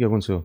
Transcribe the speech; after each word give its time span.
que 0.00 0.04
aconteceu? 0.04 0.44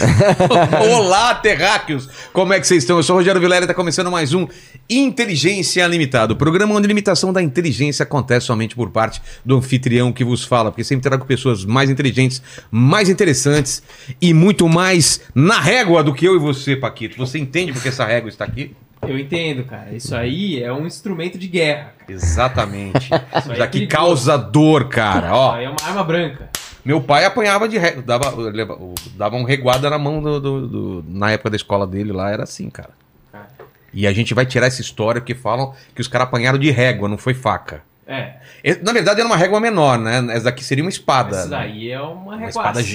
Olá, 0.96 1.34
terráqueos! 1.34 2.08
Como 2.32 2.52
é 2.52 2.60
que 2.60 2.66
vocês 2.66 2.82
estão? 2.82 2.96
Eu 2.96 3.02
sou 3.02 3.14
o 3.16 3.18
Rogério 3.18 3.40
Vilela 3.40 3.62
e 3.62 3.64
está 3.64 3.74
começando 3.74 4.10
mais 4.10 4.32
um 4.32 4.48
Inteligência 4.88 5.86
Limitada, 5.86 6.32
o 6.32 6.36
programa 6.36 6.74
onde 6.74 6.86
a 6.86 6.88
limitação 6.88 7.32
da 7.32 7.42
inteligência 7.42 8.02
acontece 8.02 8.46
somente 8.46 8.74
por 8.74 8.90
parte 8.90 9.20
do 9.44 9.58
anfitrião 9.58 10.10
que 10.12 10.24
vos 10.24 10.42
fala, 10.42 10.70
porque 10.70 10.82
sempre 10.84 11.02
trago 11.02 11.26
pessoas 11.26 11.64
mais 11.64 11.90
inteligentes, 11.90 12.42
mais 12.70 13.08
interessantes 13.08 13.82
e 14.20 14.32
muito 14.32 14.68
mais 14.68 15.20
na 15.34 15.60
régua 15.60 16.02
do 16.02 16.14
que 16.14 16.24
eu 16.24 16.34
e 16.34 16.38
você, 16.38 16.74
Paquito. 16.74 17.18
Você 17.18 17.38
entende 17.38 17.72
porque 17.72 17.88
essa 17.90 18.06
régua 18.06 18.28
está 18.30 18.44
aqui? 18.44 18.74
Eu 19.06 19.18
entendo, 19.18 19.64
cara. 19.64 19.92
Isso 19.92 20.14
aí 20.16 20.62
é 20.62 20.72
um 20.72 20.86
instrumento 20.86 21.38
de 21.38 21.46
guerra. 21.46 21.92
Exatamente. 22.08 23.06
Isso 23.06 23.50
aí 23.52 23.56
Já 23.58 23.64
é 23.64 23.66
que 23.66 23.80
perigoso. 23.80 23.88
causa 23.88 24.36
dor, 24.36 24.88
cara. 24.88 25.26
Isso 25.26 25.36
Ó, 25.36 25.52
aí 25.54 25.64
é 25.64 25.70
uma 25.70 25.82
arma 25.84 26.04
branca. 26.04 26.50
Meu 26.84 27.00
pai 27.00 27.24
apanhava 27.24 27.68
de 27.68 27.76
régua, 27.78 28.02
dava, 28.02 28.30
leva- 28.36 28.78
dava 29.16 29.36
um 29.36 29.44
reguada 29.44 29.88
na 29.90 29.98
mão 29.98 30.20
do, 30.22 30.40
do- 30.40 30.66
do- 30.68 31.04
Na 31.08 31.30
época 31.32 31.50
da 31.50 31.56
escola 31.56 31.86
dele 31.86 32.12
lá, 32.12 32.30
era 32.30 32.42
assim, 32.44 32.68
cara. 32.70 32.90
Cara. 33.32 33.48
E 33.92 34.06
a 34.06 34.12
gente 34.12 34.32
vai 34.34 34.46
tirar 34.46 34.66
essa 34.66 34.80
história 34.80 35.20
porque 35.20 35.34
falam 35.34 35.74
que 35.94 36.00
os 36.00 36.08
caras 36.08 36.28
apanharam 36.28 36.58
de 36.58 36.70
régua, 36.70 37.08
não 37.08 37.18
foi 37.18 37.34
faca. 37.34 37.82
É, 38.12 38.34
Na 38.82 38.92
verdade 38.92 39.20
era 39.20 39.26
uma 39.28 39.36
régua 39.36 39.60
menor, 39.60 39.96
né? 39.96 40.26
Essa 40.32 40.46
daqui 40.46 40.64
seria 40.64 40.82
uma 40.82 40.90
espada. 40.90 41.36
essa 41.36 41.48
né? 41.48 41.58
daí 41.58 41.90
é 41.92 42.00
uma 42.00 42.34
Uma 42.34 42.48
espada. 42.48 42.80
né? 42.82 42.86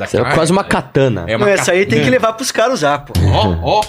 essa 0.00 0.16
era 0.16 0.30
é 0.30 0.34
quase 0.34 0.50
uma 0.50 0.64
katana. 0.64 1.24
É 1.28 1.36
uma 1.36 1.44
Não, 1.44 1.52
essa 1.52 1.72
aí 1.72 1.84
tem 1.84 2.02
que 2.02 2.08
levar 2.08 2.32
pros 2.32 2.50
caras 2.50 2.74
usar, 2.74 3.00
pô. 3.00 3.12
Ó, 3.30 3.56
ó. 3.80 3.84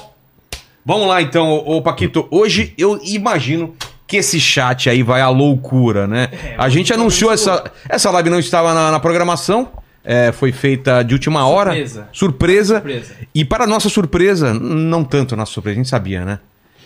Vamos 0.86 1.08
lá 1.08 1.22
então, 1.22 1.50
ô, 1.54 1.82
Paquito. 1.82 2.28
Hoje 2.30 2.74
eu 2.78 3.00
imagino 3.02 3.74
que 4.08 4.18
esse 4.18 4.40
chat 4.40 4.90
aí 4.90 5.02
vai 5.04 5.22
à 5.22 5.30
loucura, 5.30 6.06
né? 6.08 6.30
É, 6.32 6.56
a 6.58 6.70
gente 6.70 6.94
anunciou 6.94 7.32
essa. 7.32 7.64
Essa 7.88 8.12
live 8.12 8.30
não 8.30 8.40
estava 8.40 8.74
na, 8.74 8.92
na 8.92 9.00
programação. 9.00 9.72
é, 10.04 10.32
foi 10.32 10.52
feita 10.52 11.02
de 11.04 11.14
última 11.14 11.48
hora. 11.48 11.72
Surpresa. 11.72 12.10
Surpresa. 12.12 12.76
Surpresa. 12.76 13.16
E 13.34 13.46
para 13.46 13.66
nossa 13.66 13.90
surpresa, 13.90 14.54
não 14.54 15.04
tanto 15.04 15.36
nossa 15.36 15.52
surpresa, 15.52 15.76
a 15.76 15.82
gente 15.84 15.90
sabia, 15.90 16.26
né? 16.26 16.40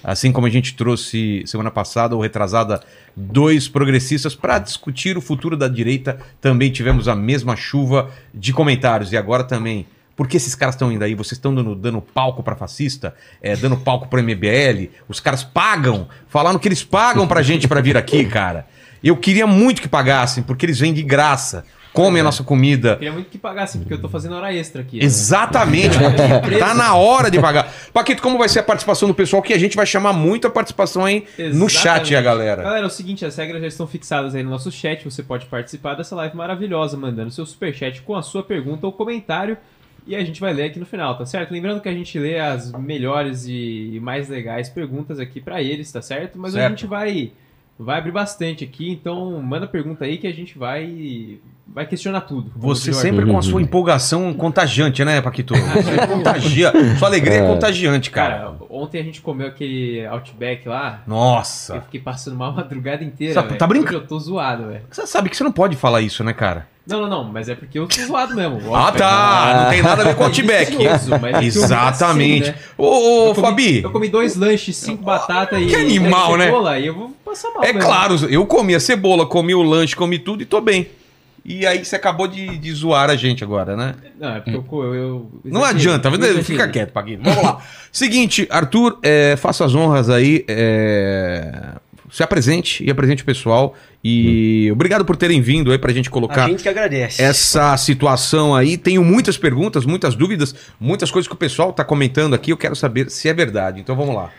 Assim 0.04 0.32
como 0.32 0.46
a 0.48 0.50
gente 0.50 0.76
trouxe 0.76 1.44
semana 1.46 1.72
passada 1.72 2.16
ou 2.16 2.22
retrasada 2.22 2.80
dois 3.16 3.68
progressistas 3.68 4.36
para 4.36 4.60
discutir 4.60 5.18
o 5.18 5.22
futuro 5.22 5.58
da 5.58 5.68
direita, 5.68 6.20
também 6.40 6.72
tivemos 6.72 7.08
a 7.08 7.16
mesma 7.16 7.56
chuva 7.56 8.10
de 8.34 8.54
comentários. 8.54 9.12
E 9.12 9.18
agora 9.18 9.44
também. 9.44 9.86
Por 10.18 10.28
que 10.28 10.36
esses 10.36 10.56
caras 10.56 10.74
estão 10.74 10.92
indo 10.92 11.04
aí? 11.04 11.14
Vocês 11.14 11.34
estão 11.34 11.54
dando, 11.54 11.76
dando 11.76 12.02
palco 12.02 12.42
para 12.42 12.56
fascista? 12.56 13.14
É, 13.40 13.56
dando 13.56 13.78
palco 13.78 14.08
para 14.08 14.20
MBL? 14.22 14.90
Os 15.08 15.20
caras 15.20 15.44
pagam? 15.44 16.08
Falaram 16.28 16.58
que 16.58 16.68
eles 16.68 16.84
pagam 16.84 17.28
pra 17.28 17.44
gente 17.44 17.68
para 17.68 17.80
vir 17.82 17.96
aqui, 17.96 18.26
cara. 18.26 18.66
Eu 19.04 19.16
queria 19.16 19.46
muito 19.46 19.80
que 19.80 19.88
pagassem, 19.88 20.42
porque 20.44 20.66
eles 20.66 20.80
vêm 20.80 20.92
de 20.92 21.04
graça, 21.04 21.64
comem 21.94 22.20
a 22.20 22.24
nossa 22.24 22.44
comida. 22.44 22.96
Queria 22.96 23.12
muito 23.14 23.30
que 23.30 23.38
pagasse, 23.38 23.78
porque 23.78 23.94
eu 23.94 24.02
tô 24.02 24.10
fazendo 24.10 24.34
hora 24.36 24.52
extra 24.52 24.82
aqui. 24.82 24.98
né? 24.98 25.06
Exatamente. 25.06 25.96
Tá 26.58 26.74
na 26.74 26.96
hora 26.96 27.30
de 27.30 27.40
pagar. 27.40 27.72
Paquito, 27.94 28.20
como 28.24 28.40
vai 28.40 28.50
ser 28.50 28.60
a 28.60 28.64
participação 28.64 29.08
do 29.08 29.14
pessoal? 29.14 29.44
Que 29.44 29.54
a 29.54 29.60
gente 29.60 29.76
vai 29.76 29.86
chamar 29.86 30.14
muito 30.14 30.48
a 30.48 30.50
participação 30.50 31.06
aí 31.06 31.26
no 31.38 31.68
Exatamente. 31.68 31.74
chat, 31.74 32.16
a 32.16 32.22
galera. 32.24 32.64
Galera, 32.64 32.84
é 32.86 32.88
o 32.88 32.90
seguinte, 32.90 33.24
as 33.24 33.36
regras 33.38 33.62
já 33.62 33.68
estão 33.68 33.86
fixadas 33.86 34.34
aí 34.34 34.42
no 34.42 34.50
nosso 34.50 34.72
chat. 34.72 35.04
Você 35.06 35.22
pode 35.22 35.46
participar 35.46 35.94
dessa 35.94 36.16
live 36.16 36.36
maravilhosa, 36.36 36.98
mandando 36.98 37.30
seu 37.30 37.46
superchat 37.46 38.02
com 38.02 38.16
a 38.16 38.24
sua 38.24 38.42
pergunta 38.42 38.88
ou 38.88 38.92
comentário. 38.92 39.56
E 40.08 40.16
a 40.16 40.24
gente 40.24 40.40
vai 40.40 40.54
ler 40.54 40.64
aqui 40.66 40.80
no 40.80 40.86
final, 40.86 41.18
tá 41.18 41.26
certo? 41.26 41.52
Lembrando 41.52 41.82
que 41.82 41.90
a 41.90 41.94
gente 41.94 42.18
lê 42.18 42.40
as 42.40 42.72
melhores 42.72 43.46
e 43.48 44.00
mais 44.02 44.30
legais 44.30 44.70
perguntas 44.70 45.20
aqui 45.20 45.42
pra 45.42 45.62
eles, 45.62 45.92
tá 45.92 46.02
certo? 46.02 46.38
Mas 46.40 46.56
a 46.56 46.60
Certo. 46.60 46.70
gente 46.72 46.88
vai 46.88 47.32
vai 47.80 48.00
abrir 48.00 48.12
bastante 48.12 48.64
aqui, 48.64 48.90
então 48.92 49.40
manda 49.40 49.68
pergunta 49.68 50.04
aí 50.06 50.18
que 50.18 50.26
a 50.26 50.34
gente 50.34 50.58
vai 50.58 51.38
vai 51.68 51.86
questionar 51.86 52.22
tudo. 52.22 52.52
Você 52.56 52.92
sempre 52.94 53.24
com 53.26 53.38
a 53.38 53.42
sua 53.44 53.62
empolgação 53.62 54.34
contagiante, 54.34 55.04
né, 55.06 55.22
Paquito? 55.22 55.54
Você 55.76 56.08
contagia. 56.08 56.72
Sua 56.98 57.08
alegria 57.10 57.36
é 57.36 57.48
contagiante, 57.48 58.10
cara. 58.10 58.36
Cara, 58.36 58.56
ontem 58.70 59.00
a 59.00 59.04
gente 59.04 59.22
comeu 59.22 59.48
aquele 59.48 60.04
Outback 60.08 60.68
lá. 60.68 61.04
Eu 61.06 61.14
Nossa. 61.14 61.82
fiquei 61.82 62.00
passando 62.00 62.36
mal 62.38 62.50
a 62.52 62.54
madrugada 62.56 63.04
inteira. 63.04 63.34
Tá- 63.44 63.56
tá 63.56 63.68
brincando? 63.68 63.98
Eu 63.98 64.08
tô 64.08 64.18
zoado, 64.18 64.68
velho. 64.70 64.82
Você 64.90 65.06
sabe 65.06 65.30
que 65.30 65.38
você 65.38 65.44
não 65.44 65.52
pode 65.52 65.76
falar 65.76 66.02
isso, 66.02 66.24
né, 66.24 66.34
cara? 66.34 66.68
Não, 66.88 67.02
não, 67.02 67.10
não, 67.10 67.24
mas 67.26 67.50
é 67.50 67.56
porque 67.56 67.78
eu 67.78 67.86
tô 67.88 68.02
zoado 68.02 68.34
mesmo. 68.34 68.74
Ah, 68.74 68.92
tá. 68.92 69.62
Não 69.64 69.70
tem 69.72 69.82
nada 69.82 70.02
a 70.04 70.06
ver 70.06 70.16
com 70.16 70.24
o 70.24 70.26
Outback. 70.28 70.76
Exatamente. 71.44 72.50
assim, 72.50 72.52
né? 72.52 72.56
Ô, 72.78 73.30
ô, 73.32 73.36
Fabi. 73.36 73.84
Eu 73.84 73.92
comi 73.92 74.08
dois 74.08 74.36
lanches, 74.36 74.76
cinco 74.78 75.04
batatas 75.04 75.62
e. 75.62 75.66
Que 75.68 75.76
animal, 75.76 76.38
né? 76.38 76.46
cebola, 76.46 76.80
E 76.80 76.88
eu 76.88 76.94
vou 76.96 77.10
passar 77.26 77.50
mal. 77.52 77.64
É 77.64 77.74
mesmo. 77.74 77.82
claro, 77.88 78.16
eu 78.30 78.46
comi 78.46 78.74
a 78.74 78.80
cebola, 78.80 79.26
comi 79.26 79.54
o 79.54 79.62
lanche, 79.62 79.96
comi 79.96 80.18
tudo 80.18 80.42
e 80.44 80.46
tô 80.46 80.62
bem. 80.62 80.88
E 81.44 81.66
aí 81.66 81.84
você 81.86 81.96
acabou 81.96 82.28
de, 82.28 82.58
de 82.58 82.72
zoar 82.74 83.10
a 83.10 83.16
gente 83.16 83.42
agora, 83.42 83.76
né? 83.78 83.96
Não, 84.20 84.36
é 84.36 84.40
porque 84.42 84.58
eu. 84.58 84.66
eu, 84.70 84.94
eu 84.94 85.32
Não 85.46 85.64
adianta, 85.64 86.10
eu 86.10 86.16
exagerei. 86.16 86.44
fica 86.44 86.68
quieto, 86.68 86.92
Paquinho. 86.92 87.20
Vamos 87.24 87.42
lá. 87.42 87.62
Seguinte, 87.92 88.46
Arthur, 88.52 88.98
é, 89.02 89.36
faça 89.38 89.64
as 89.64 89.74
honras 89.74 90.10
aí. 90.10 90.44
é, 90.48 91.54
se 92.10 92.24
apresente 92.24 92.84
e 92.84 92.90
apresente 92.90 93.24
o 93.24 93.26
pessoal. 93.26 93.74
E 94.04 94.70
obrigado 94.72 95.04
por 95.04 95.16
terem 95.18 95.42
vindo 95.42 95.72
aí 95.72 95.78
pra 95.78 95.92
gente 95.92 96.10
A 96.10 96.12
colocar 96.12 96.48
gente 96.48 96.64
que 96.64 96.70
agradece. 96.70 97.22
essa 97.22 97.76
situação 97.78 98.56
aí. 98.56 98.78
Tenho 98.78 99.04
muitas 99.04 99.38
perguntas, 99.38 99.86
muitas 99.86 100.16
dúvidas, 100.16 100.56
muitas 100.80 101.12
coisas 101.12 101.28
que 101.28 101.34
o 101.34 101.38
pessoal 101.38 101.74
tá 101.74 101.84
comentando 101.84 102.34
aqui. 102.34 102.52
Eu 102.52 102.58
quero 102.58 102.76
saber 102.76 103.10
se 103.10 103.28
é 103.28 103.34
verdade. 103.34 103.80
Então 103.82 103.96
vamos 103.96 104.16
lá. 104.16 104.30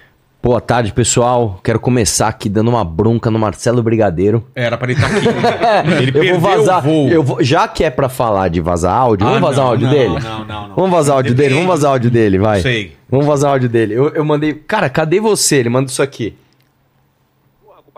Boa 0.41 0.61
tarde, 0.61 0.93
pessoal. 0.93 1.61
Quero 1.65 1.81
começar 1.81 2.29
aqui 2.29 2.49
dando 2.49 2.69
uma 2.69 2.85
bronca 2.85 3.29
no 3.29 3.41
Marcelo 3.41 3.83
Brigadeiro. 3.83 4.47
Era 4.55 4.79
pra 4.79 4.91
ele 4.93 5.01
estar 5.01 5.15
aqui. 5.15 5.27
Ele 6.01 6.11
eu 6.11 6.13
perdeu 6.13 6.39
vou 6.41 6.51
vazar. 6.57 6.79
o 6.79 6.83
voo. 6.83 7.09
Eu 7.09 7.23
vou, 7.25 7.43
já 7.43 7.67
que 7.67 7.83
é 7.83 7.91
pra 7.91 8.09
falar 8.09 8.49
de 8.49 8.61
vazar 8.61 8.95
áudio, 8.95 9.27
Ah, 9.27 9.31
vamos 9.31 9.49
vazar 9.49 9.65
não, 9.65 9.71
áudio 9.73 9.87
não, 9.89 9.93
dele? 9.95 10.19
Não, 10.21 10.45
não, 10.45 10.69
não. 10.69 10.77
Vamos 10.77 10.91
vazar 10.93 11.17
áudio 11.17 11.35
dele, 11.35 11.55
vamos 11.55 11.69
vazar 11.69 11.91
áudio 11.91 12.11
dele, 12.11 12.39
vai. 12.39 12.61
Sei. 12.63 12.93
Vamos 13.11 13.27
vazar 13.27 13.51
áudio 13.51 13.69
dele. 13.69 13.95
Eu, 13.95 14.11
eu 14.11 14.25
mandei. 14.25 14.55
Cara, 14.55 14.89
cadê 14.89 15.19
você? 15.19 15.57
Ele 15.57 15.69
manda 15.71 15.91
isso 15.91 16.01
aqui. 16.03 16.35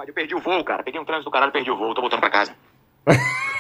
Eu 0.07 0.15
perdi 0.15 0.35
o 0.35 0.41
voo, 0.41 0.65
cara. 0.65 0.83
Peguei 0.83 1.01
um 1.01 1.05
trânsito 1.05 1.29
do 1.31 1.33
caralho, 1.33 1.53
perdi 1.53 1.71
o 1.71 1.77
voo, 1.77 1.95
tô 1.95 2.01
voltando 2.01 2.21
pra 2.21 2.31
casa. 2.31 2.53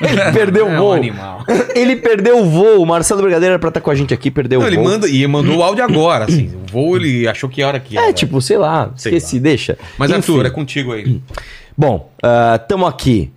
Ele 0.00 0.32
perdeu 0.32 0.66
o 0.66 0.68
É 0.68 0.72
um 0.72 0.78
voo. 0.78 0.92
animal. 0.92 1.44
Ele 1.74 1.96
perdeu 1.96 2.38
o 2.40 2.44
voo. 2.44 2.80
O 2.82 2.86
Marcelo 2.86 3.22
Brigadeiro 3.22 3.52
era 3.54 3.58
pra 3.58 3.68
estar 3.68 3.80
com 3.80 3.90
a 3.90 3.94
gente 3.94 4.12
aqui, 4.14 4.30
perdeu 4.30 4.58
Não, 4.60 4.66
o 4.66 4.68
ele 4.68 4.76
voo. 4.76 4.84
manda 4.84 5.08
e 5.08 5.26
mandou 5.26 5.58
o 5.58 5.62
áudio 5.62 5.84
agora, 5.84 6.24
assim. 6.24 6.50
O 6.70 6.72
voo 6.72 6.96
ele 6.96 7.26
achou 7.28 7.48
que 7.50 7.62
hora 7.62 7.80
que 7.80 7.98
era. 7.98 8.08
É, 8.08 8.12
tipo, 8.12 8.40
sei 8.40 8.56
lá, 8.56 8.92
Sei 8.96 9.12
esqueci, 9.16 9.40
deixa. 9.40 9.76
Mas 9.98 10.10
Enfim. 10.10 10.18
Arthur, 10.18 10.46
é 10.46 10.50
contigo 10.50 10.92
aí. 10.92 11.20
Bom, 11.76 12.10
estamos 12.54 12.88
aqui 12.88 13.32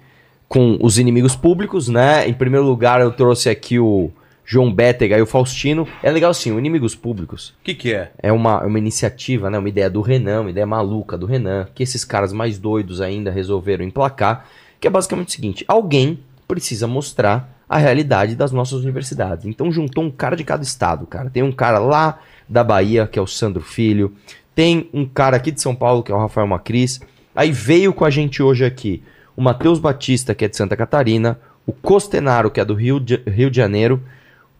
com 0.47 0.77
os 0.81 0.99
inimigos 0.99 1.35
públicos, 1.35 1.87
né? 1.87 2.27
Em 2.27 2.33
primeiro 2.33 2.65
lugar, 2.65 3.01
eu 3.01 3.11
trouxe 3.11 3.49
aqui 3.49 3.79
o 3.79 4.11
João 4.45 4.73
Bétega 4.73 5.17
e 5.17 5.21
o 5.21 5.25
Faustino. 5.25 5.87
É 6.01 6.11
legal 6.11 6.31
assim, 6.31 6.51
o 6.51 6.59
Inimigos 6.59 6.95
Públicos 6.95 7.49
O 7.61 7.63
que 7.63 7.73
que 7.73 7.93
é? 7.93 8.11
é 8.17 8.31
uma, 8.31 8.61
é 8.63 8.65
uma 8.65 8.77
iniciativa, 8.77 9.49
né? 9.49 9.57
Uma 9.57 9.69
ideia 9.69 9.89
do 9.89 10.01
Renan, 10.01 10.41
uma 10.41 10.49
ideia 10.49 10.65
maluca 10.65 11.17
do 11.17 11.25
Renan, 11.25 11.67
que 11.73 11.83
esses 11.83 12.03
caras 12.03 12.33
mais 12.33 12.59
doidos 12.59 13.01
ainda 13.01 13.31
resolveram 13.31 13.85
emplacar, 13.85 14.45
que 14.79 14.87
é 14.87 14.89
basicamente 14.89 15.29
o 15.29 15.31
seguinte: 15.31 15.65
alguém 15.67 16.19
precisa 16.47 16.87
mostrar 16.87 17.53
a 17.67 17.77
realidade 17.77 18.35
das 18.35 18.51
nossas 18.51 18.81
universidades. 18.81 19.45
Então 19.45 19.71
juntou 19.71 20.03
um 20.03 20.11
cara 20.11 20.35
de 20.35 20.43
cada 20.43 20.63
estado, 20.63 21.07
cara. 21.07 21.29
Tem 21.29 21.41
um 21.41 21.51
cara 21.51 21.79
lá 21.79 22.19
da 22.47 22.63
Bahia, 22.63 23.07
que 23.07 23.17
é 23.17 23.21
o 23.21 23.27
Sandro 23.27 23.61
Filho, 23.61 24.13
tem 24.53 24.89
um 24.93 25.05
cara 25.05 25.37
aqui 25.37 25.51
de 25.51 25.61
São 25.61 25.73
Paulo, 25.73 26.03
que 26.03 26.11
é 26.11 26.15
o 26.15 26.19
Rafael 26.19 26.45
Macris. 26.45 27.01
Aí 27.35 27.51
veio 27.51 27.93
com 27.93 28.05
a 28.05 28.09
gente 28.09 28.43
hoje 28.43 28.63
aqui 28.63 29.01
o 29.35 29.41
Matheus 29.41 29.79
Batista, 29.79 30.35
que 30.35 30.45
é 30.45 30.47
de 30.47 30.55
Santa 30.55 30.77
Catarina, 30.77 31.39
o 31.65 31.73
Costenaro, 31.73 32.51
que 32.51 32.59
é 32.59 32.65
do 32.65 32.75
Rio 32.75 32.99
de, 32.99 33.15
Rio 33.27 33.49
de 33.49 33.57
Janeiro, 33.57 34.03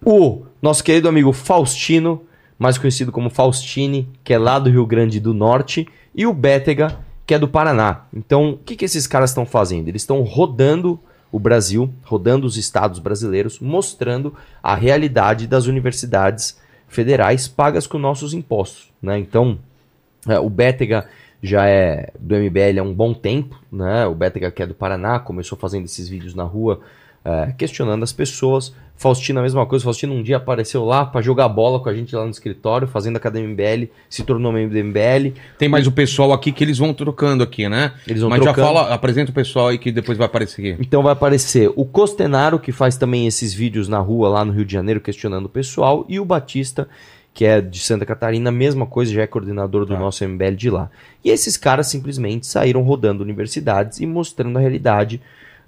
o 0.05 0.43
nosso 0.61 0.83
querido 0.83 1.07
amigo 1.07 1.31
Faustino, 1.33 2.21
mais 2.57 2.77
conhecido 2.77 3.11
como 3.11 3.29
Faustini, 3.29 4.07
que 4.23 4.33
é 4.33 4.37
lá 4.37 4.59
do 4.59 4.69
Rio 4.69 4.85
Grande 4.85 5.19
do 5.19 5.33
Norte, 5.33 5.87
e 6.15 6.25
o 6.25 6.33
Bétega, 6.33 6.99
que 7.25 7.33
é 7.33 7.39
do 7.39 7.47
Paraná. 7.47 8.05
Então, 8.13 8.51
o 8.51 8.57
que, 8.57 8.75
que 8.75 8.85
esses 8.85 9.07
caras 9.07 9.31
estão 9.31 9.45
fazendo? 9.45 9.87
Eles 9.87 10.01
estão 10.01 10.21
rodando 10.21 10.99
o 11.31 11.39
Brasil, 11.39 11.91
rodando 12.03 12.45
os 12.45 12.57
estados 12.57 12.99
brasileiros, 12.99 13.59
mostrando 13.59 14.35
a 14.61 14.75
realidade 14.75 15.47
das 15.47 15.65
universidades 15.65 16.59
federais 16.87 17.47
pagas 17.47 17.87
com 17.87 17.97
nossos 17.97 18.33
impostos. 18.33 18.91
Né? 19.01 19.17
Então, 19.17 19.57
é, 20.27 20.39
o 20.39 20.49
Bétega 20.49 21.07
já 21.41 21.67
é 21.67 22.11
do 22.19 22.35
MBL 22.35 22.79
há 22.79 22.83
um 22.83 22.93
bom 22.93 23.13
tempo, 23.13 23.59
né? 23.69 24.05
O 24.07 24.15
Bétega, 24.15 24.49
que 24.49 24.63
é 24.63 24.67
do 24.67 24.73
Paraná, 24.73 25.19
começou 25.19 25.57
fazendo 25.57 25.83
esses 25.83 26.07
vídeos 26.07 26.33
na 26.33 26.43
rua, 26.43 26.79
é, 27.25 27.53
questionando 27.57 28.03
as 28.03 28.11
pessoas. 28.13 28.73
Faustino, 28.95 29.39
a 29.39 29.43
mesma 29.43 29.65
coisa. 29.65 29.83
Faustino 29.83 30.13
um 30.13 30.21
dia 30.21 30.37
apareceu 30.37 30.85
lá 30.85 31.03
para 31.05 31.19
jogar 31.21 31.49
bola 31.49 31.79
com 31.79 31.89
a 31.89 31.93
gente 31.93 32.15
lá 32.15 32.23
no 32.23 32.29
escritório, 32.29 32.87
fazendo 32.87 33.15
a 33.15 33.17
Academia 33.17 33.49
MBL, 33.49 33.89
se 34.07 34.23
tornou 34.23 34.51
membro 34.51 34.77
do 34.79 34.83
MBL. 34.85 35.33
Tem 35.57 35.67
mais 35.67 35.87
o 35.87 35.91
pessoal 35.91 36.31
aqui 36.31 36.51
que 36.51 36.63
eles 36.63 36.77
vão 36.77 36.93
trocando 36.93 37.43
aqui, 37.43 37.67
né? 37.67 37.93
Eles 38.07 38.21
vão 38.21 38.29
Mas 38.29 38.41
trocando. 38.41 38.67
já 38.67 38.73
fala, 38.73 38.93
apresenta 38.93 39.31
o 39.31 39.33
pessoal 39.33 39.69
aí 39.69 39.77
que 39.79 39.91
depois 39.91 40.17
vai 40.17 40.27
aparecer 40.27 40.61
aqui. 40.73 40.81
Então 40.81 41.01
vai 41.01 41.11
aparecer 41.11 41.71
o 41.75 41.83
Costenaro, 41.85 42.59
que 42.59 42.71
faz 42.71 42.95
também 42.95 43.25
esses 43.25 43.53
vídeos 43.53 43.89
na 43.89 43.97
rua 43.99 44.29
lá 44.29 44.45
no 44.45 44.53
Rio 44.53 44.63
de 44.63 44.71
Janeiro, 44.71 45.01
questionando 45.01 45.47
o 45.47 45.49
pessoal, 45.49 46.05
e 46.07 46.19
o 46.19 46.23
Batista, 46.23 46.87
que 47.33 47.43
é 47.45 47.59
de 47.59 47.79
Santa 47.79 48.05
Catarina, 48.05 48.51
mesma 48.51 48.85
coisa, 48.85 49.11
já 49.11 49.23
é 49.23 49.27
coordenador 49.27 49.85
do 49.85 49.93
Tá. 49.95 49.99
nosso 49.99 50.23
MBL 50.23 50.55
de 50.55 50.69
lá. 50.69 50.89
E 51.25 51.31
esses 51.31 51.57
caras 51.57 51.87
simplesmente 51.87 52.45
saíram 52.45 52.83
rodando 52.83 53.23
universidades 53.23 53.99
e 53.99 54.05
mostrando 54.05 54.57
a 54.57 54.61
realidade. 54.61 55.19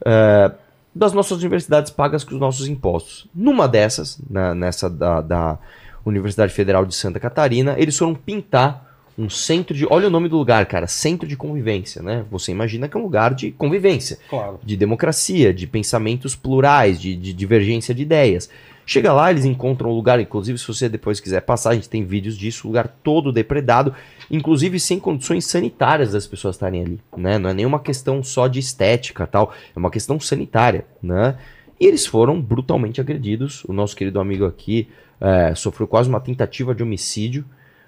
eh, 0.06 0.52
das 0.95 1.12
nossas 1.13 1.39
universidades 1.39 1.92
pagas 1.92 2.24
com 2.24 2.33
os 2.36 2.39
nossos 2.39 2.68
impostos. 2.68 3.27
Numa 3.36 3.68
dessas, 3.68 4.18
na- 4.30 4.56
nessa 4.56 4.89
da, 4.89 5.19
da 5.21 5.59
Universidade 6.06 6.53
Federal 6.53 6.86
de 6.86 6.95
Santa 6.95 7.19
Catarina, 7.19 7.75
eles 7.77 7.97
foram 7.97 8.15
pintar 8.15 8.83
um 9.18 9.30
centro 9.30 9.74
de. 9.75 9.86
Olha 9.89 10.07
o 10.07 10.12
nome 10.12 10.27
do 10.30 10.38
lugar, 10.38 10.65
cara. 10.65 10.88
Centro 10.88 11.27
de 11.27 11.36
convivência, 11.38 12.01
né? 12.01 12.25
Você 12.30 12.51
imagina 12.51 12.88
que 12.88 12.95
é 12.97 13.00
um 13.00 13.03
lugar 13.03 13.33
de 13.33 13.51
convivência 13.51 14.18
Claro. 14.30 14.59
de 14.63 14.75
democracia, 14.77 15.53
de 15.53 15.65
pensamentos 15.65 16.36
plurais, 16.36 17.00
de, 17.00 17.15
de 17.15 17.31
divergência 17.33 17.94
de 17.95 18.01
ideias. 18.03 18.50
Chega 18.86 19.12
lá, 19.13 19.31
eles 19.31 19.45
encontram 19.45 19.89
um 19.89 19.94
lugar, 19.95 20.19
inclusive 20.19 20.59
se 20.59 20.68
você 20.68 20.88
depois 20.88 21.19
quiser 21.19 21.42
passar, 21.42 21.71
a 21.71 21.74
gente 21.75 21.89
tem 21.89 22.06
vídeos 22.06 22.38
disso, 22.38 22.68
lugar 22.68 22.88
todo 23.03 23.31
depredado, 23.31 23.95
inclusive 24.30 24.80
sem 24.80 25.00
condições 25.00 25.45
sanitárias 25.45 26.12
das 26.12 26.25
pessoas 26.27 26.56
estarem 26.56 26.81
ali, 26.81 27.00
né? 27.16 27.38
Não 27.38 27.50
é 27.50 27.54
nenhuma 27.54 27.80
questão 27.80 28.24
só 28.24 28.48
de 28.48 28.60
estética 28.60 29.25
tal, 29.27 29.54
é 29.75 29.80
uma 29.80 29.92
questão 29.92 30.19
sanitária, 30.19 30.86
né? 31.01 31.36
E 31.80 31.86
eles 31.86 32.06
foram 32.06 32.42
brutalmente 32.42 33.01
agredidos. 33.01 33.63
O 33.66 33.74
nosso 33.74 33.95
querido 33.95 34.19
amigo 34.19 34.45
aqui 34.45 34.88
eh, 35.19 35.54
sofreu 35.56 35.86
quase 35.88 36.07
uma 36.07 36.22
tentativa 36.22 36.74
de 36.74 36.81
homicídio. 36.81 37.44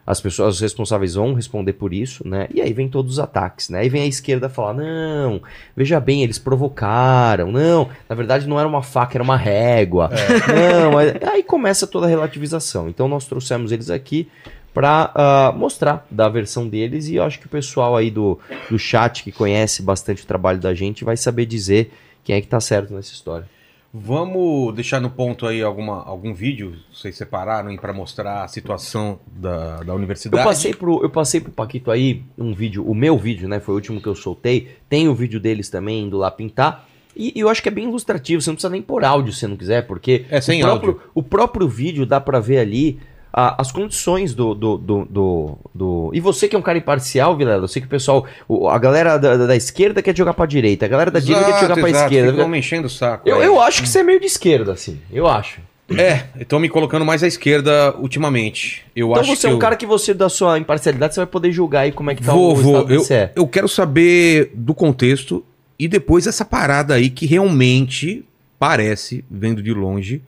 As 0.05 0.21
pessoas 0.21 0.55
os 0.55 0.61
responsáveis 0.61 1.15
vão 1.15 1.33
responder 1.33 1.73
por 1.73 1.93
isso, 1.93 2.25
né? 2.25 2.47
E 2.53 2.61
aí 2.61 2.71
vem 2.71 2.87
todos 2.87 3.13
os 3.13 3.19
ataques, 3.19 3.69
né? 3.69 3.79
Aí 3.79 3.89
vem 3.89 4.03
a 4.03 4.05
esquerda 4.05 4.47
falar: 4.49 4.73
não, 4.73 5.41
veja 5.75 5.99
bem, 5.99 6.23
eles 6.23 6.37
provocaram, 6.39 7.51
não, 7.51 7.89
na 8.07 8.15
verdade 8.15 8.47
não 8.47 8.57
era 8.59 8.67
uma 8.67 8.81
faca, 8.81 9.17
era 9.17 9.23
uma 9.23 9.35
régua. 9.37 10.09
Não, 10.47 10.91
mas- 10.93 11.13
aí 11.23 11.43
começa 11.43 11.85
toda 11.87 12.05
a 12.05 12.09
relativização. 12.09 12.87
Então 12.87 13.07
nós 13.09 13.25
trouxemos 13.25 13.71
eles 13.71 13.89
aqui 13.89 14.29
para 14.77 15.53
mostrar 15.55 16.05
da 16.11 16.29
versão 16.29 16.67
deles 16.67 17.07
e 17.07 17.15
eu 17.15 17.23
acho 17.23 17.39
que 17.39 17.47
o 17.47 17.49
pessoal 17.49 17.95
aí 17.95 18.11
do, 18.11 18.39
do 18.69 18.77
chat 18.77 19.23
que 19.23 19.31
conhece 19.31 19.81
bastante 19.81 20.23
o 20.23 20.27
trabalho 20.27 20.59
da 20.59 20.73
gente 20.73 21.03
vai 21.03 21.17
saber 21.17 21.47
dizer 21.47 21.91
quem 22.23 22.35
é 22.35 22.41
que 22.41 22.47
tá 22.47 22.59
certo 22.59 22.93
nessa 22.93 23.11
história. 23.11 23.47
Vamos 23.91 24.75
deixar 24.75 24.99
no 25.01 25.09
ponto 25.09 25.47
aí 25.47 25.63
alguma, 25.63 26.03
algum 26.03 26.31
vídeo, 26.31 26.75
vocês 26.93 27.15
separaram 27.17 27.75
para 27.77 27.91
mostrar 27.91 28.43
a 28.43 28.47
situação 28.47 29.17
da, 29.25 29.77
da 29.77 29.93
Eu 29.93 29.95
universidade. 29.95 30.43
passei, 30.43 30.73
pro, 30.75 31.01
eu 31.01 31.09
passei 31.09 31.41
pro 31.41 31.51
Paquito 31.51 31.89
aí 31.89 32.21
um 32.37 32.53
vídeo, 32.53 32.85
o 32.87 32.93
meu 32.93 33.17
vídeo, 33.17 33.47
né? 33.49 33.59
Foi 33.59 33.73
o 33.73 33.77
último 33.77 33.99
que 33.99 34.07
eu 34.07 34.13
soltei. 34.13 34.75
Tem 34.87 35.07
o 35.07 35.15
vídeo 35.15 35.39
deles 35.39 35.69
também 35.69 36.03
indo 36.03 36.17
lá 36.17 36.29
pintar. 36.29 36.87
E, 37.15 37.33
e 37.35 37.39
eu 37.39 37.49
acho 37.49 37.63
que 37.63 37.69
é 37.69 37.71
bem 37.71 37.85
ilustrativo, 37.85 38.41
você 38.41 38.49
não 38.51 38.55
precisa 38.55 38.69
nem 38.71 38.81
pôr 38.81 39.03
áudio 39.03 39.33
se 39.33 39.47
não 39.47 39.57
quiser, 39.57 39.87
porque 39.87 40.25
É, 40.29 40.39
sem 40.39 40.61
o, 40.61 40.65
próprio, 40.67 40.91
áudio. 40.91 41.11
o 41.15 41.23
próprio 41.23 41.67
vídeo 41.67 42.05
dá 42.05 42.21
pra 42.21 42.39
ver 42.39 42.59
ali 42.59 42.99
a- 43.39 43.61
as 43.61 43.71
condições 43.71 44.33
do, 44.33 44.55
do, 44.55 44.77
do, 44.79 45.05
do, 45.05 45.57
do- 45.75 46.11
E 46.11 46.19
você 46.19 46.47
que 46.47 46.55
é 46.55 46.59
um 46.59 46.61
cara 46.63 46.79
imparcial, 46.79 47.37
Vilela, 47.37 47.63
eu 47.65 47.67
sei 47.67 47.79
que 47.81 47.85
o 47.87 47.89
pessoal. 47.89 48.25
o- 48.47 48.67
a 48.67 48.79
galera 48.79 49.17
da, 49.17 49.37
da- 49.37 49.45
da 49.45 49.55
esquerda 49.55 50.01
quer 50.01 50.17
jogar 50.17 50.33
pra 50.33 50.47
direita, 50.47 50.85
a 50.85 50.89
galera 50.89 51.11
da 51.11 51.19
direita 51.19 51.51
quer 51.53 51.61
jogar 51.61 51.75
pra 51.75 51.89
exato, 51.89 52.05
esquerda. 52.05 52.31
ficam 52.31 52.47
me 52.49 52.57
enchendo 52.57 52.87
o 52.87 52.89
saco. 52.89 53.29
Eu, 53.29 53.37
aí. 53.37 53.45
eu 53.45 53.61
acho 53.61 53.83
que 53.83 53.87
você 53.89 53.99
é 53.99 54.03
meio 54.03 54.19
de 54.19 54.25
esquerda, 54.25 54.71
assim. 54.73 54.99
Eu 55.13 55.27
acho. 55.27 55.61
É, 55.95 56.23
estão 56.41 56.59
me 56.59 56.67
colocando 56.67 57.05
mais 57.05 57.21
à 57.23 57.27
esquerda 57.27 57.95
ultimamente. 57.99 58.83
Eu 58.95 59.09
Então 59.11 59.21
acho 59.21 59.35
você 59.35 59.45
é 59.47 59.49
um 59.51 59.53
eu... 59.53 59.59
cara 59.59 59.75
que 59.75 59.85
você, 59.85 60.13
da 60.15 60.27
sua 60.29 60.57
imparcialidade, 60.59 61.13
você 61.13 61.19
vai 61.21 61.27
poder 61.27 61.51
julgar 61.51 61.81
aí 61.81 61.91
como 61.93 62.09
é 62.11 62.15
que 62.15 62.23
tá 62.23 62.33
Vou, 62.33 62.51
o 62.51 62.55
vou. 62.55 62.73
estado 62.73 62.87
do 62.87 62.93
Eu, 62.95 62.99
CE. 63.01 63.29
eu 63.35 63.47
quero 63.47 63.69
saber 63.69 64.51
do 64.55 64.73
contexto 64.73 65.45
e 65.79 65.87
depois 65.87 66.25
essa 66.27 66.43
parada 66.43 66.95
aí 66.95 67.09
que 67.09 67.25
realmente 67.27 68.25
parece, 68.59 69.23
vendo 69.29 69.61
de 69.61 69.71
longe, 69.73 70.21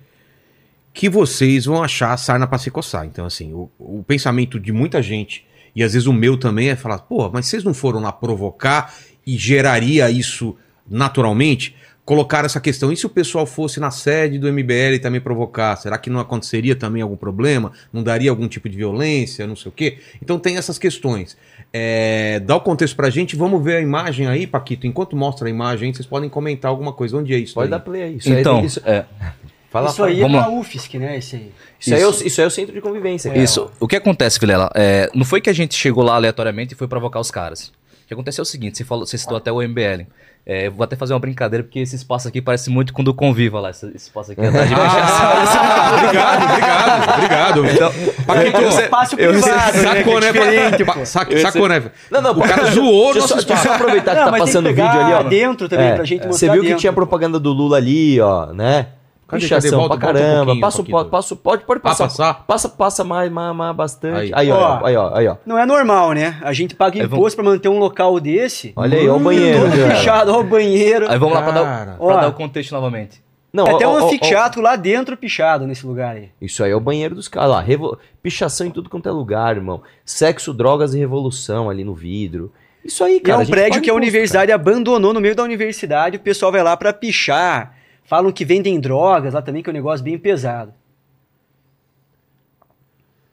que 0.99 1.07
vocês 1.07 1.63
vão 1.63 1.81
achar 1.81 2.11
a 2.11 2.17
sarna 2.17 2.45
pra 2.45 2.57
se 2.57 2.69
coçar. 2.69 3.05
Então, 3.05 3.25
assim, 3.25 3.53
o, 3.53 3.71
o 3.79 4.03
pensamento 4.05 4.59
de 4.59 4.73
muita 4.73 5.01
gente, 5.01 5.45
e 5.73 5.81
às 5.81 5.93
vezes 5.93 6.05
o 6.05 6.11
meu 6.11 6.35
também, 6.35 6.67
é 6.67 6.75
falar, 6.75 6.99
pô, 6.99 7.29
mas 7.29 7.45
vocês 7.45 7.63
não 7.63 7.73
foram 7.73 8.01
lá 8.01 8.11
provocar 8.11 8.93
e 9.25 9.37
geraria 9.37 10.11
isso 10.11 10.57
naturalmente? 10.89 11.73
Colocar 12.03 12.43
essa 12.43 12.59
questão, 12.59 12.91
e 12.91 12.97
se 12.97 13.05
o 13.05 13.09
pessoal 13.09 13.45
fosse 13.45 13.79
na 13.79 13.91
sede 13.91 14.37
do 14.37 14.51
MBL 14.51 14.95
e 14.95 14.99
também 14.99 15.21
provocar? 15.21 15.77
Será 15.77 15.97
que 15.97 16.09
não 16.09 16.19
aconteceria 16.19 16.75
também 16.75 17.01
algum 17.01 17.15
problema? 17.15 17.71
Não 17.93 18.03
daria 18.03 18.29
algum 18.29 18.49
tipo 18.49 18.67
de 18.67 18.75
violência, 18.75 19.47
não 19.47 19.55
sei 19.55 19.69
o 19.69 19.71
quê? 19.71 19.99
Então 20.21 20.37
tem 20.37 20.57
essas 20.57 20.77
questões. 20.77 21.37
É, 21.71 22.41
dá 22.41 22.57
o 22.57 22.59
contexto 22.59 22.97
pra 22.97 23.09
gente, 23.09 23.37
vamos 23.37 23.63
ver 23.63 23.77
a 23.77 23.81
imagem 23.81 24.27
aí, 24.27 24.45
Paquito. 24.45 24.85
Enquanto 24.85 25.15
mostra 25.15 25.47
a 25.47 25.49
imagem, 25.49 25.93
vocês 25.93 26.05
podem 26.05 26.29
comentar 26.29 26.69
alguma 26.69 26.91
coisa. 26.91 27.15
Onde 27.15 27.33
é 27.33 27.37
isso? 27.37 27.53
Pode 27.53 27.67
aí? 27.67 27.71
dar 27.71 27.79
play 27.79 28.03
aí. 28.03 28.17
Isso 28.17 28.33
Então, 28.33 28.59
aí, 28.59 28.65
isso, 28.65 28.81
é, 28.83 29.05
fala, 29.71 29.87
isso 29.87 29.97
fala. 29.97 30.09
aí 30.09 30.21
é 30.21 30.27
lá. 30.27 30.49
UFSC, 30.49 30.97
né? 30.99 31.17
Esse 31.17 31.35
aí. 31.35 31.51
Isso, 31.79 31.93
aí 31.95 32.01
é 32.01 32.07
o, 32.07 32.09
isso 32.09 32.41
aí 32.41 32.45
é 32.45 32.47
o 32.47 32.51
centro 32.51 32.73
de 32.73 32.81
convivência. 32.81 33.37
Isso. 33.37 33.69
O 33.79 33.87
que 33.87 33.95
acontece, 33.95 34.39
Vilela? 34.39 34.69
É, 34.75 35.09
não 35.13 35.25
foi 35.25 35.39
que 35.41 35.49
a 35.49 35.53
gente 35.53 35.75
chegou 35.75 36.03
lá 36.03 36.15
aleatoriamente 36.15 36.73
e 36.73 36.77
foi 36.77 36.87
provocar 36.87 37.19
os 37.19 37.31
caras. 37.31 37.67
O 38.03 38.07
que 38.09 38.13
aconteceu 38.13 38.41
é 38.41 38.43
o 38.43 38.45
seguinte: 38.45 38.77
você, 38.77 38.83
falou, 38.83 39.05
você 39.05 39.17
citou 39.17 39.37
até 39.37 39.51
o 39.51 39.61
MBL. 39.61 40.05
É, 40.45 40.67
vou 40.67 40.83
até 40.83 40.95
fazer 40.95 41.13
uma 41.13 41.19
brincadeira, 41.19 41.63
porque 41.63 41.77
esse 41.79 41.95
espaço 41.95 42.27
aqui 42.27 42.41
parece 42.41 42.71
muito 42.71 42.91
com 42.91 43.03
o 43.03 43.05
do 43.05 43.13
Conviva 43.13 43.59
lá. 43.59 43.69
Esse, 43.69 43.85
espaço 43.95 44.31
aqui 44.31 44.41
atrás 44.41 44.67
de 44.67 44.73
mim. 44.73 44.81
Ah, 44.81 45.91
obrigado, 45.93 47.13
obrigado, 47.13 47.59
obrigado. 47.59 48.25
Paquito, 48.25 48.57
É 48.57 48.59
um 48.65 48.69
espaço 48.69 49.15
eu- 49.19 49.31
privado, 49.31 49.77
né, 49.77 49.83
sacou, 49.83 50.19
que 50.19 50.31
né? 50.39 50.65
é 50.65 50.85
pô. 50.85 51.05
sac- 51.05 51.37
Sacou, 51.39 51.67
né? 51.69 51.83
Não, 52.09 52.21
não, 52.21 52.31
o 52.31 52.41
cara 52.41 52.65
zoou 52.71 53.13
nosso 53.13 53.27
só, 53.27 53.35
deixa 53.35 53.51
eu 53.51 53.55
espaço. 53.57 53.69
aproveitar 53.75 54.11
que 54.11 54.17
Não, 54.17 54.25
tá 54.25 54.31
mas 54.31 54.39
tem 54.43 54.47
passando 54.47 54.65
o 54.65 54.69
que 54.73 54.81
vídeo 54.81 54.99
ali, 55.01 55.13
ó. 55.13 55.23
dentro 55.23 55.69
também, 55.69 55.87
É, 55.89 55.95
pra 55.95 56.03
gente 56.05 56.21
Você 56.21 56.27
mostrar 56.27 56.53
viu 56.53 56.61
que 56.61 56.67
dentro. 56.69 56.79
tinha 56.81 56.93
propaganda 56.93 57.39
do 57.39 57.51
Lula 57.53 57.77
ali, 57.77 58.19
ó, 58.19 58.47
né? 58.47 58.87
Cadê, 59.29 59.41
Pichação 59.43 59.69
cadê? 59.71 59.75
Volta- 59.87 59.97
pra 59.97 60.09
um 60.09 60.13
caramba. 60.13 60.45
pouquinho, 60.45 60.61
passa, 60.61 60.83
pode, 60.83 61.09
passa, 61.09 61.35
pode, 61.35 61.63
pode 61.65 61.79
Ah, 61.79 61.83
passar. 61.83 62.03
passar? 62.05 62.33
Passa, 62.47 62.67
passa 62.69 63.03
mais, 63.03 63.31
mais, 63.31 63.55
mais 63.55 63.75
bastante. 63.75 64.17
Aí. 64.17 64.31
Aí, 64.33 64.51
ó, 64.51 64.79
Ó. 64.81 64.85
aí, 64.85 64.95
ó, 64.95 65.15
aí, 65.15 65.27
ó. 65.27 65.35
Não 65.45 65.57
é 65.57 65.65
normal, 65.65 66.13
né? 66.13 66.37
A 66.41 66.51
gente 66.51 66.73
paga 66.75 66.99
Aí 66.99 67.05
imposto 67.05 67.35
pra 67.41 67.45
manter 67.45 67.69
um 67.69 67.77
local 67.77 68.19
desse. 68.19 68.73
Olha 68.75 68.97
aí, 68.97 69.07
ó 69.07 69.15
o 69.15 69.19
banheiro. 69.19 69.59
Todo 69.61 69.69
cara. 69.77 69.95
fechado, 69.95 70.33
ó 70.33 70.39
o 70.39 70.43
banheiro. 70.43 71.09
Aí 71.09 71.17
vamos 71.19 71.35
lá 71.35 71.43
pra 71.43 71.51
dar, 71.51 71.63
Cara. 71.63 71.95
o- 71.99 72.07
pra 72.07 72.15
Ó. 72.15 72.21
dar 72.21 72.27
o 72.29 72.33
contexto 72.33 72.71
novamente. 72.71 73.21
Não, 73.53 73.65
É 73.67 73.71
ó, 73.71 73.75
até 73.75 73.87
um 73.87 73.97
anfiteatro 73.97 74.61
lá 74.61 74.75
dentro 74.75 75.15
pichado 75.17 75.65
nesse 75.67 75.85
lugar 75.85 76.15
aí. 76.15 76.29
Isso 76.41 76.63
aí 76.63 76.71
é 76.71 76.75
o 76.75 76.79
banheiro 76.79 77.15
dos 77.15 77.27
caras 77.27 77.49
lá. 77.51 77.59
Revo... 77.61 77.97
Pichação 78.21 78.67
em 78.67 78.71
tudo 78.71 78.89
quanto 78.89 79.09
é 79.09 79.11
lugar, 79.11 79.55
irmão. 79.55 79.81
Sexo, 80.05 80.53
drogas 80.53 80.93
e 80.93 80.99
revolução 80.99 81.69
ali 81.69 81.83
no 81.83 81.93
vidro. 81.95 82.51
Isso 82.85 83.03
aí, 83.03 83.17
E 83.17 83.19
cara. 83.19 83.41
é 83.41 83.45
um 83.45 83.49
prédio 83.49 83.81
que 83.81 83.89
a 83.89 83.93
universidade 83.93 84.51
abandonou 84.51 85.13
no 85.13 85.19
meio 85.19 85.35
da 85.35 85.43
universidade. 85.43 86.17
O 86.17 86.19
pessoal 86.19 86.51
vai 86.51 86.61
lá 86.63 86.77
pra 86.77 86.93
pichar. 86.93 87.73
Falam 88.09 88.31
que 88.31 88.43
vendem 88.43 88.79
drogas 88.79 89.35
lá 89.35 89.41
também, 89.43 89.61
que 89.61 89.69
é 89.69 89.71
um 89.71 89.73
negócio 89.75 90.03
bem 90.03 90.17
pesado. 90.17 90.73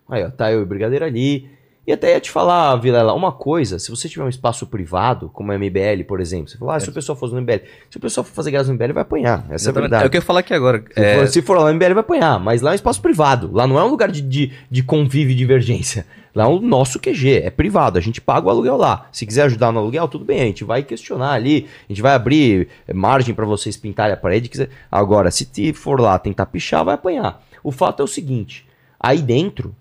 Aí, 0.06 0.22
ó, 0.22 0.30
tá 0.30 0.52
eu 0.52 0.60
e 0.60 0.62
o 0.64 0.66
Brigadeiro 0.66 1.02
ali. 1.02 1.50
E 1.86 1.92
até 1.92 2.14
ia 2.14 2.20
te 2.20 2.32
falar, 2.32 2.74
Vilela, 2.76 3.14
uma 3.14 3.30
coisa, 3.30 3.78
se 3.78 3.90
você 3.90 4.08
tiver 4.08 4.24
um 4.24 4.28
espaço 4.28 4.66
privado, 4.66 5.30
como 5.32 5.52
a 5.52 5.58
MBL, 5.58 6.02
por 6.08 6.20
exemplo, 6.20 6.48
você 6.48 6.58
fala, 6.58 6.74
ah, 6.74 6.80
se 6.80 6.88
o 6.88 6.92
pessoal 6.92 7.14
for 7.16 7.30
no 7.30 7.40
MBL, 7.40 7.60
se 7.88 7.96
o 7.96 8.00
pessoal 8.00 8.24
for 8.24 8.32
fazer 8.34 8.50
graça 8.50 8.68
no 8.68 8.74
MBL, 8.74 8.92
vai 8.92 9.02
apanhar. 9.02 9.44
Essa 9.44 9.46
é 9.46 9.52
a 9.52 9.54
Exatamente. 9.54 9.80
verdade. 9.82 10.04
É 10.04 10.06
o 10.08 10.10
que 10.10 10.16
eu 10.16 10.20
ia 10.20 10.24
falar 10.26 10.40
aqui 10.40 10.52
agora. 10.52 10.82
Se, 10.92 11.00
É, 11.00 11.18
for, 11.18 11.28
se 11.28 11.42
for 11.42 11.58
lá 11.58 11.64
no 11.66 11.74
MBL, 11.74 11.94
vai 11.94 12.00
apanhar. 12.00 12.40
Mas 12.40 12.60
lá 12.60 12.70
é 12.70 12.72
um 12.72 12.74
espaço 12.74 13.00
privado. 13.00 13.50
Lá 13.52 13.68
não 13.68 13.78
é 13.78 13.84
um 13.84 13.88
lugar 13.88 14.10
de, 14.10 14.20
de, 14.20 14.52
de 14.68 14.82
convívio 14.82 15.30
e 15.32 15.36
divergência. 15.36 16.04
Lá 16.34 16.44
é 16.44 16.48
o 16.48 16.60
nosso 16.60 16.98
QG, 16.98 17.42
é 17.44 17.50
privado. 17.50 17.98
A 17.98 18.02
gente 18.02 18.20
paga 18.20 18.48
o 18.48 18.50
aluguel 18.50 18.76
lá. 18.76 19.08
Se 19.12 19.24
quiser 19.24 19.44
ajudar 19.44 19.70
no 19.70 19.78
aluguel, 19.78 20.08
tudo 20.08 20.24
bem. 20.24 20.40
A 20.40 20.44
gente 20.46 20.64
vai 20.64 20.82
questionar 20.82 21.34
ali. 21.34 21.68
A 21.88 21.92
gente 21.92 22.02
vai 22.02 22.14
abrir 22.14 22.68
margem 22.92 23.32
para 23.32 23.46
vocês 23.46 23.76
pintarem 23.76 24.12
a 24.12 24.16
parede. 24.16 24.48
Quiser. 24.48 24.68
Agora, 24.90 25.30
se 25.30 25.72
for 25.72 26.00
lá 26.00 26.18
tentar 26.18 26.46
pichar, 26.46 26.84
vai 26.84 26.94
apanhar. 26.96 27.40
O 27.62 27.70
fato 27.70 28.00
é 28.00 28.04
o 28.04 28.08
seguinte: 28.08 28.66
aí 29.00 29.22
dentro 29.22 29.74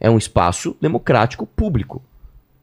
é 0.00 0.08
um 0.10 0.18
espaço 0.18 0.76
democrático 0.80 1.46
público. 1.46 2.02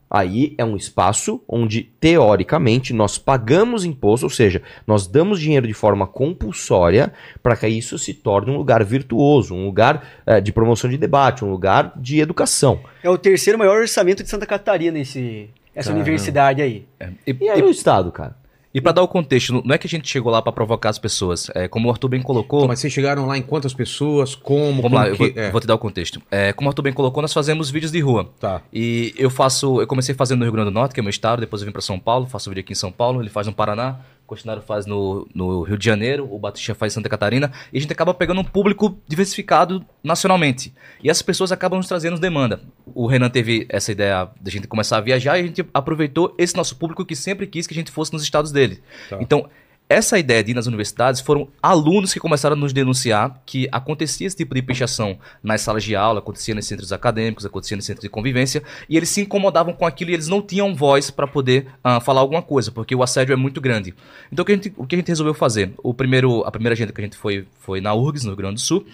Aí 0.09 0.53
é 0.57 0.63
um 0.63 0.77
espaço 0.77 1.41
onde, 1.47 1.81
teoricamente, 1.99 2.93
nós 2.93 3.17
pagamos 3.17 3.83
imposto, 3.83 4.25
ou 4.25 4.29
seja, 4.29 4.61
nós 4.85 5.07
damos 5.07 5.39
dinheiro 5.39 5.67
de 5.67 5.73
forma 5.73 6.05
compulsória 6.05 7.11
para 7.41 7.55
que 7.57 7.67
isso 7.67 7.97
se 7.97 8.13
torne 8.13 8.51
um 8.51 8.57
lugar 8.57 8.83
virtuoso, 8.83 9.55
um 9.55 9.65
lugar 9.65 10.21
eh, 10.25 10.39
de 10.39 10.53
promoção 10.53 10.89
de 10.89 10.97
debate, 10.97 11.43
um 11.43 11.49
lugar 11.49 11.91
de 11.97 12.19
educação. 12.19 12.79
É 13.03 13.09
o 13.09 13.17
terceiro 13.17 13.57
maior 13.57 13.79
orçamento 13.79 14.23
de 14.23 14.29
Santa 14.29 14.45
Catarina, 14.45 14.99
esse, 14.99 15.49
essa 15.73 15.89
Caramba. 15.89 16.03
universidade 16.03 16.61
aí. 16.61 16.85
e, 17.25 17.35
E 17.41 17.49
aí 17.49 17.61
o 17.63 17.69
Estado, 17.69 18.11
cara? 18.11 18.35
E 18.75 18.81
pra 18.81 18.91
dar 18.91 19.01
o 19.01 19.07
contexto, 19.07 19.53
não- 19.65 19.73
é 19.73 19.77
que 19.77 19.87
a 19.87 19.89
gente 19.89 20.07
chegou 20.07 20.31
lá 20.31 20.41
pra 20.41 20.51
provocar 20.51 20.89
as 20.89 20.99
pessoas. 20.99 21.49
É, 21.55 21.67
como 21.67 21.87
o 21.87 21.91
Arthur 21.91 22.09
bem 22.09 22.21
colocou. 22.21 22.67
Mas 22.67 22.79
vocês 22.79 22.91
chegaram 22.93 23.25
lá 23.25 23.37
em 23.37 23.41
quantas 23.41 23.73
pessoas? 23.73 24.35
Como? 24.35 24.65
Vamos 24.65 24.81
como 24.83 24.95
lá, 24.95 25.07
eu 25.07 25.13
que- 25.17 25.31
vou, 25.31 25.43
é, 25.43 25.49
vou 25.51 25.61
te 25.61 25.65
dar 25.67 25.75
o 25.75 25.79
contexto. 25.79 26.21
É, 26.29 26.51
como 26.53 26.67
o 26.67 26.69
Arthur 26.69 26.81
bem 26.83 26.93
colocou, 26.93 27.21
nós 27.21 27.33
fazemos 27.33 27.71
vídeos 27.71 27.91
de 27.91 27.99
rua. 28.01 28.29
Tá. 28.39 28.61
E 28.73 29.13
eu 29.17 29.29
faço. 29.29 29.79
Eu 29.81 29.87
comecei 29.87 30.13
fazendo 30.13 30.39
no 30.39 30.45
Rio 30.45 30.51
Grande 30.53 30.69
do 30.69 30.73
Norte, 30.73 30.93
que 30.93 30.99
é 30.99 31.03
meu 31.03 31.09
estado, 31.09 31.39
depois 31.39 31.61
eu 31.61 31.65
vim 31.65 31.71
pra 31.71 31.81
São 31.81 31.97
Paulo, 31.97 32.27
faço 32.27 32.49
vídeo 32.49 32.59
aqui 32.61 32.73
em 32.73 32.75
São 32.75 32.91
Paulo, 32.91 33.21
ele 33.21 33.29
faz 33.29 33.47
no 33.47 33.53
Paraná, 33.53 33.97
Costinário 34.25 34.61
faz 34.61 34.85
no, 34.85 35.27
no 35.33 35.61
Rio 35.63 35.77
de 35.77 35.85
Janeiro, 35.85 36.27
o 36.31 36.39
Batista 36.39 36.73
faz 36.73 36.93
em 36.93 36.95
Santa 36.95 37.09
Catarina, 37.09 37.51
e 37.71 37.77
a 37.77 37.81
gente 37.81 37.91
acaba 37.91 38.13
pegando 38.13 38.41
um 38.41 38.43
público 38.43 38.97
diversificado 39.07 39.85
nacionalmente. 40.03 40.73
E 41.03 41.09
essas 41.09 41.21
pessoas 41.21 41.51
acabam 41.51 41.77
nos 41.77 41.87
trazendo 41.87 42.19
demanda. 42.19 42.61
O 42.85 43.07
Renan 43.07 43.29
teve 43.29 43.65
essa 43.69 43.91
ideia 43.91 44.29
da 44.39 44.49
gente 44.49 44.67
começar 44.67 44.97
a 44.97 45.01
viajar 45.01 45.37
e 45.37 45.41
a 45.41 45.45
gente 45.45 45.65
aproveitou 45.73 46.33
esse 46.37 46.55
nosso 46.55 46.75
público 46.75 47.05
que 47.05 47.15
sempre 47.15 47.47
quis 47.47 47.67
que 47.67 47.73
a 47.73 47.77
gente 47.77 47.91
fosse 47.91 48.13
nos 48.13 48.23
estados 48.23 48.51
dele. 48.51 48.81
Tá. 49.09 49.17
Então, 49.21 49.49
essa 49.87 50.17
ideia 50.17 50.43
de 50.43 50.51
ir 50.51 50.53
nas 50.53 50.65
universidades 50.65 51.21
foram 51.21 51.47
alunos 51.61 52.11
que 52.11 52.19
começaram 52.19 52.55
a 52.55 52.59
nos 52.59 52.73
denunciar 52.73 53.41
que 53.45 53.67
acontecia 53.71 54.25
esse 54.25 54.35
tipo 54.35 54.55
de 54.55 54.61
pichação 54.61 55.19
nas 55.43 55.61
salas 55.61 55.83
de 55.83 55.95
aula, 55.95 56.19
acontecia 56.19 56.55
nos 56.55 56.65
centros 56.65 56.91
acadêmicos, 56.91 57.45
acontecia 57.45 57.77
nos 57.77 57.85
centros 57.85 58.03
de 58.03 58.09
convivência, 58.09 58.63
e 58.89 58.97
eles 58.97 59.09
se 59.09 59.21
incomodavam 59.21 59.73
com 59.73 59.85
aquilo 59.85 60.09
e 60.09 60.13
eles 60.15 60.27
não 60.27 60.41
tinham 60.41 60.73
voz 60.73 61.11
para 61.11 61.27
poder 61.27 61.67
ah, 61.83 61.99
falar 61.99 62.21
alguma 62.21 62.41
coisa, 62.41 62.71
porque 62.71 62.95
o 62.95 63.03
assédio 63.03 63.33
é 63.33 63.35
muito 63.35 63.61
grande. 63.61 63.93
Então 64.31 64.43
o 64.43 64.45
que 64.45 64.51
a 64.51 64.55
gente, 64.55 64.73
o 64.75 64.87
que 64.87 64.95
a 64.95 64.97
gente 64.97 65.07
resolveu 65.07 65.33
fazer? 65.33 65.73
O 65.77 65.93
primeiro, 65.93 66.43
a 66.45 66.51
primeira 66.51 66.73
agenda 66.73 66.91
que 66.91 67.01
a 67.01 67.03
gente 67.03 67.17
foi 67.17 67.45
foi 67.59 67.79
na 67.79 67.93
URGS, 67.93 68.23
no 68.23 68.31
Rio 68.31 68.37
Grande 68.37 68.55
do 68.55 68.61
Sul, 68.61 68.85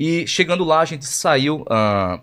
e 0.00 0.26
chegando 0.26 0.64
lá 0.64 0.80
a 0.80 0.84
gente 0.84 1.04
saiu 1.04 1.64
ah, 1.68 2.20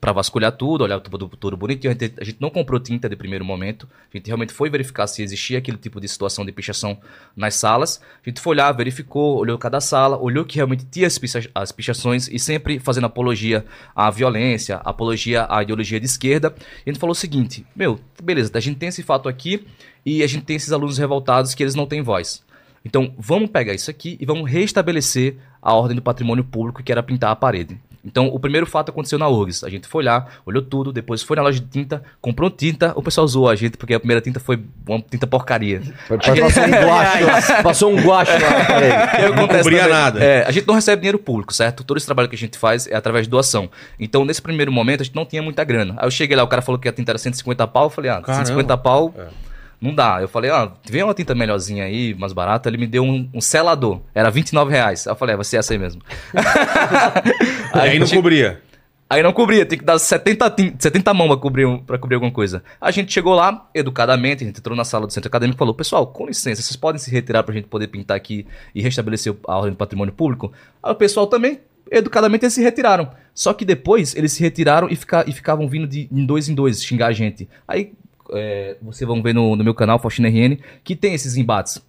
para 0.00 0.12
vasculhar 0.12 0.52
tudo, 0.52 0.84
olhar 0.84 1.00
tudo, 1.00 1.28
tudo 1.28 1.56
bonitinho. 1.56 1.90
A 1.90 1.96
gente, 2.04 2.14
a 2.20 2.24
gente 2.24 2.38
não 2.40 2.50
comprou 2.50 2.78
tinta 2.78 3.08
de 3.08 3.16
primeiro 3.16 3.44
momento. 3.44 3.88
A 4.12 4.16
gente 4.16 4.26
realmente 4.26 4.52
foi 4.52 4.68
verificar 4.68 5.06
se 5.06 5.22
existia 5.22 5.58
aquele 5.58 5.76
tipo 5.76 6.00
de 6.00 6.08
situação 6.08 6.44
de 6.44 6.52
pichação 6.52 6.98
nas 7.36 7.54
salas. 7.54 8.00
A 8.24 8.28
gente 8.28 8.40
foi 8.40 8.56
lá, 8.56 8.70
verificou, 8.72 9.36
olhou 9.38 9.58
cada 9.58 9.80
sala, 9.80 10.16
olhou 10.16 10.44
que 10.44 10.56
realmente 10.56 10.84
tinha 10.90 11.06
as, 11.06 11.18
picha, 11.18 11.50
as 11.54 11.72
pichações 11.72 12.28
e 12.28 12.38
sempre 12.38 12.78
fazendo 12.78 13.06
apologia 13.06 13.64
à 13.94 14.10
violência, 14.10 14.76
apologia 14.76 15.46
à 15.48 15.62
ideologia 15.62 15.98
de 15.98 16.06
esquerda. 16.06 16.54
A 16.84 16.90
gente 16.90 16.98
falou 16.98 17.12
o 17.12 17.16
seguinte: 17.16 17.66
meu, 17.74 17.98
beleza, 18.22 18.50
a 18.54 18.60
gente 18.60 18.78
tem 18.78 18.88
esse 18.88 19.02
fato 19.02 19.28
aqui 19.28 19.66
e 20.04 20.22
a 20.22 20.26
gente 20.26 20.44
tem 20.44 20.56
esses 20.56 20.72
alunos 20.72 20.98
revoltados 20.98 21.54
que 21.54 21.62
eles 21.62 21.74
não 21.74 21.86
têm 21.86 22.02
voz. 22.02 22.44
Então, 22.84 23.12
vamos 23.18 23.50
pegar 23.50 23.74
isso 23.74 23.90
aqui 23.90 24.16
e 24.20 24.24
vamos 24.24 24.48
restabelecer 24.48 25.36
a 25.60 25.74
ordem 25.74 25.96
do 25.96 26.02
patrimônio 26.02 26.44
público, 26.44 26.84
que 26.84 26.92
era 26.92 27.02
pintar 27.02 27.32
a 27.32 27.36
parede. 27.36 27.80
Então, 28.06 28.28
o 28.28 28.38
primeiro 28.38 28.66
fato 28.66 28.90
aconteceu 28.90 29.18
na 29.18 29.28
URGS. 29.28 29.64
A 29.64 29.68
gente 29.68 29.88
foi 29.88 30.04
lá, 30.04 30.26
olhou 30.46 30.62
tudo, 30.62 30.92
depois 30.92 31.22
foi 31.22 31.36
na 31.36 31.42
loja 31.42 31.58
de 31.60 31.66
tinta, 31.66 32.02
comprou 32.20 32.48
tinta. 32.48 32.92
O 32.94 33.02
pessoal 33.02 33.26
zoou 33.26 33.48
a 33.48 33.56
gente, 33.56 33.76
porque 33.76 33.94
a 33.94 33.98
primeira 33.98 34.20
tinta 34.20 34.38
foi 34.38 34.62
uma 34.88 35.00
tinta 35.00 35.26
porcaria. 35.26 35.82
Foi- 36.06 36.16
Passou 36.18 36.62
um 36.64 36.70
guache 36.86 37.24
lá. 37.24 37.62
Passou 37.62 37.90
um 37.92 37.96
guache 37.96 38.32
lá. 38.32 39.36
Não 39.36 39.48
cobria 39.48 39.88
nada. 39.88 40.22
É, 40.22 40.44
a 40.46 40.50
gente 40.52 40.66
não 40.66 40.74
recebe 40.76 41.00
dinheiro 41.02 41.18
público, 41.18 41.52
certo? 41.52 41.82
Todo 41.82 41.96
esse 41.96 42.06
trabalho 42.06 42.28
que 42.28 42.36
a 42.36 42.38
gente 42.38 42.56
faz 42.56 42.86
é 42.86 42.94
através 42.94 43.26
de 43.26 43.30
doação. 43.30 43.68
Então, 43.98 44.24
nesse 44.24 44.40
primeiro 44.40 44.70
momento, 44.70 45.00
a 45.00 45.04
gente 45.04 45.16
não 45.16 45.24
tinha 45.26 45.42
muita 45.42 45.64
grana. 45.64 45.94
Aí 45.98 46.06
eu 46.06 46.10
cheguei 46.10 46.36
lá, 46.36 46.44
o 46.44 46.48
cara 46.48 46.62
falou 46.62 46.78
que 46.78 46.88
a 46.88 46.92
tinta 46.92 47.10
era 47.12 47.18
150 47.18 47.66
pau. 47.66 47.84
Eu 47.86 47.90
falei, 47.90 48.10
ah, 48.10 48.20
Caramba. 48.20 48.44
150 48.46 48.76
pau... 48.78 49.12
É. 49.18 49.45
Não 49.80 49.94
dá. 49.94 50.18
Eu 50.20 50.28
falei, 50.28 50.50
ah, 50.50 50.72
vem 50.88 51.02
uma 51.02 51.12
tinta 51.14 51.34
melhorzinha 51.34 51.84
aí, 51.84 52.14
mais 52.14 52.32
barata. 52.32 52.68
Ele 52.68 52.78
me 52.78 52.86
deu 52.86 53.02
um, 53.04 53.28
um 53.34 53.40
selador. 53.40 54.00
Era 54.14 54.30
29 54.30 54.70
reais. 54.72 55.06
Aí 55.06 55.12
eu 55.12 55.16
falei, 55.16 55.34
é, 55.34 55.36
vai 55.36 55.44
ser 55.44 55.58
essa 55.58 55.72
aí 55.74 55.78
mesmo. 55.78 56.00
E 57.74 57.78
aí 57.78 57.98
não 57.98 58.06
cobria. 58.08 58.62
Aí 59.08 59.22
não 59.22 59.32
cobria, 59.32 59.64
tem 59.64 59.78
que 59.78 59.84
dar 59.84 59.98
70, 60.00 60.50
tin- 60.50 60.74
70 60.76 61.14
mãos 61.14 61.28
pra 61.28 61.36
cobrir, 61.36 61.78
pra 61.86 61.96
cobrir 61.96 62.16
alguma 62.16 62.32
coisa. 62.32 62.64
A 62.80 62.90
gente 62.90 63.12
chegou 63.12 63.34
lá, 63.34 63.68
educadamente, 63.72 64.42
a 64.42 64.46
gente 64.48 64.58
entrou 64.58 64.76
na 64.76 64.84
sala 64.84 65.06
do 65.06 65.12
centro 65.12 65.28
acadêmico 65.28 65.56
e 65.56 65.58
falou: 65.60 65.74
Pessoal, 65.74 66.06
com 66.08 66.26
licença, 66.26 66.60
vocês 66.60 66.74
podem 66.74 66.98
se 66.98 67.08
retirar 67.10 67.44
pra 67.44 67.54
gente 67.54 67.68
poder 67.68 67.86
pintar 67.86 68.16
aqui 68.16 68.44
e 68.74 68.82
restabelecer 68.82 69.32
a 69.46 69.56
ordem 69.56 69.70
do 69.72 69.76
patrimônio 69.76 70.12
público? 70.12 70.52
Aí 70.82 70.90
o 70.90 70.94
pessoal 70.96 71.28
também, 71.28 71.60
educadamente, 71.88 72.44
eles 72.46 72.54
se 72.54 72.62
retiraram. 72.62 73.08
Só 73.32 73.52
que 73.52 73.64
depois 73.64 74.12
eles 74.16 74.32
se 74.32 74.42
retiraram 74.42 74.88
e, 74.90 74.96
fica- 74.96 75.24
e 75.28 75.32
ficavam 75.32 75.68
vindo 75.68 75.86
de 75.86 76.08
em 76.10 76.26
dois 76.26 76.48
em 76.48 76.54
dois 76.54 76.82
xingar 76.82 77.06
a 77.08 77.12
gente. 77.12 77.48
Aí 77.68 77.92
é, 78.32 78.76
vocês 78.82 79.06
vão 79.06 79.22
ver 79.22 79.34
no, 79.34 79.56
no 79.56 79.64
meu 79.64 79.74
canal, 79.74 79.98
Faustina 79.98 80.28
RN, 80.28 80.56
que 80.84 80.94
tem 80.96 81.14
esses 81.14 81.36
embates. 81.36 81.82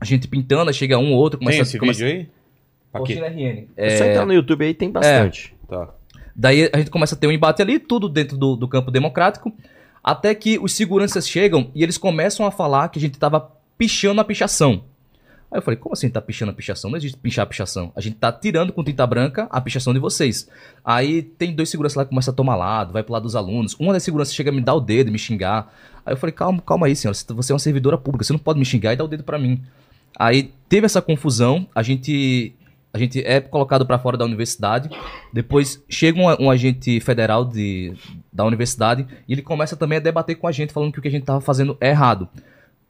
A 0.00 0.04
gente 0.04 0.26
pintando, 0.28 0.68
aí 0.68 0.74
chega 0.74 0.98
um 0.98 1.12
ou 1.12 1.18
outro, 1.18 1.38
começa 1.38 1.56
Tem 1.58 1.62
esse 1.62 1.78
começa- 1.78 2.04
vídeo 2.04 2.20
aí? 2.20 2.28
Aqui. 2.92 3.14
Faustina 3.14 3.28
RN. 3.28 3.66
É 3.76 3.96
só 3.96 4.04
entrar 4.04 4.26
no 4.26 4.32
YouTube 4.34 4.64
aí, 4.64 4.74
tem 4.74 4.90
bastante. 4.90 5.54
Tá. 5.68 5.88
Daí 6.34 6.68
a 6.72 6.78
gente 6.78 6.90
começa 6.90 7.14
a 7.14 7.18
ter 7.18 7.26
um 7.26 7.32
embate 7.32 7.62
ali, 7.62 7.78
tudo 7.78 8.08
dentro 8.08 8.36
do, 8.36 8.56
do 8.56 8.66
campo 8.68 8.90
democrático, 8.90 9.52
até 10.02 10.34
que 10.34 10.58
os 10.58 10.72
seguranças 10.74 11.28
chegam 11.28 11.70
e 11.74 11.82
eles 11.82 11.96
começam 11.98 12.44
a 12.46 12.50
falar 12.50 12.88
que 12.88 12.98
a 12.98 13.02
gente 13.02 13.18
tava 13.18 13.50
pichando 13.78 14.20
a 14.20 14.24
pichação. 14.24 14.84
Aí 15.52 15.58
eu 15.58 15.62
falei, 15.62 15.76
como 15.76 15.92
assim 15.92 16.08
tá 16.08 16.20
pichando 16.20 16.50
a 16.50 16.54
pichação? 16.54 16.90
Não 16.90 16.96
existe 16.96 17.18
pichar 17.18 17.42
a 17.42 17.46
pichação. 17.46 17.92
A 17.94 18.00
gente 18.00 18.16
tá 18.16 18.32
tirando 18.32 18.72
com 18.72 18.82
tinta 18.82 19.06
branca 19.06 19.46
a 19.50 19.60
pichação 19.60 19.92
de 19.92 20.00
vocês. 20.00 20.48
Aí 20.82 21.22
tem 21.22 21.54
dois 21.54 21.68
seguranças 21.68 21.96
lá 21.96 22.04
que 22.04 22.08
começam 22.08 22.32
a 22.32 22.34
tomar 22.34 22.56
lado, 22.56 22.94
vai 22.94 23.02
pro 23.02 23.12
lado 23.12 23.24
dos 23.24 23.36
alunos. 23.36 23.76
Uma 23.78 23.92
das 23.92 24.02
seguranças 24.02 24.34
chega 24.34 24.50
a 24.50 24.52
me 24.52 24.62
dar 24.62 24.74
o 24.74 24.80
dedo, 24.80 25.12
me 25.12 25.18
xingar. 25.18 25.70
Aí 26.06 26.14
eu 26.14 26.16
falei, 26.16 26.32
calma, 26.32 26.62
calma 26.62 26.86
aí, 26.86 26.96
senhora. 26.96 27.14
Você 27.14 27.52
é 27.52 27.54
uma 27.54 27.58
servidora 27.58 27.98
pública, 27.98 28.24
você 28.24 28.32
não 28.32 28.40
pode 28.40 28.58
me 28.58 28.64
xingar 28.64 28.94
e 28.94 28.96
dar 28.96 29.04
o 29.04 29.08
dedo 29.08 29.24
pra 29.24 29.38
mim. 29.38 29.62
Aí 30.18 30.54
teve 30.70 30.86
essa 30.86 31.02
confusão, 31.02 31.66
a 31.74 31.82
gente 31.82 32.54
a 32.94 32.98
gente 32.98 33.22
é 33.24 33.40
colocado 33.40 33.86
pra 33.86 33.98
fora 33.98 34.16
da 34.16 34.24
universidade. 34.24 34.90
Depois 35.32 35.82
chega 35.88 36.18
um, 36.18 36.46
um 36.46 36.50
agente 36.50 36.98
federal 37.00 37.44
de, 37.44 37.94
da 38.32 38.44
universidade 38.44 39.06
e 39.28 39.32
ele 39.32 39.42
começa 39.42 39.76
também 39.76 39.98
a 39.98 40.00
debater 40.00 40.36
com 40.36 40.46
a 40.46 40.52
gente, 40.52 40.72
falando 40.72 40.92
que 40.92 40.98
o 40.98 41.02
que 41.02 41.08
a 41.08 41.10
gente 41.10 41.24
tava 41.24 41.40
fazendo 41.40 41.76
é 41.80 41.90
errado. 41.90 42.28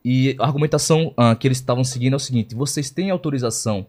E 0.05 0.35
a 0.39 0.45
argumentação 0.45 1.13
ah, 1.17 1.35
que 1.35 1.47
eles 1.47 1.59
estavam 1.59 1.85
seguindo 1.85 2.15
é 2.15 2.17
o 2.17 2.21
seguinte: 2.21 2.55
vocês 2.55 2.91
têm 2.91 3.11
autorização 3.11 3.87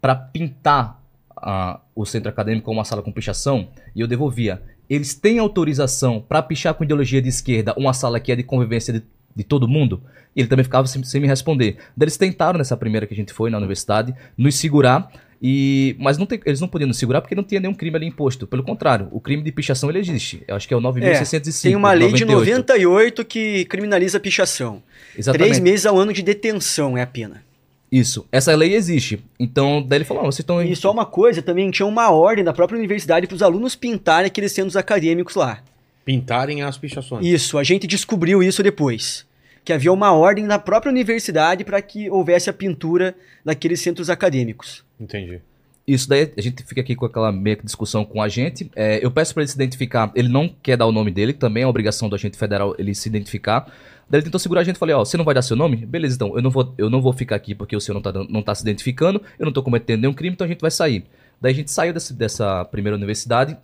para 0.00 0.14
pintar 0.14 1.00
ah, 1.36 1.80
o 1.94 2.04
centro 2.04 2.28
acadêmico 2.28 2.66
como 2.66 2.78
uma 2.78 2.84
sala 2.84 3.02
com 3.02 3.12
pichação? 3.12 3.68
E 3.94 4.00
eu 4.00 4.08
devolvia. 4.08 4.62
Eles 4.90 5.14
têm 5.14 5.38
autorização 5.38 6.20
para 6.20 6.42
pichar 6.42 6.74
com 6.74 6.84
ideologia 6.84 7.22
de 7.22 7.28
esquerda 7.28 7.74
uma 7.76 7.92
sala 7.92 8.20
que 8.20 8.32
é 8.32 8.36
de 8.36 8.42
convivência 8.42 8.92
de, 8.92 9.02
de 9.34 9.44
todo 9.44 9.68
mundo? 9.68 10.02
E 10.34 10.40
ele 10.40 10.48
também 10.48 10.64
ficava 10.64 10.86
sem, 10.86 11.02
sem 11.04 11.20
me 11.20 11.28
responder. 11.28 11.76
Eles 11.98 12.16
tentaram, 12.16 12.58
nessa 12.58 12.76
primeira 12.76 13.06
que 13.06 13.14
a 13.14 13.16
gente 13.16 13.32
foi 13.32 13.50
na 13.50 13.58
universidade, 13.58 14.14
nos 14.36 14.54
segurar. 14.56 15.10
E, 15.44 15.96
mas 15.98 16.18
não 16.18 16.24
tem- 16.24 16.40
eles 16.46 16.60
não 16.60 16.68
podiam 16.68 16.86
nos 16.86 16.96
segurar 16.98 17.20
porque 17.20 17.34
não 17.34 17.42
tinha 17.42 17.60
nenhum 17.60 17.74
crime 17.74 17.96
ali 17.96 18.06
imposto. 18.06 18.46
Pelo 18.46 18.62
contrário, 18.62 19.08
o 19.10 19.20
crime 19.20 19.42
de 19.42 19.50
pichação 19.50 19.90
ele 19.90 19.98
existe. 19.98 20.42
Eu 20.46 20.54
acho 20.54 20.68
que 20.68 20.72
é 20.72 20.76
o 20.76 20.80
9.605. 20.80 21.62
Tem 21.62 21.74
uma 21.74 21.92
lei 21.92 22.12
de 22.12 22.24
98. 22.24 22.60
98 22.68 23.24
que 23.24 23.64
criminaliza 23.64 24.18
a 24.18 24.20
pichação. 24.20 24.80
Exatamente. 25.18 25.48
Três 25.48 25.58
meses 25.60 25.84
ao 25.84 25.98
ano 25.98 26.12
de 26.12 26.22
detenção 26.22 26.96
é 26.96 27.02
a 27.02 27.06
pena. 27.06 27.42
Isso. 27.90 28.24
Essa 28.30 28.54
lei 28.54 28.74
existe. 28.74 29.22
Então, 29.38 29.82
daí 29.86 29.98
ele 29.98 30.04
falou: 30.04 30.22
ah, 30.22 30.26
vocês 30.26 30.38
estão. 30.40 30.62
E 30.62 30.74
só 30.76 30.90
uma 30.92 31.04
coisa, 31.04 31.42
também 31.42 31.70
tinha 31.72 31.84
uma 31.86 32.08
ordem 32.10 32.44
da 32.44 32.52
própria 32.52 32.78
universidade 32.78 33.26
para 33.26 33.34
os 33.34 33.42
alunos 33.42 33.74
pintarem 33.74 34.28
aqueles 34.28 34.52
centros 34.52 34.76
acadêmicos 34.76 35.34
lá. 35.34 35.58
Pintarem 36.04 36.62
as 36.62 36.78
pichações. 36.78 37.26
Isso, 37.26 37.58
a 37.58 37.64
gente 37.64 37.86
descobriu 37.86 38.42
isso 38.42 38.62
depois. 38.62 39.26
Que 39.64 39.72
havia 39.72 39.92
uma 39.92 40.12
ordem 40.12 40.46
da 40.46 40.58
própria 40.58 40.90
universidade 40.90 41.64
para 41.64 41.80
que 41.80 42.10
houvesse 42.10 42.50
a 42.50 42.52
pintura 42.52 43.14
daqueles 43.44 43.80
centros 43.80 44.10
acadêmicos. 44.10 44.84
Entendi. 44.98 45.40
Isso 45.86 46.08
daí 46.08 46.32
a 46.36 46.40
gente 46.40 46.62
fica 46.64 46.80
aqui 46.80 46.94
com 46.94 47.04
aquela 47.06 47.32
meia 47.32 47.58
discussão 47.62 48.04
com 48.04 48.18
o 48.18 48.22
agente. 48.22 48.70
É, 48.74 49.04
eu 49.04 49.10
peço 49.10 49.34
para 49.34 49.42
ele 49.42 49.48
se 49.50 49.56
identificar. 49.56 50.12
Ele 50.14 50.28
não 50.28 50.48
quer 50.62 50.76
dar 50.76 50.86
o 50.86 50.92
nome 50.92 51.10
dele, 51.10 51.32
também 51.32 51.64
é 51.64 51.66
obrigação 51.66 52.08
do 52.08 52.14
agente 52.14 52.36
federal 52.36 52.74
ele 52.78 52.94
se 52.94 53.08
identificar. 53.08 53.66
Daí 54.08 54.18
ele 54.18 54.24
tentou 54.24 54.38
segurar 54.38 54.60
a 54.60 54.64
gente 54.64 54.76
e 54.76 54.78
falei, 54.78 54.94
ó, 54.94 55.04
você 55.04 55.16
não 55.16 55.24
vai 55.24 55.34
dar 55.34 55.42
seu 55.42 55.56
nome? 55.56 55.76
Beleza, 55.86 56.14
então, 56.16 56.36
eu 56.36 56.42
não 56.42 56.50
vou, 56.50 56.74
eu 56.76 56.90
não 56.90 57.00
vou 57.00 57.12
ficar 57.12 57.34
aqui 57.36 57.54
porque 57.54 57.74
o 57.74 57.80
senhor 57.80 57.94
não 57.94 58.02
tá, 58.02 58.12
não 58.28 58.42
tá 58.42 58.54
se 58.54 58.62
identificando, 58.62 59.22
eu 59.38 59.44
não 59.46 59.52
tô 59.52 59.62
cometendo 59.62 60.02
nenhum 60.02 60.12
crime, 60.12 60.34
então 60.34 60.44
a 60.44 60.48
gente 60.48 60.60
vai 60.60 60.70
sair. 60.70 61.04
Daí 61.40 61.52
a 61.52 61.54
gente 61.54 61.70
saiu 61.70 61.92
desse- 61.92 62.12
dessa 62.12 62.64
primeira 62.66 62.96
universidade 62.96 63.56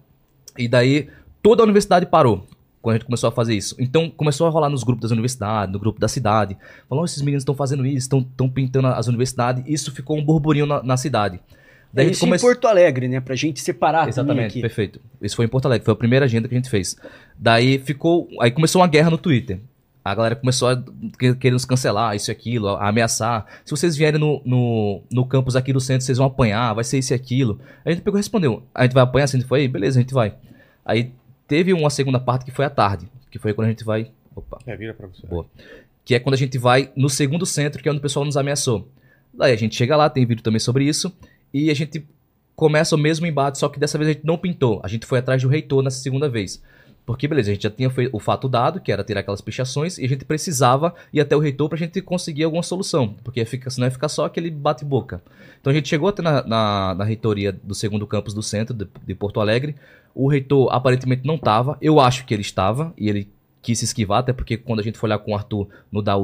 e 0.56 0.66
daí 0.66 1.08
toda 1.42 1.62
a 1.62 1.64
universidade 1.64 2.06
parou 2.06 2.46
quando 2.88 2.94
a 2.96 2.98
gente 2.98 3.06
começou 3.06 3.28
a 3.28 3.32
fazer 3.32 3.54
isso. 3.54 3.76
Então 3.78 4.10
começou 4.10 4.46
a 4.46 4.50
rolar 4.50 4.68
nos 4.70 4.82
grupos 4.82 5.02
das 5.02 5.10
universidades, 5.10 5.72
no 5.72 5.78
grupo 5.78 6.00
da 6.00 6.08
cidade. 6.08 6.56
Falou, 6.88 7.02
"Ó, 7.02 7.04
esses 7.04 7.20
meninos 7.22 7.42
estão 7.42 7.54
fazendo 7.54 7.84
isso, 7.86 8.08
estão 8.20 8.48
pintando 8.48 8.88
as 8.88 9.06
universidades. 9.06 9.62
Isso 9.66 9.92
ficou 9.92 10.16
um 10.18 10.24
burburinho 10.24 10.66
na, 10.66 10.82
na 10.82 10.96
cidade. 10.96 11.40
Daí 11.92 12.10
isso 12.10 12.20
come- 12.20 12.36
em 12.36 12.40
Porto 12.40 12.66
Alegre, 12.68 13.08
né? 13.08 13.18
Pra 13.20 13.34
gente 13.34 13.60
separar 13.60 14.08
Exatamente, 14.08 14.60
perfeito. 14.60 15.00
Isso 15.22 15.34
foi 15.36 15.46
em 15.46 15.48
Porto 15.48 15.66
Alegre, 15.66 15.84
foi 15.84 15.92
a 15.92 15.96
primeira 15.96 16.24
agenda 16.26 16.46
que 16.48 16.54
a 16.54 16.58
gente 16.58 16.68
fez. 16.68 16.96
Daí 17.38 17.78
ficou. 17.78 18.28
Aí 18.40 18.50
começou 18.50 18.80
uma 18.82 18.88
guerra 18.88 19.10
no 19.10 19.16
Twitter. 19.18 19.60
A 20.04 20.14
galera 20.14 20.36
começou 20.36 20.68
a 20.68 20.82
que- 21.18 21.34
querer 21.34 21.52
nos 21.52 21.64
cancelar, 21.66 22.14
isso 22.16 22.30
e 22.30 22.32
aquilo, 22.32 22.68
a 22.68 22.88
ameaçar. 22.88 23.44
Se 23.64 23.70
vocês 23.70 23.94
vierem 23.96 24.18
no, 24.20 24.40
no, 24.44 25.02
no 25.10 25.24
campus 25.26 25.54
aqui 25.56 25.70
do 25.72 25.80
centro, 25.80 26.04
vocês 26.04 26.16
vão 26.18 26.26
apanhar, 26.26 26.72
vai 26.74 26.84
ser 26.84 26.98
isso 26.98 27.12
e 27.12 27.14
aquilo. 27.14 27.58
A 27.84 27.90
gente 27.90 28.00
pegou 28.02 28.18
e 28.18 28.20
respondeu: 28.20 28.62
a 28.74 28.84
gente 28.84 28.92
vai 28.94 29.02
apanhar? 29.02 29.26
Se 29.26 29.36
a 29.36 29.40
gente 29.40 29.48
foi, 29.48 29.66
beleza, 29.68 29.98
a 29.98 30.02
gente 30.02 30.14
vai. 30.14 30.34
Aí 30.84 31.12
teve 31.48 31.72
uma 31.72 31.90
segunda 31.90 32.20
parte 32.20 32.44
que 32.44 32.50
foi 32.52 32.66
à 32.66 32.70
tarde, 32.70 33.10
que 33.30 33.38
foi 33.38 33.54
quando 33.54 33.66
a 33.66 33.70
gente 33.70 33.82
vai. 33.82 34.12
Opa 34.36 34.58
É, 34.66 34.76
vira 34.76 34.94
pra 34.94 35.08
você. 35.08 35.26
Boa. 35.26 35.46
que 36.04 36.14
é 36.14 36.20
quando 36.20 36.34
a 36.34 36.38
gente 36.38 36.56
vai 36.56 36.92
no 36.94 37.10
segundo 37.10 37.44
centro, 37.44 37.82
que 37.82 37.88
é 37.88 37.90
onde 37.90 37.98
o 37.98 38.02
pessoal 38.02 38.24
nos 38.24 38.36
ameaçou. 38.36 38.88
Daí 39.34 39.52
a 39.52 39.56
gente 39.56 39.74
chega 39.74 39.96
lá, 39.96 40.08
tem 40.08 40.24
vídeo 40.24 40.42
também 40.42 40.60
sobre 40.60 40.84
isso, 40.84 41.12
e 41.52 41.70
a 41.70 41.74
gente 41.74 42.06
começa 42.54 42.94
o 42.94 42.98
mesmo 42.98 43.26
embate, 43.26 43.58
só 43.58 43.68
que 43.68 43.78
dessa 43.78 43.98
vez 43.98 44.10
a 44.10 44.12
gente 44.12 44.24
não 44.24 44.36
pintou. 44.36 44.80
A 44.82 44.88
gente 44.88 45.06
foi 45.06 45.18
atrás 45.18 45.42
do 45.42 45.48
reitor 45.48 45.82
nessa 45.82 46.00
segunda 46.00 46.28
vez. 46.28 46.62
Porque, 47.08 47.26
beleza, 47.26 47.50
a 47.50 47.54
gente 47.54 47.62
já 47.62 47.70
tinha 47.70 47.90
o 48.12 48.20
fato 48.20 48.50
dado, 48.50 48.82
que 48.82 48.92
era 48.92 49.02
tirar 49.02 49.20
aquelas 49.20 49.40
pichações, 49.40 49.96
e 49.96 50.04
a 50.04 50.08
gente 50.08 50.26
precisava 50.26 50.94
ir 51.10 51.22
até 51.22 51.34
o 51.34 51.38
reitor 51.38 51.66
pra 51.66 51.78
gente 51.78 52.02
conseguir 52.02 52.44
alguma 52.44 52.62
solução. 52.62 53.16
Porque 53.24 53.42
fica, 53.46 53.70
senão 53.70 53.86
ia 53.86 53.90
ficar 53.90 54.10
só 54.10 54.26
aquele 54.26 54.50
bate-boca. 54.50 55.22
Então 55.58 55.70
a 55.70 55.74
gente 55.74 55.88
chegou 55.88 56.10
até 56.10 56.20
na, 56.20 56.46
na, 56.46 56.94
na 56.96 57.04
reitoria 57.04 57.50
do 57.50 57.74
segundo 57.74 58.06
campus 58.06 58.34
do 58.34 58.42
centro, 58.42 58.74
de, 58.74 58.86
de 59.06 59.14
Porto 59.14 59.40
Alegre. 59.40 59.74
O 60.14 60.28
reitor 60.28 60.68
aparentemente 60.70 61.26
não 61.26 61.36
estava. 61.36 61.78
Eu 61.80 61.98
acho 61.98 62.26
que 62.26 62.34
ele 62.34 62.42
estava, 62.42 62.92
e 62.98 63.08
ele 63.08 63.30
quis 63.62 63.78
se 63.78 63.86
esquivar, 63.86 64.18
até 64.18 64.34
porque 64.34 64.58
quando 64.58 64.80
a 64.80 64.82
gente 64.82 64.98
foi 64.98 65.08
lá 65.08 65.18
com 65.18 65.32
o 65.32 65.34
Arthur 65.34 65.66
no 65.90 66.02
da 66.02 66.14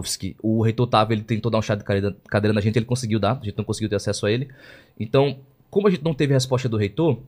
o 0.42 0.60
reitor 0.60 0.86
tava, 0.86 1.14
ele 1.14 1.22
tentou 1.22 1.50
dar 1.50 1.56
um 1.56 1.62
chá 1.62 1.74
de 1.74 1.82
cadeira, 1.82 2.14
cadeira 2.28 2.52
na 2.52 2.60
gente, 2.60 2.76
ele 2.76 2.84
conseguiu 2.84 3.18
dar, 3.18 3.38
a 3.40 3.44
gente 3.44 3.56
não 3.56 3.64
conseguiu 3.64 3.88
ter 3.88 3.96
acesso 3.96 4.26
a 4.26 4.30
ele. 4.30 4.50
Então, 5.00 5.38
como 5.70 5.88
a 5.88 5.90
gente 5.90 6.04
não 6.04 6.12
teve 6.12 6.34
resposta 6.34 6.68
do 6.68 6.76
reitor, 6.76 7.18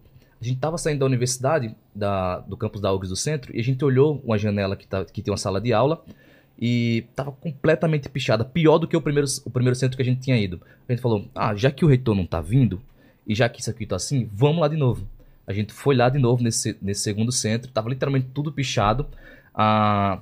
a 0.40 0.44
gente 0.44 0.58
tava 0.58 0.76
saindo 0.76 1.00
da 1.00 1.06
universidade, 1.06 1.74
da, 1.94 2.40
do 2.40 2.56
campus 2.56 2.80
da 2.80 2.92
UFSC 2.92 3.08
do 3.08 3.16
centro, 3.16 3.56
e 3.56 3.60
a 3.60 3.62
gente 3.62 3.84
olhou 3.84 4.20
uma 4.24 4.36
janela 4.36 4.76
que, 4.76 4.86
tá, 4.86 5.04
que 5.04 5.22
tem 5.22 5.32
uma 5.32 5.38
sala 5.38 5.60
de 5.60 5.72
aula, 5.72 6.04
e 6.58 7.04
tava 7.14 7.32
completamente 7.32 8.08
pichada, 8.08 8.44
pior 8.44 8.78
do 8.78 8.86
que 8.88 8.96
o 8.96 9.00
primeiro, 9.00 9.26
o 9.44 9.50
primeiro 9.50 9.76
centro 9.76 9.96
que 9.96 10.02
a 10.02 10.04
gente 10.04 10.20
tinha 10.20 10.38
ido. 10.38 10.60
A 10.88 10.92
gente 10.92 11.02
falou, 11.02 11.26
ah, 11.34 11.54
já 11.54 11.70
que 11.70 11.84
o 11.84 11.88
reitor 11.88 12.14
não 12.14 12.26
tá 12.26 12.40
vindo, 12.40 12.80
e 13.26 13.34
já 13.34 13.48
que 13.48 13.60
isso 13.60 13.70
aqui 13.70 13.86
tá 13.86 13.96
assim, 13.96 14.28
vamos 14.32 14.60
lá 14.60 14.68
de 14.68 14.76
novo. 14.76 15.06
A 15.46 15.52
gente 15.52 15.72
foi 15.72 15.94
lá 15.94 16.08
de 16.08 16.18
novo 16.18 16.42
nesse, 16.42 16.76
nesse 16.80 17.02
segundo 17.02 17.32
centro, 17.32 17.70
tava 17.70 17.88
literalmente 17.88 18.28
tudo 18.32 18.52
pichado. 18.52 19.06
Ah, 19.54 20.20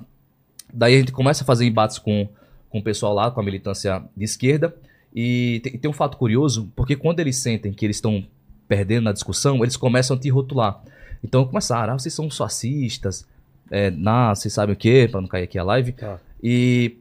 daí 0.73 0.95
a 0.95 0.99
gente 0.99 1.11
começa 1.11 1.43
a 1.43 1.47
fazer 1.47 1.65
embates 1.65 1.99
com, 1.99 2.27
com 2.69 2.79
o 2.79 2.83
pessoal 2.83 3.13
lá, 3.13 3.31
com 3.31 3.39
a 3.39 3.43
militância 3.43 4.03
de 4.15 4.23
esquerda, 4.23 4.75
e 5.13 5.59
tem, 5.63 5.77
tem 5.77 5.89
um 5.89 5.93
fato 5.93 6.17
curioso, 6.17 6.71
porque 6.75 6.95
quando 6.95 7.19
eles 7.19 7.37
sentem 7.37 7.73
que 7.73 7.85
eles 7.85 7.97
estão 7.97 8.25
perdendo 8.67 9.03
na 9.05 9.11
discussão, 9.13 9.61
eles 9.63 9.77
começam 9.77 10.15
a 10.15 10.19
te 10.19 10.29
rotular. 10.29 10.81
Então 11.23 11.45
começaram, 11.45 11.93
ah, 11.93 11.99
vocês 11.99 12.13
são 12.13 12.29
fascistas, 12.29 13.25
é, 13.71 13.89
na, 13.91 14.33
vocês 14.35 14.53
sabem 14.53 14.73
o 14.73 14.77
quê, 14.77 15.07
pra 15.09 15.21
não 15.21 15.27
cair 15.27 15.43
aqui 15.43 15.57
a 15.57 15.63
live. 15.63 15.91
Tá. 15.93 16.17
E 16.43 16.97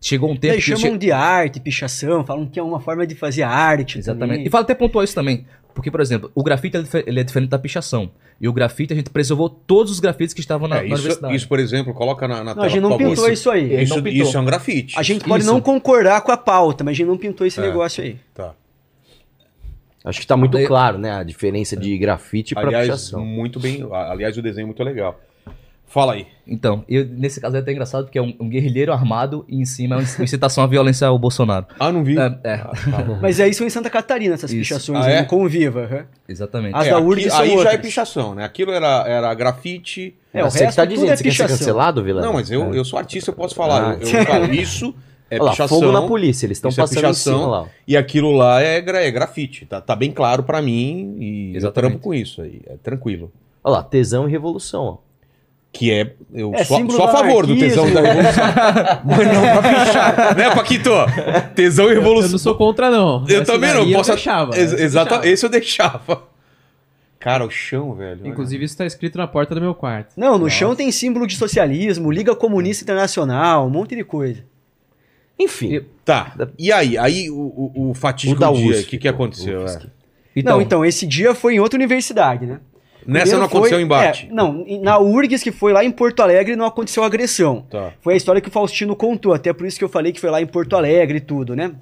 chegou 0.00 0.30
um 0.30 0.36
tempo 0.36 0.54
eu 0.54 0.60
chamam 0.60 0.92
che- 0.92 0.98
de 0.98 1.12
arte, 1.12 1.60
pichação, 1.60 2.24
falam 2.24 2.46
que 2.46 2.58
é 2.58 2.62
uma 2.62 2.80
forma 2.80 3.06
de 3.06 3.14
fazer 3.14 3.42
arte. 3.42 3.98
Exatamente. 3.98 4.28
também. 4.30 4.46
E 4.46 4.50
fala 4.50 4.62
até 4.64 4.74
pontuar 4.74 5.04
isso 5.04 5.14
também. 5.14 5.44
Porque, 5.74 5.90
por 5.90 6.00
exemplo, 6.00 6.30
o 6.34 6.42
grafite 6.42 6.74
ele 6.78 6.88
é 6.90 7.04
ele 7.06 7.20
é 7.20 7.24
diferente 7.24 7.50
da 7.50 7.58
pichação. 7.58 8.10
E 8.40 8.48
o 8.48 8.52
grafite, 8.52 8.94
a 8.94 8.96
gente 8.96 9.10
preservou 9.10 9.48
todos 9.50 9.92
os 9.92 10.00
grafites 10.00 10.32
que 10.32 10.40
estavam 10.40 10.66
na, 10.68 10.76
É, 10.76 10.78
na 10.80 10.84
isso, 10.86 10.94
universidade. 10.94 11.34
isso, 11.36 11.48
por 11.48 11.58
exemplo, 11.60 11.92
coloca 11.92 12.26
na, 12.26 12.36
na 12.36 12.44
Não, 12.44 12.54
tela, 12.54 12.66
a 12.66 12.68
gente 12.70 12.80
não 12.80 12.96
pintou 12.96 13.28
isso 13.30 13.50
aí. 13.50 13.82
Isso, 13.82 13.94
não 13.96 14.02
pintou. 14.02 14.26
isso 14.26 14.36
é 14.36 14.40
um 14.40 14.44
grafite. 14.46 14.98
A 14.98 15.02
gente 15.02 15.24
pode 15.24 15.44
Isso. 15.44 15.52
não 15.52 15.60
concordar 15.60 16.22
com 16.22 16.32
a 16.32 16.36
pauta, 16.36 16.82
mas 16.82 16.92
a 16.92 16.96
gente 16.96 17.06
não 17.06 17.18
pintou 17.18 17.46
esse 17.46 17.58
É. 17.60 17.62
negócio 17.62 18.02
aí. 18.02 18.16
Tá. 18.34 18.54
Acho 20.06 20.20
que 20.20 20.26
tá 20.26 20.36
muito 20.36 20.52
Daí- 20.52 20.66
claro, 20.66 20.96
né? 20.98 21.10
A 21.10 21.22
diferença 21.22 21.76
de 21.76 21.98
grafite 21.98 22.54
Aliás, 22.56 22.86
pichação. 22.86 23.24
muito 23.26 23.58
bem. 23.60 23.86
Aliás, 23.92 24.38
o 24.38 24.42
desenho 24.42 24.64
é 24.64 24.66
muito 24.66 24.82
legal. 24.82 25.20
Fala 25.88 26.14
aí. 26.14 26.26
Então, 26.46 26.84
eu, 26.88 27.04
nesse 27.06 27.40
caso 27.40 27.56
é 27.56 27.60
até 27.60 27.70
engraçado 27.72 28.04
porque 28.04 28.18
é 28.18 28.22
um, 28.22 28.34
um 28.40 28.48
guerrilheiro 28.48 28.92
armado 28.92 29.44
e 29.48 29.56
em 29.60 29.64
cima 29.64 29.94
é 29.94 29.98
uma 29.98 30.24
incitação 30.24 30.64
à 30.64 30.66
violência 30.66 31.06
ao 31.06 31.16
Bolsonaro. 31.18 31.66
Ah, 31.78 31.92
não 31.92 32.02
vi. 32.02 32.18
É, 32.18 32.38
é, 32.42 32.54
Ah, 32.54 32.72
tá. 32.90 33.18
Mas 33.22 33.38
aí 33.40 33.54
são 33.54 33.64
em 33.66 33.70
Santa 33.70 33.88
Catarina 33.88 34.34
essas 34.34 34.50
Isso. 34.50 34.58
pichações 34.60 35.04
Ah, 35.04 35.08
aí, 35.08 35.14
é? 35.14 35.20
no 35.22 35.26
Conviva. 35.28 35.82
aham. 35.84 36.04
exatamente. 36.28 36.74
As 36.74 36.86
É, 36.88 36.90
da 36.90 36.96
são 36.98 37.10
aí 37.12 37.30
já 37.30 37.36
é 37.42 37.50
outras. 37.56 37.76
pichação, 37.80 38.34
né? 38.34 38.44
Aquilo 38.44 38.72
era, 38.72 39.04
era 39.08 39.32
grafite. 39.34 40.14
É, 40.34 40.42
o 40.44 40.50
você 40.50 40.58
que 40.58 40.64
resto 40.64 40.76
tá 40.76 40.82
tudo 40.82 40.94
dizendo, 40.94 41.12
é 41.12 41.16
você 41.16 41.22
quer 41.22 41.32
ser 41.32 41.48
cancelado, 41.48 42.02
Vila? 42.02 42.20
Não, 42.20 42.32
mas 42.32 42.50
eu, 42.50 42.74
eu 42.74 42.84
sou 42.84 42.98
artista, 42.98 43.30
eu 43.30 43.34
posso 43.34 43.54
falar. 43.54 43.92
Ah. 43.92 43.98
Eu, 44.00 44.08
eu 44.08 44.26
falo, 44.26 44.52
isso 44.52 44.92
é 45.30 45.36
Olha 45.36 45.44
lá, 45.44 45.50
pichação. 45.50 45.80
fogo 45.80 45.92
na 45.92 46.02
polícia, 46.02 46.46
eles 46.46 46.58
estão 46.58 46.70
é 46.70 46.74
passando 46.74 46.98
em 46.98 47.00
pichação. 47.00 47.38
cima 47.40 47.46
lá. 47.48 47.66
E 47.86 47.96
aquilo 47.96 48.32
lá 48.32 48.60
é, 48.62 48.80
gra- 48.80 49.02
é 49.04 49.10
grafite. 49.10 49.66
Tá, 49.66 49.80
tá 49.80 49.96
bem 49.96 50.12
claro 50.12 50.42
pra 50.44 50.62
mim 50.62 51.16
e 51.18 51.50
eu 51.52 51.56
Exatamente. 51.56 51.90
trampo 51.92 52.04
com 52.04 52.14
isso 52.14 52.42
aí. 52.42 52.60
É 52.66 52.76
tranquilo. 52.76 53.32
Olha 53.64 53.76
lá, 53.78 53.82
tesão 53.82 54.28
e 54.28 54.30
revolução, 54.30 54.84
ó. 54.84 54.96
Que 55.72 55.90
é. 55.92 56.14
Eu 56.32 56.54
É 56.54 56.64
sou, 56.64 56.78
sou 56.90 57.04
a 57.04 57.06
do 57.10 57.12
favor 57.12 57.46
do 57.46 57.58
tesão 57.58 57.84
anarquismo. 57.84 58.02
da 58.02 58.12
revolução. 58.14 59.02
Mas 59.04 59.26
não 59.26 59.42
pra 59.42 59.84
pichar. 59.84 60.36
né, 60.36 60.54
Paquito? 60.54 60.90
Tesão 61.54 61.86
e 61.86 61.88
Eu 61.90 61.94
revolução. 61.96 62.30
não 62.30 62.38
sou 62.38 62.54
contra, 62.54 62.90
não. 62.90 63.24
Eu 63.28 63.42
Essa 63.42 63.52
também 63.52 63.74
não. 63.74 63.92
Posso... 63.92 64.10
Eu 64.12 64.14
deixava. 64.16 64.56
Ex- 64.58 64.72
eu 64.72 64.78
exata-. 64.78 65.26
Esse 65.28 65.44
eu 65.44 65.50
deixava. 65.50 66.22
Cara, 67.18 67.44
o 67.44 67.50
chão, 67.50 67.92
velho. 67.94 68.20
olha. 68.22 68.28
Inclusive, 68.30 68.64
isso 68.64 68.76
tá 68.76 68.86
escrito 68.86 69.18
na 69.18 69.26
porta 69.26 69.54
do 69.54 69.60
meu 69.60 69.74
quarto. 69.74 70.12
Não, 70.16 70.38
no 70.38 70.48
chão 70.48 70.74
tem 70.76 70.90
símbolo 70.92 71.26
de 71.26 71.36
socialismo, 71.36 72.10
Liga 72.10 72.34
Comunista 72.36 72.84
Internacional, 72.84 73.66
um 73.66 73.70
monte 73.70 73.96
de 73.96 74.04
coisa. 74.04 74.44
Enfim, 75.38 75.74
E- 75.74 75.84
Tá. 76.04 76.34
E 76.58 76.70
aí? 76.72 76.96
Aí 76.96 77.28
o, 77.30 77.34
o, 77.74 77.90
o 77.90 77.94
fatídico 77.94 78.44
O 78.44 78.52
dia, 78.54 78.80
o 78.80 78.84
que, 78.84 78.96
que 78.98 79.08
aconteceu? 79.08 79.66
É? 79.66 79.80
não, 80.44 80.60
então, 80.62 80.84
esse 80.84 81.04
dia 81.06 81.34
foi 81.34 81.54
em 81.56 81.60
outra 81.60 81.76
universidade, 81.76 82.46
né? 82.46 82.60
Nessa 83.06 83.22
Primeiro 83.26 83.38
não 83.38 83.46
aconteceu 83.46 83.76
foi- 83.78 83.82
embate. 83.84 84.28
é, 84.30 84.34
não, 84.34 84.64
na 84.82 84.98
URGS, 84.98 85.42
que 85.42 85.52
foi 85.52 85.72
lá 85.72 85.84
em 85.84 85.90
Porto 85.92 86.20
Alegre, 86.20 86.56
não 86.56 86.66
aconteceu 86.66 87.04
agressão. 87.04 87.64
Tá. 87.70 87.92
Foi 88.00 88.14
a 88.14 88.16
história 88.16 88.40
que 88.40 88.48
o 88.48 88.52
Faustino 88.52 88.96
contou, 88.96 89.32
até 89.32 89.52
por 89.52 89.66
isso 89.66 89.78
que 89.78 89.84
eu 89.84 89.88
falei 89.88 90.12
que 90.12 90.20
foi 90.20 90.30
lá 90.30 90.40
em 90.40 90.46
Porto 90.46 90.74
Alegre 90.76 91.18
e 91.18 91.20
tudo, 91.20 91.54
né? 91.54 91.72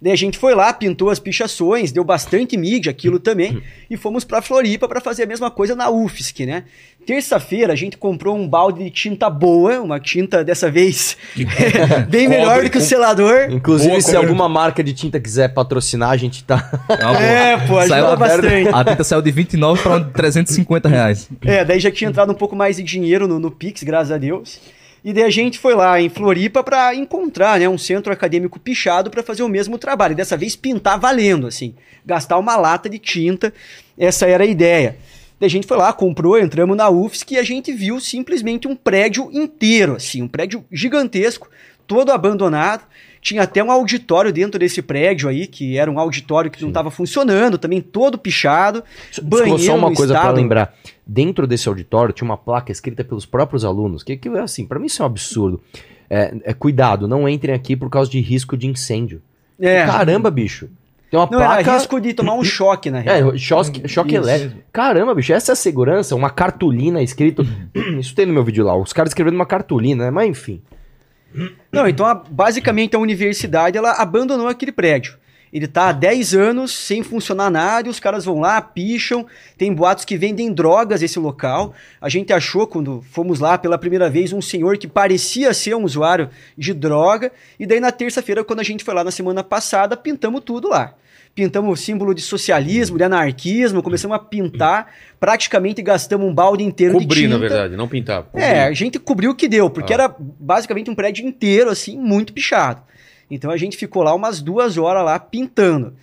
Daí 0.00 0.12
a 0.12 0.16
gente 0.16 0.38
foi 0.38 0.54
lá, 0.54 0.72
pintou 0.72 1.10
as 1.10 1.18
pichações, 1.18 1.90
deu 1.90 2.04
bastante 2.04 2.56
mídia, 2.56 2.90
aquilo 2.90 3.18
também, 3.18 3.62
e 3.90 3.96
fomos 3.96 4.24
pra 4.24 4.40
Floripa 4.40 4.86
pra 4.88 5.00
fazer 5.00 5.24
a 5.24 5.26
mesma 5.26 5.50
coisa 5.50 5.74
na 5.74 5.90
UFSC, 5.90 6.46
né? 6.46 6.64
Terça-feira 7.04 7.72
a 7.72 7.76
gente 7.76 7.96
comprou 7.96 8.36
um 8.36 8.46
balde 8.46 8.84
de 8.84 8.90
tinta 8.90 9.30
boa, 9.30 9.80
uma 9.80 9.98
tinta 9.98 10.44
dessa 10.44 10.70
vez 10.70 11.16
bem 12.08 12.28
melhor 12.28 12.54
Cobre 12.54 12.68
do 12.68 12.72
que 12.72 12.78
o 12.78 12.80
selador. 12.82 13.50
inclusive 13.50 13.90
Boa 13.90 14.00
se 14.00 14.14
alguma 14.14 14.48
marca 14.48 14.84
de 14.84 14.92
tinta 14.92 15.18
quiser 15.18 15.48
patrocinar, 15.54 16.10
a 16.10 16.16
gente 16.16 16.44
tá... 16.44 16.70
É, 16.88 16.96
boa. 17.02 17.22
É, 17.22 17.56
pô, 17.66 17.88
Saiu 17.88 18.06
ajuda 18.06 18.24
a 18.24 18.28
merda. 18.28 18.42
bastante. 18.42 18.68
A 18.74 18.84
tinta 18.84 19.04
saiu 19.04 19.22
de 19.22 19.30
29 19.30 19.82
para 19.82 20.04
350 20.04 20.88
reais. 20.88 21.28
É, 21.44 21.64
daí 21.64 21.80
já 21.80 21.90
tinha 21.90 22.10
entrado 22.10 22.30
um 22.30 22.34
pouco 22.34 22.54
mais 22.54 22.76
de 22.76 22.82
dinheiro 22.82 23.26
no, 23.26 23.38
no 23.38 23.50
Pix, 23.50 23.82
graças 23.82 24.12
a 24.12 24.18
Deus. 24.18 24.60
E 25.04 25.12
daí 25.12 25.24
a 25.24 25.30
gente 25.30 25.58
foi 25.58 25.74
lá 25.74 26.00
em 26.00 26.08
Floripa 26.08 26.62
pra 26.62 26.94
encontrar, 26.94 27.58
né, 27.60 27.68
um 27.68 27.78
centro 27.78 28.12
acadêmico 28.12 28.58
pichado 28.58 29.10
pra 29.10 29.22
fazer 29.22 29.42
o 29.42 29.48
mesmo 29.48 29.78
trabalho. 29.78 30.12
E 30.12 30.16
dessa 30.16 30.36
vez 30.36 30.56
pintar 30.56 30.98
valendo, 30.98 31.46
assim, 31.46 31.74
gastar 32.04 32.36
uma 32.38 32.56
lata 32.56 32.88
de 32.88 32.98
tinta. 32.98 33.52
Essa 33.96 34.26
era 34.26 34.44
a 34.44 34.46
ideia. 34.46 34.96
Daí 35.40 35.46
a 35.46 35.50
gente 35.50 35.66
foi 35.68 35.76
lá, 35.76 35.92
comprou, 35.92 36.38
entramos 36.38 36.76
na 36.76 36.90
UFSC 36.90 37.34
e 37.34 37.38
a 37.38 37.44
gente 37.44 37.72
viu 37.72 38.00
simplesmente 38.00 38.66
um 38.66 38.74
prédio 38.74 39.30
inteiro, 39.32 39.94
assim, 39.94 40.20
um 40.20 40.26
prédio 40.28 40.64
gigantesco, 40.70 41.48
todo 41.86 42.10
abandonado. 42.10 42.82
Tinha 43.20 43.42
até 43.42 43.62
um 43.62 43.70
auditório 43.70 44.32
dentro 44.32 44.58
desse 44.58 44.80
prédio 44.82 45.28
aí, 45.28 45.46
que 45.46 45.76
era 45.76 45.90
um 45.90 45.98
auditório 45.98 46.50
que 46.50 46.60
não 46.62 46.68
estava 46.68 46.90
funcionando, 46.90 47.58
também 47.58 47.80
todo 47.80 48.16
pichado. 48.18 48.82
Desculpa, 49.10 49.58
só 49.58 49.76
uma 49.76 49.92
coisa 49.94 50.14
estado- 50.14 50.36
lembrar. 50.36 50.74
Dentro 51.10 51.46
desse 51.46 51.66
auditório 51.68 52.12
tinha 52.12 52.26
uma 52.28 52.36
placa 52.36 52.70
escrita 52.70 53.02
pelos 53.02 53.24
próprios 53.24 53.64
alunos, 53.64 54.02
que, 54.02 54.14
que 54.14 54.28
assim, 54.28 54.66
pra 54.66 54.78
mim 54.78 54.86
isso 54.86 55.02
é 55.02 55.04
um 55.04 55.06
absurdo. 55.06 55.58
É, 56.10 56.34
é, 56.44 56.52
cuidado, 56.52 57.08
não 57.08 57.26
entrem 57.26 57.54
aqui 57.54 57.74
por 57.74 57.88
causa 57.88 58.10
de 58.10 58.20
risco 58.20 58.56
de 58.58 58.66
incêndio. 58.66 59.22
É. 59.58 59.86
Caramba, 59.86 60.30
bicho. 60.30 60.68
Tem 61.10 61.18
uma 61.18 61.24
Não, 61.30 61.38
placa... 61.38 61.60
era 61.62 61.72
risco 61.78 61.98
de 61.98 62.12
tomar 62.12 62.34
um 62.34 62.44
choque, 62.44 62.90
na 62.90 63.00
real. 63.00 63.34
É, 63.34 63.38
choque, 63.38 63.88
choque 63.88 64.14
elétrico. 64.14 64.58
Caramba, 64.70 65.14
bicho, 65.14 65.32
essa 65.32 65.52
é 65.52 65.54
a 65.54 65.56
segurança, 65.56 66.14
uma 66.14 66.28
cartolina 66.28 67.02
escrito. 67.02 67.42
Isso 67.98 68.14
tem 68.14 68.26
no 68.26 68.34
meu 68.34 68.44
vídeo 68.44 68.62
lá. 68.64 68.76
Os 68.76 68.92
caras 68.92 69.10
escrevendo 69.10 69.34
uma 69.34 69.46
cartolina, 69.46 70.04
né? 70.04 70.10
Mas 70.10 70.28
enfim. 70.28 70.60
Não, 71.72 71.86
então 71.88 72.04
a- 72.06 72.14
basicamente 72.14 72.94
a 72.96 72.98
universidade 72.98 73.76
ela 73.78 73.92
abandonou 73.92 74.48
aquele 74.48 74.72
prédio. 74.72 75.16
Ele 75.52 75.66
tá 75.66 75.88
há 75.88 75.92
10 75.92 76.34
anos 76.34 76.72
sem 76.72 77.02
funcionar 77.02 77.50
nada 77.50 77.88
e 77.88 77.90
os 77.90 77.98
caras 78.00 78.24
vão 78.24 78.40
lá, 78.40 78.60
picham. 78.60 79.26
Tem 79.56 79.72
boatos 79.72 80.04
que 80.04 80.16
vendem 80.16 80.52
drogas 80.52 81.02
esse 81.02 81.18
local. 81.18 81.74
A 82.00 82.08
gente 82.08 82.32
achou, 82.32 82.66
quando 82.66 83.02
fomos 83.10 83.40
lá 83.40 83.56
pela 83.56 83.78
primeira 83.78 84.10
vez, 84.10 84.32
um 84.32 84.42
senhor 84.42 84.76
que 84.78 84.86
parecia 84.86 85.52
ser 85.54 85.74
um 85.74 85.84
usuário 85.84 86.28
de 86.56 86.74
droga. 86.74 87.32
E 87.58 87.66
daí 87.66 87.80
na 87.80 87.90
terça-feira, 87.92 88.44
quando 88.44 88.60
a 88.60 88.64
gente 88.64 88.84
foi 88.84 88.94
lá 88.94 89.02
na 89.02 89.10
semana 89.10 89.42
passada, 89.42 89.96
pintamos 89.96 90.42
tudo 90.44 90.68
lá. 90.68 90.94
Pintamos 91.34 91.78
o 91.78 91.82
símbolo 91.82 92.14
de 92.14 92.20
socialismo, 92.20 92.98
de 92.98 93.04
anarquismo, 93.04 93.80
começamos 93.82 94.16
a 94.16 94.18
pintar. 94.18 94.88
Praticamente 95.20 95.80
gastamos 95.82 96.26
um 96.26 96.34
balde 96.34 96.64
inteiro 96.64 96.94
de 96.98 97.04
Cobrir, 97.04 97.22
tinta. 97.22 97.34
na 97.34 97.38
verdade, 97.38 97.76
não 97.76 97.86
pintar. 97.86 98.24
Cobrir. 98.24 98.42
É, 98.44 98.64
a 98.64 98.72
gente 98.72 98.98
cobriu 98.98 99.30
o 99.30 99.34
que 99.34 99.46
deu, 99.48 99.70
porque 99.70 99.92
Ah. 99.92 99.94
era 99.94 100.16
basicamente 100.18 100.90
um 100.90 100.94
prédio 100.94 101.26
inteiro, 101.26 101.70
assim, 101.70 101.96
muito 101.96 102.32
pichado. 102.32 102.82
Então 103.30 103.50
a 103.50 103.56
gente 103.56 103.76
ficou 103.76 104.02
lá 104.02 104.14
umas 104.14 104.40
duas 104.40 104.76
horas 104.78 105.04
lá 105.04 105.18
pintando. 105.18 105.94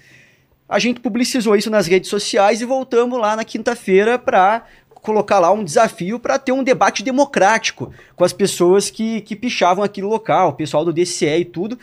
A 0.67 0.79
gente 0.79 0.99
publicizou 0.99 1.55
isso 1.55 1.69
nas 1.69 1.88
redes 1.88 2.09
sociais 2.09 2.61
e 2.61 2.65
voltamos 2.65 3.19
lá 3.19 3.35
na 3.35 3.43
quinta-feira 3.43 4.17
para 4.17 4.65
colocar 4.95 5.38
lá 5.38 5.51
um 5.51 5.63
desafio 5.63 6.19
para 6.19 6.39
ter 6.39 6.51
um 6.51 6.63
debate 6.63 7.03
democrático 7.03 7.93
com 8.15 8.23
as 8.23 8.33
pessoas 8.33 8.89
que, 8.89 9.21
que 9.21 9.35
pichavam 9.35 9.83
aquele 9.83 10.07
local, 10.07 10.49
o 10.49 10.53
pessoal 10.53 10.83
do 10.83 10.91
DCE 10.91 11.41
e 11.41 11.45
tudo. 11.45 11.77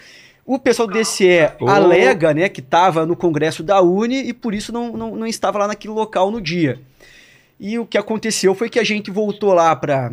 O 0.44 0.58
pessoal 0.58 0.88
do 0.88 0.94
DCE 0.94 1.52
Oh. 1.60 1.68
alega 1.68 2.34
né, 2.34 2.48
que 2.48 2.60
estava 2.60 3.06
no 3.06 3.14
congresso 3.14 3.62
da 3.62 3.80
Uni 3.80 4.28
e 4.28 4.32
por 4.32 4.52
isso 4.52 4.72
não, 4.72 4.96
não, 4.96 5.14
não 5.14 5.26
estava 5.26 5.58
lá 5.58 5.68
naquele 5.68 5.94
local 5.94 6.32
no 6.32 6.40
dia. 6.40 6.80
E 7.60 7.78
o 7.78 7.86
que 7.86 7.96
aconteceu 7.96 8.52
foi 8.56 8.68
que 8.68 8.80
a 8.80 8.84
gente 8.84 9.08
voltou 9.08 9.54
lá 9.54 9.74
para 9.76 10.12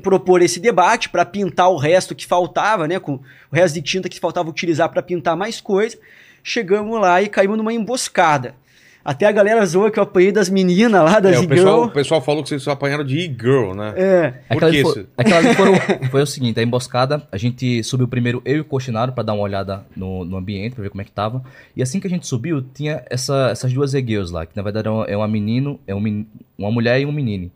propor 0.00 0.42
esse 0.42 0.58
debate, 0.58 1.08
para 1.08 1.24
pintar 1.24 1.70
o 1.70 1.76
resto 1.76 2.14
que 2.14 2.26
faltava, 2.26 2.88
né, 2.88 2.98
com 2.98 3.14
o 3.14 3.20
resto 3.52 3.74
de 3.74 3.82
tinta 3.82 4.08
que 4.08 4.18
faltava 4.18 4.48
utilizar 4.50 4.88
para 4.88 5.02
pintar 5.02 5.36
mais 5.36 5.60
coisa. 5.60 5.96
Chegamos 6.42 7.00
lá 7.00 7.20
e 7.22 7.28
caímos 7.28 7.56
numa 7.58 7.72
emboscada. 7.72 8.54
Até 9.02 9.24
a 9.24 9.32
galera 9.32 9.64
zoa 9.64 9.90
que 9.90 9.98
eu 9.98 10.02
apanhei 10.02 10.30
das 10.30 10.50
meninas 10.50 11.02
lá, 11.02 11.18
das 11.20 11.34
É, 11.36 11.38
o, 11.38 11.48
pessoal, 11.48 11.84
o 11.84 11.90
pessoal 11.90 12.20
falou 12.20 12.42
que 12.42 12.50
vocês 12.50 12.68
apanharam 12.68 13.02
de 13.02 13.18
e-girl, 13.18 13.72
né? 13.74 13.94
É, 13.96 14.30
Por 14.48 14.56
Aquela 14.58 14.70
que 14.70 14.76
isso? 14.82 14.92
foi, 14.92 15.06
aquela 15.16 15.54
foram- 15.54 15.74
foi 16.10 16.22
o 16.22 16.26
seguinte, 16.26 16.60
a 16.60 16.62
emboscada, 16.62 17.26
a 17.32 17.36
gente 17.38 17.82
subiu 17.82 18.06
primeiro 18.06 18.42
eu 18.44 18.56
e 18.58 18.60
o 18.60 18.64
Coxinaro 18.64 19.12
pra 19.12 19.22
dar 19.24 19.32
uma 19.32 19.42
olhada 19.42 19.86
no, 19.96 20.22
no 20.26 20.36
ambiente, 20.36 20.74
pra 20.74 20.82
ver 20.82 20.90
como 20.90 21.00
é 21.00 21.04
que 21.06 21.12
tava. 21.12 21.42
E 21.74 21.82
assim 21.82 21.98
que 21.98 22.06
a 22.06 22.10
gente 22.10 22.26
subiu, 22.26 22.60
tinha 22.74 23.02
essa- 23.08 23.48
essas 23.50 23.72
duas 23.72 23.94
e-girls 23.94 24.30
lá, 24.34 24.44
que 24.44 24.54
na 24.54 24.62
verdade 24.62 24.86
é 24.88 24.90
uma, 24.90 25.04
é 25.06 25.16
uma 25.16 25.28
menino, 25.28 25.80
é 25.86 25.94
um 25.94 26.26
uma 26.58 26.70
mulher 26.70 27.00
e 27.00 27.06
um 27.06 27.12
menino. 27.12 27.50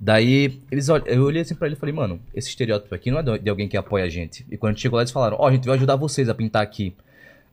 Daí, 0.00 0.60
eles 0.70 0.88
eu 0.88 1.24
olhei 1.24 1.42
assim 1.42 1.54
pra 1.56 1.66
ele 1.66 1.74
e 1.74 1.78
falei, 1.78 1.92
mano, 1.94 2.20
esse 2.32 2.48
estereótipo 2.48 2.94
aqui 2.94 3.10
não 3.10 3.18
é 3.18 3.38
de 3.38 3.50
alguém 3.50 3.66
que 3.66 3.76
apoia 3.76 4.04
a 4.04 4.08
gente. 4.08 4.46
E 4.50 4.56
quando 4.56 4.70
a 4.70 4.72
gente 4.74 4.82
chegou 4.82 4.96
lá, 4.96 5.02
eles 5.02 5.10
falaram, 5.10 5.36
ó, 5.40 5.48
a 5.48 5.52
gente 5.52 5.66
vai 5.66 5.76
ajudar 5.76 5.96
vocês 5.96 6.28
a 6.28 6.34
pintar 6.34 6.62
aqui. 6.62 6.94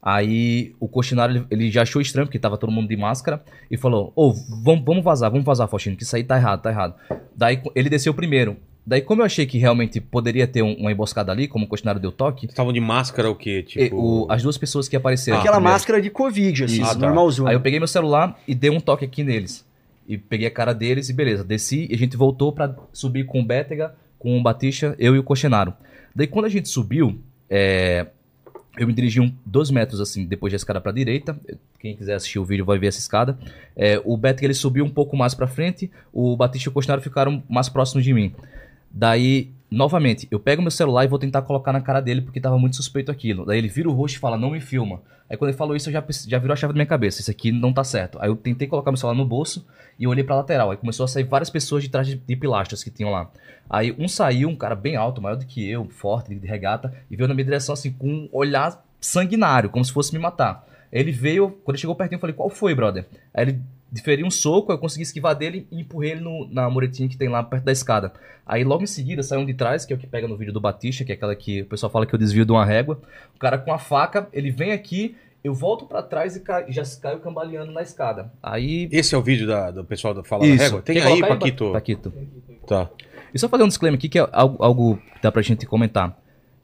Aí 0.01 0.75
o 0.79 0.88
Coxinaro, 0.88 1.47
ele, 1.49 1.71
já 1.71 1.81
achou 1.81 1.99
estranho, 1.99 2.27
porque 2.27 2.38
tava 2.38 2.58
todo 2.60 2.71
mundo 2.71 2.88
de 2.88 2.95
máscara, 2.95 3.43
e 3.71 3.75
falou, 3.77 4.13
ô, 4.15 4.31
vamos, 4.31 4.86
vamos 4.86 5.03
vazar, 5.03 5.31
vamos 5.31 5.43
vazar, 5.45 5.67
Faustino, 5.67 5.95
que 5.97 6.03
isso 6.03 6.15
aí 6.15 6.23
tá 6.23 6.38
errado, 6.38 6.62
tá 6.62 6.69
errado. 6.69 6.93
Daí 7.36 7.60
ele 7.73 7.89
desceu 7.89 8.13
primeiro. 8.13 8.55
Daí, 8.86 9.01
como 9.01 9.21
eu 9.23 9.25
achei 9.25 9.47
que 9.47 9.58
realmente 9.58 9.99
poderia 9.99 10.45
ter 10.45 10.62
um- 10.62 10.75
uma 10.75 10.91
emboscada 10.91 11.31
ali, 11.31 11.47
como 11.47 11.65
o 11.65 11.67
questionário 11.67 11.99
deu 11.99 12.12
toque, 12.12 12.45
Estavam 12.45 12.71
de 12.71 12.79
máscara 12.79 13.31
o 13.31 13.36
quê? 13.36 13.62
e 13.62 13.63
Tipo. 13.63 13.95
o- 13.95 14.27
as 14.31 14.43
duas 14.43 14.60
pessoas 14.60 14.88
que 14.88 14.95
apareceram. 14.95 15.39
Aquela 15.39 15.55
primeiro, 15.55 15.73
máscara 15.73 15.99
de 15.99 16.12
Covid, 16.12 16.65
assim. 16.65 16.84
Ah, 16.84 16.93
tá. 16.93 17.49
Aí 17.49 17.55
eu 17.55 17.62
peguei 17.62 17.79
meu 17.79 17.88
celular 17.88 18.39
e 18.47 18.53
dei 18.53 18.69
um 18.69 18.79
toque 18.79 19.03
aqui 19.03 19.23
neles. 19.23 19.65
E 20.08 20.18
peguei 20.18 20.48
a 20.48 20.52
cara 20.52 20.74
deles 20.74 21.10
e 21.10 21.13
beleza, 21.13 21.44
desci 21.44 21.88
e 21.89 21.94
a 21.94 21.98
gente 21.98 22.15
voltou 22.15 22.52
pra 22.52 22.76
subir 22.94 23.26
com 23.26 23.41
o 23.41 23.46
Bétega, 23.46 23.96
com 24.20 24.38
o 24.38 24.44
Batista, 24.44 24.96
eu 25.00 25.15
e 25.15 25.20
o 25.20 25.24
Coxenaro. 25.24 25.74
Daí 26.15 26.28
quando 26.28 26.46
a 26.46 26.50
gente 26.50 26.70
subiu, 26.70 27.20
é, 27.50 28.08
eu 28.78 28.86
me 28.88 28.94
dirigi 28.94 29.20
um, 29.20 29.34
dois 29.46 29.72
metros 29.72 30.00
assim, 30.00 30.26
depois 30.26 30.52
da 30.52 30.58
escada 30.58 30.80
pra 30.80 30.91
direita. 30.91 31.39
Quem 31.80 31.96
quiser 31.96 32.15
assistir 32.15 32.39
o 32.39 32.46
vídeo 32.46 32.65
vai 32.65 32.78
ver 32.78 32.88
essa 32.88 33.00
escada. 33.00 33.38
É, 33.76 34.02
o 34.04 34.15
Bétega 34.18 34.48
ele 34.48 34.54
subiu 34.54 34.86
um 34.86 34.89
pouco 34.89 35.15
mais 35.18 35.34
pra 35.34 35.48
frente, 35.48 35.91
o 36.13 36.36
Batista 36.36 36.70
e 36.70 36.70
o 36.70 36.74
Coxenaro 36.74 37.02
ficaram 37.02 37.44
mais 37.50 37.70
próximos 37.70 38.04
de 38.04 38.13
mim. 38.13 38.34
Daí, 38.91 39.52
novamente, 39.69 40.28
eu 40.32 40.39
pego 40.39 40.62
meu 40.62 40.71
celular 40.71 41.06
e 41.06 41.08
vou 41.08 41.19
tentar 41.19 41.41
colocar 41.41 41.73
na 41.73 41.82
cara 41.82 41.99
dele 41.99 42.21
porque 42.21 42.39
tava 42.39 42.58
muito 42.58 42.75
suspeito 42.75 43.12
aquilo. 43.12 43.45
Daí 43.45 43.58
ele 43.58 43.67
vira 43.67 43.89
o 43.89 43.93
rosto 43.93 44.15
e 44.15 44.19
fala, 44.19 44.38
não 44.38 44.51
me 44.51 44.62
filma. 44.62 45.01
Aí 45.30 45.36
quando 45.36 45.49
ele 45.49 45.58
falou 45.58 45.75
isso, 45.75 45.89
eu 45.89 45.93
já, 45.93 46.04
já 46.28 46.38
virou 46.38 46.54
a 46.54 46.56
chave 46.56 46.73
da 46.73 46.78
minha 46.78 46.86
cabeça. 46.86 47.19
Isso 47.19 47.32
aqui 47.32 47.51
não 47.51 47.73
tá 47.73 47.84
certo. 47.84 48.17
Aí 48.21 48.30
eu 48.30 48.36
tentei 48.36 48.67
colocar 48.67 48.91
meu 48.91 48.97
celular 48.97 49.17
no 49.17 49.25
bolso 49.25 49.65
e 49.97 50.06
olhei 50.06 50.23
pra 50.23 50.36
lateral. 50.36 50.71
Aí 50.71 50.78
começou 50.78 51.04
a 51.04 51.08
sair 51.08 51.23
várias 51.23 51.49
pessoas 51.49 51.84
de 51.84 51.89
trás 51.89 52.08
de, 52.08 52.15
de 52.15 52.36
pilastras 52.36 52.84
que 52.84 52.91
tinham 52.91 53.12
lá. 53.12 53.30
Aí 53.69 53.95
um 53.97 54.08
saiu, 54.08 54.49
um 54.49 54.56
cara 54.56 54.75
bem 54.75 54.95
alto, 54.95 55.21
maior 55.21 55.36
do 55.36 55.45
que 55.45 55.67
eu, 55.67 55.86
forte, 55.89 56.34
de 56.36 56.47
regata, 56.47 56.93
e 57.10 57.15
veio 57.15 57.28
na 57.28 57.34
minha 57.34 57.45
direção 57.45 57.73
assim, 57.73 57.91
com 57.91 58.08
um 58.08 58.30
olhar 58.32 58.86
sanguinário, 59.01 59.69
como 59.69 59.84
se 59.84 59.91
fosse 59.91 60.13
me 60.13 60.19
matar. 60.19 60.65
Ele 60.91 61.12
veio, 61.12 61.49
quando 61.49 61.75
ele 61.75 61.82
chegou 61.82 61.95
pertinho, 61.95 62.17
eu 62.17 62.21
falei, 62.21 62.36
qual 62.36 62.49
foi, 62.49 62.75
brother? 62.75 63.08
Aí 63.34 63.45
ele 63.45 63.62
diferiu 63.91 64.26
um 64.26 64.32
soco, 64.32 64.71
eu 64.71 64.78
consegui 64.78 65.04
esquivar 65.04 65.36
dele 65.36 65.67
e 65.71 65.80
empurrei 65.82 66.12
ele 66.12 66.21
no- 66.21 66.48
na 66.52 66.69
muretinha 66.69 67.08
que 67.08 67.17
tem 67.17 67.30
lá 67.30 67.41
perto 67.43 67.63
da 67.63 67.71
escada. 67.71 68.12
Aí 68.45 68.63
logo 68.63 68.84
em 68.84 68.88
seguida 68.88 69.24
saiu 69.24 69.41
um 69.41 69.45
de 69.45 69.54
trás, 69.54 69.86
que 69.86 69.93
é 69.93 69.95
o 69.95 70.00
que 70.00 70.06
pega 70.08 70.28
no 70.28 70.36
vídeo 70.38 70.54
do 70.54 70.60
Batista, 70.62 71.04
que 71.04 71.12
é 71.12 71.15
aquela 71.15 71.36
que 71.36 71.62
o 71.62 71.65
pessoal 71.65 71.89
fala 71.91 72.06
que 72.06 72.13
eu 72.13 72.19
desvio 72.19 72.45
de 72.45 72.52
uma 72.52 72.65
régua. 72.65 73.00
O 73.36 73.39
cara 73.39 73.58
com 73.58 73.71
a 73.74 73.78
faca, 73.78 74.28
ele 74.34 74.52
vem 74.52 74.71
aqui, 74.71 75.15
eu 75.43 75.54
volto 75.54 75.86
pra 75.86 76.02
trás 76.04 76.36
e 76.36 76.39
cai- 76.41 76.65
já 76.69 76.84
caio 77.02 77.19
cambaleando 77.19 77.71
na 77.71 77.82
escada. 77.82 78.32
Aí. 78.41 78.89
Esse 78.91 79.15
é 79.15 79.17
o 79.17 79.21
vídeo 79.21 79.48
da- 79.48 79.71
do 79.71 79.84
pessoal 79.86 80.13
da 80.13 80.24
Fala 80.24 80.45
Isso. 80.45 80.63
Régua? 80.63 80.82
Tem 80.82 80.95
Quer 80.95 81.08
aí, 81.08 81.19
Paquito. 81.21 81.71
Paquito. 81.71 82.13
Tá. 82.67 82.89
E 83.34 83.39
só 83.39 83.48
fazer 83.50 83.63
um 83.63 83.67
disclaimer 83.67 83.98
aqui, 83.98 84.10
que 84.10 84.17
é 84.19 84.28
algo, 84.32 84.63
algo 84.63 84.98
que 84.98 85.21
dá 85.21 85.32
pra 85.32 85.41
gente 85.41 85.65
comentar. 85.65 86.17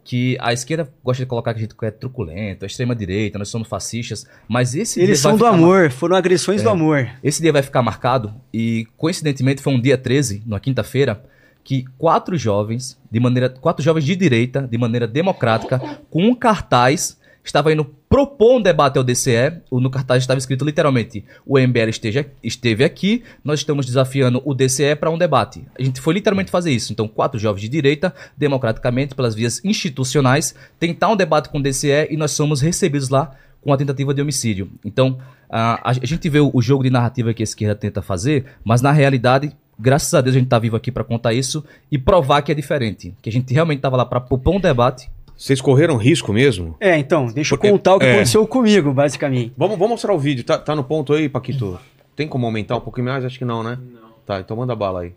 Que 0.03 0.35
a 0.39 0.51
esquerda 0.51 0.91
gosta 1.03 1.23
de 1.23 1.27
colocar 1.27 1.53
que 1.53 1.59
a 1.59 1.61
gente 1.61 1.75
é 1.83 1.91
truculento, 1.91 2.65
a 2.65 2.67
extrema-direita, 2.67 3.37
nós 3.37 3.49
somos 3.49 3.67
fascistas, 3.67 4.25
mas 4.47 4.73
esse 4.73 4.99
Eles 4.99 5.19
são 5.19 5.31
do 5.33 5.37
ficar 5.37 5.51
mar- 5.51 5.57
amor, 5.59 5.91
foram 5.91 6.15
agressões 6.15 6.63
do 6.63 6.69
amor. 6.69 7.07
Esse 7.23 7.39
dia 7.41 7.53
vai 7.53 7.61
ficar 7.61 7.83
marcado 7.83 8.33
e, 8.51 8.87
coincidentemente, 8.97 9.61
foi 9.61 9.73
um 9.73 9.79
dia 9.79 9.97
13, 9.97 10.41
na 10.45 10.59
quinta-feira, 10.59 11.23
que 11.63 11.85
quatro 11.99 12.35
jovens, 12.35 12.97
de 13.11 13.19
maneira, 13.19 13.47
quatro 13.47 13.83
jovens 13.83 14.03
de 14.03 14.15
direita, 14.15 14.67
de 14.67 14.77
maneira 14.77 15.07
democrática, 15.07 15.79
com 16.09 16.23
um 16.25 16.33
cartaz, 16.33 17.19
estavam 17.43 17.71
indo 17.71 17.85
propor 18.07 18.57
um 18.57 18.61
debate 18.61 18.97
ao 18.97 19.03
DCE. 19.03 19.61
No 19.71 19.89
cartaz 19.89 20.23
estava 20.23 20.37
escrito 20.37 20.65
literalmente: 20.65 21.23
o 21.45 21.59
MBL 21.59 21.89
esteja, 21.89 22.25
esteve 22.43 22.83
aqui, 22.83 23.23
nós 23.43 23.59
estamos 23.59 23.85
desafiando 23.85 24.41
o 24.45 24.53
DCE 24.53 24.95
para 24.95 25.09
um 25.09 25.17
debate. 25.17 25.65
A 25.77 25.83
gente 25.83 26.01
foi 26.01 26.13
literalmente 26.13 26.51
fazer 26.51 26.71
isso. 26.71 26.91
Então, 26.91 27.07
quatro 27.07 27.39
jovens 27.39 27.61
de 27.61 27.69
direita, 27.69 28.13
democraticamente, 28.37 29.15
pelas 29.15 29.35
vias 29.35 29.63
institucionais, 29.63 30.55
tentar 30.79 31.09
um 31.09 31.15
debate 31.15 31.49
com 31.49 31.59
o 31.59 31.63
DCE 31.63 32.07
e 32.09 32.17
nós 32.17 32.31
somos 32.31 32.61
recebidos 32.61 33.09
lá 33.09 33.31
com 33.61 33.71
a 33.71 33.77
tentativa 33.77 34.13
de 34.13 34.21
homicídio. 34.21 34.71
Então, 34.83 35.19
a, 35.49 35.89
a 35.89 35.93
gente 35.93 36.27
vê 36.29 36.39
o, 36.39 36.61
jogo 36.61 36.83
de 36.83 36.89
narrativa 36.89 37.33
que 37.33 37.43
a 37.43 37.45
esquerda 37.45 37.75
tenta 37.75 38.01
fazer, 38.01 38.45
mas 38.63 38.81
na 38.81 38.91
realidade, 38.91 39.55
graças 39.77 40.13
a 40.13 40.21
Deus 40.21 40.35
a 40.35 40.39
gente 40.39 40.47
tá 40.47 40.57
vivo 40.57 40.75
aqui 40.75 40.91
para 40.91 41.03
contar 41.03 41.33
isso 41.33 41.63
e 41.91 41.97
provar 41.97 42.41
que 42.41 42.51
é 42.51 42.55
diferente. 42.55 43.13
Que 43.21 43.29
a 43.29 43.31
gente 43.31 43.53
realmente 43.53 43.81
tava 43.81 43.97
lá 43.97 44.05
para 44.05 44.19
propor 44.19 44.55
um 44.55 44.59
debate. 44.59 45.09
Vocês 45.41 45.59
correram 45.59 45.97
risco 45.97 46.31
mesmo? 46.31 46.75
É, 46.79 46.95
então, 46.99 47.25
deixa 47.25 47.55
eu 47.55 47.57
Porque- 47.57 47.71
contar 47.71 47.95
o 47.95 47.99
que 47.99 48.05
é. 48.05 48.11
aconteceu 48.11 48.45
comigo, 48.45 48.93
basicamente. 48.93 49.51
Vamos, 49.57 49.75
vamos 49.75 49.89
mostrar 49.93 50.13
o 50.13 50.19
vídeo. 50.19 50.43
Tá, 50.43 50.55
tá 50.59 50.75
no 50.75 50.83
ponto 50.83 51.13
aí, 51.13 51.27
Paquito? 51.27 51.79
Tem 52.15 52.27
como 52.27 52.45
aumentar 52.45 52.77
um 52.77 52.81
pouquinho 52.81 53.07
mais? 53.07 53.25
Acho 53.25 53.39
que 53.39 53.45
não, 53.45 53.63
né? 53.63 53.75
Não. 53.81 54.09
Tá, 54.23 54.39
então 54.39 54.55
manda 54.55 54.75
bala 54.75 55.01
aí. 55.01 55.15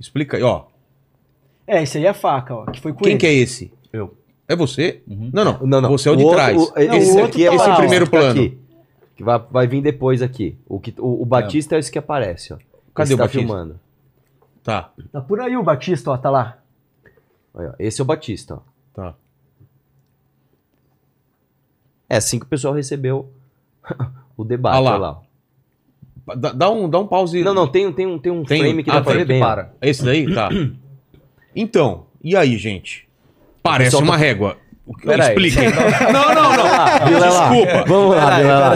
Explica 0.00 0.38
aí, 0.38 0.42
ó. 0.42 0.62
É, 1.66 1.82
esse 1.82 1.98
aí 1.98 2.06
é 2.06 2.08
a 2.08 2.14
faca, 2.14 2.54
ó, 2.54 2.64
que 2.64 2.80
foi 2.80 2.94
com 2.94 3.00
Quem 3.00 3.12
ele. 3.12 3.18
que 3.20 3.26
é 3.26 3.34
esse? 3.34 3.70
Eu. 3.92 4.16
É 4.48 4.56
você? 4.56 5.02
Não, 5.06 5.44
não. 5.44 5.58
Não, 5.66 5.80
não. 5.82 5.90
Você 5.90 6.08
é 6.08 6.12
o 6.12 6.16
de 6.16 6.22
outro- 6.24 6.38
trás. 6.38 6.56
o- 6.56 6.72
Não, 6.74 6.96
esse 6.96 7.20
o 7.20 7.24
aqui 7.26 7.44
é 7.44 7.50
tá 7.50 7.54
esse 7.56 7.68
lá, 7.68 7.74
ó. 7.74 7.76
primeiro 7.76 8.06
que 8.06 8.10
tá 8.12 8.18
plano. 8.18 8.40
aqui. 8.40 8.58
Que 9.14 9.22
vai, 9.24 9.42
vai 9.50 9.66
vir 9.66 9.82
depois 9.82 10.22
aqui. 10.22 10.56
O, 10.66 10.80
que, 10.80 10.94
o, 10.98 11.20
o 11.22 11.26
Batista 11.26 11.76
é 11.76 11.78
esse 11.80 11.92
que 11.92 11.98
aparece, 11.98 12.54
ó. 12.54 12.56
Cadê 12.94 13.08
Esse 13.08 13.14
o 13.14 13.16
tá 13.18 13.24
Batista? 13.24 13.38
filmando. 13.46 13.80
Tá, 14.64 14.90
Tá 15.12 15.20
por 15.20 15.38
aí 15.40 15.54
o 15.54 15.62
Batista, 15.62 16.10
ó, 16.12 16.16
tá 16.16 16.30
lá. 16.30 16.56
Olha, 17.52 17.70
ó, 17.70 17.74
esse 17.78 18.00
é 18.00 18.04
o 18.04 18.06
Batista, 18.06 18.54
ó. 18.54 18.58
tá. 18.94 19.14
É 22.08 22.16
assim 22.16 22.38
que 22.38 22.44
o 22.46 22.48
pessoal 22.48 22.72
recebeu 22.74 23.30
o 24.36 24.44
debate. 24.44 24.76
Ah 24.76 24.80
lá. 24.80 24.90
olha 24.92 24.98
lá. 24.98 25.20
Dá, 26.36 26.52
dá 26.52 26.70
um, 26.70 26.88
dá 26.90 26.98
um 26.98 27.06
pause. 27.06 27.42
Não, 27.42 27.54
não, 27.54 27.68
tem, 27.68 27.86
um- 27.86 27.92
tem 27.92 28.06
um, 28.06 28.18
tem 28.18 28.32
um 28.32 28.42
Tem- 28.44 28.60
frame 28.60 28.82
que 28.82 28.90
ah, 28.90 28.94
dá 28.94 29.02
pra 29.02 29.12
ver 29.14 29.24
bem. 29.26 29.40
para. 29.40 29.72
Esse 29.80 30.04
daí? 30.04 30.32
Tá. 30.34 30.48
Então, 31.58 32.04
e 32.22 32.36
aí, 32.36 32.58
gente? 32.58 33.08
Parece 33.62 33.92
pessoal 33.92 34.02
uma 34.04 34.12
tá- 34.12 34.18
régua. 34.18 34.58
O 34.86 34.94
que- 34.96 35.04
Peraí. 35.08 35.28
Explica. 35.48 36.12
Não, 36.12 36.32
não, 36.32 36.50
não. 36.52 37.06
Vilela, 37.08 37.48
Desculpa. 37.48 37.84
Vamos 37.88 38.14
lá, 38.16 38.36
Vilela. 38.36 38.74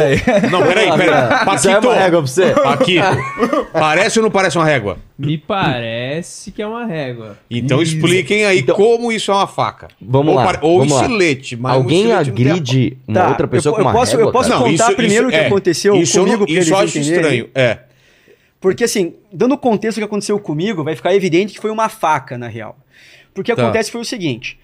Não, 0.51 0.63
peraí, 0.67 0.91
peraí. 0.97 1.55
Isso 1.55 1.69
aí 1.69 1.75
é 1.75 1.77
Paquito. 1.77 1.87
uma 1.89 1.95
régua 1.95 2.23
pra 2.23 2.27
você? 2.27 2.51
Paquito. 2.51 3.69
Parece 3.73 4.19
ou 4.19 4.23
não 4.25 4.31
parece 4.31 4.59
uma 4.59 4.65
régua? 4.65 4.99
Me 5.17 5.39
parece 5.39 6.51
que 6.51 6.61
é 6.61 6.67
uma 6.67 6.85
régua. 6.85 7.39
Então 7.49 7.81
expliquem 7.81 8.45
aí 8.45 8.59
Então- 8.59 8.75
como 8.75 9.13
isso 9.13 9.31
é 9.31 9.35
uma 9.35 9.47
faca. 9.47 9.87
Vamos 10.01 10.35
ou 10.35 10.41
lá, 10.41 10.59
Ou 10.63 10.79
vamos 10.81 10.95
lá. 10.95 11.03
estilete. 11.03 11.57
Mas 11.57 11.73
um 11.73 11.77
Alguém 11.77 12.13
a- 12.13 12.19
agride 12.19 12.99
uma 13.07 13.21
Tá, 13.21 13.29
outra 13.29 13.47
pessoa 13.47 13.73
eu- 13.73 13.77
com 13.77 13.83
uma 13.83 13.91
eu 13.91 13.95
posso- 13.95 14.13
eu 14.15 14.19
régua, 14.19 14.33
posso 14.33 14.49
cara? 14.51 14.61
contar 14.65 14.93
primeiro 14.95 15.29
o 15.29 15.31
que 15.31 15.37
aconteceu 15.37 15.95
isso 15.97 16.19
eu 16.19 16.25
comigo 16.25 16.45
não- 16.49 16.59
Isso 16.59 16.73
eu 16.73 16.77
acho 16.79 16.99
entenderem? 16.99 17.21
estranho. 17.21 17.49
É. 17.55 17.79
Porque, 18.61 18.85
assim, 18.85 19.15
dando 19.33 19.55
o 19.55 19.59
contexto 19.59 19.97
do 19.97 20.01
que 20.01 20.05
aconteceu 20.07 20.39
comigo, 20.41 20.83
vai 20.83 20.97
ficar 20.97 21.15
evidente 21.15 21.55
que 21.55 21.61
foi 21.61 21.71
uma 21.71 21.89
faca, 21.89 22.37
na 22.37 22.49
real. 22.49 22.77
Porque 23.33 23.53
o 23.53 23.55
que 23.55 23.61
Tá. 23.61 23.69
acontece 23.69 23.91
foi 23.93 24.01
o 24.01 24.05
seguinte. 24.05 24.59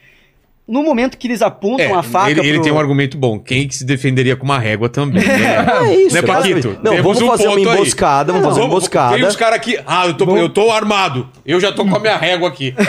No 0.68 0.82
momento 0.82 1.16
que 1.16 1.28
eles 1.28 1.42
apontam 1.42 1.86
É, 1.86 1.92
a 1.92 2.02
faca 2.02 2.28
ele, 2.30 2.40
ele 2.40 2.54
pro... 2.54 2.62
tem 2.64 2.72
um 2.72 2.78
argumento 2.78 3.16
bom. 3.16 3.38
Quem 3.38 3.68
que 3.68 3.74
se 3.76 3.84
defenderia 3.84 4.34
com 4.36 4.44
uma 4.44 4.58
régua 4.58 4.88
também? 4.88 5.24
Né? 5.24 5.64
É 5.86 5.94
isso, 5.94 6.16
Né, 6.16 6.22
cara. 6.22 6.40
Paquito? 6.40 6.78
Não, 6.82 6.90
Temos 6.90 7.02
vamos 7.02 7.22
um 7.22 7.26
fazer 7.28 7.46
uma 7.48 7.60
emboscada, 7.60 8.32
vamos 8.32 8.48
fazer 8.48 8.60
uma 8.60 8.66
emboscada. 8.66 9.16
Vem 9.16 9.26
os 9.26 9.36
caras 9.36 9.56
aqui. 9.56 9.78
Ah, 9.86 10.06
eu 10.08 10.14
tô, 10.14 10.36
eu 10.36 10.48
tô 10.48 10.72
armado. 10.72 11.28
Eu 11.44 11.60
já 11.60 11.70
tô 11.70 11.86
com 11.86 11.94
a 11.94 12.00
minha 12.00 12.16
régua 12.16 12.48
aqui. 12.48 12.72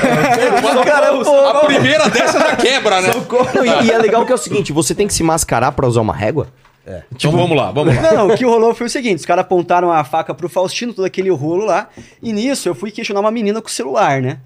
Cara, 0.85 1.11
pô, 1.23 1.29
a 1.49 1.65
primeira 1.65 2.09
dessa 2.09 2.39
já 2.39 2.55
quebra, 2.55 3.01
né? 3.01 3.11
Não, 3.53 3.65
e, 3.65 3.85
e 3.85 3.91
é 3.91 3.97
legal 3.99 4.25
que 4.25 4.31
é 4.31 4.35
o 4.35 4.39
seguinte, 4.39 4.73
você 4.73 4.95
tem 4.95 5.05
que 5.05 5.13
se 5.13 5.21
mascarar 5.21 5.71
pra 5.71 5.87
usar 5.87 6.01
uma 6.01 6.15
régua? 6.15 6.47
Então 7.13 7.31
vamos 7.31 7.55
lá, 7.55 7.71
vamos 7.71 7.93
lá. 7.95 8.01
Não, 8.01 8.27
não, 8.27 8.33
o 8.33 8.37
que 8.37 8.45
rolou 8.45 8.73
foi 8.73 8.87
o 8.87 8.89
seguinte: 8.89 9.19
os 9.19 9.25
caras 9.25 9.41
apontaram 9.43 9.91
a 9.91 10.03
faca 10.03 10.33
pro 10.33 10.47
Faustino, 10.47 10.93
todo 10.93 11.05
aquele 11.05 11.29
rolo 11.29 11.65
lá, 11.65 11.89
e 12.23 12.31
nisso 12.31 12.69
eu 12.69 12.73
fui 12.73 12.91
questionar 12.91 13.19
uma 13.19 13.31
menina 13.31 13.61
com 13.61 13.67
o 13.67 13.71
celular, 13.71 14.21
né? 14.21 14.39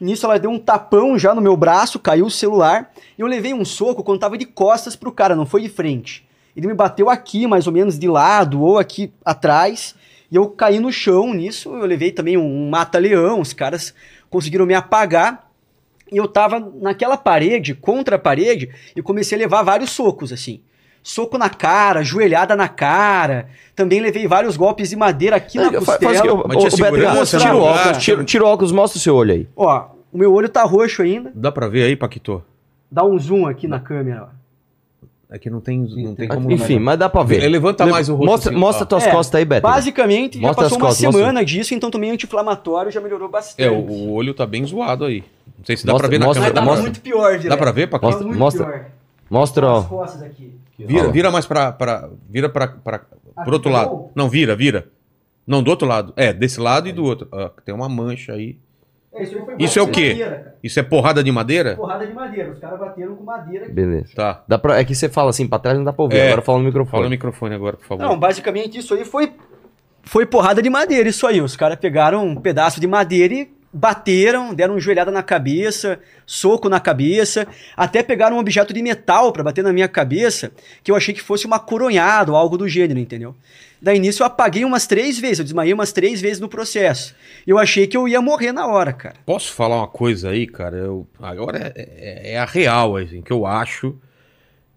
Nisso 0.00 0.26
ela 0.26 0.38
deu 0.38 0.50
um 0.50 0.58
tapão 0.58 1.18
já 1.18 1.34
no 1.34 1.40
meu 1.40 1.56
braço, 1.56 1.98
caiu 1.98 2.26
o 2.26 2.30
celular, 2.30 2.92
e 3.16 3.20
eu 3.20 3.26
levei 3.26 3.54
um 3.54 3.64
soco 3.64 4.02
quando 4.02 4.20
tava 4.20 4.36
de 4.36 4.44
costas 4.44 4.96
pro 4.96 5.12
cara, 5.12 5.36
não 5.36 5.46
foi 5.46 5.62
de 5.62 5.68
frente. 5.68 6.26
Ele 6.56 6.66
me 6.66 6.74
bateu 6.74 7.08
aqui, 7.08 7.46
mais 7.46 7.66
ou 7.66 7.72
menos 7.72 7.98
de 7.98 8.08
lado, 8.08 8.60
ou 8.60 8.78
aqui 8.78 9.12
atrás, 9.24 9.94
e 10.30 10.36
eu 10.36 10.48
caí 10.48 10.80
no 10.80 10.92
chão 10.92 11.32
nisso, 11.32 11.74
eu 11.74 11.86
levei 11.86 12.10
também 12.10 12.36
um 12.36 12.68
mata-leão, 12.68 13.40
os 13.40 13.52
caras 13.52 13.94
conseguiram 14.28 14.66
me 14.66 14.74
apagar, 14.74 15.50
e 16.10 16.16
eu 16.16 16.28
tava 16.28 16.60
naquela 16.80 17.16
parede, 17.16 17.74
contra 17.74 18.16
a 18.16 18.18
parede, 18.18 18.70
e 18.94 19.02
comecei 19.02 19.38
a 19.38 19.40
levar 19.40 19.62
vários 19.62 19.90
socos, 19.90 20.32
assim. 20.32 20.60
Soco 21.06 21.36
na 21.36 21.50
cara, 21.50 22.02
joelhada 22.02 22.56
na 22.56 22.66
cara. 22.66 23.46
Também 23.76 24.00
levei 24.00 24.26
vários 24.26 24.56
golpes 24.56 24.88
de 24.88 24.96
madeira 24.96 25.36
aqui 25.36 25.58
na 25.58 25.66
É, 25.66 25.72
costela. 25.72 25.98
faz 26.00 26.20
que 26.22 26.28
eu- 26.28 26.44
Mas 26.48 26.56
tinha 26.56 26.70
segurança, 26.70 27.38
tira 27.38 27.54
o 27.54 27.60
óculos, 27.60 27.98
tira, 27.98 28.24
tira 28.24 28.44
o 28.44 28.48
óculos, 28.48 28.72
mostra 28.72 28.96
o 28.98 29.00
seu 29.02 29.14
olho 29.14 29.34
aí. 29.34 29.48
Ó, 29.54 29.84
o 30.10 30.16
meu 30.16 30.32
olho 30.32 30.48
tá 30.48 30.62
roxo 30.64 31.02
ainda. 31.02 31.30
Dá 31.34 31.52
pra 31.52 31.68
ver 31.68 31.82
aí, 31.84 31.94
Paquito? 31.94 32.42
Dá 32.90 33.04
um 33.04 33.18
zoom 33.18 33.46
aqui 33.46 33.68
na 33.68 33.78
câmera. 33.78 34.28
ó. 34.30 34.44
É 35.30 35.38
que 35.38 35.50
não 35.50 35.60
tem, 35.60 35.80
não 35.80 36.14
tem 36.14 36.26
como... 36.28 36.50
Enfim, 36.50 36.78
mas 36.78 36.96
dá 36.98 37.08
pra 37.08 37.22
ver. 37.22 37.36
Ele 37.38 37.48
levanta 37.48 37.84
mais 37.84 38.08
o 38.08 38.14
rosto 38.14 38.30
Mostra, 38.30 38.50
assim, 38.52 38.58
mostra 38.60 38.84
ó. 38.84 38.86
tuas 38.86 39.06
É, 39.06 39.10
costas 39.10 39.38
aí, 39.38 39.44
Beto. 39.44 39.62
Basicamente, 39.66 40.34
já 40.40 40.46
Mostra 40.46 40.62
passou 40.64 40.76
as 40.76 40.80
uma 40.82 40.88
costas, 40.88 41.04
mostra. 41.06 41.20
semana 41.20 41.44
disso, 41.44 41.74
então 41.74 41.90
tomei 41.90 42.10
anti-inflamatório 42.10 42.90
já 42.92 43.00
melhorou 43.00 43.28
bastante. 43.28 43.66
É, 43.66 43.70
o, 43.70 43.74
o 43.80 44.12
olho 44.12 44.32
tá 44.32 44.46
bem 44.46 44.64
zoado 44.64 45.04
aí. 45.04 45.24
Não 45.58 45.64
sei 45.66 45.76
se 45.76 45.84
dá 45.84 45.92
Mostra- 45.92 46.08
pra 46.08 46.16
ver 46.16 46.20
na 46.20 46.26
mostra- 46.26 46.44
câmera. 46.44 46.60
Mas 46.60 46.68
Dá, 46.68 46.72
pra- 46.74 46.82
muito 46.82 47.00
pior, 47.00 47.32
dá 47.32 47.36
direto. 47.38 47.58
pra 47.58 47.72
ver, 47.72 47.88
Paquito? 47.88 48.28
Mostra- 48.28 48.64
pior. 48.66 48.84
Mostra, 49.28 49.66
As 49.66 49.72
ó. 49.72 49.82
costas 49.88 50.22
aqui. 50.22 50.52
Vira, 50.78 51.10
vira 51.10 51.30
mais 51.30 51.46
pra, 51.46 51.72
pra. 51.72 52.08
Vira 52.28 52.48
pra, 52.48 52.68
pra, 52.68 52.98
pro 52.98 53.52
outro 53.52 53.70
tá 53.70 53.78
lado. 53.78 54.10
Não, 54.14 54.28
vira, 54.28 54.56
vira. 54.56 54.88
Não, 55.46 55.62
do 55.62 55.70
outro 55.70 55.86
lado. 55.86 56.12
É, 56.16 56.32
desse 56.32 56.58
lado 56.60 56.88
e 56.88 56.92
do 56.92 57.04
outro. 57.04 57.28
Ó, 57.30 57.48
tem 57.64 57.74
uma 57.74 57.88
mancha 57.88 58.32
aí. 58.32 58.58
É, 59.12 59.22
isso 59.22 59.36
aí 59.36 59.44
foi 59.44 59.56
Isso 59.58 59.78
é 59.78 59.82
o 59.82 59.88
quê? 59.88 60.08
madeira. 60.10 60.54
Isso 60.62 60.80
é 60.80 60.82
porrada 60.82 61.22
de 61.22 61.30
madeira? 61.30 61.76
Porrada 61.76 62.06
de 62.06 62.12
madeira. 62.12 62.50
Os 62.50 62.58
caras 62.58 62.80
bateram 62.80 63.14
com 63.14 63.22
madeira. 63.22 63.66
aqui. 63.66 63.74
Beleza. 63.74 64.14
Tá. 64.14 64.42
Dá 64.48 64.58
pra, 64.58 64.78
é 64.78 64.84
que 64.84 64.94
você 64.94 65.08
fala 65.08 65.30
assim, 65.30 65.46
pra 65.46 65.58
trás 65.58 65.76
não 65.76 65.84
dá 65.84 65.92
pra 65.92 66.02
ouvir. 66.02 66.16
É. 66.16 66.26
Agora 66.28 66.42
fala 66.42 66.58
no 66.58 66.64
microfone. 66.64 66.90
Fala 66.90 67.04
no 67.04 67.10
microfone 67.10 67.54
agora, 67.54 67.76
por 67.76 67.86
favor. 67.86 68.02
Não, 68.02 68.18
basicamente 68.18 68.78
isso 68.78 68.94
aí 68.94 69.04
foi 69.04 69.32
foi 70.04 70.26
porrada 70.26 70.60
de 70.60 70.68
madeira, 70.68 71.08
isso 71.08 71.26
aí. 71.26 71.40
Os 71.40 71.56
caras 71.56 71.78
pegaram 71.78 72.26
um 72.26 72.36
pedaço 72.36 72.80
de 72.80 72.86
madeira 72.86 73.34
e 73.34 73.53
bateram, 73.74 74.54
deram 74.54 74.74
uma 74.74 74.80
joelhada 74.80 75.10
na 75.10 75.22
cabeça, 75.22 75.98
soco 76.24 76.68
na 76.68 76.78
cabeça, 76.78 77.46
até 77.76 78.02
pegaram 78.02 78.36
um 78.36 78.38
objeto 78.38 78.72
de 78.72 78.80
metal 78.80 79.32
pra 79.32 79.42
bater 79.42 79.64
na 79.64 79.72
minha 79.72 79.88
cabeça, 79.88 80.52
que 80.82 80.90
eu 80.92 80.96
achei 80.96 81.12
que 81.12 81.20
fosse 81.20 81.44
uma 81.44 81.58
coronhada 81.58 82.30
ou 82.30 82.38
algo 82.38 82.56
do 82.56 82.68
gênero, 82.68 83.00
entendeu? 83.00 83.34
Daí 83.82 83.98
nisso 83.98 84.22
eu 84.22 84.26
apaguei 84.26 84.64
umas 84.64 84.86
três 84.86 85.18
vezes, 85.18 85.40
eu 85.40 85.44
desmaiei 85.44 85.74
umas 85.74 85.92
três 85.92 86.18
vezes 86.20 86.40
no 86.40 86.48
processo. 86.48 87.14
Eu 87.46 87.58
achei 87.58 87.86
que 87.86 87.96
eu 87.96 88.08
ia 88.08 88.22
morrer 88.22 88.52
na 88.52 88.66
hora, 88.66 88.92
cara. 88.94 89.16
Posso 89.26 89.52
falar 89.52 89.76
uma 89.76 89.88
coisa 89.88 90.30
aí, 90.30 90.46
cara? 90.46 90.76
Eu, 90.76 91.06
agora 91.20 91.72
é, 91.76 91.88
é- 91.98 92.32
é 92.32 92.38
a 92.38 92.46
real, 92.46 92.96
assim, 92.96 93.20
que 93.20 93.32
eu 93.32 93.44
acho. 93.44 93.94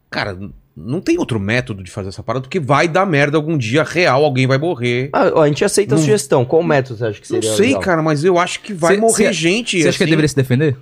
Cara, 0.09 0.37
não 0.79 1.01
tem 1.01 1.17
outro 1.17 1.39
método 1.39 1.83
de 1.83 1.89
fazer 1.89 2.09
essa 2.09 2.21
parada, 2.21 2.43
porque 2.43 2.59
vai 2.59 2.87
dar 2.87 3.03
merda 3.05 3.35
algum 3.35 3.57
dia 3.57 3.81
real, 3.83 4.23
alguém 4.23 4.45
vai 4.45 4.59
morrer. 4.59 5.09
Ah, 5.11 5.41
a 5.41 5.47
gente 5.47 5.65
aceita 5.65 5.95
a 5.95 5.97
Não- 5.97 6.03
sugestão. 6.03 6.45
Qual 6.45 6.61
método 6.61 6.99
você 6.99 7.05
acha 7.07 7.19
que 7.19 7.33
Não 7.33 7.41
seria 7.41 7.55
sei, 7.57 7.65
legal? 7.69 7.81
cara, 7.81 8.03
mas 8.03 8.23
eu 8.23 8.37
acho 8.37 8.61
que 8.61 8.73
vai 8.73 8.93
Cê- 8.95 9.01
morrer 9.01 9.25
cê- 9.27 9.33
gente. 9.33 9.81
Você 9.81 9.87
acha 9.89 9.97
que 9.97 10.03
ele 10.03 10.09
assim. 10.09 10.11
deveria 10.11 10.27
se 10.29 10.35
defender? 10.35 10.77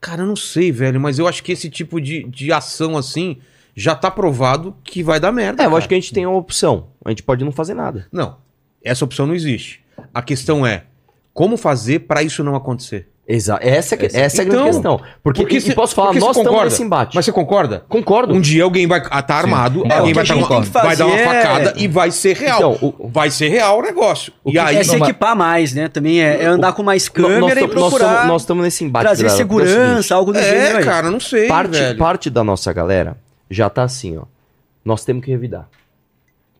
Cara, 0.00 0.22
eu 0.22 0.26
não 0.26 0.36
sei, 0.36 0.72
velho, 0.72 0.98
mas 1.00 1.18
eu 1.18 1.28
acho 1.28 1.42
que 1.42 1.52
esse 1.52 1.68
tipo 1.68 2.00
de, 2.00 2.24
de 2.24 2.52
ação 2.52 2.96
assim 2.96 3.36
já 3.76 3.94
tá 3.94 4.10
provado 4.10 4.74
que 4.84 5.02
vai 5.02 5.18
dar 5.20 5.32
merda. 5.32 5.62
É, 5.62 5.66
eu 5.66 5.70
cara. 5.70 5.78
acho 5.78 5.88
que 5.88 5.94
a 5.94 5.98
gente 6.00 6.12
tem 6.12 6.24
uma 6.26 6.36
opção. 6.38 6.88
A 7.04 7.10
gente 7.10 7.22
pode 7.22 7.44
não 7.44 7.52
fazer 7.52 7.74
nada. 7.74 8.06
Não, 8.12 8.36
essa 8.82 9.04
opção 9.04 9.26
não 9.26 9.34
existe. 9.34 9.80
A 10.12 10.22
questão 10.22 10.66
é 10.66 10.84
como 11.32 11.56
fazer 11.56 12.00
pra 12.00 12.22
isso 12.22 12.42
não 12.44 12.54
acontecer. 12.54 13.08
Exato. 13.26 13.66
Essa, 13.66 13.94
é 13.94 13.98
que- 13.98 14.04
essa 14.06 14.42
é 14.42 14.44
a 14.44 14.48
grande 14.48 14.64
questão. 14.64 15.00
Porque, 15.22 15.56
e, 15.56 15.60
se- 15.60 15.70
e 15.70 15.74
posso 15.74 15.94
falar, 15.94 16.08
porque 16.08 16.20
nós 16.20 16.36
estamos 16.36 16.62
nesse 16.64 16.82
embate. 16.82 17.16
Mas 17.16 17.24
você 17.24 17.32
concorda? 17.32 17.82
Concordo. 17.88 18.34
Um 18.34 18.40
dia 18.40 18.62
alguém 18.64 18.86
vai 18.86 18.98
estar 19.00 19.22
tá 19.22 19.34
armado, 19.36 19.80
alguém 19.80 19.92
É, 19.96 20.00
o 20.02 20.14
vai, 20.14 20.26
tá 20.26 20.34
que 20.34 20.40
vai 20.70 20.96
dar 20.96 21.06
uma 21.06 21.16
fazer 21.16 21.20
é- 21.22 21.24
facada 21.42 21.74
e 21.78 21.88
vai 21.88 22.10
ser 22.10 22.36
real. 22.36 22.74
Então, 22.74 22.88
o- 22.98 23.08
Vai 23.08 23.30
ser 23.30 23.48
real 23.48 23.78
o 23.78 23.82
negócio. 23.82 24.30
e 24.44 24.52
que- 24.52 24.58
aí, 24.58 24.76
É 24.76 24.84
se 24.84 24.96
equipar 24.96 25.34
mais, 25.34 25.72
né? 25.72 25.88
Também 25.88 26.20
é, 26.22 26.42
é 26.42 26.46
andar 26.46 26.74
com 26.74 26.82
mais 26.82 27.08
câmera 27.08 27.40
nós, 27.40 27.56
e 27.62 27.68
procurar 27.68 28.26
nós 28.26 28.42
estamos 28.42 28.62
nesse 28.62 28.84
embate. 28.84 29.04
trazer 29.06 29.24
galera, 29.24 29.46
porque 29.46 29.62
é 29.62 29.64
o 29.64 29.68
segurança, 29.68 30.14
algo 30.14 30.32
do 30.32 30.42
gênero 30.42 30.78
é, 30.78 30.82
cara, 30.84 31.10
não 31.10 31.20
sei, 31.20 31.48
parte, 31.48 31.70
velho. 31.70 31.98
parte 31.98 32.28
da 32.28 32.44
nossa 32.44 32.72
galera 32.74 33.16
já 33.50 33.70
tá 33.70 33.84
assim, 33.84 34.18
ó. 34.18 34.24
Nós 34.84 35.02
temos 35.02 35.24
que 35.24 35.30
revidar. 35.30 35.66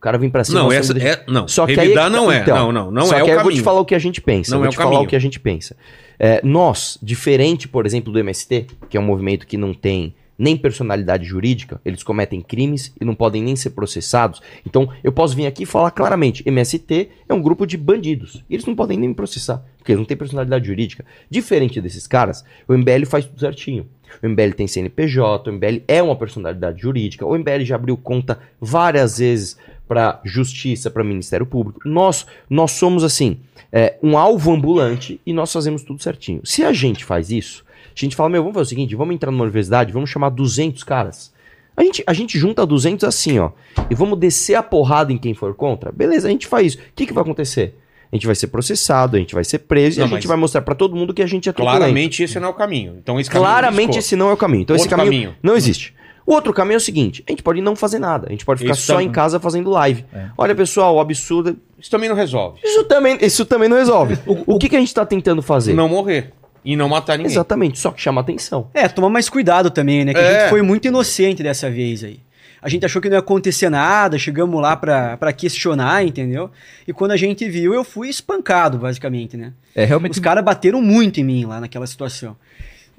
O 0.05 0.07
cara 0.07 0.19
vem 0.19 0.29
pra 0.29 0.43
cima. 0.43 0.59
Não, 0.59 0.71
essa 0.71 0.95
é, 0.99 1.23
não. 1.27 1.47
Só 1.47 1.65
que 1.65 1.73
revidar 1.73 2.05
aí, 2.05 2.11
não 2.11 2.31
é. 2.31 2.41
então, 2.41 2.71
não, 2.71 2.85
não, 2.85 2.91
não 2.91 3.05
só 3.07 3.15
é 3.15 3.23
que 3.23 3.23
o 3.23 3.33
aí 3.33 3.39
eu 3.39 3.41
vou 3.41 3.51
te 3.51 3.61
falar 3.61 3.79
o 3.79 3.85
que 3.85 3.95
a 3.95 3.99
gente 3.99 4.21
pensa. 4.21 4.51
Não 4.51 4.59
vou 4.59 4.67
é 4.67 4.69
o 4.69 4.71
te 4.71 4.77
falar 4.77 4.89
caminho. 4.91 5.05
o 5.05 5.07
que 5.07 5.15
a 5.15 5.19
gente 5.19 5.39
pensa. 5.39 5.75
É, 6.19 6.41
nós, 6.43 6.99
diferente, 7.01 7.67
por 7.67 7.87
exemplo, 7.87 8.13
do 8.13 8.19
MST, 8.19 8.67
que 8.87 8.97
é 8.97 8.99
um 8.99 9.03
movimento 9.03 9.47
que 9.47 9.57
não 9.57 9.73
tem 9.73 10.13
nem 10.37 10.55
personalidade 10.55 11.25
jurídica, 11.25 11.81
eles 11.83 12.03
cometem 12.03 12.41
crimes 12.41 12.93
e 13.01 13.05
não 13.05 13.15
podem 13.15 13.41
nem 13.41 13.55
ser 13.55 13.71
processados. 13.71 14.41
Então, 14.63 14.87
eu 15.03 15.11
posso 15.11 15.35
vir 15.35 15.47
aqui 15.47 15.63
e 15.63 15.65
falar 15.65 15.89
claramente: 15.89 16.43
MST 16.45 17.09
é 17.27 17.33
um 17.33 17.41
grupo 17.41 17.65
de 17.65 17.75
bandidos. 17.75 18.43
E 18.47 18.53
eles 18.53 18.65
não 18.65 18.75
podem 18.75 18.99
nem 18.99 19.09
me 19.09 19.15
processar, 19.15 19.63
porque 19.77 19.91
eles 19.91 19.99
não 19.99 20.05
têm 20.05 20.15
personalidade 20.15 20.67
jurídica. 20.67 21.03
Diferente 21.29 21.81
desses 21.81 22.05
caras, 22.05 22.43
o 22.67 22.77
MBL 22.77 23.05
faz 23.07 23.25
tudo 23.25 23.39
certinho. 23.39 23.87
O 24.21 24.29
MBL 24.29 24.51
tem 24.55 24.67
CNPJ, 24.67 25.49
o 25.49 25.53
MBL 25.53 25.81
é 25.87 26.01
uma 26.01 26.15
personalidade 26.15 26.81
jurídica, 26.81 27.25
o 27.25 27.37
MBL 27.37 27.63
já 27.63 27.75
abriu 27.75 27.97
conta 27.97 28.39
várias 28.61 29.17
vezes 29.17 29.57
para 29.87 30.19
justiça, 30.23 30.89
para 30.89 31.03
Ministério 31.03 31.45
Público. 31.45 31.81
Nós, 31.85 32.25
nós 32.49 32.71
somos 32.71 33.03
assim, 33.03 33.39
é, 33.71 33.97
um 34.01 34.17
alvo 34.17 34.51
ambulante 34.51 35.19
e 35.25 35.33
nós 35.33 35.51
fazemos 35.51 35.83
tudo 35.83 36.01
certinho. 36.01 36.41
Se 36.43 36.63
a 36.63 36.73
gente 36.73 37.05
faz 37.05 37.29
isso, 37.29 37.63
a 37.69 37.99
gente 37.99 38.15
fala, 38.15 38.29
meu, 38.29 38.41
vamos 38.41 38.55
fazer 38.55 38.65
o 38.65 38.69
seguinte, 38.69 38.95
vamos 38.95 39.15
entrar 39.15 39.31
numa 39.31 39.43
universidade, 39.43 39.93
vamos 39.93 40.09
chamar 40.09 40.29
200 40.29 40.83
caras. 40.83 41.33
A 41.77 41.83
gente, 41.83 42.03
a 42.07 42.13
gente 42.13 42.39
junta 42.39 42.65
200 42.65 43.03
assim, 43.03 43.37
ó, 43.39 43.51
e 43.89 43.95
vamos 43.95 44.17
descer 44.17 44.55
a 44.55 44.63
porrada 44.63 45.11
em 45.11 45.17
quem 45.17 45.33
for 45.33 45.53
contra. 45.53 45.91
Beleza, 45.91 46.27
a 46.27 46.31
gente 46.31 46.47
faz 46.47 46.67
isso. 46.67 46.77
O 46.77 46.81
que, 46.95 47.05
que 47.05 47.13
vai 47.13 47.21
acontecer? 47.21 47.77
A 48.11 48.15
gente 48.15 48.25
vai 48.27 48.35
ser 48.35 48.47
processado, 48.47 49.17
a 49.17 49.19
gente 49.19 49.33
vai 49.33 49.43
ser 49.43 49.59
preso 49.59 49.99
Não, 49.99 50.07
e 50.07 50.09
a 50.09 50.13
gente 50.15 50.27
vai 50.27 50.37
mostrar 50.37 50.61
pra 50.61 50.73
todo 50.73 50.95
mundo 50.95 51.13
que 51.13 51.21
a 51.21 51.27
gente 51.27 51.49
é. 51.49 51.53
Claramente 51.53 52.23
esse 52.23 52.39
não 52.39 52.47
é 52.47 52.51
o 52.51 52.53
caminho. 52.53 52.95
Então 52.97 53.19
esse 53.19 53.29
caminho 53.29 53.49
Claramente 53.49 53.99
esse 53.99 54.15
não 54.15 54.29
é 54.29 54.33
o 54.33 54.37
caminho. 54.37 54.61
Então 54.61 54.75
esse 54.75 54.85
Outro 54.85 54.97
caminho, 54.97 55.23
caminho. 55.23 55.35
não 55.43 55.55
existe. 55.55 55.93
O 56.25 56.33
outro 56.33 56.51
caminho 56.53 56.75
é 56.75 56.77
o 56.77 56.81
seguinte: 56.81 57.23
a 57.27 57.31
gente 57.31 57.43
pode 57.43 57.61
não 57.61 57.75
fazer 57.75 57.99
nada, 57.99 58.27
a 58.27 58.31
gente 58.31 58.45
pode 58.45 58.59
ficar 58.61 58.73
Isso 58.73 58.81
só 58.83 58.93
também. 58.93 59.07
em 59.07 59.11
casa 59.11 59.39
fazendo 59.39 59.69
live. 59.69 60.05
É. 60.13 60.27
Olha, 60.37 60.55
pessoal, 60.55 60.95
o 60.95 60.99
absurdo. 60.99 61.55
Isso 61.79 61.91
também 61.91 62.09
não 62.09 62.15
resolve. 62.15 62.59
Isso 62.63 62.83
também, 62.85 63.17
isso 63.21 63.45
também 63.45 63.69
não 63.69 63.77
resolve. 63.77 64.17
O, 64.47 64.57
que, 64.57 64.69
que 64.69 64.75
a 64.75 64.79
gente 64.79 64.93
tá 64.93 65.05
tentando 65.05 65.41
fazer? 65.41 65.73
Não 65.73 65.87
morrer. 65.87 66.31
E 66.63 66.75
não 66.75 66.89
matar 66.89 67.17
ninguém. 67.17 67.31
Exatamente, 67.31 67.77
só 67.77 67.91
que 67.91 68.01
chama 68.01 68.21
atenção. 68.21 68.69
É, 68.73 68.87
tomar 68.87 69.09
mais 69.09 69.29
cuidado 69.29 69.69
também, 69.69 70.03
né? 70.03 70.13
Que 70.13 70.19
a 70.19 70.23
É. 70.23 70.39
gente 70.41 70.49
foi 70.49 70.63
muito 70.63 70.87
inocente 70.87 71.43
dessa 71.43 71.69
vez 71.69 72.03
aí. 72.03 72.19
A 72.59 72.67
gente 72.67 72.83
achou 72.83 72.99
que 72.99 73.07
não 73.07 73.15
ia 73.17 73.19
acontecer 73.19 73.69
nada, 73.69 74.17
chegamos 74.17 74.59
lá 74.59 74.75
pra 74.75 75.31
questionar, 75.31 76.03
entendeu? 76.03 76.49
E 76.87 76.91
quando 76.91 77.11
a 77.11 77.17
gente 77.17 77.47
viu, 77.47 77.75
eu 77.75 77.83
fui 77.83 78.09
espancado, 78.09 78.79
basicamente, 78.79 79.37
né? 79.37 79.53
É 79.75 79.85
realmente. 79.85 80.13
Os 80.13 80.19
caras 80.19 80.43
bateram 80.43 80.81
muito 80.81 81.19
em 81.19 81.23
mim 81.23 81.45
lá 81.45 81.61
naquela 81.61 81.85
situação. 81.85 82.35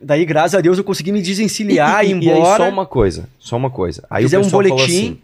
Daí, 0.01 0.25
graças 0.25 0.55
a 0.55 0.61
Deus, 0.61 0.79
eu 0.79 0.85
consegui 0.85 1.13
me 1.13 1.23
desencilhar 1.23 2.05
e, 2.05 2.09
ir 2.09 2.23
e 2.23 2.31
aí, 2.31 2.39
embora. 2.39 2.65
só 2.65 2.69
uma 2.69 2.87
coisa, 2.87 3.29
só 3.39 3.57
uma 3.57 3.71
coisa. 3.71 4.05
Aí 4.11 4.25
Fizer 4.25 4.37
o 4.37 4.41
um 4.41 4.45
pessoal 4.45 4.63
falou 4.63 4.77
boletim. 4.77 4.99
assim, 4.99 5.19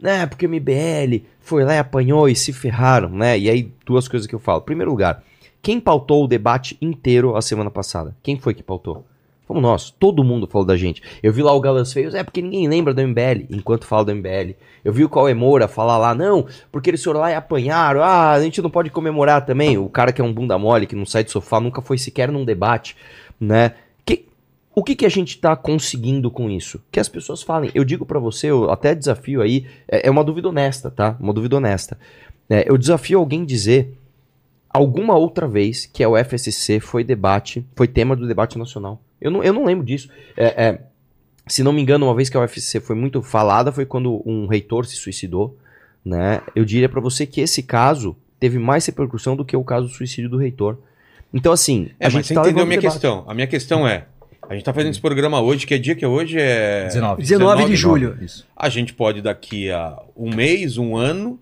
né, 0.00 0.26
porque 0.26 0.46
o 0.46 0.50
MBL 0.50 1.24
foi 1.40 1.64
lá 1.64 1.74
e 1.74 1.78
apanhou 1.78 2.28
e 2.28 2.36
se 2.36 2.52
ferraram, 2.52 3.08
né? 3.08 3.38
E 3.38 3.48
aí, 3.48 3.72
duas 3.84 4.06
coisas 4.06 4.26
que 4.26 4.34
eu 4.34 4.38
falo. 4.38 4.60
Primeiro 4.60 4.90
lugar, 4.90 5.22
quem 5.62 5.80
pautou 5.80 6.24
o 6.24 6.28
debate 6.28 6.76
inteiro 6.80 7.36
a 7.36 7.42
semana 7.42 7.70
passada? 7.70 8.14
Quem 8.22 8.38
foi 8.38 8.54
que 8.54 8.62
pautou? 8.62 9.04
Fomos 9.48 9.62
nós. 9.62 9.90
Todo 9.90 10.22
mundo 10.22 10.46
falou 10.46 10.66
da 10.66 10.76
gente. 10.76 11.02
Eu 11.22 11.32
vi 11.32 11.42
lá 11.42 11.54
o 11.54 11.60
Galas 11.60 11.90
Feios, 11.90 12.14
é 12.14 12.22
porque 12.22 12.42
ninguém 12.42 12.68
lembra 12.68 12.92
do 12.92 13.00
MBL, 13.00 13.46
enquanto 13.48 13.86
fala 13.86 14.04
do 14.04 14.14
MBL. 14.14 14.54
Eu 14.84 14.92
vi 14.92 15.04
o 15.04 15.08
Cauê 15.08 15.32
Moura 15.32 15.66
falar 15.66 15.96
lá, 15.96 16.14
não, 16.14 16.46
porque 16.70 16.90
eles 16.90 17.02
foram 17.02 17.20
lá 17.20 17.30
e 17.30 17.34
apanharam, 17.34 18.02
ah, 18.02 18.32
a 18.32 18.42
gente 18.42 18.60
não 18.60 18.68
pode 18.68 18.90
comemorar 18.90 19.46
também. 19.46 19.78
O 19.78 19.88
cara 19.88 20.12
que 20.12 20.20
é 20.20 20.24
um 20.24 20.34
bunda 20.34 20.58
mole, 20.58 20.86
que 20.86 20.94
não 20.94 21.06
sai 21.06 21.24
do 21.24 21.30
sofá, 21.30 21.58
nunca 21.58 21.80
foi 21.80 21.96
sequer 21.96 22.30
num 22.30 22.44
debate, 22.44 22.94
né? 23.40 23.72
O 24.78 24.84
que, 24.84 24.94
que 24.94 25.04
a 25.04 25.08
gente 25.08 25.38
tá 25.38 25.56
conseguindo 25.56 26.30
com 26.30 26.48
isso? 26.48 26.80
Que 26.92 27.00
as 27.00 27.08
pessoas 27.08 27.42
falem. 27.42 27.68
Eu 27.74 27.82
digo 27.82 28.06
pra 28.06 28.20
você, 28.20 28.46
eu 28.46 28.70
até 28.70 28.94
desafio 28.94 29.42
aí, 29.42 29.66
é, 29.88 30.06
é 30.06 30.10
uma 30.10 30.22
dúvida 30.22 30.48
honesta, 30.48 30.88
tá? 30.88 31.16
Uma 31.18 31.32
dúvida 31.32 31.56
honesta. 31.56 31.98
É, 32.48 32.64
eu 32.70 32.78
desafio 32.78 33.18
alguém 33.18 33.44
dizer 33.44 33.92
alguma 34.70 35.16
outra 35.16 35.48
vez 35.48 35.84
que 35.84 36.04
a 36.04 36.08
UFSC 36.08 36.78
foi 36.78 37.02
debate, 37.02 37.66
foi 37.74 37.88
tema 37.88 38.14
do 38.14 38.28
debate 38.28 38.56
nacional. 38.56 39.02
Eu 39.20 39.32
não, 39.32 39.42
eu 39.42 39.52
não 39.52 39.64
lembro 39.64 39.84
disso. 39.84 40.08
É, 40.36 40.66
é, 40.66 40.80
se 41.48 41.64
não 41.64 41.72
me 41.72 41.82
engano, 41.82 42.06
uma 42.06 42.14
vez 42.14 42.28
que 42.30 42.36
a 42.36 42.40
UFSC 42.44 42.78
foi 42.78 42.94
muito 42.94 43.20
falada 43.20 43.72
foi 43.72 43.84
quando 43.84 44.22
um 44.24 44.46
reitor 44.46 44.86
se 44.86 44.94
suicidou, 44.94 45.58
né? 46.04 46.40
Eu 46.54 46.64
diria 46.64 46.88
pra 46.88 47.00
você 47.00 47.26
que 47.26 47.40
esse 47.40 47.64
caso 47.64 48.16
teve 48.38 48.60
mais 48.60 48.86
repercussão 48.86 49.34
do 49.34 49.44
que 49.44 49.56
o 49.56 49.64
caso 49.64 49.88
do 49.88 49.92
suicídio 49.92 50.30
do 50.30 50.36
reitor. 50.36 50.78
Então, 51.34 51.50
assim, 51.52 51.90
É, 51.98 52.06
a 52.06 52.06
mas 52.06 52.12
gente 52.12 52.26
você 52.28 52.34
tá 52.34 52.42
entendeu 52.42 52.62
a 52.62 52.66
minha 52.66 52.78
debate. 52.78 52.92
questão. 52.94 53.24
A 53.26 53.34
minha 53.34 53.46
questão 53.48 53.88
é, 53.88 54.06
a 54.48 54.54
gente 54.54 54.64
tá 54.64 54.72
fazendo 54.72 54.90
esse 54.90 55.00
programa 55.00 55.40
hoje, 55.42 55.66
que 55.66 55.74
é 55.74 55.78
dia 55.78 55.94
que 55.94 56.04
é 56.04 56.08
hoje? 56.08 56.38
É 56.40 56.86
19. 56.86 57.22
19 57.22 57.62
de 57.64 57.68
19, 57.68 57.76
julho. 57.76 58.18
Isso. 58.20 58.46
A 58.56 58.68
gente 58.70 58.94
pode 58.94 59.20
daqui 59.20 59.70
a 59.70 60.00
um 60.16 60.34
mês, 60.34 60.78
um 60.78 60.96
ano, 60.96 61.38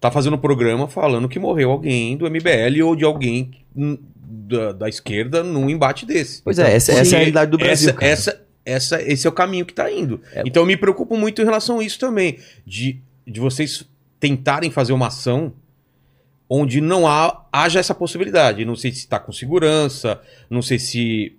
tá 0.00 0.10
fazendo 0.10 0.36
um 0.36 0.38
programa 0.38 0.88
falando 0.88 1.28
que 1.28 1.38
morreu 1.38 1.70
alguém 1.70 2.16
do 2.16 2.24
MBL 2.30 2.82
ou 2.82 2.96
de 2.96 3.04
alguém 3.04 3.50
da, 3.74 4.72
da 4.72 4.88
esquerda 4.88 5.42
num 5.42 5.68
embate 5.68 6.06
desse. 6.06 6.40
Pois 6.42 6.58
é, 6.58 6.74
essa, 6.74 6.92
essa 6.92 7.14
é 7.14 7.16
a 7.16 7.18
realidade 7.18 7.50
do 7.50 7.58
Brasil. 7.58 7.90
Essa, 7.90 7.98
cara. 7.98 8.10
essa, 8.10 8.46
essa, 8.64 9.02
esse 9.02 9.26
é 9.26 9.30
o 9.30 9.32
caminho 9.34 9.66
que 9.66 9.74
tá 9.74 9.92
indo. 9.92 10.22
Então 10.46 10.62
eu 10.62 10.66
me 10.66 10.78
preocupo 10.78 11.14
muito 11.14 11.42
em 11.42 11.44
relação 11.44 11.80
a 11.80 11.84
isso 11.84 11.98
também. 11.98 12.38
De, 12.64 12.98
de 13.26 13.38
vocês 13.38 13.84
tentarem 14.18 14.70
fazer 14.70 14.94
uma 14.94 15.08
ação 15.08 15.52
onde 16.48 16.80
não 16.80 17.06
há, 17.08 17.42
haja 17.52 17.80
essa 17.80 17.94
possibilidade. 17.94 18.64
Não 18.64 18.76
sei 18.76 18.92
se 18.92 18.98
está 18.98 19.18
com 19.18 19.32
segurança, 19.32 20.20
não 20.48 20.62
sei 20.62 20.78
se 20.78 21.36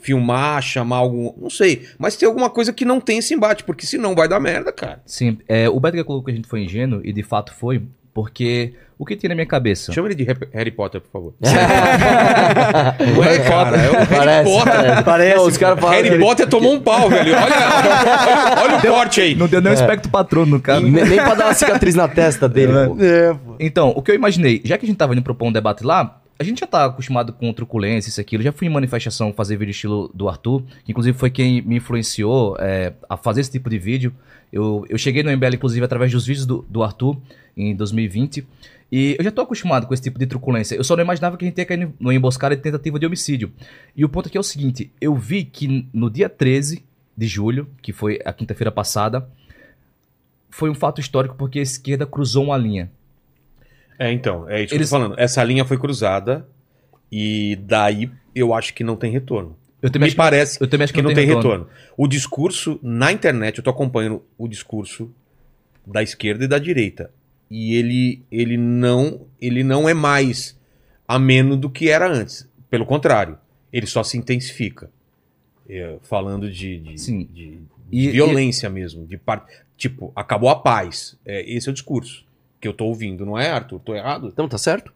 filmar, 0.00 0.62
chamar 0.62 0.96
algum. 0.96 1.32
Não 1.40 1.50
sei. 1.50 1.86
Mas 1.98 2.16
tem 2.16 2.26
alguma 2.26 2.48
coisa 2.50 2.72
que 2.72 2.84
não 2.84 3.00
tem 3.00 3.18
esse 3.18 3.34
embate, 3.34 3.64
porque 3.64 3.84
senão 3.86 4.14
vai 4.14 4.28
dar 4.28 4.40
merda, 4.40 4.72
cara. 4.72 5.00
Sim, 5.04 5.38
é, 5.48 5.68
o 5.68 5.78
Beto 5.78 5.96
colocou 6.04 6.24
que 6.24 6.30
a 6.32 6.34
gente 6.34 6.48
foi 6.48 6.62
ingênuo, 6.62 7.00
e 7.04 7.12
de 7.12 7.22
fato 7.22 7.52
foi, 7.54 7.82
porque 8.14 8.72
o 8.98 9.04
que 9.04 9.14
tinha 9.14 9.28
na 9.28 9.34
minha 9.34 9.46
cabeça? 9.46 9.92
Chama 9.92 10.08
ele 10.08 10.14
de 10.14 10.24
Harry- 10.24 10.48
Harry 10.54 10.70
Potter, 10.70 11.02
por 11.02 11.10
favor. 11.10 11.34
Harry 11.42 13.12
Não 13.12 13.22
é, 13.24 13.38
cara? 13.40 13.76
É 13.76 13.90
o 13.90 13.92
Harry 13.92 14.44
Potter. 14.44 14.72
parece. 14.72 15.02
Parece, 15.04 15.38
os 15.40 15.56
caras 15.58 15.78
falam 15.80 15.94
Harry 16.02 16.18
Potter 16.18 16.46
tomou 16.48 16.72
um 16.72 16.80
pau, 16.80 17.10
velho. 17.10 17.34
Olha, 17.34 17.44
olha, 17.44 18.62
olha 18.62 18.76
o 18.78 18.82
corte 18.82 19.20
aí. 19.20 19.34
Não 19.34 19.46
deu 19.46 19.60
nem 19.60 19.70
um 19.70 19.74
espectro 19.74 20.10
patrono 20.10 20.52
no 20.52 20.60
cara. 20.62 20.80
Nem, 20.80 20.90
nem 21.04 21.16
pra 21.18 21.34
dar 21.34 21.44
uma 21.46 21.54
cicatriz 21.54 21.94
na 21.94 22.08
testa 22.08 22.48
dele, 22.48 22.72
pô. 22.86 22.96
É, 22.98 23.34
pô. 23.34 23.45
Então, 23.60 23.90
o 23.90 24.02
que 24.02 24.10
eu 24.10 24.14
imaginei, 24.14 24.60
já 24.64 24.78
que 24.78 24.84
a 24.84 24.88
gente 24.88 24.96
tava 24.96 25.12
indo 25.12 25.22
propor 25.22 25.48
um 25.48 25.52
debate 25.52 25.84
lá, 25.84 26.20
a 26.38 26.44
gente 26.44 26.60
já 26.60 26.66
tá 26.66 26.84
acostumado 26.84 27.32
com 27.32 27.52
truculência, 27.52 28.10
isso, 28.10 28.20
aquilo. 28.20 28.42
Já 28.42 28.52
fui 28.52 28.66
em 28.66 28.70
manifestação 28.70 29.32
fazer 29.32 29.56
vídeo 29.56 29.70
estilo 29.70 30.10
do 30.14 30.28
Arthur, 30.28 30.62
que 30.84 30.92
inclusive 30.92 31.16
foi 31.16 31.30
quem 31.30 31.62
me 31.62 31.76
influenciou 31.76 32.56
é, 32.58 32.92
a 33.08 33.16
fazer 33.16 33.40
esse 33.40 33.50
tipo 33.50 33.70
de 33.70 33.78
vídeo. 33.78 34.14
Eu, 34.52 34.84
eu 34.88 34.98
cheguei 34.98 35.22
no 35.22 35.30
MBL, 35.30 35.54
inclusive, 35.54 35.84
através 35.84 36.12
dos 36.12 36.26
vídeos 36.26 36.44
do, 36.44 36.64
do 36.68 36.82
Arthur, 36.82 37.16
em 37.56 37.74
2020. 37.74 38.46
E 38.92 39.16
eu 39.18 39.24
já 39.24 39.32
tô 39.32 39.40
acostumado 39.40 39.86
com 39.86 39.94
esse 39.94 40.02
tipo 40.02 40.18
de 40.18 40.26
truculência. 40.26 40.76
Eu 40.76 40.84
só 40.84 40.94
não 40.94 41.02
imaginava 41.02 41.36
que 41.36 41.44
a 41.44 41.48
gente 41.48 41.58
ia 41.58 41.64
cair 41.64 41.88
no 41.98 42.12
emboscada 42.12 42.54
de 42.54 42.62
tentativa 42.62 42.98
de 42.98 43.06
homicídio. 43.06 43.52
E 43.96 44.04
o 44.04 44.08
ponto 44.08 44.28
aqui 44.28 44.36
é 44.36 44.40
o 44.40 44.44
seguinte: 44.44 44.92
eu 45.00 45.14
vi 45.14 45.44
que 45.44 45.88
no 45.92 46.10
dia 46.10 46.28
13 46.28 46.84
de 47.16 47.26
julho, 47.26 47.68
que 47.82 47.92
foi 47.92 48.20
a 48.24 48.32
quinta-feira 48.32 48.70
passada, 48.70 49.26
foi 50.50 50.70
um 50.70 50.74
fato 50.74 51.00
histórico 51.00 51.34
porque 51.34 51.58
a 51.58 51.62
esquerda 51.62 52.06
cruzou 52.06 52.44
uma 52.44 52.56
linha. 52.56 52.90
É, 53.98 54.12
então, 54.12 54.48
é 54.48 54.62
isso 54.62 54.74
Eles- 54.74 54.88
que 54.88 54.94
eu 54.94 54.98
tô 54.98 55.04
falando. 55.04 55.18
Essa 55.20 55.42
linha 55.44 55.64
foi 55.64 55.78
cruzada 55.78 56.46
E 57.10 57.56
daí 57.62 58.10
eu 58.34 58.52
acho 58.52 58.74
que 58.74 58.82
não 58.82 58.96
tem 58.96 59.12
retorno. 59.12 59.56
Eu 59.80 59.88
também 59.90 60.06
Me 60.06 60.08
acho 60.08 60.14
que- 60.16 60.22
parece 60.22 60.60
eu 60.60 60.66
também 60.66 60.82
acho 60.84 60.92
que, 60.92 61.00
não 61.00 61.14
tem 61.14 61.24
retorno. 61.24 61.68
O 61.96 62.08
discurso 62.08 62.80
na 62.82 63.12
internet, 63.12 63.58
eu 63.58 63.64
tô 63.64 63.70
acompanhando 63.70 64.24
o 64.36 64.48
discurso 64.48 65.12
da 65.86 66.02
esquerda 66.02 66.44
e 66.44 66.48
da 66.48 66.58
direita. 66.58 67.12
E 67.48 67.76
ele, 67.76 68.22
ele, 68.30 68.56
não, 68.56 69.20
ele 69.40 69.62
não 69.62 69.88
é 69.88 69.94
mais 69.94 70.58
ameno 71.06 71.56
do 71.56 71.70
que 71.70 71.88
era 71.88 72.10
antes. 72.10 72.48
Pelo 72.68 72.84
contrário, 72.84 73.38
ele 73.72 73.86
só 73.86 74.02
se 74.02 74.18
intensifica. 74.18 74.90
É, 75.68 75.96
falando 76.02 76.50
de, 76.50 76.78
de, 76.78 76.98
Sim. 77.00 77.28
de- 77.32 77.60
E- 77.92 78.02
de 78.02 78.10
violência 78.10 78.68
mesmo. 78.68 79.06
De. 79.06 79.18
Tipo, 79.76 80.12
acabou 80.16 80.48
a 80.48 80.56
paz. 80.56 81.16
É, 81.24 81.48
esse 81.48 81.68
é 81.68 81.70
o 81.70 81.72
discurso 81.72 82.25
que 82.66 82.68
eu 82.68 82.72
tô 82.76 82.86
ouvindo, 82.86 83.24
não 83.24 83.38
é, 83.38 83.50
Arthur? 83.50 83.78
Tô 83.80 83.94
errado? 83.94 84.28
Então 84.32 84.48
tá 84.48 84.58
certo? 84.58 84.92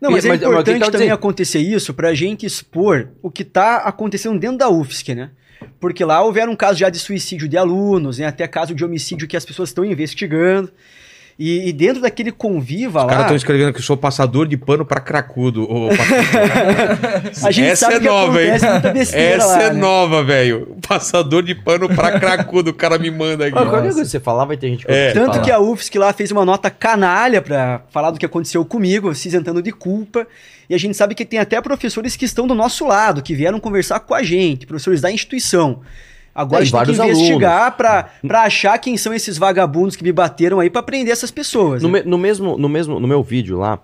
Não, 0.00 0.10
mas 0.10 0.24
E- 0.24 0.28
é 0.28 0.30
mas- 0.30 0.40
mas 0.40 0.50
importante 0.50 0.78
tá 0.80 0.84
também 0.86 1.00
dizendo? 1.06 1.14
acontecer 1.14 1.58
isso 1.60 1.94
pra 1.94 2.12
gente 2.14 2.44
expor 2.44 3.08
o 3.22 3.30
que 3.30 3.44
tá 3.44 3.76
acontecendo 3.78 4.38
dentro 4.38 4.58
da 4.58 4.68
UFSC, 4.68 5.14
né? 5.14 5.30
Porque 5.80 6.04
lá 6.04 6.22
houveram 6.22 6.54
casos 6.56 6.78
já 6.78 6.90
de 6.90 6.98
suicídio 6.98 7.48
de 7.48 7.56
alunos, 7.56 8.18
né? 8.18 8.26
até 8.26 8.46
caso 8.46 8.74
de 8.74 8.84
homicídio 8.84 9.26
que 9.28 9.36
as 9.36 9.44
pessoas 9.44 9.70
estão 9.70 9.84
investigando. 9.84 10.70
E, 11.38 11.68
e 11.68 11.72
dentro 11.72 12.00
daquele 12.00 12.30
conviva 12.30 13.00
Os 13.00 13.04
caras 13.06 13.16
lá, 13.16 13.22
estão 13.22 13.36
escrevendo 13.36 13.72
que 13.72 13.80
eu 13.80 13.82
sou 13.84 13.96
passador 13.96 14.46
de 14.46 14.56
pano 14.56 14.84
pra 14.84 15.00
cracudo. 15.00 15.66
a 17.42 17.50
gente 17.50 17.70
Essa 17.70 17.86
sabe 17.86 17.96
é 17.96 18.00
que 18.00 18.06
nova, 18.06 18.42
hein? 18.42 18.50
Essa 19.12 19.46
lá, 19.46 19.62
é 19.62 19.72
né? 19.72 19.80
nova, 19.80 20.22
velho. 20.22 20.76
Passador 20.86 21.42
de 21.42 21.54
pano 21.54 21.88
pra 21.88 22.20
cracudo. 22.20 22.70
O 22.70 22.74
cara 22.74 22.98
me 22.98 23.10
manda 23.10 23.46
aqui. 23.46 23.54
Mas 23.54 23.64
qualquer 23.64 23.82
coisa 23.82 24.02
que 24.02 24.08
você 24.08 24.20
falar, 24.20 24.44
vai 24.44 24.56
ter 24.56 24.68
gente 24.68 24.86
que 24.86 24.92
É. 24.92 25.12
Tanto 25.12 25.32
falar. 25.32 25.44
que 25.44 25.50
a 25.50 25.58
UFSC 25.58 25.98
lá 25.98 26.12
fez 26.12 26.30
uma 26.30 26.44
nota 26.44 26.70
canalha 26.70 27.42
pra 27.42 27.82
falar 27.90 28.12
do 28.12 28.18
que 28.18 28.26
aconteceu 28.26 28.64
comigo, 28.64 29.12
se 29.14 29.26
isentando 29.26 29.60
de 29.60 29.72
culpa. 29.72 30.26
E 30.70 30.74
a 30.74 30.78
gente 30.78 30.96
sabe 30.96 31.16
que 31.16 31.24
tem 31.24 31.40
até 31.40 31.60
professores 31.60 32.14
que 32.14 32.24
estão 32.24 32.46
do 32.46 32.54
nosso 32.54 32.86
lado, 32.86 33.22
que 33.22 33.34
vieram 33.34 33.58
conversar 33.58 34.00
com 34.00 34.14
a 34.14 34.22
gente, 34.22 34.66
professores 34.66 35.00
da 35.00 35.10
instituição. 35.10 35.80
Agora 36.34 36.60
É, 36.60 36.62
a 36.62 36.64
gente 36.64 36.72
tem 36.86 36.94
que 36.96 37.02
investigar 37.02 37.76
pra, 37.76 38.10
pra 38.26 38.42
achar 38.42 38.76
quem 38.78 38.96
são 38.96 39.14
esses 39.14 39.38
vagabundos 39.38 39.94
que 39.96 40.02
me 40.02 40.12
bateram 40.12 40.58
aí 40.60 40.68
pra 40.68 40.82
prender 40.82 41.12
essas 41.12 41.30
pessoas. 41.30 41.82
No, 41.82 41.88
né? 41.88 42.00
me- 42.02 42.10
no 42.10 42.18
mesmo, 42.18 42.58
no 42.58 42.68
mesmo, 42.68 42.98
no 42.98 43.06
meu 43.06 43.22
vídeo 43.22 43.58
lá, 43.58 43.78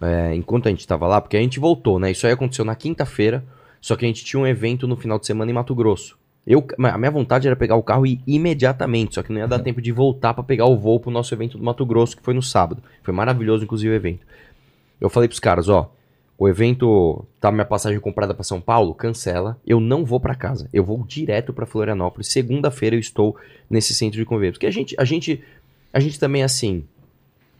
é, 0.00 0.34
enquanto 0.34 0.66
a 0.66 0.70
gente 0.70 0.86
tava 0.86 1.06
lá, 1.06 1.20
porque 1.20 1.36
a 1.36 1.40
gente 1.40 1.58
voltou, 1.58 1.98
né? 1.98 2.10
Isso 2.10 2.26
aí 2.26 2.32
aconteceu 2.32 2.64
na 2.64 2.74
quinta-feira, 2.76 3.42
só 3.80 3.96
que 3.96 4.04
a 4.04 4.08
gente 4.08 4.24
tinha 4.24 4.38
um 4.40 4.46
evento 4.46 4.86
no 4.86 4.96
final 4.96 5.18
de 5.18 5.26
semana 5.26 5.50
em 5.50 5.54
Mato 5.54 5.74
Grosso. 5.74 6.16
Eu, 6.46 6.64
a 6.78 6.96
minha 6.96 7.10
vontade 7.10 7.48
era 7.48 7.56
pegar 7.56 7.74
o 7.74 7.82
carro 7.82 8.06
e 8.06 8.20
ir 8.24 8.36
imediatamente, 8.36 9.16
só 9.16 9.22
que 9.24 9.32
não 9.32 9.40
ia 9.40 9.48
dar 9.48 9.58
tempo 9.58 9.82
de 9.82 9.90
voltar 9.90 10.32
pra 10.32 10.44
pegar 10.44 10.66
o 10.66 10.76
voo 10.78 11.00
pro 11.00 11.10
nosso 11.10 11.34
evento 11.34 11.58
do 11.58 11.64
Mato 11.64 11.84
Grosso, 11.84 12.16
que 12.16 12.22
foi 12.22 12.34
no 12.34 12.42
sábado. 12.42 12.80
Foi 13.02 13.12
maravilhoso, 13.12 13.64
inclusive, 13.64 13.92
o 13.92 13.96
evento. 13.96 14.24
Eu 15.00 15.10
falei 15.10 15.28
pros 15.28 15.40
caras, 15.40 15.68
ó, 15.68 15.90
o 16.38 16.48
evento 16.48 17.24
tá 17.40 17.50
minha 17.50 17.64
passagem 17.64 17.98
comprada 17.98 18.34
pra 18.34 18.44
São 18.44 18.60
Paulo, 18.60 18.94
cancela. 18.94 19.58
Eu 19.66 19.80
não 19.80 20.04
vou 20.04 20.20
pra 20.20 20.34
casa. 20.34 20.68
Eu 20.72 20.84
vou 20.84 21.02
direto 21.06 21.52
pra 21.52 21.64
Florianópolis. 21.66 22.28
Segunda-feira 22.28 22.94
eu 22.96 23.00
estou 23.00 23.36
nesse 23.70 23.94
centro 23.94 24.18
de 24.18 24.24
convívio. 24.24 24.52
Porque 24.52 24.66
a 24.66 24.70
gente, 24.70 24.94
a 24.98 25.04
gente, 25.04 25.42
a 25.92 25.98
gente 26.00 26.20
também 26.20 26.42
é 26.42 26.44
assim. 26.44 26.84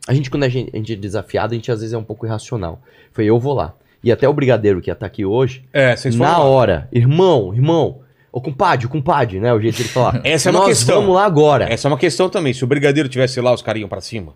A 0.07 0.13
gente 0.15 0.31
quando 0.31 0.45
a 0.45 0.49
gente, 0.49 0.71
a 0.75 0.77
gente 0.77 0.93
é 0.93 0.97
desafiado, 0.97 1.53
a 1.53 1.57
gente 1.57 1.73
às 1.73 1.81
vezes 1.81 1.93
é 1.95 1.99
um 1.99 2.05
pouco 2.05 2.27
irracional. 2.27 2.81
Foi 3.13 3.25
eu 3.25 3.39
vou 3.41 3.55
lá. 3.55 3.75
E 4.05 4.13
até 4.13 4.29
o 4.29 4.33
brigadeiro 4.33 4.81
que 4.81 4.91
ia 4.91 4.93
estar 4.93 5.07
aqui 5.07 5.25
hoje, 5.25 5.65
É, 5.73 5.97
vocês 5.97 6.15
na 6.15 6.39
hora, 6.39 6.87
irmão, 6.93 7.53
irmão, 7.53 8.01
ô 8.31 8.41
compadre, 8.41 8.87
compadre, 8.87 9.41
né, 9.41 9.53
o 9.53 9.61
jeito 9.61 9.77
de 9.77 9.83
ele 9.83 9.89
falar. 9.89 10.21
Essa 10.23 10.49
é 10.49 10.53
uma 10.53 10.61
Nós 10.61 10.69
questão. 10.69 11.01
vamos 11.01 11.15
lá 11.17 11.25
agora. 11.25 11.65
Essa 11.73 11.89
é 11.89 11.91
uma 11.91 11.99
questão 11.99 12.29
também. 12.29 12.53
Se 12.53 12.63
o 12.63 12.69
brigadeiro 12.69 13.09
tivesse 13.09 13.41
lá, 13.41 13.53
os 13.53 13.63
caras 13.63 13.81
iam 13.81 13.89
pra 13.89 14.01
cima. 14.01 14.35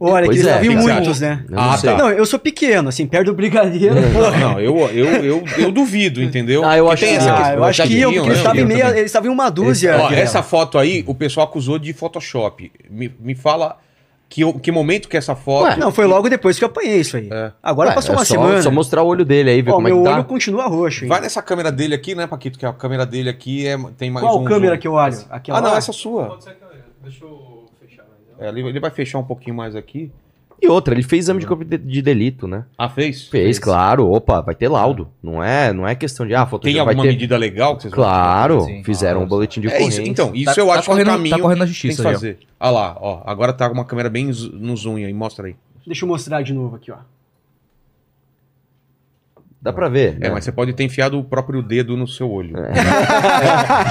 Olha, 0.00 0.26
Pois 0.26 0.38
que 0.38 0.42
eles 0.44 0.46
é, 0.50 0.54
já 0.54 0.60
vi 0.60 0.68
o 0.68 0.70
que 0.72 0.76
que 0.78 0.82
você 0.82 0.92
muitos, 0.94 1.20
né? 1.20 1.44
Eu 1.48 1.58
Ah, 1.58 1.70
não 1.76 1.82
tá. 1.82 1.96
Não, 1.98 2.10
eu 2.10 2.26
sou 2.26 2.38
pequeno, 2.38 2.88
assim, 2.88 3.06
perto 3.06 3.26
do 3.26 3.34
brigadeiro. 3.34 3.94
Não, 3.94 4.38
não, 4.38 4.60
eu, 4.60 4.76
eu, 4.88 5.06
eu, 5.24 5.44
eu 5.58 5.70
duvido, 5.70 6.22
entendeu? 6.22 6.64
Ah, 6.64 6.76
eu 6.76 6.90
acho 6.90 7.02
tem 7.04 7.12
que 7.12 7.18
essa 7.18 7.30
não. 7.30 7.44
Ah, 7.44 7.54
eu 7.54 7.64
acho 7.64 7.82
que 7.82 8.02
porque 8.04 8.18
eles 8.18 8.38
estavam 8.38 8.60
em 8.60 8.64
meia, 8.64 8.90
eles 8.90 9.04
estavam 9.06 9.30
em 9.30 9.34
uma 9.34 9.50
dúzia. 9.50 9.96
Ó, 9.98 10.10
essa 10.10 10.42
foto 10.42 10.78
aí, 10.78 11.04
o 11.06 11.14
pessoal 11.14 11.46
acusou 11.46 11.78
de 11.78 11.92
Photoshop. 11.92 12.72
Me, 12.90 13.14
me 13.20 13.34
fala 13.34 13.78
que, 14.28 14.50
que 14.60 14.72
momento 14.72 15.08
que 15.10 15.16
essa 15.16 15.36
foto. 15.36 15.64
Ué, 15.66 15.76
Não, 15.76 15.92
foi 15.92 16.06
logo 16.06 16.26
depois 16.28 16.58
que 16.58 16.64
eu 16.64 16.68
apanhei 16.68 17.00
isso 17.00 17.18
aí. 17.18 17.28
É. 17.30 17.52
Agora 17.62 17.90
Ué, 17.90 17.94
passou 17.94 18.14
é 18.14 18.18
uma 18.18 18.24
só, 18.24 18.34
semana. 18.34 18.62
Só 18.62 18.70
mostrar 18.70 19.02
o 19.02 19.06
olho 19.06 19.26
dele 19.26 19.50
aí, 19.50 19.60
ver 19.60 19.70
Ó, 19.72 19.74
como 19.74 19.88
é 19.88 19.90
meu 19.90 20.02
que 20.02 20.08
olho 20.08 20.16
tá. 20.22 20.24
continua 20.24 20.66
roxo. 20.68 21.04
hein? 21.04 21.08
Vai 21.10 21.20
nessa 21.20 21.42
câmera 21.42 21.70
dele 21.70 21.94
aqui, 21.94 22.14
né, 22.14 22.26
Paquito? 22.26 22.58
Que 22.58 22.64
a 22.64 22.72
câmera 22.72 23.04
dele 23.04 23.28
aqui 23.28 23.66
é, 23.66 23.76
tem 23.98 24.10
mais 24.10 24.24
Qual 24.24 24.40
um 24.40 24.44
câmera 24.44 24.72
zoom. 24.74 24.80
que 24.80 24.88
eu 24.88 24.94
olho? 24.94 25.18
Aquela 25.28 25.58
Ah, 25.58 25.60
não, 25.60 25.70
lá? 25.72 25.76
essa 25.76 25.92
sua. 25.92 26.28
Pode 26.28 26.44
ser 26.44 26.50
que 26.54 26.62
Deixa 27.02 27.24
eu. 27.24 27.51
É, 28.42 28.48
ele, 28.48 28.80
vai 28.80 28.90
fechar 28.90 29.18
um 29.18 29.24
pouquinho 29.24 29.54
mais 29.56 29.76
aqui. 29.76 30.10
E 30.60 30.68
outra, 30.68 30.94
ele 30.94 31.02
fez 31.02 31.24
exame 31.24 31.40
de 31.40 31.46
corpo 31.46 31.64
de, 31.64 31.76
de 31.76 32.00
delito, 32.00 32.46
né? 32.46 32.64
Ah, 32.78 32.88
fez? 32.88 33.26
Fez, 33.26 33.58
claro. 33.58 34.08
Opa, 34.12 34.40
vai 34.40 34.54
ter 34.54 34.68
laudo. 34.68 35.08
Não 35.20 35.42
é, 35.42 35.72
não 35.72 35.86
é 35.88 35.94
questão 35.96 36.24
de, 36.24 36.36
ah, 36.36 36.46
foto 36.46 36.62
Tem 36.62 36.78
alguma 36.78 37.02
ter... 37.02 37.08
medida 37.08 37.36
legal 37.36 37.74
que 37.76 37.82
vocês 37.82 37.90
vão 37.92 38.04
Claro, 38.04 38.60
Sim. 38.60 38.84
fizeram 38.84 39.22
Ah, 39.22 39.24
um 39.24 39.26
boletim 39.26 39.60
de 39.60 39.66
É 39.66 39.70
ocorrência. 39.70 40.02
isso, 40.02 40.10
então, 40.10 40.32
isso 40.32 40.54
Tá- 40.54 40.60
eu 40.60 40.66
tá 40.68 40.74
acho 40.74 40.86
correndo- 40.88 41.06
que 41.06 41.10
é 41.10 41.12
tá 41.14 41.14
um 41.14 41.16
caminho 41.18 41.38
correndo 41.42 41.58
na 41.58 41.64
tem 41.64 41.72
justiça 41.72 42.02
que 42.02 42.08
aí, 42.08 42.14
ó. 42.14 42.16
fazer. 42.16 42.38
Ah 42.60 42.70
lá, 42.70 42.96
ó, 43.00 43.22
agora 43.26 43.52
tá 43.52 43.68
com 43.68 43.74
uma 43.74 43.84
câmera 43.84 44.08
bem 44.08 44.26
no 44.52 44.76
zoom 44.76 44.96
aí, 44.96 45.12
mostra 45.12 45.48
aí. 45.48 45.56
Deixa 45.84 46.04
eu 46.04 46.08
mostrar 46.08 46.42
de 46.42 46.52
novo 46.54 46.76
aqui, 46.76 46.92
ó. 46.92 46.96
Dá 49.62 49.72
pra 49.72 49.88
ver. 49.88 50.16
É, 50.20 50.24
né? 50.24 50.30
mas 50.30 50.42
você 50.44 50.50
pode 50.50 50.72
ter 50.72 50.82
enfiado 50.82 51.16
o 51.16 51.22
próprio 51.22 51.62
dedo 51.62 51.96
no 51.96 52.04
seu 52.08 52.28
olho. 52.28 52.50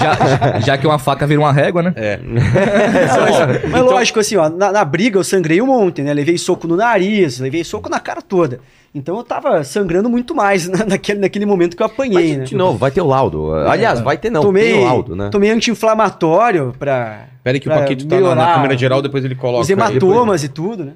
Já, 0.01 0.59
já 0.59 0.77
que 0.77 0.85
uma 0.85 0.99
faca 0.99 1.25
vira 1.25 1.39
uma 1.39 1.51
régua, 1.53 1.81
né? 1.81 1.93
É. 1.95 2.19
Mas, 2.21 3.63
Então- 3.63 3.85
lógico, 3.85 4.19
assim, 4.19 4.35
ó, 4.35 4.49
na, 4.49 4.71
na 4.71 4.83
briga 4.83 5.17
eu 5.17 5.23
sangrei 5.23 5.61
um 5.61 5.67
monte, 5.67 6.01
né? 6.01 6.13
Levei 6.13 6.37
soco 6.37 6.67
no 6.67 6.75
nariz, 6.75 7.39
levei 7.39 7.63
soco 7.63 7.89
na 7.89 7.99
cara 7.99 8.21
toda. 8.21 8.59
Então 8.93 9.15
eu 9.17 9.23
tava 9.23 9.63
sangrando 9.63 10.09
muito 10.09 10.35
mais 10.35 10.67
na- 10.67 10.83
naquele, 10.85 11.19
naquele 11.19 11.45
momento 11.45 11.77
que 11.77 11.81
eu 11.81 11.87
apanhei, 11.87 12.13
Mas, 12.31 12.37
né? 12.39 12.43
de 12.43 12.55
novo, 12.55 12.77
vai 12.77 12.91
ter 12.91 12.99
o 13.01 13.07
laudo. 13.07 13.53
Aliás, 13.53 14.01
vai 14.01 14.17
ter 14.17 14.29
não, 14.29 14.41
tomei, 14.41 14.73
tem 14.73 14.81
o 14.81 14.85
laudo, 14.85 15.15
né? 15.15 15.29
tomei 15.31 15.49
anti-inflamatório 15.51 16.73
pra. 16.77 17.27
Pera 17.43 17.55
aí 17.55 17.59
que 17.61 17.69
o 17.69 17.71
Paquito 17.71 18.05
tá 18.07 18.19
na, 18.19 18.35
na 18.35 18.53
câmera 18.55 18.77
geral, 18.77 19.01
depois 19.01 19.23
ele 19.23 19.35
coloca. 19.35 19.61
Os 19.61 19.69
hematomas 19.69 20.43
e 20.43 20.49
tudo, 20.49 20.83
né? 20.85 20.93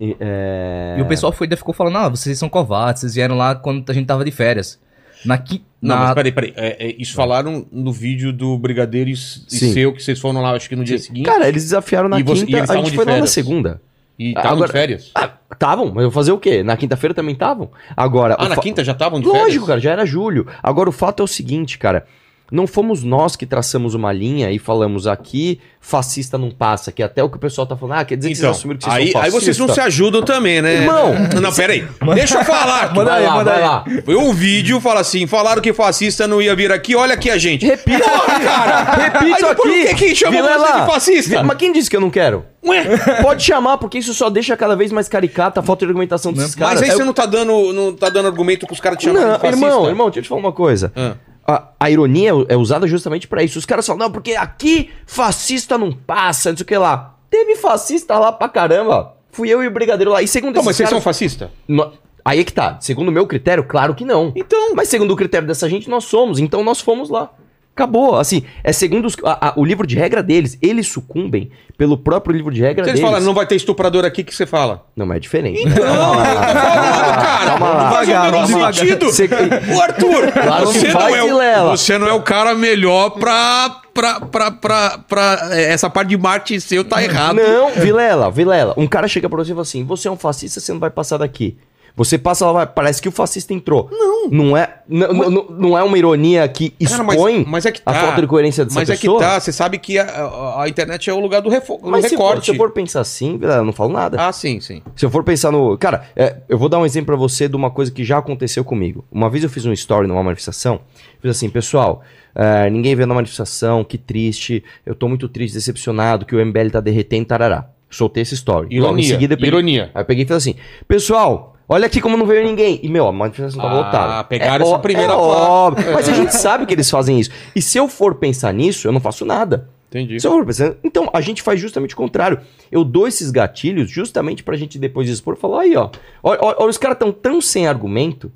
E, 0.00 0.16
é... 0.20 0.96
E 0.98 1.02
o 1.02 1.06
pessoal 1.06 1.32
foi, 1.32 1.48
ficou 1.56 1.72
falando, 1.74 1.96
ah, 1.98 2.08
vocês 2.08 2.38
são 2.38 2.48
covardes, 2.48 3.00
vocês 3.00 3.14
vieram 3.14 3.36
lá 3.36 3.54
quando 3.54 3.88
a 3.88 3.92
gente 3.92 4.06
tava 4.06 4.24
de 4.24 4.30
férias. 4.30 4.78
Na, 5.24 5.38
qui- 5.38 5.64
Não, 5.80 5.96
na- 5.96 6.04
mas 6.04 6.14
peraí, 6.14 6.32
peraí. 6.32 6.52
É, 6.56 6.88
é, 6.88 6.94
isso 6.98 7.14
falaram 7.14 7.66
no 7.72 7.90
vídeo 7.92 8.32
do 8.32 8.56
Brigadeiro 8.58 9.08
e, 9.10 9.14
e 9.14 9.16
Sim. 9.16 9.72
seu, 9.72 9.92
que 9.92 10.02
vocês 10.02 10.18
foram 10.20 10.42
lá, 10.42 10.52
acho 10.52 10.68
que 10.68 10.76
no 10.76 10.84
dia 10.84 10.98
seguinte. 10.98 11.24
Cara, 11.24 11.48
eles 11.48 11.64
desafiaram 11.64 12.08
na 12.08 12.20
E 12.20 12.22
você- 12.22 12.42
e 12.42 12.46
quinta, 12.46 12.58
eles 12.58 12.70
a 12.70 12.76
gente 12.76 12.94
foi 12.94 13.04
lá 13.04 13.18
na 13.18 13.26
segunda. 13.26 13.80
e 14.18 14.28
estavam 14.28 14.64
de 14.64 14.72
férias. 14.72 15.10
Ah, 15.14 15.30
estavam, 15.52 15.86
mas 15.86 15.96
eu 16.04 16.10
vou 16.10 16.10
fazer 16.10 16.32
o 16.32 16.38
quê? 16.38 16.62
Na 16.62 16.76
quinta-feira 16.76 17.14
também 17.14 17.32
estavam? 17.32 17.70
Agora. 17.96 18.36
Ah, 18.38 18.48
na 18.48 18.54
fa- 18.56 18.60
quinta 18.62 18.84
já 18.84 18.92
estavam 18.92 19.18
de 19.20 19.26
férias? 19.26 19.42
Lógico, 19.44 19.66
cara, 19.66 19.80
já 19.80 19.90
era 19.92 20.04
julho. 20.06 20.46
Agora 20.62 20.88
o 20.90 20.92
fato 20.92 21.22
é 21.22 21.24
o 21.24 21.26
seguinte, 21.26 21.78
cara. 21.78 22.06
Não 22.50 22.66
fomos 22.66 23.02
nós 23.02 23.34
que 23.34 23.44
traçamos 23.44 23.94
uma 23.94 24.12
linha 24.12 24.50
e 24.52 24.58
falamos 24.58 25.06
aqui, 25.06 25.58
fascista 25.80 26.38
não 26.38 26.50
passa, 26.50 26.92
que 26.92 27.02
é 27.02 27.06
até 27.06 27.22
o 27.22 27.28
que 27.28 27.36
o 27.36 27.40
pessoal 27.40 27.66
tá 27.66 27.76
falando, 27.76 27.98
ah, 27.98 28.04
quer 28.04 28.16
dizer 28.16 28.28
que 28.30 28.34
Então, 28.38 28.48
vocês 28.50 28.58
assumiram 28.58 28.78
que 28.78 28.84
vocês 28.84 28.96
aí, 28.96 29.10
são 29.12 29.20
aí 29.20 29.30
vocês 29.30 29.58
não 29.58 29.66
se 29.66 29.74
fascistas. 29.74 29.86
ajudam 29.94 30.22
também, 30.22 30.62
né? 30.62 30.74
Irmão! 30.82 31.12
Não, 31.42 31.52
peraí. 31.52 31.84
Deixa 32.14 32.38
eu 32.38 32.44
falar. 32.44 32.94
Manda 32.94 33.14
aí, 33.14 33.26
manda 33.26 33.56
lá. 33.56 33.84
Foi 34.04 34.14
um 34.14 34.32
vídeo, 34.32 34.80
fala 34.80 35.00
assim, 35.00 35.26
falaram 35.26 35.60
que 35.60 35.72
fascista 35.72 36.26
não 36.28 36.40
ia 36.40 36.54
vir 36.54 36.70
aqui, 36.70 36.94
olha 36.94 37.14
aqui 37.14 37.30
a 37.30 37.36
gente. 37.36 37.66
Repita, 37.66 38.04
cara! 38.44 38.82
repita 38.94 39.28
isso 39.30 39.54
por 39.56 39.66
aqui. 39.68 39.94
que 39.94 39.94
que 40.10 40.14
chamou 40.14 40.42
você 40.42 40.72
de 40.80 40.86
fascista? 40.86 41.42
Mas 41.42 41.56
quem 41.56 41.72
disse 41.72 41.90
que 41.90 41.96
eu 41.96 42.00
não 42.00 42.10
quero? 42.10 42.44
Ué, 42.64 42.84
Pode 43.22 43.42
chamar, 43.44 43.78
porque 43.78 43.98
isso 43.98 44.12
só 44.14 44.28
deixa 44.30 44.56
cada 44.56 44.74
vez 44.76 44.90
mais 44.92 45.08
caricata 45.08 45.60
a 45.60 45.62
falta 45.62 45.84
de 45.84 45.90
argumentação 45.90 46.32
desses 46.32 46.54
caras. 46.54 46.74
mas 46.74 46.82
aí 46.82 46.90
É 46.90 46.92
você 46.96 47.04
não 47.04 47.12
tá 47.12 47.26
dando, 47.26 47.72
não 47.72 47.92
tá 47.94 48.08
dando 48.08 48.26
argumento 48.26 48.66
pros 48.66 48.80
caras 48.80 48.98
te 48.98 49.04
chamarem 49.04 49.26
Não, 49.28 49.34
de 49.34 49.40
fascista? 49.40 49.66
irmão, 49.66 49.88
irmão, 49.88 50.06
deixa 50.06 50.18
eu 50.20 50.22
te 50.24 50.28
falar 50.28 50.40
uma 50.40 50.52
coisa. 50.52 50.92
Ah. 50.96 51.14
A, 51.48 51.68
a 51.78 51.90
ironia 51.90 52.30
é 52.48 52.56
usada 52.56 52.86
justamente 52.86 53.28
pra 53.28 53.42
isso. 53.42 53.58
Os 53.58 53.64
caras 53.66 53.86
falam, 53.86 54.00
não, 54.00 54.10
porque 54.10 54.34
aqui 54.34 54.90
fascista 55.06 55.78
não 55.78 55.92
passa, 55.92 56.50
não 56.50 56.56
sei 56.56 56.64
o 56.64 56.66
que 56.66 56.76
lá. 56.76 57.14
Teve 57.30 57.56
fascista 57.56 58.18
lá 58.18 58.32
pra 58.32 58.48
caramba. 58.48 59.14
Fui 59.30 59.48
eu 59.48 59.62
e 59.62 59.66
o 59.66 59.70
brigadeiro 59.70 60.10
lá. 60.12 60.22
E 60.22 60.28
segundo 60.28 60.50
Então, 60.52 60.64
mas 60.64 60.76
vocês 60.76 60.88
são 60.88 60.96
caras... 60.98 61.04
fascistas? 61.04 61.48
No- 61.68 61.92
Aí 62.24 62.40
é 62.40 62.44
que 62.44 62.52
tá. 62.52 62.78
Segundo 62.80 63.08
o 63.08 63.12
meu 63.12 63.24
critério, 63.26 63.62
claro 63.62 63.94
que 63.94 64.04
não. 64.04 64.32
Então. 64.34 64.74
Mas 64.74 64.88
segundo 64.88 65.12
o 65.12 65.16
critério 65.16 65.46
dessa 65.46 65.68
gente, 65.70 65.88
nós 65.88 66.04
somos. 66.04 66.40
Então 66.40 66.64
nós 66.64 66.80
fomos 66.80 67.08
lá. 67.08 67.30
Acabou. 67.76 68.16
Assim, 68.18 68.42
é 68.64 68.72
segundo 68.72 69.04
os- 69.04 69.16
a- 69.22 69.48
a- 69.48 69.52
o 69.54 69.62
livro 69.62 69.86
de 69.86 69.94
regra 69.96 70.22
deles. 70.22 70.56
Eles 70.62 70.88
sucumbem 70.88 71.50
pelo 71.76 71.98
próprio 71.98 72.34
livro 72.34 72.50
de 72.50 72.62
regra 72.62 72.82
Se 72.84 72.90
eles 72.90 73.00
deles. 73.00 73.10
falam, 73.12 73.26
não 73.26 73.34
vai 73.34 73.46
ter 73.46 73.54
estuprador 73.54 74.02
aqui, 74.02 74.22
o 74.22 74.24
que 74.24 74.34
você 74.34 74.46
fala? 74.46 74.86
Não, 74.96 75.04
mas 75.04 75.18
é 75.18 75.20
diferente. 75.20 75.62
Não, 75.62 75.74
cara, 75.74 77.46
calma 77.46 77.68
lá. 77.68 77.84
não 77.84 77.92
faz 77.92 78.08
o 78.08 78.12
menor 78.54 78.72
sentido. 78.74 79.06
Você- 79.12 79.28
Ô, 79.76 79.80
Arthur, 79.82 80.32
Claro 80.32 80.66
você, 80.66 80.88
não 80.92 81.14
é 81.14 81.22
o, 81.22 81.70
você 81.76 81.98
não 81.98 82.08
é 82.08 82.12
o 82.14 82.22
cara 82.22 82.54
melhor 82.54 83.10
pra, 83.10 83.76
pra, 83.92 84.20
pra, 84.20 84.50
pra, 84.50 84.98
pra- 85.06 85.48
é, 85.52 85.70
essa 85.72 85.90
parte 85.90 86.08
de 86.08 86.16
marketing 86.16 86.60
seu 86.60 86.82
tá 86.82 87.02
errado. 87.04 87.36
Não, 87.36 87.72
Vilela, 87.72 88.30
Vilela. 88.30 88.72
Um 88.78 88.86
cara 88.86 89.06
chega 89.06 89.28
pra 89.28 89.36
você 89.44 89.50
e 89.50 89.54
fala 89.54 89.62
assim: 89.62 89.84
você 89.84 90.08
é 90.08 90.10
um 90.10 90.16
fascista, 90.16 90.60
você 90.60 90.72
não 90.72 90.80
vai 90.80 90.88
passar 90.88 91.18
daqui. 91.18 91.58
Você 91.96 92.18
passa 92.18 92.50
lá, 92.50 92.66
parece 92.66 93.00
que 93.00 93.08
o 93.08 93.12
fascista 93.12 93.54
entrou. 93.54 93.88
Não. 93.90 94.28
Não 94.28 94.56
é, 94.56 94.80
n- 94.88 95.04
n- 95.06 95.46
não 95.50 95.78
é 95.78 95.82
uma 95.82 95.96
ironia 95.96 96.46
que 96.46 96.68
Cara, 96.84 97.02
mas- 97.02 97.16
expõe 97.16 97.44
mas 97.48 97.64
é 97.64 97.72
que 97.72 97.80
a 97.86 97.92
tá. 97.92 98.00
falta 98.00 98.20
de 98.20 98.26
coerência 98.26 98.64
dessa 98.66 98.78
Mas 98.78 98.90
é 98.90 98.94
que 98.96 99.02
pessoa? 99.02 99.18
tá, 99.20 99.40
você 99.40 99.50
sabe 99.52 99.78
que 99.78 99.98
a, 99.98 100.04
a- 100.04 100.64
a 100.64 100.68
internet 100.68 101.08
é 101.08 101.12
o 101.14 101.18
lugar 101.20 101.40
do, 101.40 101.48
refo- 101.48 101.78
do 101.78 101.88
Mas 101.90 102.04
se 102.04 102.16
for, 102.16 102.24
recorte. 102.26 102.44
se 102.46 102.50
eu 102.50 102.56
for 102.56 102.70
pensar 102.72 103.00
assim, 103.00 103.38
eu 103.40 103.64
não 103.64 103.72
falo 103.72 103.92
nada. 103.92 104.18
Ah, 104.20 104.30
sim, 104.32 104.60
sim. 104.60 104.82
Se 104.94 105.06
eu 105.06 105.10
for 105.10 105.24
pensar 105.24 105.50
no. 105.50 105.78
Cara, 105.78 106.06
é, 106.14 106.36
eu 106.48 106.58
vou 106.58 106.68
dar 106.68 106.78
um 106.78 106.84
exemplo 106.84 107.06
pra 107.06 107.16
você 107.16 107.48
de 107.48 107.56
uma 107.56 107.70
coisa 107.70 107.90
que 107.90 108.04
já 108.04 108.18
aconteceu 108.18 108.62
comigo. 108.62 109.04
Uma 109.10 109.30
vez 109.30 109.42
eu 109.44 109.48
fiz 109.48 109.64
um 109.64 109.72
story 109.72 110.06
numa 110.06 110.22
manifestação, 110.22 110.80
fiz 111.22 111.30
assim, 111.30 111.48
pessoal, 111.48 112.02
é, 112.34 112.68
ninguém 112.68 112.94
veio 112.94 113.06
na 113.06 113.14
manifestação, 113.14 113.82
que 113.82 113.96
triste, 113.96 114.62
eu 114.84 114.94
tô 114.94 115.08
muito 115.08 115.28
triste, 115.30 115.54
decepcionado, 115.54 116.26
que 116.26 116.36
o 116.36 116.44
MBL 116.44 116.68
tá 116.70 116.80
derretendo, 116.80 117.24
tarará. 117.26 117.70
Soltei 117.88 118.22
esse 118.22 118.34
story. 118.34 118.66
Logo 118.78 118.88
Ironia, 118.98 119.04
em 119.04 119.08
seguida 119.08 119.34
peguei, 119.36 119.48
ironia. 119.48 119.90
Aí 119.94 120.02
eu 120.02 120.04
peguei 120.04 120.24
e 120.24 120.26
fiz 120.26 120.36
assim, 120.36 120.56
pessoal. 120.86 121.55
Olha 121.68 121.86
aqui 121.86 122.00
como 122.00 122.16
não 122.16 122.26
veio 122.26 122.44
ninguém. 122.44 122.78
E, 122.82 122.88
meu, 122.88 123.06
a 123.08 123.12
manifestação 123.12 123.60
tá 123.60 123.68
Ah, 123.68 123.74
lotada. 123.74 124.24
pegaram 124.24 124.64
é 124.64 124.68
essa 124.68 124.76
ó- 124.76 124.78
primeira 124.78 125.12
é 125.12 125.16
óbvio. 125.16 125.84
Mas 125.94 126.08
a 126.08 126.12
gente 126.12 126.34
sabe 126.34 126.64
que 126.66 126.72
eles 126.74 126.88
fazem 126.90 127.18
isso. 127.18 127.30
E 127.54 127.60
se 127.62 127.76
eu 127.76 127.88
for 127.88 128.14
pensar 128.14 128.52
nisso, 128.54 128.86
eu 128.86 128.92
não 128.92 129.00
faço 129.00 129.24
nada. 129.24 129.68
Entendi. 129.88 130.20
Se 130.20 130.26
eu 130.26 130.32
for 130.32 130.44
pensar- 130.46 130.74
Então, 130.84 131.08
a 131.12 131.20
gente 131.20 131.42
faz 131.42 131.60
justamente 131.60 131.94
o 131.94 131.96
contrário. 131.96 132.40
Eu 132.70 132.84
dou 132.84 133.08
esses 133.08 133.30
gatilhos 133.30 133.90
justamente 133.90 134.42
pra 134.44 134.56
gente 134.56 134.78
depois 134.78 135.08
expor 135.08 135.34
e 135.36 135.40
falar, 135.40 135.62
aí, 135.62 135.76
ó. 135.76 135.90
Olha, 136.22 136.68
os 136.68 136.78
caras 136.78 136.98
tão 136.98 137.10
tão 137.10 137.40
sem 137.40 137.66
argumento 137.66 138.30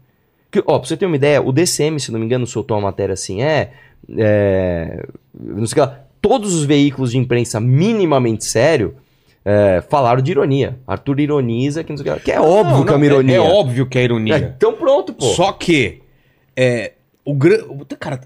que, 0.50 0.60
ó, 0.66 0.78
pra 0.80 0.88
você 0.88 0.96
ter 0.96 1.06
uma 1.06 1.14
ideia, 1.16 1.40
o 1.40 1.52
DCM, 1.52 2.00
se 2.00 2.10
não 2.10 2.18
me 2.18 2.26
engano, 2.26 2.46
soltou 2.46 2.76
uma 2.76 2.88
matéria 2.88 3.12
assim, 3.12 3.42
é. 3.42 3.70
é 4.18 5.04
não 5.38 5.66
sei 5.66 5.72
o 5.72 5.74
que 5.74 5.80
lá. 5.92 6.00
Todos 6.20 6.54
os 6.54 6.64
veículos 6.64 7.12
de 7.12 7.18
imprensa 7.18 7.60
minimamente 7.60 8.44
sério 8.44 8.94
é, 9.44 9.82
falaram 9.88 10.20
de 10.22 10.30
ironia. 10.30 10.78
Arthur 10.86 11.20
ironiza, 11.20 11.82
que 11.84 11.90
não 11.90 11.96
sei 11.98 12.10
o 12.12 12.16
que. 12.16 12.20
Que 12.24 12.32
é 12.32 12.40
óbvio 12.40 12.76
Não, 12.78 12.84
que 12.84 12.90
é 12.90 12.92
uma 12.94 12.98
não, 12.98 13.04
ironia. 13.06 13.36
É, 13.36 13.40
óbvio 13.40 13.86
que 13.86 13.98
é 13.98 14.02
É, 14.02 14.04
ironia. 14.04 14.54
então 14.56 14.72
pronto, 14.74 15.12
pô. 15.12 15.24
Só 15.26 15.52
que, 15.52 16.02
é, 16.56 16.92
o 17.24 17.34
gran... 17.34 17.64
o- 17.68 17.84
Cara, 17.98 18.20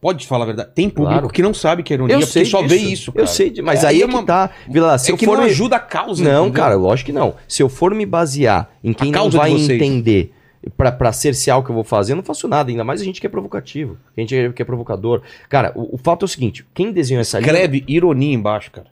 pode 0.00 0.26
falar 0.26 0.44
a 0.44 0.46
verdade. 0.46 0.70
Tem 0.74 0.88
público 0.88 1.12
Claro. 1.20 1.28
que 1.32 1.42
não 1.42 1.52
sabe 1.54 1.82
que 1.82 1.92
é 1.92 1.96
ironia, 1.96 2.16
eu 2.16 2.20
porque 2.20 2.44
só 2.44 2.62
disso. 2.62 2.68
vê 2.74 2.80
isso, 2.80 3.12
cara. 3.12 3.22
Eu 3.22 3.26
sei, 3.26 3.50
de- 3.50 3.62
mas 3.62 3.82
É, 3.84 3.88
aí 3.88 4.00
é, 4.00 4.04
é 4.04 4.08
que 4.08 4.14
uma- 4.14 4.24
tá. 4.24 4.50
Vila, 4.68 4.96
se 4.98 5.10
é 5.10 5.12
eu 5.12 5.16
que 5.16 5.24
for 5.24 5.36
não 5.38 5.44
me- 5.44 5.50
ajuda 5.50 5.76
a 5.76 5.80
causa, 5.80 6.22
Não, 6.22 6.46
entendeu? 6.46 6.62
cara, 6.62 6.74
lógico 6.76 7.06
que 7.06 7.12
não. 7.12 7.34
Se 7.48 7.62
eu 7.62 7.68
for 7.68 7.94
me 7.94 8.04
basear 8.06 8.70
em 8.84 8.92
quem 8.92 9.10
não 9.10 9.30
vai 9.30 9.50
entender 9.52 10.32
pra, 10.76 10.92
pra 10.92 11.12
cercear 11.12 11.58
o 11.58 11.62
que 11.64 11.70
eu 11.70 11.74
vou 11.74 11.84
fazer, 11.84 12.12
eu 12.12 12.16
não 12.16 12.22
faço 12.22 12.46
nada. 12.46 12.70
Ainda 12.70 12.84
mais 12.84 13.00
a 13.00 13.04
gente 13.04 13.20
que 13.20 13.26
é 13.26 13.30
provocativo. 13.30 13.96
A 14.16 14.20
gente 14.20 14.36
é- 14.36 14.52
que 14.52 14.60
é 14.60 14.64
provocador. 14.64 15.22
Cara, 15.48 15.72
o, 15.74 15.94
o 15.94 15.98
fato 15.98 16.24
é 16.24 16.26
o 16.26 16.28
seguinte: 16.28 16.64
quem 16.74 16.92
desenhou 16.92 17.20
essa 17.20 17.38
linha. 17.40 17.50
Escreve 17.50 17.84
ironia 17.88 18.34
embaixo, 18.34 18.70
cara. 18.70 18.86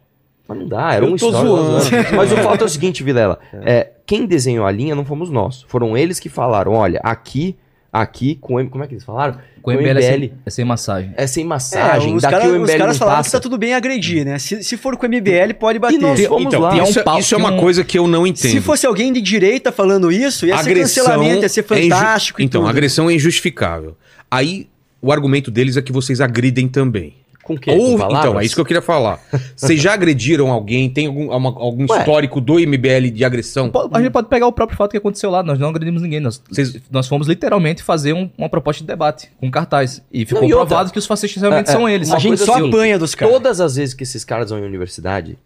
Mas 0.49 0.59
não 0.59 0.69
dá, 0.69 0.93
era 0.95 1.05
Eu 1.05 1.13
um 1.13 1.17
tô 1.17 1.31
zoando. 1.33 1.85
Mas 2.17 2.31
o 2.33 2.37
fato 2.37 2.63
é 2.63 2.65
o 2.65 2.69
seguinte, 2.69 3.03
Vilela. 3.03 3.39
É, 3.65 3.89
quem 4.07 4.27
desenhou 4.27 4.65
a 4.65 4.71
linha 4.71 4.95
não 4.95 5.05
fomos 5.05 5.29
nós. 5.31 5.65
Foram 5.69 5.97
eles 5.97 6.21
que 6.21 6.29
falaram: 6.29 6.73
olha, 6.75 7.01
aqui, 7.03 7.57
aqui, 7.93 8.37
com 8.37 8.61
M. 8.61 8.69
Como 8.71 8.85
é 8.85 8.87
que 8.87 8.95
eles 8.95 9.05
falaram? 9.05 9.39
Com 9.61 9.73
o 9.73 9.75
MBL, 9.75 9.99
é 9.99 10.03
sem, 10.03 10.33
é 10.47 10.51
sem 10.51 10.65
massagem. 10.65 11.13
é 11.17 11.27
sem 11.27 11.45
massagem. 11.45 12.15
os, 12.15 12.23
daqui 12.23 12.37
cara- 12.37 12.49
o 12.53 12.63
os 12.63 12.71
caras 12.73 12.97
falaram 12.97 13.25
que 13.25 13.33
tá 13.33 13.41
tudo 13.41 13.59
bem 13.59 13.75
agredir, 13.75 14.25
né? 14.25 14.39
Se, 14.39 14.63
se 14.63 14.77
for 14.77 14.97
com 14.97 15.07
o 15.07 15.09
MBL, 15.09 15.55
pode 15.59 15.81
bater. 15.81 15.97
E 15.97 15.99
nós 15.99 16.25
fomos 16.27 16.45
então, 16.47 16.61
lá. 16.61 16.71
Tem 16.71 16.81
um 16.81 16.85
isso, 16.85 17.03
pau- 17.03 17.19
isso 17.19 17.35
é 17.35 17.37
tem 17.39 17.45
uma 17.45 17.53
um- 17.57 17.61
coisa 17.61 17.83
que 17.83 17.99
eu 17.99 18.07
não 18.07 18.25
entendo. 18.25 18.53
Se 18.53 18.61
fosse 18.61 18.87
alguém 18.87 19.13
de 19.13 19.21
direita 19.21 19.73
falando 19.73 20.13
isso, 20.13 20.47
ia 20.47 20.57
ser 20.59 20.73
cancelamento, 20.77 21.43
ia 21.43 21.49
ser 21.49 21.65
é 21.69 21.79
inju- 21.81 21.89
fantástico. 21.91 22.41
e 22.41 22.45
Então, 22.45 22.61
tudo. 22.61 22.71
agressão 22.71 23.11
é 23.11 23.15
injustificável. 23.15 23.97
Aí, 24.31 24.69
o 25.03 25.11
argumento 25.11 25.51
deles 25.51 25.77
é 25.77 25.83
que 25.83 25.91
vocês 25.91 26.21
agridem 26.21 26.69
também. 26.69 27.15
Com 27.47 27.55
o 27.55 27.59
quê? 27.61 27.71
Ou, 27.71 27.97
Com 27.97 28.07
então, 28.11 28.41
é 28.41 28.45
isso 28.45 28.57
que 28.57 28.61
eu 28.61 28.65
queria 28.65 28.83
falar. 28.83 29.21
Vocês 29.55 29.81
já 29.81 29.93
agrediram 29.95 30.51
alguém? 30.51 30.91
Tem 30.91 31.07
algum, 31.07 31.31
uma- 31.31 31.49
algum 31.61 31.87
Ué. 31.89 31.99
histórico 31.99 32.41
do 32.41 32.59
MBL 32.59 33.09
de 33.13 33.25
agressão? 33.25 33.71
A 33.93 34.01
gente 34.01 34.11
pode 34.11 34.29
pegar 34.29 34.49
o 34.49 34.53
próprio 34.53 34.77
fato 34.77 34.91
que 34.91 34.97
aconteceu 34.97 35.31
lá. 35.31 35.45
Nós 35.45 35.57
não 35.59 35.69
agredimos 35.69 36.03
ninguém. 36.03 36.19
Nós, 36.19 36.43
Vocês- 36.51 36.77
nós 36.91 37.07
fomos 37.07 37.29
literalmente 37.29 37.85
fazer 37.85 38.13
um- 38.15 38.29
uma 38.37 38.49
proposta 38.49 38.83
de 38.83 38.87
debate 38.89 39.31
com 39.39 39.49
cartaz. 39.49 40.03
E 40.13 40.27
ficou 40.27 40.43
Não, 40.43 40.49
e 40.49 40.53
outra- 40.55 40.67
provado 40.67 40.91
que 40.93 40.99
os 40.99 41.07
fascistas 41.07 41.41
realmente 41.41 41.69
É, 41.69 41.71
é, 41.71 41.73
são 41.73 41.89
eles. 41.89 42.11
A 42.11 42.19
gente 42.19 42.39
só 42.39 42.55
assim, 42.57 42.69
apanha 42.69 42.99
dos 42.99 43.15
caras. 43.15 43.33
Todas 43.33 43.61
as 43.61 43.77
vezes 43.77 43.95
que 43.95 44.03
esses 44.03 44.25
caras 44.25 44.51
vão 44.51 44.59
em 44.59 44.65
universidade, 44.65 45.39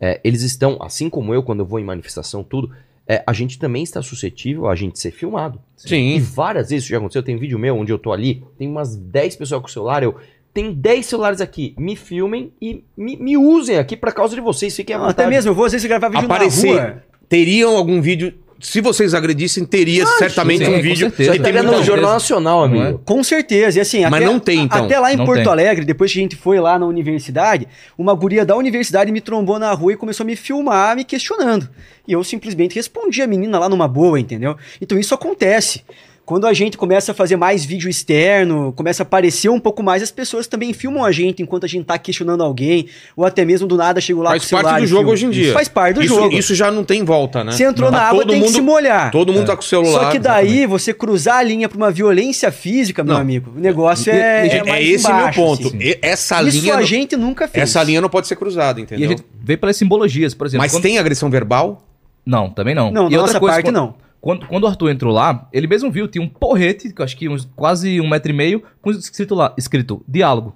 é, 0.00 0.20
eles 0.22 0.42
estão, 0.42 0.78
assim 0.80 1.10
como 1.10 1.34
eu, 1.34 1.42
quando 1.42 1.58
eu 1.60 1.66
vou 1.66 1.80
em 1.80 1.84
manifestação, 1.84 2.44
tudo, 2.44 2.70
é, 3.08 3.24
a 3.26 3.32
gente 3.32 3.58
também 3.58 3.82
está 3.82 4.00
suscetível 4.02 4.68
a 4.68 4.76
gente 4.76 5.00
ser 5.00 5.10
filmado. 5.10 5.60
E 5.84 5.88
Sim. 5.88 6.20
várias 6.20 6.68
vezes 6.70 6.84
isso 6.84 6.92
já 6.92 6.98
aconteceu. 6.98 7.24
Tem 7.24 7.36
vídeo 7.36 7.58
meu 7.58 7.76
onde 7.76 7.90
eu 7.92 7.98
tô 7.98 8.12
ali, 8.12 8.44
tem 8.56 8.68
umas 8.68 8.94
10 8.94 9.34
pessoas 9.34 9.60
com 9.60 9.66
o 9.66 9.70
celular, 9.70 10.02
eu. 10.04 10.14
Tem 10.52 10.72
10 10.72 11.06
celulares 11.06 11.40
aqui, 11.40 11.74
me 11.78 11.94
filmem 11.94 12.52
e 12.60 12.82
me, 12.96 13.16
me 13.16 13.36
usem 13.36 13.78
aqui 13.78 13.96
pra 13.96 14.10
causa 14.10 14.34
de 14.34 14.40
vocês, 14.40 14.74
fiquem 14.74 14.96
à 14.96 14.98
vontade. 14.98 15.20
até 15.20 15.26
mesmo, 15.28 15.50
eu 15.50 15.54
vou 15.54 15.64
às 15.64 15.72
vezes 15.72 15.86
gravar 15.86 16.08
vídeo 16.08 16.26
na 16.26 16.34
Aparecer. 16.34 16.72
rua. 16.72 17.02
Teriam 17.28 17.76
algum 17.76 18.02
vídeo. 18.02 18.34
Se 18.58 18.80
vocês 18.82 19.14
agredissem, 19.14 19.64
teria 19.64 20.04
certamente 20.18 20.66
sim, 20.66 20.74
um 20.74 20.82
vídeo. 20.82 21.08
certeza. 21.08 21.32
Que 21.32 21.38
tá 21.38 21.50
muita 21.50 21.62
no 21.78 21.82
Jornal 21.82 22.12
Nacional, 22.12 22.68
Não 22.68 22.80
amigo. 22.82 23.00
Com 23.06 23.24
certeza, 23.24 23.78
e 23.78 23.80
assim, 23.80 24.02
Mas 24.02 24.12
até, 24.22 24.24
não 24.26 24.38
tem, 24.38 24.60
então. 24.64 24.84
até 24.84 24.98
lá 24.98 25.10
em 25.10 25.16
Não 25.16 25.24
Porto 25.24 25.44
tem. 25.44 25.50
Alegre, 25.50 25.84
depois 25.84 26.12
que 26.12 26.18
a 26.18 26.22
gente 26.22 26.36
foi 26.36 26.60
lá 26.60 26.78
na 26.78 26.84
universidade, 26.84 27.66
uma 27.96 28.12
guria 28.12 28.44
da 28.44 28.54
universidade 28.54 29.10
me 29.10 29.22
trombou 29.22 29.58
na 29.58 29.72
rua 29.72 29.94
e 29.94 29.96
começou 29.96 30.24
a 30.24 30.26
me 30.26 30.36
filmar, 30.36 30.94
me 30.94 31.04
questionando. 31.04 31.70
E 32.06 32.12
eu 32.12 32.22
simplesmente 32.22 32.74
respondi 32.74 33.22
a 33.22 33.26
menina 33.26 33.58
lá 33.58 33.66
numa 33.66 33.88
boa, 33.88 34.20
entendeu? 34.20 34.54
Então 34.78 34.98
isso 34.98 35.14
acontece. 35.14 35.82
Quando 36.30 36.46
a 36.46 36.52
gente 36.52 36.78
começa 36.78 37.10
a 37.10 37.14
fazer 37.14 37.34
mais 37.34 37.64
vídeo 37.64 37.90
externo, 37.90 38.72
começa 38.76 39.02
a 39.02 39.04
aparecer 39.04 39.48
um 39.48 39.58
pouco 39.58 39.82
mais, 39.82 40.00
as 40.00 40.12
pessoas 40.12 40.46
também 40.46 40.72
filmam 40.72 41.04
a 41.04 41.10
gente 41.10 41.42
enquanto 41.42 41.64
a 41.64 41.66
gente 41.66 41.84
tá 41.86 41.98
questionando 41.98 42.44
alguém, 42.44 42.86
ou 43.16 43.26
até 43.26 43.44
mesmo 43.44 43.66
do 43.66 43.76
nada 43.76 44.00
chego 44.00 44.22
lá 44.22 44.30
Faz 44.30 44.42
com 44.42 44.46
o 44.46 44.48
celular 44.50 44.70
parte 44.70 44.82
do 44.82 44.84
e 44.84 44.86
jogo 44.88 45.10
hoje 45.10 45.26
em 45.26 45.30
dia. 45.30 45.42
Isso 45.46 45.52
faz 45.54 45.66
parte 45.66 45.96
do 45.96 46.02
isso, 46.04 46.14
jogo. 46.14 46.32
Isso 46.36 46.54
já 46.54 46.70
não 46.70 46.84
tem 46.84 47.02
volta, 47.04 47.42
né? 47.42 47.50
Você 47.50 47.64
entrou 47.64 47.90
Tá 47.90 47.96
na 47.96 48.02
água, 48.04 48.20
todo 48.20 48.30
tem 48.30 48.38
que 48.38 48.46
mundo- 48.46 48.54
se 48.54 48.60
molhar. 48.60 49.10
Todo 49.10 49.32
mundo 49.32 49.44
tá 49.44 49.56
com 49.56 49.62
o 49.62 49.64
celular. 49.64 50.04
Só 50.04 50.10
que 50.12 50.20
daí 50.20 50.66
você 50.66 50.94
cruzar 50.94 51.38
a 51.38 51.42
linha 51.42 51.68
pra 51.68 51.76
uma 51.76 51.90
violência 51.90 52.52
física, 52.52 53.02
meu 53.02 53.14
Não. 53.14 53.20
amigo, 53.20 53.50
o 53.56 53.58
negócio 53.58 54.12
é, 54.12 54.46
É, 54.46 54.56
é 54.58 54.62
mais 54.62 54.88
esse 54.88 55.08
embaixo, 55.10 55.40
meu 55.40 55.48
ponto. 55.48 55.66
assim. 55.66 55.78
E- 55.80 55.98
Essa 56.00 56.40
Isso 56.44 56.60
linha. 56.60 56.74
a 56.74 56.76
não- 56.76 56.86
gente 56.86 57.16
nunca 57.16 57.48
fez. 57.48 57.64
Essa 57.64 57.82
linha 57.82 58.00
não 58.00 58.08
pode 58.08 58.28
ser 58.28 58.36
cruzada, 58.36 58.78
E 58.78 58.84
entendeu? 58.84 59.06
a 59.08 59.10
gente 59.10 59.24
vê 59.42 59.56
pelas 59.56 59.76
simbologias, 59.76 60.32
por 60.32 60.46
exemplo. 60.46 60.62
Mas 60.62 60.70
quando- 60.70 60.84
tem 60.84 60.96
agressão 60.96 61.28
verbal? 61.28 61.84
Não, 62.24 62.48
também 62.50 62.72
não. 62.76 62.92
Não, 62.92 63.08
e 63.08 63.10
da 63.10 63.16
outra 63.16 63.32
nossa 63.32 63.40
coisa, 63.40 63.54
parte 63.56 63.66
quando, 63.66 63.74
não. 63.74 63.94
Quando, 64.20 64.46
quando 64.46 64.64
o 64.64 64.66
Arthur 64.66 64.90
entrou 64.90 65.12
lá, 65.12 65.48
ele 65.52 65.66
mesmo 65.66 65.90
viu, 65.90 66.06
tinha 66.06 66.22
um 66.22 66.28
porrete, 66.28 66.92
que 66.92 67.00
eu 67.00 67.04
acho 67.04 67.16
que 67.16 67.28
uns, 67.28 67.48
quase 67.56 68.00
um 68.00 68.08
metro 68.08 68.30
e 68.30 68.34
meio, 68.34 68.62
com 68.82 68.90
escrito 68.90 69.34
lá, 69.34 69.54
escrito 69.56 70.04
diálogo. 70.06 70.54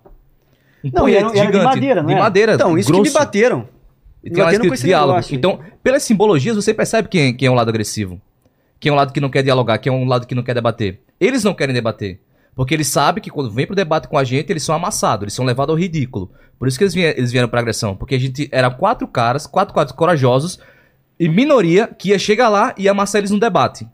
Um 0.85 0.91
Não, 0.93 1.09
e 1.09 1.17
era, 1.17 1.29
era 1.39 1.51
de 1.51 1.65
madeira, 1.65 2.03
não 2.03 2.09
de 2.09 2.15
madeira, 2.15 2.55
Então, 2.55 2.77
isso 2.77 2.89
grosso. 2.89 3.05
que 3.05 3.09
me 3.09 3.15
bateram. 3.15 3.67
E 4.23 4.31
tem 4.31 4.43
lá 4.43 4.53
escrito 4.53 4.77
diálogo. 4.83 5.13
negócio. 5.15 5.35
Então, 5.35 5.61
pelas 5.83 6.03
simbologias, 6.03 6.57
você 6.57 6.75
percebe 6.75 7.09
quem, 7.09 7.35
quem 7.35 7.49
é 7.49 7.51
o 7.51 7.55
lado 7.55 7.71
agressivo. 7.71 8.21
Quem 8.79 8.91
é 8.91 8.93
o 8.93 8.97
lado 8.97 9.13
que 9.13 9.21
não 9.21 9.31
quer 9.31 9.43
dialogar, 9.43 9.79
quem 9.79 9.91
é 9.93 9.97
o 9.97 10.05
lado 10.05 10.27
que 10.27 10.35
não 10.35 10.43
quer 10.43 10.55
debater. 10.55 11.01
Eles 11.19 11.43
não 11.43 11.55
querem 11.55 11.75
debater. 11.75 12.21
Porque 12.55 12.75
eles 12.75 12.87
sabem 12.87 13.23
que 13.23 13.31
quando 13.31 13.51
vem 13.51 13.67
pro 13.67 13.75
debate 13.75 14.07
com 14.09 14.17
a 14.17 14.25
gente, 14.25 14.51
eles 14.51 14.63
são 14.63 14.75
amassados, 14.75 15.25
eles 15.25 15.35
são 15.35 15.45
levados 15.45 15.73
ao 15.73 15.79
ridículo. 15.79 16.31
Por 16.59 16.69
isso 16.69 16.79
que 16.79 16.85
eles 16.85 16.95
vieram, 16.95 17.19
eles 17.19 17.33
vieram 17.33 17.49
pra 17.49 17.61
agressão. 17.61 17.97
Porque 17.97 18.15
a 18.15 18.19
gente 18.19 18.49
era 18.53 18.71
quatro 18.71 19.09
caras, 19.09 19.47
quatro 19.47 19.75
caras 19.75 19.91
corajosos, 19.91 20.61
e 21.19 21.29
minoria 21.29 21.87
que 21.87 22.11
ia 22.11 22.19
chegar 22.19 22.49
lá 22.49 22.75
e 22.77 22.85
ia 22.85 22.91
amassar 22.91 23.21
eles 23.21 23.31
no 23.31 23.39
debate. 23.41 23.87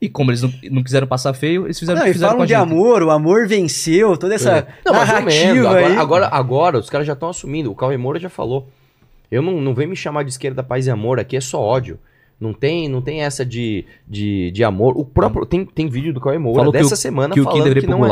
E 0.00 0.08
como 0.08 0.30
eles 0.30 0.42
não, 0.42 0.52
não 0.70 0.82
quiseram 0.82 1.06
passar 1.08 1.34
feio, 1.34 1.66
eles 1.66 1.76
fizeram 1.78 1.98
Não, 1.98 2.04
que 2.04 2.10
e 2.10 2.12
fizeram 2.12 2.30
falam 2.32 2.44
a 2.44 2.46
de 2.46 2.54
amor, 2.54 3.02
o 3.02 3.10
amor 3.10 3.48
venceu, 3.48 4.16
toda 4.16 4.34
essa 4.34 4.66
Não, 4.86 4.92
ou 4.92 4.98
menos. 4.98 5.08
narrativa 5.08 5.68
Agora, 5.68 5.86
aí. 5.88 5.96
agora, 5.96 6.28
agora 6.28 6.78
os 6.78 6.88
caras 6.88 7.06
já 7.06 7.14
estão 7.14 7.28
assumindo. 7.30 7.70
O 7.70 7.74
Cauê 7.74 7.96
Moura 7.96 8.20
já 8.20 8.28
falou. 8.28 8.68
Eu 9.30 9.42
não, 9.42 9.60
não 9.60 9.74
venho 9.74 9.90
me 9.90 9.96
chamar 9.96 10.22
de 10.22 10.30
esquerda, 10.30 10.62
paz 10.62 10.86
e 10.86 10.90
amor. 10.90 11.18
Aqui 11.18 11.36
é 11.36 11.40
só 11.40 11.60
ódio. 11.60 11.98
Não 12.40 12.52
tem, 12.52 12.88
não 12.88 13.02
tem 13.02 13.22
essa 13.22 13.44
de, 13.44 13.84
de, 14.06 14.52
de 14.52 14.62
amor. 14.62 14.96
O 14.96 15.04
próprio 15.04 15.44
tem, 15.44 15.64
tem 15.64 15.88
vídeo 15.88 16.12
do 16.14 16.20
Cauê 16.20 16.38
Moura 16.38 16.60
Falou 16.60 16.72
que 16.72 16.78
dessa 16.78 16.94
o- 16.94 16.96
semana 16.96 17.34
que 17.34 17.40
o 17.40 17.42
Kim 17.42 17.50
falando 17.50 17.64
deveria 17.64 17.80
que 17.82 17.86
ir 17.86 17.90
pro 17.90 17.98
não 17.98 18.06
é. 18.06 18.08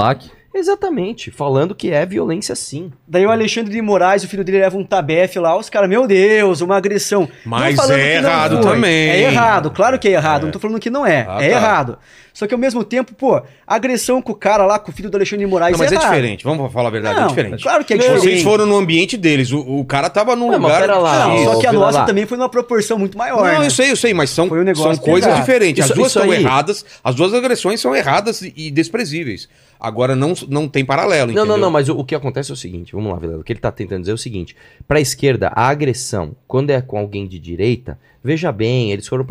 Exatamente, 0.59 1.31
falando 1.31 1.75
que 1.75 1.91
é 1.91 2.05
violência 2.07 2.55
sim. 2.55 2.91
Daí 3.07 3.27
o 3.27 3.31
Alexandre 3.31 3.73
de 3.73 3.83
Moraes, 3.83 4.25
o 4.25 4.29
filho 4.29 4.43
dele 4.43 4.59
leva 4.61 4.77
um 4.77 4.85
tabefe 4.85 5.39
lá, 5.39 5.57
os 5.57 5.69
caras, 5.69 5.89
meu 5.89 6.07
Deus, 6.07 6.61
uma 6.61 6.77
agressão. 6.77 7.29
Mas 7.45 7.79
é 7.91 8.17
errado 8.17 8.63
foi. 8.63 8.73
também. 8.73 9.09
É 9.11 9.21
errado, 9.23 9.71
claro 9.71 9.99
que 9.99 10.09
é 10.09 10.13
errado, 10.13 10.45
não 10.45 10.51
tô 10.51 10.59
falando 10.59 10.81
que 10.81 10.91
não 10.91 11.07
é, 11.07 11.27
Ah, 11.29 11.43
é 11.43 11.51
tá. 11.51 11.57
errado. 11.57 11.99
Só 12.33 12.47
que 12.47 12.53
ao 12.53 12.61
mesmo 12.61 12.85
tempo, 12.85 13.15
pô, 13.15 13.41
agressão 13.67 14.21
com 14.21 14.33
o 14.33 14.35
cara 14.35 14.67
lá, 14.67 14.79
com 14.79 14.91
o 14.91 14.95
filho 14.95 15.09
do 15.09 15.17
Alexandre 15.17 15.47
de 15.47 15.51
Moraes 15.51 15.73
Não, 15.73 15.79
mas 15.79 15.91
é 15.91 15.95
errado. 15.95 16.09
diferente. 16.11 16.45
Vamos 16.45 16.71
falar 16.71 16.89
a 16.89 16.91
verdade, 16.93 17.17
é 17.17 17.21
Não, 17.23 17.29
diferente. 17.29 17.63
claro 17.63 17.83
que 17.83 17.95
é 17.95 17.97
Vocês 17.97 18.21
diferente. 18.21 18.45
foram 18.45 18.67
no 18.67 18.77
ambiente 18.77 19.17
deles. 19.17 19.51
O, 19.53 19.61
o 19.61 19.85
cara 19.87 20.11
tava 20.11 20.37
num 20.37 20.51
Não, 20.51 20.59
lugar. 20.59 20.87
lá, 21.01 21.29
Não, 21.29 21.45
só 21.45 21.61
que 21.61 21.67
a 21.67 21.73
nossa 21.73 22.01
lá. 22.01 22.05
também 22.05 22.27
foi 22.27 22.37
numa 22.37 22.51
proporção 22.51 22.99
muito 22.99 23.17
maior, 23.17 23.39
Não, 23.53 23.61
né? 23.61 23.67
eu 23.67 23.71
sei, 23.71 23.91
eu 23.91 23.97
sei, 23.97 24.13
mas 24.13 24.29
são, 24.29 24.47
um 24.49 24.75
são 24.75 24.97
coisas 24.99 25.25
pesado. 25.31 25.41
diferentes. 25.41 25.81
As 25.85 25.87
Isso- 25.91 25.95
duas 25.99 26.09
isso 26.13 26.19
estão 26.19 26.31
aí- 26.31 26.43
erradas, 26.43 26.85
as 27.03 27.15
duas 27.15 27.33
agressões 27.33 27.81
são 27.81 27.97
erradas 27.97 28.43
e 28.43 28.71
desprezíveis. 28.71 29.49
Agora 29.87 30.16
não, 30.16 30.32
não 30.49 30.68
tem 30.68 30.84
paralelo, 30.84 31.32
Não, 31.32 31.43
entendeu? 31.43 31.47
não, 31.47 31.57
não, 31.66 31.70
mas 31.70 31.89
o, 31.89 31.97
o 31.99 32.05
que 32.05 32.14
acontece 32.14 32.51
é 32.51 32.55
o 32.55 32.57
seguinte, 32.57 32.93
vamos 32.93 33.12
lá, 33.12 33.18
Vilela. 33.18 33.41
O 33.41 33.45
que 33.45 33.53
ele 33.53 33.61
tá 33.61 33.70
tentando 33.70 34.01
dizer 34.01 34.11
é 34.12 34.14
o 34.14 34.18
seguinte: 34.18 34.57
pra 34.89 35.01
esquerda, 35.01 35.49
a 35.55 35.68
agressão, 35.68 36.34
quando 36.49 36.70
é 36.70 36.80
com 36.80 36.99
alguém 36.99 37.26
de 37.26 37.39
direita, 37.39 37.99
veja 38.22 38.51
bem, 38.51 38.91
eles 38.91 39.07
foram 39.07 39.24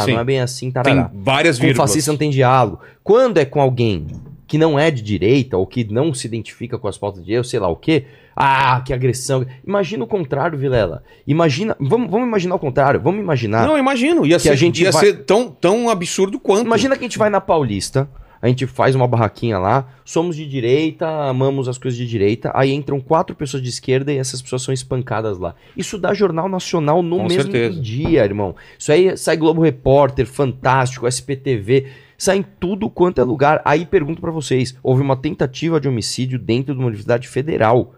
sim. 0.00 0.12
não 0.12 0.20
é 0.20 0.24
bem 0.24 0.40
assim, 0.40 0.70
Tem 0.70 0.82
tarará. 0.82 1.10
várias 1.14 1.58
Com 1.58 1.66
vírgulas. 1.66 1.90
fascista 1.90 2.10
não 2.10 2.18
tem 2.18 2.30
diálogo. 2.30 2.80
Quando 3.04 3.38
é 3.38 3.44
com 3.44 3.60
alguém 3.60 4.06
que 4.46 4.56
não 4.58 4.78
é 4.78 4.90
de 4.90 5.02
direita 5.02 5.56
ou 5.56 5.66
que 5.66 5.84
não 5.84 6.12
se 6.14 6.26
identifica 6.26 6.76
com 6.78 6.88
as 6.88 6.98
pautas 6.98 7.24
de 7.24 7.32
eu 7.32 7.44
sei 7.44 7.60
lá 7.60 7.68
o 7.68 7.76
quê, 7.76 8.04
Ah, 8.42 8.80
que 8.86 8.92
agressão. 8.94 9.44
Imagina 9.66 10.02
o 10.02 10.06
contrário, 10.06 10.56
Vilela. 10.58 11.02
Imagina. 11.26 11.76
Vamos, 11.78 12.10
vamos 12.10 12.26
imaginar 12.26 12.54
o 12.54 12.58
contrário. 12.58 12.98
Vamos 12.98 13.20
imaginar. 13.20 13.66
Não, 13.66 13.76
imagino. 13.76 14.24
Ia, 14.24 14.36
Que 14.36 14.44
ser, 14.44 14.50
a 14.50 14.54
gente 14.56 14.82
ia 14.82 14.90
vai- 14.92 15.04
ser 15.04 15.24
tão, 15.24 15.50
tão 15.50 15.90
absurdo 15.90 16.40
quanto. 16.40 16.64
Imagina 16.64 16.96
que 16.96 17.00
a 17.04 17.08
gente 17.08 17.18
vai 17.18 17.28
na 17.28 17.40
Paulista, 17.40 18.08
a 18.42 18.48
gente 18.48 18.66
faz 18.66 18.94
uma 18.94 19.06
barraquinha 19.06 19.58
lá, 19.58 19.88
somos 20.04 20.34
de 20.34 20.46
direita, 20.48 21.06
amamos 21.06 21.68
as 21.68 21.76
coisas 21.76 21.98
de 21.98 22.06
direita, 22.06 22.50
aí 22.54 22.72
entram 22.72 23.00
quatro 23.00 23.36
pessoas 23.36 23.62
de 23.62 23.68
esquerda 23.68 24.12
e 24.12 24.18
essas 24.18 24.40
pessoas 24.40 24.62
são 24.62 24.72
espancadas 24.72 25.38
lá. 25.38 25.54
Isso 25.76 25.98
dá 25.98 26.14
Jornal 26.14 26.48
Nacional 26.48 27.02
no 27.02 27.18
Com 27.18 27.28
mesmo 27.28 27.52
certeza. 27.52 27.80
dia, 27.80 28.24
irmão. 28.24 28.56
Isso 28.78 28.90
aí 28.90 29.16
sai 29.16 29.36
Globo 29.36 29.62
Repórter, 29.62 30.26
Fantástico, 30.26 31.06
SPTV, 31.06 31.86
sai 32.16 32.38
em 32.38 32.44
tudo 32.58 32.88
quanto 32.88 33.20
é 33.20 33.24
lugar. 33.24 33.60
Aí 33.64 33.84
pergunto 33.84 34.20
pra 34.20 34.30
vocês, 34.30 34.76
houve 34.82 35.02
uma 35.02 35.16
tentativa 35.16 35.80
de 35.80 35.88
homicídio 35.88 36.38
dentro 36.38 36.74
de 36.74 36.80
uma 36.80 36.86
universidade 36.86 37.28
federal. 37.28 37.94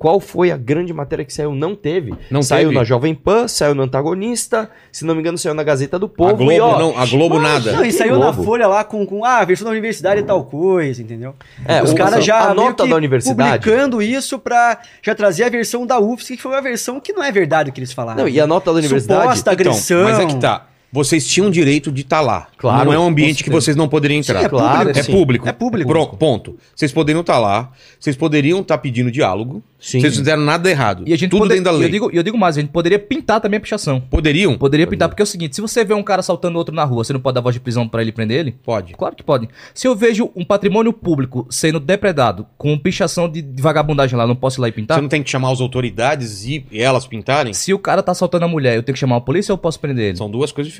Qual 0.00 0.18
foi 0.18 0.50
a 0.50 0.56
grande 0.56 0.94
matéria 0.94 1.26
que 1.26 1.30
saiu? 1.30 1.54
Não 1.54 1.74
teve. 1.74 2.14
Não 2.30 2.42
saiu 2.42 2.68
teve. 2.68 2.78
na 2.78 2.84
Jovem 2.84 3.14
Pan, 3.14 3.46
saiu 3.46 3.74
no 3.74 3.82
Antagonista, 3.82 4.70
se 4.90 5.04
não 5.04 5.14
me 5.14 5.20
engano, 5.20 5.36
saiu 5.36 5.52
na 5.52 5.62
Gazeta 5.62 5.98
do 5.98 6.08
Povo. 6.08 6.30
a 6.30 6.32
Globo, 6.32 6.52
e, 6.52 6.58
ó, 6.58 6.78
não, 6.78 6.98
a 6.98 7.04
Globo 7.04 7.38
nada. 7.38 7.72
Não, 7.72 7.84
e 7.84 7.92
saiu 7.92 8.18
na 8.18 8.30
Globo. 8.30 8.42
Folha 8.42 8.66
lá 8.66 8.82
com, 8.82 9.04
com 9.04 9.26
ah, 9.26 9.40
a 9.40 9.44
versão 9.44 9.66
da 9.66 9.72
universidade 9.72 10.22
é 10.22 10.24
tal 10.24 10.42
coisa, 10.44 11.02
entendeu? 11.02 11.34
É, 11.66 11.82
Os 11.82 11.92
caras 11.92 12.24
já 12.24 12.48
a 12.48 12.54
nota 12.54 12.86
da 12.86 12.96
universidade. 12.96 13.58
publicando 13.58 14.00
isso 14.00 14.38
pra 14.38 14.80
já 15.02 15.14
trazer 15.14 15.44
a 15.44 15.50
versão 15.50 15.84
da 15.84 16.00
UFSC, 16.00 16.36
que 16.36 16.42
foi 16.42 16.52
uma 16.52 16.62
versão 16.62 16.98
que 16.98 17.12
não 17.12 17.22
é 17.22 17.30
verdade 17.30 17.68
o 17.68 17.72
que 17.74 17.80
eles 17.80 17.92
falaram. 17.92 18.20
Não, 18.20 18.28
e 18.28 18.40
a 18.40 18.46
nota 18.46 18.72
da 18.72 18.78
universidade. 18.78 19.20
Suposta 19.20 19.50
agressão. 19.50 20.00
Então, 20.00 20.12
mas 20.12 20.18
é 20.18 20.26
que 20.26 20.40
tá. 20.40 20.69
Vocês 20.92 21.26
tinham 21.26 21.50
direito 21.50 21.92
de 21.92 22.02
estar 22.02 22.20
lá. 22.20 22.48
Claro, 22.58 22.86
Não 22.86 22.92
é 22.92 22.98
um 22.98 23.06
ambiente 23.06 23.44
que 23.44 23.50
vocês 23.50 23.76
não 23.76 23.88
poderiam 23.88 24.18
entrar. 24.18 24.40
Sim, 24.40 24.46
é 24.46 24.48
Claro, 24.48 24.90
É 24.90 25.02
sim. 25.02 25.12
público. 25.12 25.48
É 25.48 25.52
público. 25.52 26.16
Ponto. 26.16 26.56
Vocês 26.74 26.92
poderiam 26.92 27.20
estar 27.20 27.38
lá. 27.38 27.70
Vocês 27.98 28.16
poderiam 28.16 28.60
estar 28.60 28.78
pedindo 28.78 29.10
diálogo. 29.10 29.62
Sim. 29.78 29.98
Vocês 30.00 30.16
fizeram 30.16 30.42
nada 30.42 30.68
errado. 30.68 31.04
E 31.06 31.12
a 31.14 31.16
gente 31.16 31.30
Tudo 31.30 31.40
poder- 31.42 31.54
dentro 31.54 31.64
da 31.72 31.78
lei. 31.78 31.86
Eu 31.86 31.90
digo, 31.90 32.10
eu 32.12 32.22
digo 32.22 32.36
mais, 32.36 32.58
a 32.58 32.60
gente 32.60 32.70
poderia 32.70 32.98
pintar 32.98 33.40
também 33.40 33.56
a 33.56 33.60
pichação. 33.60 33.98
Poderiam? 34.00 34.58
Poderia 34.58 34.86
pintar, 34.86 35.08
porque 35.08 35.22
é 35.22 35.24
o 35.24 35.26
seguinte, 35.26 35.54
se 35.56 35.62
você 35.62 35.82
vê 35.84 35.94
um 35.94 36.02
cara 36.02 36.20
assaltando 36.20 36.58
outro 36.58 36.74
na 36.74 36.84
rua, 36.84 37.02
você 37.02 37.12
não 37.14 37.20
pode 37.20 37.36
dar 37.36 37.40
voz 37.40 37.54
de 37.54 37.60
prisão 37.60 37.88
pra 37.88 38.02
ele 38.02 38.12
prender 38.12 38.40
ele? 38.40 38.52
Pode. 38.62 38.92
Claro 38.92 39.16
que 39.16 39.22
pode. 39.22 39.48
Se 39.72 39.88
eu 39.88 39.96
vejo 39.96 40.30
um 40.36 40.44
patrimônio 40.44 40.92
público 40.92 41.46
sendo 41.48 41.80
depredado 41.80 42.46
com 42.58 42.76
pichação 42.76 43.26
de, 43.26 43.40
de 43.40 43.62
vagabundagem 43.62 44.16
lá, 44.18 44.24
eu 44.24 44.28
não 44.28 44.36
posso 44.36 44.60
ir 44.60 44.62
lá 44.62 44.68
e 44.68 44.72
pintar? 44.72 44.98
Você 44.98 45.02
não 45.02 45.08
tem 45.08 45.22
que 45.22 45.30
chamar 45.30 45.50
as 45.52 45.60
autoridades 45.62 46.44
e 46.44 46.64
e 46.70 46.80
elas 46.82 47.06
pintarem? 47.06 47.54
Se 47.54 47.72
o 47.72 47.78
cara 47.78 48.02
tá 48.02 48.12
assaltando 48.12 48.44
a 48.44 48.48
mulher, 48.48 48.76
eu 48.76 48.82
tenho 48.82 48.92
que 48.94 49.00
chamar 49.00 49.16
a 49.16 49.20
polícia 49.20 49.50
ou 49.52 49.54
eu 49.54 49.58
posso 49.58 49.80
prender 49.80 50.08
ele? 50.08 50.16
São 50.18 50.30
duas 50.30 50.52
coisas 50.52 50.70
diferentes. 50.70 50.79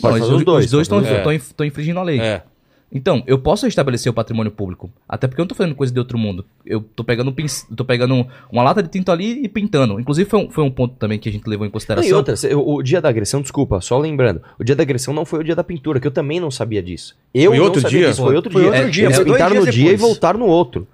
Pode 0.00 0.18
Não, 0.20 0.26
fazer 0.26 0.34
os 0.38 0.44
dois, 0.44 0.64
Os 0.66 0.70
dois 0.70 0.84
estão 0.86 0.98
os 0.98 1.22
dois. 1.22 1.54
infringindo 1.66 1.98
a 2.00 2.02
lei. 2.02 2.20
É. 2.20 2.42
Então, 2.96 3.24
eu 3.26 3.36
posso 3.40 3.66
estabelecer 3.66 4.08
o 4.08 4.14
patrimônio 4.14 4.52
público. 4.52 4.88
Até 5.08 5.26
porque 5.26 5.40
eu 5.40 5.42
não 5.42 5.48
tô 5.48 5.54
fazendo 5.56 5.74
coisa 5.74 5.92
de 5.92 5.98
outro 5.98 6.16
mundo. 6.16 6.44
Eu 6.64 6.80
tô 6.80 7.02
pegando, 7.02 7.28
um 7.28 7.32
pinc- 7.32 7.66
tô 7.76 7.84
pegando 7.84 8.14
um- 8.14 8.24
uma 8.52 8.62
lata 8.62 8.80
de 8.80 8.88
tinta 8.88 9.10
ali 9.10 9.42
e 9.42 9.48
pintando. 9.48 9.98
Inclusive, 9.98 10.30
foi 10.30 10.38
um, 10.38 10.48
foi 10.50 10.62
um 10.62 10.70
ponto 10.70 10.94
também 10.94 11.18
que 11.18 11.28
a 11.28 11.32
gente 11.32 11.44
levou 11.48 11.66
em 11.66 11.68
Não, 11.68 11.72
consideração. 11.72 12.08
e 12.08 12.14
outra, 12.14 12.34
o, 12.56 12.80
dia 12.84 13.00
da 13.00 13.08
agressão, 13.08 13.42
desculpa, 13.42 13.80
só 13.80 13.98
lembrando, 13.98 14.42
o 14.60 14.62
dia 14.62 14.76
da 14.76 14.84
agressão 14.84 15.12
não 15.12 15.24
foi 15.24 15.40
o 15.40 15.42
dia 15.44 15.56
da 15.56 15.64
pintura, 15.64 15.98
que 15.98 16.06
eu 16.06 16.12
também 16.12 16.38
não 16.38 16.52
sabia 16.52 16.80
disso. 16.80 17.16
Eu 17.34 17.50
Foi 17.50 17.58
não 17.58 17.64
outro 17.64 17.80
sabia 17.80 17.98
dia? 17.98 18.08
disso, 18.10 18.22
foi 18.22 18.36
outro 18.36 18.52
Foi 18.52 18.62
dia. 18.62 18.70
outro 18.70 18.86
É, 18.86 18.90
dia, 18.90 19.04
eles 19.06 19.16
foi 19.16 19.24
dois 19.24 19.38
pintaram 19.42 19.64
no 19.64 19.70
dia 19.72 19.92
e 19.92 19.96
voltaram 19.96 20.38
no 20.38 20.46
outro. 20.46 20.86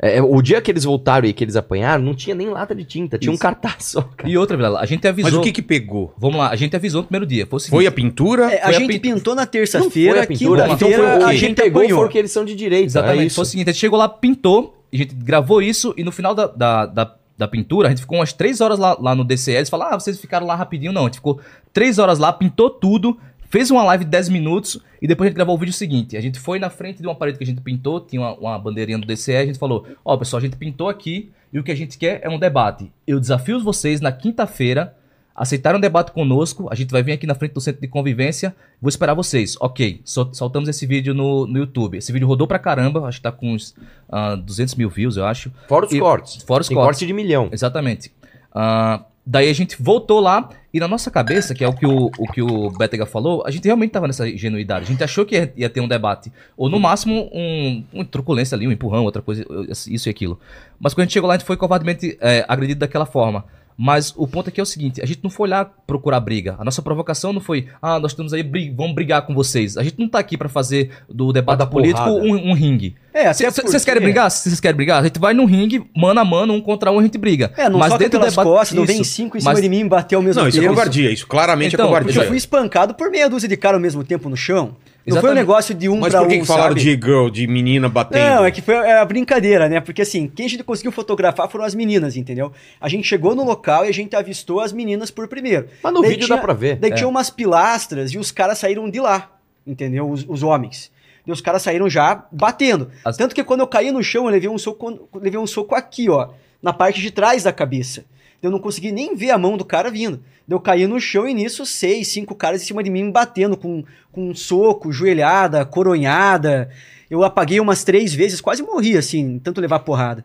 É, 0.00 0.22
o 0.22 0.40
dia 0.40 0.60
que 0.60 0.70
eles 0.70 0.84
voltaram 0.84 1.26
e 1.26 1.32
que 1.32 1.42
eles 1.42 1.56
apanharam, 1.56 2.04
não 2.04 2.14
tinha 2.14 2.32
nem 2.34 2.48
lata 2.48 2.72
de 2.72 2.84
tinta, 2.84 3.18
tinha 3.18 3.32
um 3.32 3.34
Isso. 3.34 3.42
cartaz 3.42 3.84
só, 3.84 4.02
cara. 4.02 4.30
E 4.30 4.38
outra, 4.38 4.56
Vilela, 4.56 4.78
a 4.80 4.86
gente 4.86 5.06
avisou. 5.08 5.30
Mas 5.32 5.40
o 5.40 5.42
que 5.42 5.50
que 5.50 5.60
pegou? 5.62 6.14
Vamos 6.16 6.36
lá, 6.38 6.50
a 6.50 6.54
gente 6.56 6.76
avisou 6.76 7.00
no 7.02 7.08
primeiro 7.08 7.26
dia. 7.26 7.46
Foi 7.46 7.58
Foi 7.60 7.86
a 7.86 7.90
pintura? 7.90 8.44
É, 8.52 8.60
a 8.60 8.66
Foi 8.66 8.76
a 8.76 8.78
gente 8.78 9.00
pin- 9.00 9.14
pintou 9.14 9.34
na 9.34 9.44
terça-feira, 9.44 10.22
a 10.22 10.26
pintura, 10.26 10.66
então 10.66 10.78
foi 10.78 10.88
quinta-feira 10.90 11.24
o 11.24 11.26
a 11.26 11.34
gente 11.34 11.54
pegou 11.60 11.82
apanhou. 11.82 11.98
foi 11.98 12.06
porque 12.06 12.18
eles 12.18 12.30
são 12.30 12.44
de. 12.44 12.64
Exatamente. 12.64 13.22
é 13.22 13.26
isso. 13.26 13.34
Foi 13.36 13.42
o 13.42 13.46
seguinte, 13.46 13.70
a 13.70 13.72
gente 13.72 13.80
chegou 13.80 13.98
lá, 13.98 14.08
pintou, 14.08 14.76
a 14.92 14.96
gente 14.96 15.14
gravou 15.16 15.60
isso 15.60 15.92
e 15.96 16.04
no 16.04 16.12
final 16.12 16.32
da, 16.32 16.46
da, 16.46 16.86
da, 16.86 17.14
da 17.36 17.48
pintura, 17.48 17.88
a 17.88 17.90
gente 17.90 18.00
ficou 18.02 18.18
umas 18.18 18.32
três 18.32 18.60
horas 18.60 18.78
lá, 18.78 18.96
lá 19.00 19.14
no 19.16 19.24
DCE, 19.24 19.52
eles 19.52 19.68
falaram, 19.68 19.94
ah, 19.96 20.00
vocês 20.00 20.20
ficaram 20.20 20.46
lá 20.46 20.54
rapidinho. 20.54 20.92
Não, 20.92 21.02
a 21.02 21.04
gente 21.06 21.16
ficou 21.16 21.40
três 21.72 21.98
horas 21.98 22.20
lá, 22.20 22.32
pintou 22.32 22.70
tudo, 22.70 23.16
fez 23.48 23.70
uma 23.70 23.82
live 23.84 24.04
de 24.04 24.10
10 24.10 24.28
minutos 24.28 24.78
e 25.00 25.06
depois 25.06 25.26
a 25.26 25.28
gente 25.30 25.36
gravou 25.36 25.54
o 25.54 25.58
vídeo 25.58 25.72
seguinte. 25.72 26.16
A 26.16 26.20
gente 26.20 26.38
foi 26.38 26.58
na 26.58 26.70
frente 26.70 27.00
de 27.00 27.06
uma 27.06 27.14
parede 27.14 27.38
que 27.38 27.44
a 27.44 27.46
gente 27.46 27.60
pintou, 27.60 28.00
tinha 28.00 28.20
uma, 28.20 28.34
uma 28.34 28.58
bandeirinha 28.58 28.98
do 28.98 29.06
DCE, 29.06 29.36
a 29.36 29.46
gente 29.46 29.58
falou, 29.58 29.86
ó, 30.04 30.16
pessoal, 30.16 30.38
a 30.38 30.44
gente 30.44 30.56
pintou 30.56 30.88
aqui 30.88 31.30
e 31.52 31.58
o 31.58 31.62
que 31.64 31.70
a 31.72 31.76
gente 31.76 31.96
quer 31.98 32.20
é 32.22 32.28
um 32.28 32.38
debate. 32.38 32.90
Eu 33.06 33.18
desafio 33.18 33.62
vocês 33.62 34.00
na 34.00 34.12
quinta-feira 34.12 34.94
aceitaram 35.34 35.78
um 35.78 35.80
debate 35.80 36.10
conosco, 36.10 36.66
a 36.68 36.74
gente 36.74 36.90
vai 36.90 37.00
vir 37.00 37.12
aqui 37.12 37.24
na 37.24 37.34
frente 37.34 37.52
do 37.52 37.60
centro 37.60 37.80
de 37.80 37.86
convivência, 37.86 38.56
vou 38.82 38.88
esperar 38.88 39.14
vocês. 39.14 39.56
Ok, 39.60 40.00
sol- 40.04 40.34
soltamos 40.34 40.68
esse 40.68 40.84
vídeo 40.84 41.14
no, 41.14 41.46
no 41.46 41.58
YouTube. 41.58 41.96
Esse 41.96 42.10
vídeo 42.10 42.26
rodou 42.26 42.48
pra 42.48 42.58
caramba, 42.58 43.06
acho 43.06 43.18
que 43.18 43.22
tá 43.22 43.30
com 43.30 43.52
uns 43.54 43.72
ah, 44.10 44.34
200 44.34 44.74
mil 44.74 44.90
views, 44.90 45.16
eu 45.16 45.24
acho. 45.24 45.52
Fora 45.68 45.86
os 45.86 45.92
E- 45.92 46.00
cortes. 46.00 46.42
fora 46.42 46.62
os 46.62 46.66
Tem 46.68 46.74
cortes. 46.76 46.98
corte 46.98 47.06
de 47.06 47.12
milhão. 47.12 47.48
Exatamente. 47.52 48.10
Ah, 48.52 49.04
daí 49.24 49.48
a 49.48 49.52
gente 49.52 49.80
voltou 49.80 50.18
lá 50.18 50.48
e 50.78 50.80
na 50.80 50.88
nossa 50.88 51.10
cabeça, 51.10 51.54
que 51.54 51.62
é 51.62 51.68
o 51.68 51.72
que 51.72 51.84
o, 51.84 52.06
o, 52.18 52.32
que 52.32 52.40
o 52.40 52.70
Betega 52.70 53.04
falou, 53.04 53.42
a 53.44 53.50
gente 53.50 53.64
realmente 53.64 53.90
tava 53.90 54.06
nessa 54.06 54.28
ingenuidade. 54.28 54.84
A 54.84 54.88
gente 54.88 55.04
achou 55.04 55.26
que 55.26 55.34
ia, 55.34 55.52
ia 55.56 55.68
ter 55.68 55.80
um 55.80 55.88
debate. 55.88 56.32
Ou 56.56 56.70
no 56.70 56.78
máximo 56.78 57.28
um, 57.32 57.84
uma 57.92 58.04
truculência 58.04 58.54
ali, 58.54 58.66
um 58.66 58.72
empurrão, 58.72 59.04
outra 59.04 59.20
coisa, 59.20 59.44
isso 59.68 60.08
e 60.08 60.10
aquilo. 60.10 60.38
Mas 60.80 60.94
quando 60.94 61.02
a 61.02 61.04
gente 61.04 61.12
chegou 61.12 61.28
lá, 61.28 61.34
a 61.34 61.38
gente 61.38 61.46
foi 61.46 61.56
covardemente 61.56 62.16
é, 62.20 62.44
agredido 62.48 62.80
daquela 62.80 63.04
forma. 63.04 63.44
Mas 63.80 64.12
o 64.16 64.26
ponto 64.26 64.48
aqui 64.48 64.58
é 64.58 64.62
o 64.62 64.66
seguinte: 64.66 65.00
a 65.00 65.06
gente 65.06 65.20
não 65.22 65.30
foi 65.30 65.48
lá 65.48 65.64
procurar 65.64 66.18
briga. 66.18 66.56
A 66.58 66.64
nossa 66.64 66.82
provocação 66.82 67.32
não 67.32 67.40
foi, 67.40 67.68
ah, 67.80 68.00
nós 68.00 68.10
estamos 68.10 68.32
aí, 68.32 68.42
bri- 68.42 68.74
vamos 68.76 68.92
brigar 68.92 69.24
com 69.24 69.32
vocês. 69.32 69.76
A 69.76 69.84
gente 69.84 69.96
não 70.00 70.08
tá 70.08 70.18
aqui 70.18 70.36
pra 70.36 70.48
fazer 70.48 70.90
do 71.08 71.32
debate 71.32 71.64
político 71.70 72.08
um, 72.10 72.50
um 72.50 72.52
ringue. 72.54 72.96
É, 73.14 73.32
Vocês 73.32 73.54
porque- 73.54 73.78
querem 73.84 74.02
brigar? 74.02 74.30
Se 74.32 74.48
vocês 74.48 74.58
querem 74.60 74.76
brigar, 74.76 75.00
a 75.00 75.04
gente 75.04 75.18
vai 75.20 75.32
num 75.32 75.44
ringue, 75.44 75.88
mano 75.96 76.18
a 76.20 76.24
mano, 76.24 76.54
um 76.54 76.60
contra 76.60 76.90
um, 76.90 76.98
a 76.98 77.02
gente 77.02 77.18
briga. 77.18 77.52
É, 77.56 77.68
não 77.68 77.78
mas 77.78 77.92
soca 77.92 78.02
dentro 78.04 78.18
do 78.18 78.26
debate- 78.28 78.44
costas, 78.46 78.76
não 78.76 78.84
vem 78.84 79.04
cinco 79.04 79.36
em 79.36 79.40
cima 79.40 79.52
Mas- 79.52 79.62
de 79.62 79.68
mim 79.68 79.80
e 79.80 79.84
bater 79.88 80.16
ao 80.16 80.22
mesmo 80.22 80.42
Não, 80.42 80.48
isso 80.48 80.58
é 80.58 80.60
tempo. 80.60 80.74
covardia. 80.74 81.10
Isso 81.12 81.26
claramente 81.26 81.74
Então, 81.74 81.86
é 81.86 81.88
Eu 81.88 81.92
covardia. 81.92 82.12
já 82.22 82.26
fui 82.26 82.36
espancado 82.36 82.94
por 82.94 83.10
meia 83.10 83.28
dúzia 83.30 83.48
de 83.48 83.56
cara 83.56 83.76
ao 83.76 83.80
mesmo 83.80 84.02
tempo 84.02 84.28
no 84.28 84.36
chão. 84.36 84.76
Não 85.14 85.20
foi 85.20 85.30
um 85.30 85.34
negócio 85.34 85.74
de 85.74 85.88
um 85.88 85.98
Mas 85.98 86.10
pra 86.12 86.20
por 86.20 86.28
que, 86.28 86.36
um, 86.36 86.40
que 86.40 86.46
falaram 86.46 86.68
sabe? 86.76 86.80
de 86.80 86.90
girl, 87.06 87.28
de 87.28 87.46
menina 87.46 87.88
batendo? 87.88 88.36
Não, 88.36 88.44
é 88.44 88.50
que 88.50 88.60
foi 88.62 88.74
é 88.74 88.98
a 88.98 89.04
brincadeira, 89.04 89.68
né? 89.68 89.80
Porque 89.80 90.02
assim, 90.02 90.28
quem 90.28 90.46
a 90.46 90.48
gente 90.48 90.62
conseguiu 90.62 90.92
fotografar 90.92 91.48
foram 91.50 91.64
as 91.64 91.74
meninas, 91.74 92.16
entendeu? 92.16 92.52
A 92.80 92.88
gente 92.88 93.06
chegou 93.06 93.34
no 93.34 93.44
local 93.44 93.84
e 93.84 93.88
a 93.88 93.92
gente 93.92 94.14
avistou 94.14 94.60
as 94.60 94.72
meninas 94.72 95.10
por 95.10 95.26
primeiro. 95.28 95.68
Mas 95.82 95.92
no 95.92 96.00
Daí 96.00 96.10
vídeo 96.10 96.26
tinha- 96.26 96.36
dá 96.36 96.42
pra 96.42 96.52
ver. 96.54 96.76
Daí 96.76 96.90
É. 96.90 96.94
tinha 96.94 97.08
umas 97.08 97.30
pilastras 97.30 98.10
e 98.12 98.18
os 98.18 98.30
caras 98.30 98.58
saíram 98.58 98.88
de 98.90 99.00
lá, 99.00 99.30
entendeu? 99.66 100.08
Os, 100.10 100.24
os 100.28 100.42
homens. 100.42 100.90
E 101.26 101.32
os 101.32 101.40
caras 101.40 101.62
saíram 101.62 101.88
já 101.90 102.24
batendo. 102.32 102.90
As- 103.04 103.16
Tanto 103.16 103.34
que 103.34 103.44
quando 103.44 103.60
eu 103.60 103.66
caí 103.66 103.90
no 103.90 104.02
chão, 104.02 104.24
eu 104.24 104.30
levei 104.30 104.48
um 104.48 104.56
soco, 104.58 105.08
levei 105.14 105.38
um 105.38 105.46
soco 105.46 105.74
aqui, 105.74 106.08
ó, 106.08 106.28
na 106.62 106.72
parte 106.72 107.00
de 107.00 107.10
trás 107.10 107.42
da 107.44 107.52
cabeça. 107.52 108.04
Eu 108.42 108.50
não 108.50 108.58
consegui 108.60 108.92
nem 108.92 109.16
ver 109.16 109.30
a 109.30 109.38
mão 109.38 109.56
do 109.56 109.64
cara 109.64 109.90
vindo. 109.90 110.20
Eu 110.48 110.60
caí 110.60 110.86
no 110.86 111.00
chão 111.00 111.28
e 111.28 111.34
nisso, 111.34 111.66
seis, 111.66 112.08
cinco 112.08 112.34
caras 112.34 112.62
em 112.62 112.66
cima 112.66 112.82
de 112.82 112.90
mim 112.90 113.04
me 113.04 113.12
batendo 113.12 113.56
com, 113.56 113.84
com 114.12 114.30
um 114.30 114.34
soco, 114.34 114.92
joelhada, 114.92 115.64
coronhada. 115.64 116.70
Eu 117.10 117.24
apaguei 117.24 117.60
umas 117.60 117.84
três 117.84 118.14
vezes, 118.14 118.40
quase 118.40 118.62
morri, 118.62 118.96
assim, 118.96 119.38
tanto 119.38 119.60
levar 119.60 119.80
porrada. 119.80 120.24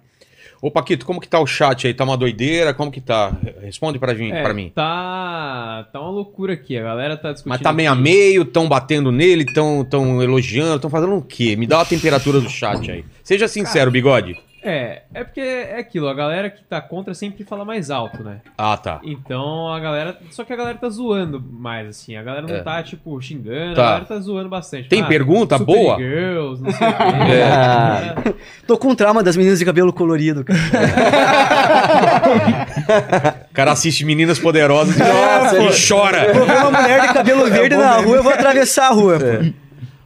Ô, 0.62 0.72
Paquito, 0.72 1.06
como 1.06 1.20
que 1.20 1.28
tá 1.28 1.42
o 1.42 1.46
chat 1.46 1.88
aí? 1.88 1.94
Tá 1.94 2.06
uma 2.06 2.16
doideira? 2.16 2.74
Como 2.74 2.90
que 2.90 3.02
tá? 3.02 3.36
Responde 3.62 4.00
pra, 4.00 4.14
mim, 4.14 4.32
É, 4.32 4.42
pra 4.42 4.54
mim. 4.54 4.72
Tá, 4.74 5.90
tá 5.92 6.00
uma 6.00 6.10
loucura 6.10 6.54
aqui. 6.54 6.78
A 6.78 6.84
galera 6.84 7.18
tá 7.18 7.34
discutindo. 7.34 7.50
Mas 7.50 7.60
tá 7.60 7.74
meio 7.74 7.90
a 7.90 7.94
aqui. 7.94 8.02
meio, 8.02 8.46
tão 8.46 8.70
batendo 8.70 9.12
nele, 9.12 9.44
tão, 9.44 9.84
tão 9.84 10.24
elogiando, 10.24 10.80
tão 10.80 10.90
fazendo 10.90 11.16
o 11.18 11.22
quê? 11.22 11.58
Me 11.58 11.68
dá 11.68 11.82
a 11.82 11.86
temperatura 11.86 12.40
do 12.40 12.50
chat 12.50 12.90
aí. 12.90 13.04
Seja 13.22 13.46
sincero, 13.50 13.92
bigode. 13.92 14.40
É, 14.66 15.02
é 15.14 15.24
porque 15.26 15.42
é 15.42 15.78
aquilo. 15.78 16.08
A 16.08 16.14
galera 16.14 16.50
que 16.50 16.64
tá 16.64 16.80
contra 16.82 17.14
sempre 17.14 17.44
fala 17.44 17.66
mais 17.66 17.92
alto, 17.92 18.24
né? 18.24 18.40
Ah, 18.58 18.78
tá. 18.78 19.02
Então 19.04 19.68
a 19.74 19.78
galera. 19.80 20.18
Só 20.32 20.46
que 20.46 20.54
a 20.54 20.56
galera 20.56 20.78
tá 20.78 20.88
zoando 20.90 21.44
mais, 21.52 21.88
assim. 21.90 22.16
A 22.16 22.24
galera 22.24 22.48
não 22.48 22.56
É. 22.56 22.62
tá, 22.62 22.82
tipo, 22.82 23.20
xingando. 23.22 23.76
Tá. 23.76 23.82
A 23.82 23.86
galera 23.90 24.06
tá 24.06 24.20
zoando 24.20 24.48
bastante. 24.50 24.88
Tem 24.88 25.02
Ah, 25.02 25.06
pergunta 25.08 25.58
Super 25.58 25.74
boa? 25.76 25.98
Girls, 25.98 26.64
não 26.64 26.72
sei 26.72 26.88
o 26.88 26.92
quê. 26.92 27.04
É. 27.34 28.34
Tô 28.66 28.78
com 28.78 28.96
trauma 28.96 29.22
das 29.22 29.36
meninas 29.36 29.60
de 29.60 29.66
cabelo 29.66 29.92
colorido, 29.92 30.46
cara. 30.46 30.60
O 33.50 33.54
cara 33.54 33.72
assiste 33.72 34.06
Meninas 34.06 34.40
Poderosas 34.40 34.96
e, 34.96 35.00
Nossa, 35.00 35.58
e 35.60 35.66
ele- 35.66 35.76
chora. 35.88 36.34
Vou 36.34 36.46
ver 36.46 36.58
uma 36.58 36.72
mulher 36.82 37.02
de 37.08 37.14
cabelo 37.14 37.46
verde 37.50 37.76
na 37.76 37.98
rua, 37.98 38.18
eu 38.18 38.24
vou 38.24 38.32
atravessar 38.34 38.88
a 38.88 38.92
rua. 38.94 39.20
pô. 39.20 39.54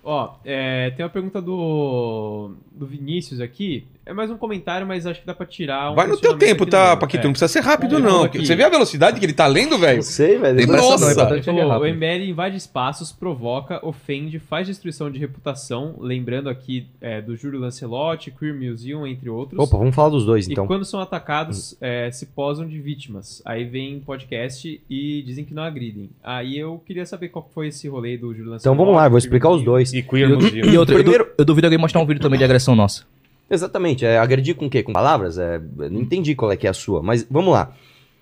Ó, 0.03 0.30
é, 0.45 0.91
tem 0.91 1.05
uma 1.05 1.12
pergunta 1.12 1.41
do, 1.41 2.51
do 2.78 2.86
Vinícius 2.88 3.41
aqui. 3.41 3.86
É 4.05 4.13
mais 4.13 4.32
um 4.32 4.38
comentário, 4.38 4.88
mas 4.88 5.05
acho 5.05 5.19
que 5.19 5.28
dá 5.28 5.34
pra 5.34 5.45
tirar 5.45 5.91
um 5.91 5.95
Vai 5.95 6.07
no 6.07 6.15
teu 6.15 6.38
tempo, 6.38 6.65
tá, 6.65 6.91
no- 6.91 6.97
Paquito? 7.01 7.23
é. 7.23 7.25
Não 7.25 7.32
precisa 7.34 7.49
ser 7.51 7.59
rápido, 7.59 7.97
Ele 7.97 8.05
não. 8.05 8.25
Você 8.30 8.55
vê 8.55 8.63
a 8.63 8.69
velocidade 8.69 9.19
que 9.19 9.25
ele 9.25 9.34
tá 9.34 9.45
lendo, 9.47 9.78
velho? 9.78 9.97
Não 9.97 10.01
sei, 10.03 10.38
velho. 10.38 10.55
Pressa 10.55 10.71
Nossa! 10.71 10.97
não, 11.25 11.36
é 11.36 11.39
é 11.39 11.41
falou, 11.43 11.82
o. 11.82 11.86
MBL 11.93 12.23
invade 12.30 12.55
espaços, 12.55 13.11
provoca, 13.11 13.86
ofende, 13.86 14.39
faz 14.39 14.65
destruição 14.67 15.11
de 15.11 15.19
reputação, 15.19 15.95
lembrando 15.99 16.47
aqui 16.49 16.88
é, 17.01 17.21
do 17.21 17.36
Júlio 17.36 17.59
Lancelotti, 17.59 18.32
Queer 18.32 18.53
Museum, 18.55 19.05
entre 19.05 19.30
outros. 19.30 19.59
Opa, 19.59 19.78
vamos 19.78 19.93
falar 19.93 20.09
dos 20.09 20.25
dois, 20.25 20.47
e 20.47 20.51
então. 20.53 20.65
quando 20.67 20.86
são 20.86 21.01
atacados, 21.01 21.75
é, 21.82 22.09
se 22.11 22.28
posam 22.28 22.65
de 22.65 22.80
vítimas. 22.80 23.41
Aí 23.45 23.65
vem 23.65 23.99
podcast 23.99 24.82
e 24.89 25.21
dizem 25.25 25.43
que 25.43 25.53
não 25.53 25.63
agridem. 25.63 26.09
Aí 26.23 26.57
eu 26.57 26.82
queria 26.86 27.05
saber 27.05 27.28
qual 27.30 27.49
foi 27.53 27.67
esse 27.67 27.88
rolê 27.89 28.15
do 28.17 28.28
Júlio 28.34 28.51
Lancelotti. 28.51 28.61
Então 28.61 28.75
vamos 28.78 28.95
lá, 28.95 29.09
vou 29.09 29.17
explicar 29.17 29.49
os 29.49 29.63
dois. 29.63 29.91
E 29.93 30.01
Queer 30.01 30.30
E, 30.30 30.34
Museum. 30.34 30.65
e 30.65 30.78
outra, 30.78 30.95
eu, 30.95 30.99
Primeiro- 31.03 31.28
eu 31.38 31.43
duvido 31.45 31.67
alguém 31.67 31.78
mostrar 31.80 31.99
um 32.01 32.05
vídeo 32.05 32.21
também 32.21 32.38
de 32.38 32.45
agressão 32.45 32.66
nossa. 32.76 33.05
Exatamente. 33.49 34.05
É 34.05 34.18
agredir 34.18 34.55
com 34.55 34.65
o 34.65 34.70
quê? 34.70 34.84
Com 34.84 34.93
palavras? 34.93 35.38
É, 35.38 35.59
não 35.89 36.01
entendi 36.01 36.36
qual 36.36 36.51
é 36.51 36.57
que 36.57 36.68
é 36.68 36.70
a 36.70 36.74
sua. 36.74 37.01
Mas 37.01 37.26
vamos 37.30 37.53
lá. 37.53 37.74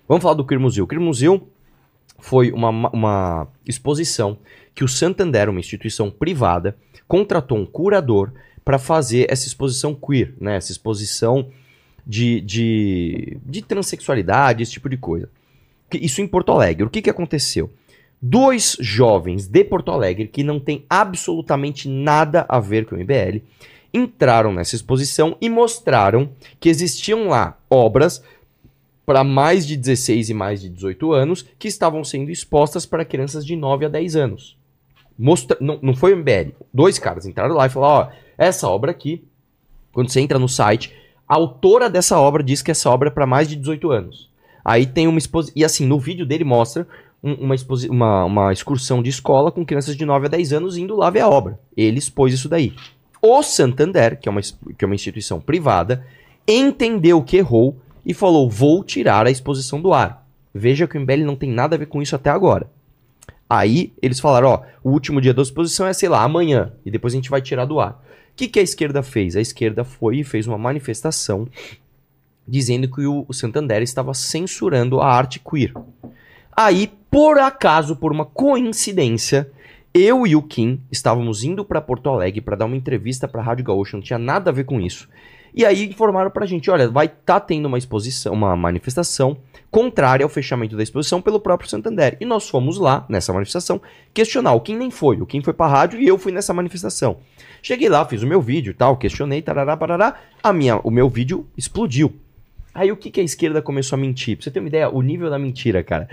Vamos 0.08 0.22
falar 0.22 0.34
do 0.34 0.44
Queer 0.44 0.60
Museu. 0.60 0.84
O 0.84 0.86
Queer 0.86 1.00
Museu 1.00 1.48
foi 2.18 2.52
uma, 2.52 2.70
uma 2.90 3.48
exposição 3.66 4.38
que 4.74 4.84
o 4.84 4.88
Santander, 4.88 5.48
uma 5.48 5.60
instituição 5.60 6.10
privada, 6.10 6.76
contratou 7.08 7.58
um 7.58 7.66
curador 7.66 8.32
para 8.64 8.78
fazer 8.78 9.26
essa 9.30 9.46
exposição 9.46 9.94
queer, 9.94 10.34
né? 10.40 10.56
Essa 10.56 10.72
exposição 10.72 11.48
de, 12.06 12.40
de, 12.40 13.38
de 13.44 13.62
transexualidade, 13.62 14.62
esse 14.62 14.72
tipo 14.72 14.88
de 14.88 14.96
coisa. 14.96 15.28
Isso 15.92 16.20
em 16.20 16.26
Porto 16.26 16.52
Alegre. 16.52 16.84
O 16.84 16.90
que, 16.90 17.02
que 17.02 17.10
aconteceu? 17.10 17.70
Dois 18.20 18.76
jovens 18.80 19.46
de 19.46 19.64
Porto 19.64 19.90
Alegre, 19.90 20.26
que 20.26 20.42
não 20.42 20.58
tem 20.58 20.84
absolutamente 20.88 21.88
nada 21.88 22.44
a 22.48 22.58
ver 22.58 22.86
com 22.86 22.94
o 22.94 22.98
MBL, 22.98 23.42
entraram 23.96 24.52
nessa 24.52 24.76
exposição 24.76 25.36
e 25.40 25.48
mostraram 25.48 26.28
que 26.60 26.68
existiam 26.68 27.28
lá 27.28 27.58
obras 27.70 28.22
para 29.04 29.22
mais 29.24 29.66
de 29.66 29.76
16 29.76 30.30
e 30.30 30.34
mais 30.34 30.60
de 30.60 30.68
18 30.68 31.12
anos 31.12 31.46
que 31.58 31.68
estavam 31.68 32.02
sendo 32.04 32.30
expostas 32.30 32.84
para 32.84 33.04
crianças 33.04 33.44
de 33.46 33.54
9 33.56 33.86
a 33.86 33.88
10 33.88 34.16
anos. 34.16 34.56
Mostra... 35.18 35.56
Não, 35.60 35.78
não 35.80 35.94
foi 35.94 36.12
o 36.12 36.16
MBL. 36.16 36.50
Dois 36.74 36.98
caras 36.98 37.26
entraram 37.26 37.54
lá 37.54 37.66
e 37.66 37.70
falaram: 37.70 38.08
ó, 38.08 38.12
essa 38.36 38.68
obra 38.68 38.90
aqui, 38.90 39.24
quando 39.92 40.10
você 40.10 40.20
entra 40.20 40.38
no 40.38 40.48
site, 40.48 40.92
a 41.26 41.36
autora 41.36 41.88
dessa 41.88 42.18
obra 42.18 42.42
diz 42.42 42.60
que 42.62 42.70
essa 42.70 42.90
obra 42.90 43.08
é 43.08 43.12
para 43.12 43.26
mais 43.26 43.48
de 43.48 43.56
18 43.56 43.90
anos. 43.90 44.28
Aí 44.64 44.84
tem 44.84 45.06
uma 45.06 45.18
exposição. 45.18 45.54
E 45.56 45.64
assim, 45.64 45.86
no 45.86 45.98
vídeo 45.98 46.26
dele 46.26 46.44
mostra 46.44 46.86
um- 47.22 47.34
uma, 47.34 47.54
exposi- 47.54 47.88
uma, 47.88 48.24
uma 48.24 48.52
excursão 48.52 49.00
de 49.02 49.08
escola 49.08 49.50
com 49.52 49.64
crianças 49.64 49.96
de 49.96 50.04
9 50.04 50.26
a 50.26 50.28
10 50.28 50.52
anos 50.52 50.76
indo 50.76 50.96
lá 50.96 51.08
ver 51.08 51.20
a 51.20 51.28
obra. 51.28 51.58
Ele 51.76 51.98
expôs 51.98 52.34
isso 52.34 52.48
daí. 52.48 52.74
O 53.20 53.42
Santander, 53.42 54.18
que 54.18 54.28
é 54.28 54.32
uma, 54.32 54.40
que 54.40 54.84
é 54.84 54.86
uma 54.86 54.94
instituição 54.94 55.40
privada, 55.40 56.06
entendeu 56.46 57.22
que 57.22 57.36
errou 57.36 57.76
e 58.04 58.14
falou: 58.14 58.48
vou 58.48 58.84
tirar 58.84 59.26
a 59.26 59.30
exposição 59.30 59.80
do 59.80 59.92
ar. 59.92 60.26
Veja 60.54 60.86
que 60.86 60.96
o 60.96 61.00
MBL 61.00 61.24
não 61.24 61.36
tem 61.36 61.50
nada 61.50 61.76
a 61.76 61.78
ver 61.78 61.86
com 61.86 62.00
isso 62.00 62.16
até 62.16 62.30
agora. 62.30 62.70
Aí 63.48 63.92
eles 64.00 64.20
falaram: 64.20 64.48
ó, 64.48 64.62
o 64.82 64.90
último 64.90 65.20
dia 65.20 65.34
da 65.34 65.42
exposição 65.42 65.86
é, 65.86 65.92
sei 65.92 66.08
lá, 66.08 66.22
amanhã, 66.22 66.72
e 66.84 66.90
depois 66.90 67.12
a 67.12 67.16
gente 67.16 67.30
vai 67.30 67.42
tirar 67.42 67.64
do 67.64 67.80
ar. 67.80 68.02
O 68.32 68.36
que, 68.36 68.48
que 68.48 68.60
a 68.60 68.62
esquerda 68.62 69.02
fez? 69.02 69.34
A 69.34 69.40
esquerda 69.40 69.82
foi 69.82 70.18
e 70.18 70.24
fez 70.24 70.46
uma 70.46 70.58
manifestação 70.58 71.48
dizendo 72.46 72.88
que 72.88 73.04
o 73.04 73.26
Santander 73.32 73.82
estava 73.82 74.14
censurando 74.14 75.00
a 75.00 75.08
arte 75.08 75.40
queer. 75.40 75.72
Aí, 76.56 76.92
por 77.10 77.38
acaso, 77.38 77.96
por 77.96 78.12
uma 78.12 78.24
coincidência, 78.24 79.50
eu 79.96 80.26
e 80.26 80.36
o 80.36 80.42
Kim 80.42 80.78
estávamos 80.92 81.42
indo 81.42 81.64
para 81.64 81.80
Porto 81.80 82.10
Alegre 82.10 82.42
para 82.42 82.54
dar 82.54 82.66
uma 82.66 82.76
entrevista 82.76 83.26
para 83.26 83.40
a 83.40 83.44
Rádio 83.44 83.64
Gaúcha, 83.64 83.96
não 83.96 84.02
tinha 84.02 84.18
nada 84.18 84.50
a 84.50 84.52
ver 84.52 84.64
com 84.64 84.78
isso. 84.78 85.08
E 85.54 85.64
aí 85.64 85.86
informaram 85.86 86.30
pra 86.30 86.44
gente, 86.44 86.70
olha, 86.70 86.86
vai 86.86 87.06
estar 87.06 87.40
tendo 87.40 87.64
uma 87.64 87.78
exposição, 87.78 88.34
uma 88.34 88.54
manifestação 88.54 89.38
contrária 89.70 90.22
ao 90.22 90.28
fechamento 90.28 90.76
da 90.76 90.82
exposição 90.82 91.22
pelo 91.22 91.40
próprio 91.40 91.70
Santander. 91.70 92.18
E 92.20 92.26
nós 92.26 92.46
fomos 92.46 92.76
lá 92.76 93.06
nessa 93.08 93.32
manifestação 93.32 93.80
questionar. 94.12 94.52
O 94.52 94.60
Kim 94.60 94.76
nem 94.76 94.90
foi, 94.90 95.18
o 95.18 95.24
Kim 95.24 95.40
foi 95.40 95.54
pra 95.54 95.66
rádio 95.66 95.98
e 95.98 96.06
eu 96.06 96.18
fui 96.18 96.30
nessa 96.30 96.52
manifestação. 96.52 97.16
Cheguei 97.62 97.88
lá, 97.88 98.04
fiz 98.04 98.22
o 98.22 98.26
meu 98.26 98.42
vídeo 98.42 98.74
tal, 98.74 98.98
questionei, 98.98 99.40
tarará, 99.40 99.78
parará, 99.78 100.16
a 100.42 100.52
minha, 100.52 100.76
o 100.84 100.90
meu 100.90 101.08
vídeo 101.08 101.46
explodiu. 101.56 102.14
Aí 102.74 102.92
o 102.92 102.96
que, 102.96 103.10
que 103.10 103.20
a 103.20 103.24
esquerda 103.24 103.62
começou 103.62 103.96
a 103.96 104.00
mentir? 104.00 104.36
Pra 104.36 104.44
você 104.44 104.50
ter 104.50 104.60
uma 104.60 104.68
ideia, 104.68 104.90
o 104.90 105.00
nível 105.00 105.30
da 105.30 105.38
mentira, 105.38 105.82
cara. 105.82 106.06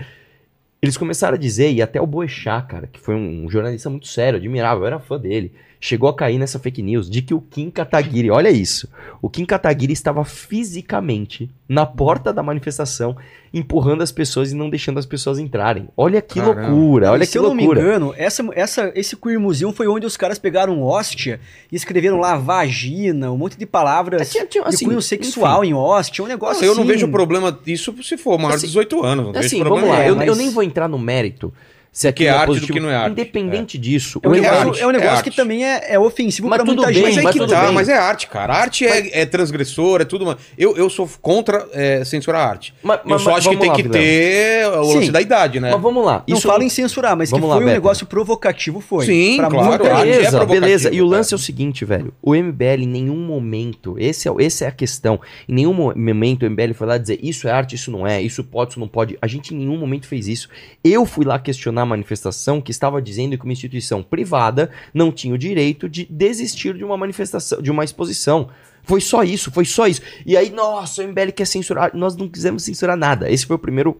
Eles 0.84 0.98
começaram 0.98 1.34
a 1.36 1.38
dizer, 1.38 1.72
e 1.72 1.80
até 1.80 1.98
o 1.98 2.06
Boechat, 2.06 2.66
cara, 2.66 2.86
que 2.86 3.00
foi 3.00 3.14
um 3.14 3.48
jornalista 3.48 3.88
muito 3.88 4.06
sério, 4.06 4.36
admirável, 4.38 4.82
eu 4.82 4.86
era 4.86 5.00
fã 5.00 5.18
dele, 5.18 5.50
chegou 5.86 6.08
a 6.08 6.14
cair 6.16 6.38
nessa 6.38 6.58
fake 6.58 6.80
news 6.80 7.10
de 7.10 7.20
que 7.20 7.34
o 7.34 7.40
Kim 7.42 7.68
Kataguiri, 7.68 8.30
olha 8.30 8.48
isso, 8.48 8.88
o 9.20 9.28
Kim 9.28 9.44
Kataguiri 9.44 9.92
estava 9.92 10.24
fisicamente 10.24 11.50
na 11.68 11.84
porta 11.84 12.32
da 12.32 12.42
manifestação, 12.42 13.14
empurrando 13.52 14.02
as 14.02 14.10
pessoas 14.10 14.50
e 14.50 14.54
não 14.54 14.70
deixando 14.70 14.98
as 14.98 15.04
pessoas 15.04 15.38
entrarem. 15.38 15.88
Olha 15.94 16.22
que 16.22 16.40
Caramba. 16.40 16.68
loucura, 16.68 17.12
olha 17.12 17.24
E 17.24 17.26
que 17.26 17.32
se 17.32 17.38
eu 17.38 17.42
não 17.42 17.54
me 17.54 17.64
loucura. 17.66 17.80
engano, 17.82 18.14
essa, 18.16 18.42
essa, 18.54 18.92
esse 18.94 19.14
Queer 19.14 19.38
Museum 19.38 19.74
foi 19.74 19.86
onde 19.86 20.06
os 20.06 20.16
caras 20.16 20.38
pegaram 20.38 20.82
hóstia 20.82 21.38
e 21.70 21.76
escreveram 21.76 22.18
lá 22.18 22.34
vagina, 22.36 23.30
um 23.30 23.36
monte 23.36 23.58
de 23.58 23.66
palavras 23.66 24.22
É, 24.22 24.24
tinha- 24.24 24.46
tinha, 24.46 24.64
de 24.64 24.68
assim, 24.74 24.86
cunho 24.86 25.02
sexual 25.02 25.64
em 25.64 25.74
hóstia, 25.74 26.24
um 26.24 26.28
negócio 26.28 26.54
Nossa, 26.54 26.64
eu 26.64 26.74
não 26.74 26.82
assim. 26.82 26.92
vejo 26.92 27.08
problema 27.08 27.52
disso 27.52 27.94
se 28.02 28.16
for 28.16 28.38
maior 28.38 28.50
de 28.52 28.56
Assim, 28.56 28.66
18 28.68 29.04
anos. 29.04 29.26
Não 29.26 29.32
vejo 29.34 29.46
Assim, 29.46 29.60
problema 29.60 29.86
vamos 29.86 29.98
lá, 29.98 30.04
é, 30.04 30.10
eu, 30.10 30.16
mas- 30.16 30.28
eu 30.28 30.34
nem 30.34 30.48
vou 30.50 30.62
entrar 30.62 30.88
no 30.88 30.98
mérito 30.98 31.52
se 31.94 32.12
que 32.12 32.26
aquilo 32.26 32.28
é 32.28 32.32
arte 32.32 32.42
e 32.42 32.46
do 32.46 32.48
positivo. 32.54 32.72
que 32.74 32.80
não 32.80 32.90
é 32.90 32.94
arte. 32.96 33.12
Independente 33.12 33.78
disso, 33.78 34.20
É 34.22 34.28
um 34.28 34.34
é 34.34 34.40
negócio, 34.40 34.58
arte, 34.68 34.80
é 34.82 34.86
um 34.86 34.90
negócio 34.90 35.20
é 35.20 35.22
que 35.22 35.30
também 35.30 35.64
é, 35.64 35.94
é 35.94 35.98
ofensivo 35.98 36.48
Mas 36.48 36.58
pra 36.58 36.66
tudo 36.66 36.82
muita 36.82 36.92
bem, 36.92 36.94
gente. 36.94 37.04
Mas 37.14 37.18
é 37.18 37.22
mas 37.22 37.32
que 37.32 37.38
tudo 37.38 37.50
tá, 37.50 37.62
bem. 37.66 37.72
mas 37.72 37.88
é 37.88 37.96
arte, 37.96 38.26
cara. 38.26 38.52
Arte 38.52 38.84
é, 38.86 39.20
é 39.22 39.24
transgressora, 39.24 40.02
é 40.02 40.04
tudo. 40.04 40.24
uma- 40.24 40.36
Eu, 40.58 40.76
eu 40.76 40.90
sou 40.90 41.08
contra 41.22 41.66
é, 41.72 42.04
censurar 42.04 42.42
a 42.42 42.50
arte. 42.50 42.74
Mas- 42.82 42.98
eu 42.98 43.02
mas- 43.10 43.22
só 43.22 43.30
mas 43.30 43.38
acho 43.38 43.50
que 43.50 43.56
tem 43.56 43.68
lá, 43.70 43.74
que 43.76 43.88
ter 43.88 44.66
o 44.66 44.80
lance 44.92 45.06
Sim. 45.06 45.12
da 45.12 45.20
idade, 45.20 45.60
né? 45.60 45.70
Mas 45.70 45.80
vamos 45.80 46.04
lá. 46.04 46.24
Não 46.28 46.36
isso 46.36 46.48
fala 46.48 46.64
em 46.64 46.68
censurar, 46.68 47.16
mas 47.16 47.30
Vamos 47.30 47.44
que 47.44 47.48
lá, 47.48 47.54
foi 47.54 47.62
um 47.64 47.66
Beto. 47.68 47.76
negócio 47.76 48.06
provocativo, 48.06 48.80
foi. 48.80 49.06
Sim, 49.06 49.36
Pra 49.36 49.48
claro, 49.48 49.84
a 49.86 50.00
é 50.00 50.04
Beleza, 50.04 50.44
beleza. 50.44 50.92
E 50.92 51.00
o 51.00 51.06
lance 51.06 51.32
é 51.32 51.36
o 51.36 51.38
seguinte, 51.38 51.84
velho. 51.84 52.12
O 52.20 52.34
MBL 52.34 52.82
em 52.82 52.88
nenhum 52.88 53.16
momento, 53.16 53.96
esse 54.00 54.26
é, 54.26 54.30
o- 54.32 54.40
essa 54.40 54.64
é 54.64 54.68
a 54.68 54.72
questão. 54.72 55.20
Em 55.48 55.54
nenhum 55.54 55.72
mo- 55.72 55.92
momento 55.94 56.42
o 56.42 56.46
MBL 56.46 56.74
foi 56.74 56.86
lá 56.88 56.98
dizer 56.98 57.20
isso 57.22 57.46
é 57.46 57.52
arte, 57.52 57.76
isso 57.76 57.90
não 57.92 58.04
é, 58.06 58.20
isso 58.20 58.42
pode, 58.42 58.72
isso 58.72 58.80
não 58.80 58.88
pode. 58.88 59.16
A 59.22 59.26
gente 59.28 59.54
em 59.54 59.58
nenhum 59.58 59.76
momento 59.78 60.06
fez 60.08 60.26
isso. 60.26 60.48
Eu 60.82 61.06
fui 61.06 61.24
lá 61.24 61.38
questionar 61.38 61.83
manifestação 61.86 62.60
que 62.60 62.70
estava 62.70 63.00
dizendo 63.00 63.36
que 63.36 63.44
uma 63.44 63.52
instituição 63.52 64.02
privada 64.02 64.70
não 64.92 65.12
tinha 65.12 65.34
o 65.34 65.38
direito 65.38 65.88
de 65.88 66.06
desistir 66.10 66.74
de 66.74 66.84
uma 66.84 66.96
manifestação, 66.96 67.60
de 67.60 67.70
uma 67.70 67.84
exposição. 67.84 68.48
Foi 68.82 69.00
só 69.00 69.22
isso, 69.22 69.50
foi 69.50 69.64
só 69.64 69.86
isso. 69.86 70.02
E 70.26 70.36
aí, 70.36 70.50
nossa, 70.50 71.02
o 71.02 71.08
MBL 71.08 71.32
quer 71.34 71.46
censurar. 71.46 71.96
Nós 71.96 72.16
não 72.16 72.28
quisemos 72.28 72.62
censurar 72.62 72.96
nada. 72.96 73.30
Esse 73.30 73.46
foi 73.46 73.56
o 73.56 73.58
primeiro 73.58 73.94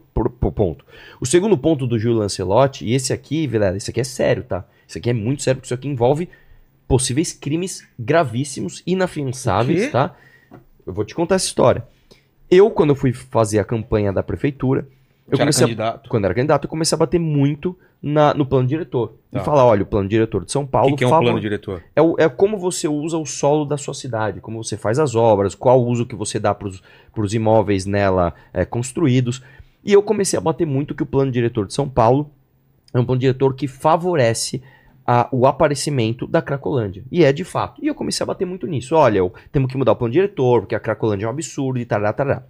ponto. 0.54 0.84
O 1.20 1.24
segundo 1.24 1.56
ponto 1.56 1.86
do 1.86 1.98
Gil 1.98 2.12
Lancelotti, 2.12 2.84
e 2.84 2.94
esse 2.94 3.12
aqui, 3.12 3.46
Vilela, 3.46 3.76
esse 3.76 3.90
aqui 3.90 4.00
é 4.00 4.04
sério, 4.04 4.44
tá? 4.44 4.64
Isso 4.86 4.98
aqui 4.98 5.08
é 5.08 5.14
muito 5.14 5.42
sério, 5.42 5.58
porque 5.58 5.66
isso 5.66 5.74
aqui 5.74 5.88
envolve 5.88 6.28
possíveis 6.86 7.32
crimes 7.32 7.86
gravíssimos, 7.98 8.82
inafiançáveis, 8.86 9.90
tá? 9.90 10.14
Eu 10.86 10.92
vou 10.92 11.04
te 11.04 11.14
contar 11.14 11.36
essa 11.36 11.46
história. 11.46 11.86
Eu, 12.50 12.70
quando 12.70 12.90
eu 12.90 12.94
fui 12.94 13.12
fazer 13.12 13.58
a 13.58 13.64
campanha 13.64 14.12
da 14.12 14.22
prefeitura, 14.22 14.86
eu 15.28 15.34
era 15.34 15.38
comecei 15.38 15.64
a, 15.64 15.66
candidato. 15.68 16.08
quando 16.10 16.24
era 16.24 16.34
candidato, 16.34 16.64
eu 16.64 16.68
comecei 16.70 16.94
a 16.96 16.98
bater 16.98 17.18
muito 17.18 17.76
na- 18.02 18.34
no 18.34 18.44
plano 18.44 18.68
diretor. 18.68 19.14
Tá. 19.30 19.40
E 19.40 19.44
falar, 19.44 19.64
olha, 19.64 19.82
o 19.82 19.86
plano 19.86 20.08
diretor 20.08 20.44
de 20.44 20.52
São 20.52 20.62
O 20.62 20.66
Paulo 20.66 20.90
que, 20.90 20.96
que 20.98 21.04
é 21.04 21.06
um 21.06 21.10
fala- 21.10 21.22
plano 21.24 21.40
diretor? 21.40 21.82
é, 21.96 22.02
o- 22.02 22.16
é 22.18 22.28
como 22.28 22.58
você 22.58 22.86
usa 22.86 23.16
o 23.16 23.24
solo 23.24 23.64
da 23.64 23.76
sua 23.78 23.94
cidade, 23.94 24.40
como 24.40 24.62
você 24.62 24.76
faz 24.76 24.98
as 24.98 25.14
obras, 25.14 25.54
qual 25.54 25.80
o 25.82 25.86
uso 25.86 26.04
que 26.06 26.14
você 26.14 26.38
dá 26.38 26.54
para 26.54 26.68
os 26.68 27.34
imóveis 27.34 27.86
nela 27.86 28.34
é, 28.52 28.64
construídos. 28.64 29.42
E 29.82 29.92
eu 29.92 30.02
comecei 30.02 30.38
a 30.38 30.42
bater 30.42 30.66
muito 30.66 30.94
que 30.94 31.02
o 31.02 31.06
plano 31.06 31.30
diretor 31.30 31.66
de 31.66 31.72
São 31.74 31.88
Paulo 31.88 32.30
é 32.92 32.98
um 32.98 33.04
plano 33.04 33.20
diretor 33.20 33.54
que 33.54 33.66
favorece 33.66 34.62
a- 35.06 35.28
o 35.32 35.46
aparecimento 35.46 36.26
da 36.26 36.40
Cracolândia. 36.40 37.04
E 37.12 37.24
é 37.24 37.32
de 37.32 37.44
fato. 37.44 37.82
E 37.84 37.86
eu 37.86 37.94
comecei 37.94 38.22
a 38.24 38.26
bater 38.26 38.46
muito 38.46 38.66
nisso. 38.66 38.94
Olha, 38.94 39.18
eu, 39.18 39.32
temos 39.52 39.70
que 39.70 39.76
mudar 39.76 39.92
o 39.92 39.96
plano 39.96 40.12
diretor, 40.12 40.60
porque 40.60 40.74
a 40.74 40.80
Cracolândia 40.80 41.26
é 41.26 41.28
um 41.28 41.30
absurdo 41.30 41.78
e 41.78 41.84
tarará, 41.84 42.12
tarará. 42.12 42.42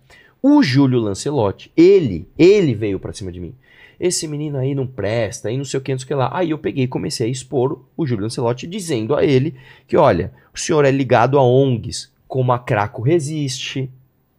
O 0.47 0.63
Júlio 0.63 0.99
Lancelotti, 0.99 1.73
ele, 1.75 2.29
ele 2.39 2.75
veio 2.75 3.01
pra 3.01 3.15
cima 3.15 3.33
de 3.33 3.41
mim. 3.41 3.55
Esse 3.99 4.29
menino 4.29 4.59
aí 4.59 4.75
não 4.75 4.87
presta, 4.87 5.49
aí 5.49 5.57
não 5.57 5.65
sei 5.65 5.81
o 5.81 5.83
que, 5.83 5.91
não 5.91 5.99
sei 5.99 6.05
o 6.05 6.09
que 6.09 6.15
lá. 6.15 6.29
Aí 6.35 6.51
eu 6.51 6.59
peguei 6.59 6.85
e 6.85 6.87
comecei 6.87 7.27
a 7.27 7.31
expor 7.31 7.81
o 7.97 8.07
Júlio 8.07 8.25
Lancelotti, 8.25 8.67
dizendo 8.67 9.15
a 9.15 9.25
ele 9.25 9.55
que, 9.89 9.97
olha, 9.97 10.35
o 10.55 10.59
senhor 10.59 10.85
é 10.85 10.91
ligado 10.91 11.39
a 11.39 11.43
ONGs, 11.43 12.13
como 12.29 12.53
a 12.53 12.59
Craco 12.59 13.01
Resiste, 13.01 13.91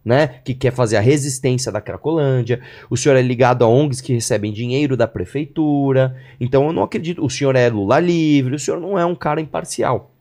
né? 0.04 0.28
Que 0.44 0.54
quer 0.54 0.72
fazer 0.72 0.96
a 0.96 1.00
resistência 1.00 1.72
da 1.72 1.80
Cracolândia. 1.80 2.60
O 2.88 2.96
senhor 2.96 3.16
é 3.16 3.22
ligado 3.22 3.64
a 3.64 3.68
ONGs 3.68 4.00
que 4.00 4.12
recebem 4.12 4.52
dinheiro 4.52 4.96
da 4.96 5.08
prefeitura. 5.08 6.16
Então 6.38 6.68
eu 6.68 6.72
não 6.72 6.84
acredito. 6.84 7.24
O 7.24 7.28
senhor 7.28 7.56
é 7.56 7.68
Lula 7.68 7.98
livre, 7.98 8.54
o 8.54 8.60
senhor 8.60 8.80
não 8.80 8.96
é 8.96 9.04
um 9.04 9.16
cara 9.16 9.40
imparcial. 9.40 10.12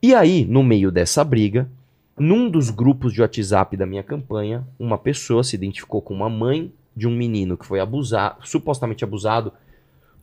E 0.00 0.14
aí, 0.14 0.44
no 0.44 0.62
meio 0.62 0.92
dessa 0.92 1.24
briga, 1.24 1.68
num 2.18 2.48
dos 2.48 2.70
grupos 2.70 3.12
de 3.12 3.20
WhatsApp 3.20 3.76
da 3.76 3.84
minha 3.84 4.02
campanha, 4.02 4.66
uma 4.78 4.96
pessoa 4.96 5.44
se 5.44 5.54
identificou 5.54 6.00
com 6.00 6.14
uma 6.14 6.30
mãe 6.30 6.72
de 6.96 7.06
um 7.06 7.14
menino 7.14 7.58
que 7.58 7.66
foi 7.66 7.78
abusado, 7.78 8.46
supostamente 8.46 9.04
abusado 9.04 9.52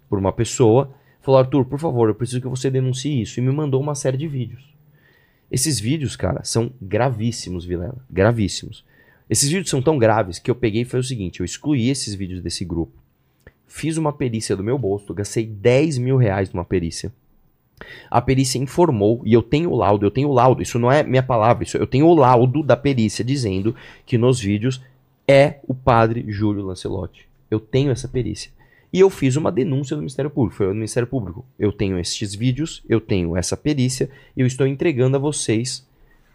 por 0.09 0.17
uma 0.17 0.33
pessoa, 0.33 0.91
falou: 1.21 1.39
Arthur, 1.39 1.65
por 1.65 1.79
favor, 1.79 2.09
eu 2.09 2.15
preciso 2.15 2.41
que 2.41 2.47
você 2.47 2.71
denuncie 2.71 3.21
isso. 3.21 3.39
E 3.39 3.43
me 3.43 3.51
mandou 3.51 3.79
uma 3.79 3.93
série 3.93 4.17
de 4.17 4.27
vídeos. 4.27 4.73
Esses 5.51 5.79
vídeos, 5.79 6.15
cara, 6.15 6.43
são 6.43 6.71
gravíssimos, 6.81 7.63
Vilela. 7.63 8.03
Gravíssimos. 8.09 8.83
Esses 9.29 9.49
vídeos 9.49 9.69
são 9.69 9.81
tão 9.81 9.99
graves 9.99 10.39
que 10.39 10.49
eu 10.49 10.55
peguei 10.55 10.81
e 10.81 10.85
foi 10.85 10.99
o 10.99 11.03
seguinte: 11.03 11.41
eu 11.41 11.45
excluí 11.45 11.89
esses 11.89 12.15
vídeos 12.15 12.41
desse 12.41 12.65
grupo. 12.65 12.93
Fiz 13.67 13.97
uma 13.97 14.11
perícia 14.11 14.55
do 14.55 14.63
meu 14.63 14.77
bolso, 14.77 15.13
gastei 15.13 15.45
10 15.45 15.99
mil 15.99 16.17
reais 16.17 16.51
numa 16.51 16.65
perícia. 16.65 17.13
A 18.09 18.21
perícia 18.21 18.57
informou, 18.57 19.21
e 19.25 19.33
eu 19.33 19.41
tenho 19.41 19.71
o 19.71 19.75
laudo, 19.75 20.05
eu 20.05 20.11
tenho 20.11 20.29
o 20.29 20.33
laudo, 20.33 20.61
isso 20.61 20.79
não 20.79 20.91
é 20.91 21.03
minha 21.03 21.23
palavra, 21.23 21.63
isso, 21.63 21.77
eu 21.77 21.87
tenho 21.87 22.05
o 22.05 22.15
laudo 22.15 22.63
da 22.63 22.75
perícia 22.75 23.23
dizendo 23.23 23.75
que 24.05 24.17
nos 24.17 24.39
vídeos 24.39 24.81
é 25.27 25.59
o 25.67 25.73
padre 25.73 26.25
Júlio 26.27 26.65
Lancelotti. 26.65 27.27
Eu 27.49 27.59
tenho 27.59 27.91
essa 27.91 28.07
perícia. 28.07 28.51
E 28.91 28.99
eu 28.99 29.09
fiz 29.09 29.35
uma 29.35 29.51
denúncia 29.51 29.95
no 29.95 30.01
Ministério 30.01 30.29
Público. 30.29 30.57
Foi 30.57 30.67
no 30.67 30.75
Ministério 30.75 31.07
Público. 31.07 31.43
Eu 31.57 31.71
tenho 31.71 31.97
estes 31.97 32.35
vídeos, 32.35 32.83
eu 32.87 33.01
tenho 33.01 33.35
essa 33.35 33.57
perícia, 33.57 34.09
e 34.37 34.41
eu 34.41 34.47
estou 34.47 34.67
entregando 34.67 35.17
a 35.17 35.19
vocês 35.19 35.83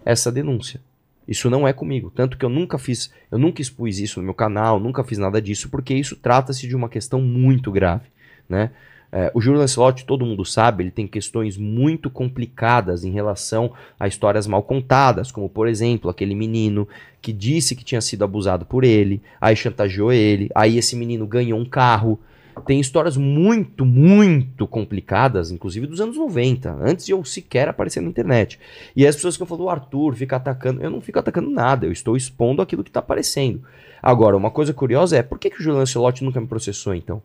essa 0.04 0.32
denúncia. 0.32 0.80
Isso 1.28 1.50
não 1.50 1.68
é 1.68 1.72
comigo. 1.72 2.10
Tanto 2.10 2.38
que 2.38 2.44
eu 2.44 2.48
nunca 2.48 2.78
fiz, 2.78 3.12
eu 3.30 3.38
nunca 3.38 3.60
expus 3.60 3.98
isso 3.98 4.18
no 4.18 4.24
meu 4.24 4.34
canal, 4.34 4.80
nunca 4.80 5.04
fiz 5.04 5.18
nada 5.18 5.40
disso, 5.40 5.68
porque 5.68 5.94
isso 5.94 6.16
trata-se 6.16 6.66
de 6.66 6.74
uma 6.74 6.88
questão 6.88 7.20
muito 7.20 7.70
grave, 7.70 8.06
né? 8.48 8.70
É, 9.10 9.30
o 9.32 9.40
Júlio 9.40 9.60
Lancelot, 9.60 10.04
todo 10.04 10.26
mundo 10.26 10.44
sabe, 10.44 10.84
ele 10.84 10.90
tem 10.90 11.06
questões 11.06 11.56
muito 11.56 12.10
complicadas 12.10 13.04
em 13.04 13.10
relação 13.10 13.72
a 13.98 14.06
histórias 14.06 14.46
mal 14.46 14.62
contadas, 14.62 15.32
como 15.32 15.48
por 15.48 15.66
exemplo, 15.66 16.10
aquele 16.10 16.34
menino 16.34 16.86
que 17.22 17.32
disse 17.32 17.74
que 17.74 17.84
tinha 17.84 18.02
sido 18.02 18.24
abusado 18.24 18.66
por 18.66 18.84
ele, 18.84 19.22
aí 19.40 19.56
chantageou 19.56 20.12
ele, 20.12 20.50
aí 20.54 20.76
esse 20.76 20.94
menino 20.94 21.26
ganhou 21.26 21.58
um 21.58 21.64
carro. 21.64 22.20
Tem 22.66 22.80
histórias 22.80 23.16
muito, 23.16 23.84
muito 23.86 24.66
complicadas, 24.66 25.52
inclusive 25.52 25.86
dos 25.86 26.00
anos 26.00 26.16
90, 26.16 26.76
antes 26.82 27.06
de 27.06 27.12
eu 27.12 27.24
sequer 27.24 27.68
aparecer 27.68 28.00
na 28.00 28.08
internet. 28.08 28.58
E 28.96 29.06
as 29.06 29.14
pessoas 29.14 29.36
que 29.36 29.42
eu 29.42 29.46
falo, 29.46 29.70
Arthur 29.70 30.16
fica 30.16 30.36
atacando, 30.36 30.82
eu 30.82 30.90
não 30.90 31.00
fico 31.00 31.20
atacando 31.20 31.48
nada, 31.48 31.86
eu 31.86 31.92
estou 31.92 32.16
expondo 32.16 32.60
aquilo 32.60 32.82
que 32.82 32.90
está 32.90 32.98
aparecendo. 32.98 33.62
Agora, 34.02 34.36
uma 34.36 34.50
coisa 34.50 34.74
curiosa 34.74 35.16
é, 35.16 35.22
por 35.22 35.38
que, 35.38 35.50
que 35.50 35.60
o 35.60 35.62
Júlio 35.62 35.78
Lancelotti 35.78 36.24
nunca 36.24 36.40
me 36.40 36.48
processou 36.48 36.94
então? 36.94 37.22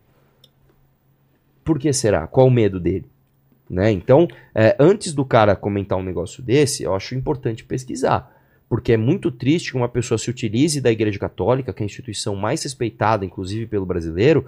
Por 1.64 1.78
que 1.78 1.92
será? 1.92 2.26
Qual 2.26 2.46
o 2.46 2.50
medo 2.50 2.78
dele? 2.78 3.06
Né? 3.68 3.90
Então, 3.90 4.28
é, 4.54 4.76
antes 4.78 5.14
do 5.14 5.24
cara 5.24 5.56
comentar 5.56 5.98
um 5.98 6.02
negócio 6.02 6.42
desse, 6.42 6.82
eu 6.82 6.94
acho 6.94 7.14
importante 7.14 7.64
pesquisar. 7.64 8.30
Porque 8.68 8.92
é 8.92 8.96
muito 8.96 9.30
triste 9.30 9.70
que 9.70 9.76
uma 9.76 9.88
pessoa 9.88 10.18
se 10.18 10.28
utilize 10.30 10.80
da 10.80 10.92
Igreja 10.92 11.18
Católica, 11.18 11.72
que 11.72 11.82
é 11.82 11.84
a 11.84 11.86
instituição 11.86 12.36
mais 12.36 12.62
respeitada, 12.62 13.24
inclusive 13.24 13.66
pelo 13.66 13.86
brasileiro, 13.86 14.44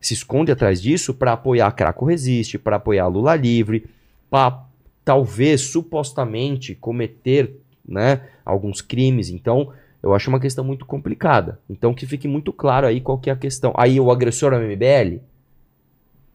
se 0.00 0.14
esconde 0.14 0.50
atrás 0.50 0.80
disso 0.80 1.12
para 1.12 1.32
apoiar 1.32 1.70
Craco 1.72 2.04
Resiste, 2.04 2.58
para 2.58 2.76
apoiar 2.76 3.06
Lula 3.08 3.34
Livre, 3.36 3.86
para 4.30 4.64
talvez 5.04 5.60
supostamente 5.62 6.74
cometer 6.74 7.56
né, 7.86 8.22
alguns 8.44 8.80
crimes. 8.80 9.28
Então, 9.28 9.72
eu 10.02 10.14
acho 10.14 10.30
uma 10.30 10.40
questão 10.40 10.64
muito 10.64 10.86
complicada. 10.86 11.58
Então, 11.68 11.92
que 11.92 12.06
fique 12.06 12.26
muito 12.26 12.52
claro 12.52 12.86
aí 12.86 13.00
qual 13.00 13.18
que 13.18 13.28
é 13.28 13.32
a 13.32 13.36
questão. 13.36 13.74
Aí, 13.76 14.00
o 14.00 14.10
agressor 14.10 14.52
é 14.52 14.58
o 14.58 14.62
MBL? 14.62 15.20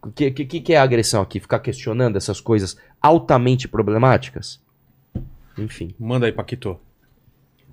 O 0.06 0.12
que, 0.12 0.30
que, 0.30 0.60
que 0.60 0.72
é 0.72 0.76
a 0.76 0.84
agressão 0.84 1.20
aqui? 1.20 1.40
Ficar 1.40 1.58
questionando 1.58 2.16
essas 2.16 2.40
coisas 2.40 2.76
altamente 3.02 3.66
problemáticas? 3.66 4.62
Enfim. 5.58 5.94
Manda 5.98 6.26
aí, 6.26 6.32
Paquito. 6.32 6.78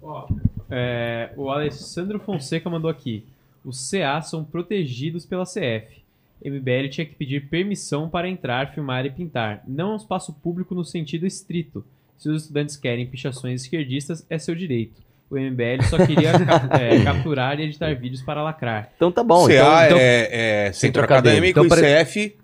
Ó, 0.02 0.28
é, 0.70 1.32
o 1.38 1.52
Alessandro 1.52 2.20
Fonseca 2.20 2.70
mandou 2.72 2.90
aqui. 2.90 3.24
Os 3.64 3.90
CA 3.90 4.20
são 4.22 4.44
protegidos 4.44 5.28
pela 5.28 5.46
CF. 5.46 6.02
MBL 6.44 6.90
tinha 6.90 7.06
que 7.06 7.14
pedir 7.14 7.48
permissão 7.50 8.10
para 8.10 8.28
entrar, 8.28 8.74
filmar 8.74 9.06
e 9.06 9.12
pintar. 9.12 9.64
Não 9.68 9.92
é 9.92 9.94
um 9.94 9.98
espaço 9.98 10.34
público 10.34 10.74
no 10.74 10.84
sentido 10.84 11.28
estrito. 11.28 11.86
Se 12.18 12.30
os 12.30 12.42
estudantes 12.42 12.76
querem 12.76 13.06
pichações 13.06 13.62
esquerdistas, 13.62 14.26
é 14.28 14.40
seu 14.40 14.56
direito. 14.56 15.02
O 15.34 15.40
MBL 15.40 15.84
só 15.90 15.98
queria 16.06 16.32
é, 16.80 17.04
capturar 17.04 17.60
e 17.60 17.64
editar 17.64 17.94
vídeos 17.96 18.22
para 18.22 18.44
lacrar. 18.44 18.90
Então 18.96 19.12
tá 19.12 19.24
bom. 19.24 19.48
CA 19.48 19.54
então, 19.54 19.86
então, 19.86 19.98
é, 19.98 20.68
é 20.68 20.72
Centro 20.74 20.80
Centro 20.80 21.04
Acadêmico 21.04 21.60
Então, 21.66 21.78
e 21.78 22.04
CF. 22.04 22.36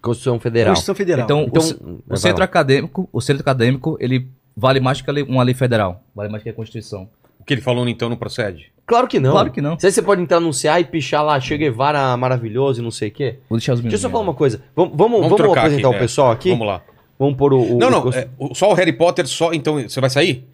Constituição 0.00 0.38
Federal. 0.38 0.74
Constituição 0.74 0.94
Federal. 0.94 1.24
Então, 1.24 1.42
Então, 1.42 2.02
o, 2.08 2.14
o 2.14 2.16
centro 2.16 2.44
acadêmico, 2.44 3.08
o 3.12 3.20
centro 3.20 3.42
acadêmico, 3.42 3.96
ele 4.00 4.28
vale 4.56 4.78
mais 4.78 5.00
que 5.02 5.10
uma 5.22 5.42
lei 5.42 5.54
federal, 5.54 6.04
vale 6.14 6.30
mais 6.30 6.42
que 6.42 6.48
a 6.48 6.52
Constituição. 6.52 7.08
O 7.40 7.44
que 7.44 7.54
ele 7.54 7.60
falou 7.60 7.88
então 7.88 8.08
não 8.08 8.16
procede? 8.16 8.72
Claro 8.86 9.08
que 9.08 9.18
não. 9.18 9.32
Claro 9.32 9.50
que 9.50 9.60
não. 9.60 9.76
Você 9.78 9.90
você 9.90 10.00
pode 10.00 10.22
entrar 10.22 10.38
no 10.38 10.50
CA 10.52 10.78
e 10.78 10.84
pichar 10.84 11.24
lá, 11.24 11.40
Che 11.40 11.56
Guevara 11.58 12.16
maravilhoso 12.16 12.80
e 12.80 12.84
não 12.84 12.90
sei 12.92 13.08
o 13.08 13.12
quê. 13.12 13.38
Vou 13.48 13.58
deixar 13.58 13.72
os 13.74 13.80
Deixa 13.80 13.96
eu 13.96 14.00
só 14.00 14.08
falar 14.10 14.22
uma 14.22 14.34
coisa. 14.34 14.62
Vamos, 14.76 14.96
vamos, 14.96 15.20
vamos, 15.20 15.36
trocar 15.36 15.62
apresentar 15.62 15.88
aqui, 15.88 15.96
o 15.96 15.98
é. 15.98 16.00
pessoal 16.00 16.30
aqui? 16.30 16.50
Vamos 16.50 16.66
lá. 16.68 16.82
Vamos 17.18 17.36
pôr 17.36 17.52
o. 17.52 17.74
o- 17.74 17.78
Não, 17.78 17.90
não, 17.90 18.04
o- 18.04 18.14
é, 18.14 18.28
só 18.54 18.70
o 18.70 18.74
Harry 18.74 18.92
Potter, 18.92 19.26
só. 19.26 19.52
Então, 19.52 19.82
você 19.82 20.00
vai 20.00 20.08
sair? 20.10 20.46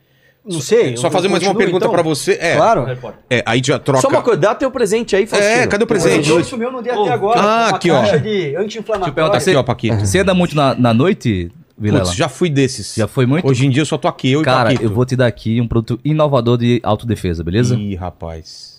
Não 0.44 0.60
sei. 0.60 0.96
Só 0.96 1.06
eu- 1.06 1.10
fazer 1.12 1.28
mais 1.28 1.42
uma 1.42 1.54
pergunta 1.54 1.84
então? 1.86 1.92
pra 1.92 2.02
você. 2.02 2.32
É, 2.40 2.56
Claro. 2.56 2.86
é, 3.30 3.42
aí 3.46 3.60
já 3.64 3.78
troca. 3.78 4.00
Só 4.00 4.08
uma 4.08 4.22
coisa, 4.22 4.40
dá 4.40 4.54
teu 4.54 4.70
presente 4.70 5.14
aí, 5.14 5.26
Faustino. 5.26 5.52
É, 5.52 5.66
cadê 5.66 5.84
o 5.84 5.86
presente? 5.86 6.28
Eu 6.28 6.40
isso 6.40 6.56
meu 6.56 6.70
não 6.72 6.82
dei 6.82 6.92
até 6.92 7.12
agora. 7.12 7.40
ah, 7.40 7.44
uma 7.68 7.76
aqui, 7.76 7.90
ó. 7.90 8.00
de 8.02 8.02
Deixa 8.02 8.16
eu 8.16 8.22
perguntar, 8.22 8.62
anti-inflamatório. 8.62 9.32
Aqui, 9.36 9.56
ó, 9.56 9.62
Paquito. 9.62 10.00
Você 10.06 10.18
anda 10.18 10.34
muito 10.34 10.56
na, 10.56 10.74
na 10.74 10.92
noite, 10.92 11.50
Vilela? 11.78 12.04
Putz, 12.04 12.16
já 12.16 12.28
fui 12.28 12.50
desses. 12.50 12.94
Já 12.96 13.06
foi 13.06 13.24
muito? 13.24 13.46
Hoje 13.48 13.66
em 13.66 13.70
dia 13.70 13.82
eu 13.82 13.86
só 13.86 13.96
tô 13.96 14.08
aqui, 14.08 14.32
eu 14.32 14.42
Cara, 14.42 14.70
e 14.70 14.74
Paquito. 14.74 14.90
eu 14.90 14.94
vou 14.94 15.04
te 15.06 15.14
dar 15.16 15.26
aqui 15.26 15.60
um 15.60 15.68
produto 15.68 16.00
inovador 16.04 16.58
de 16.58 16.80
autodefesa, 16.82 17.42
beleza? 17.44 17.76
Ih, 17.76 17.94
rapaz. 17.94 18.71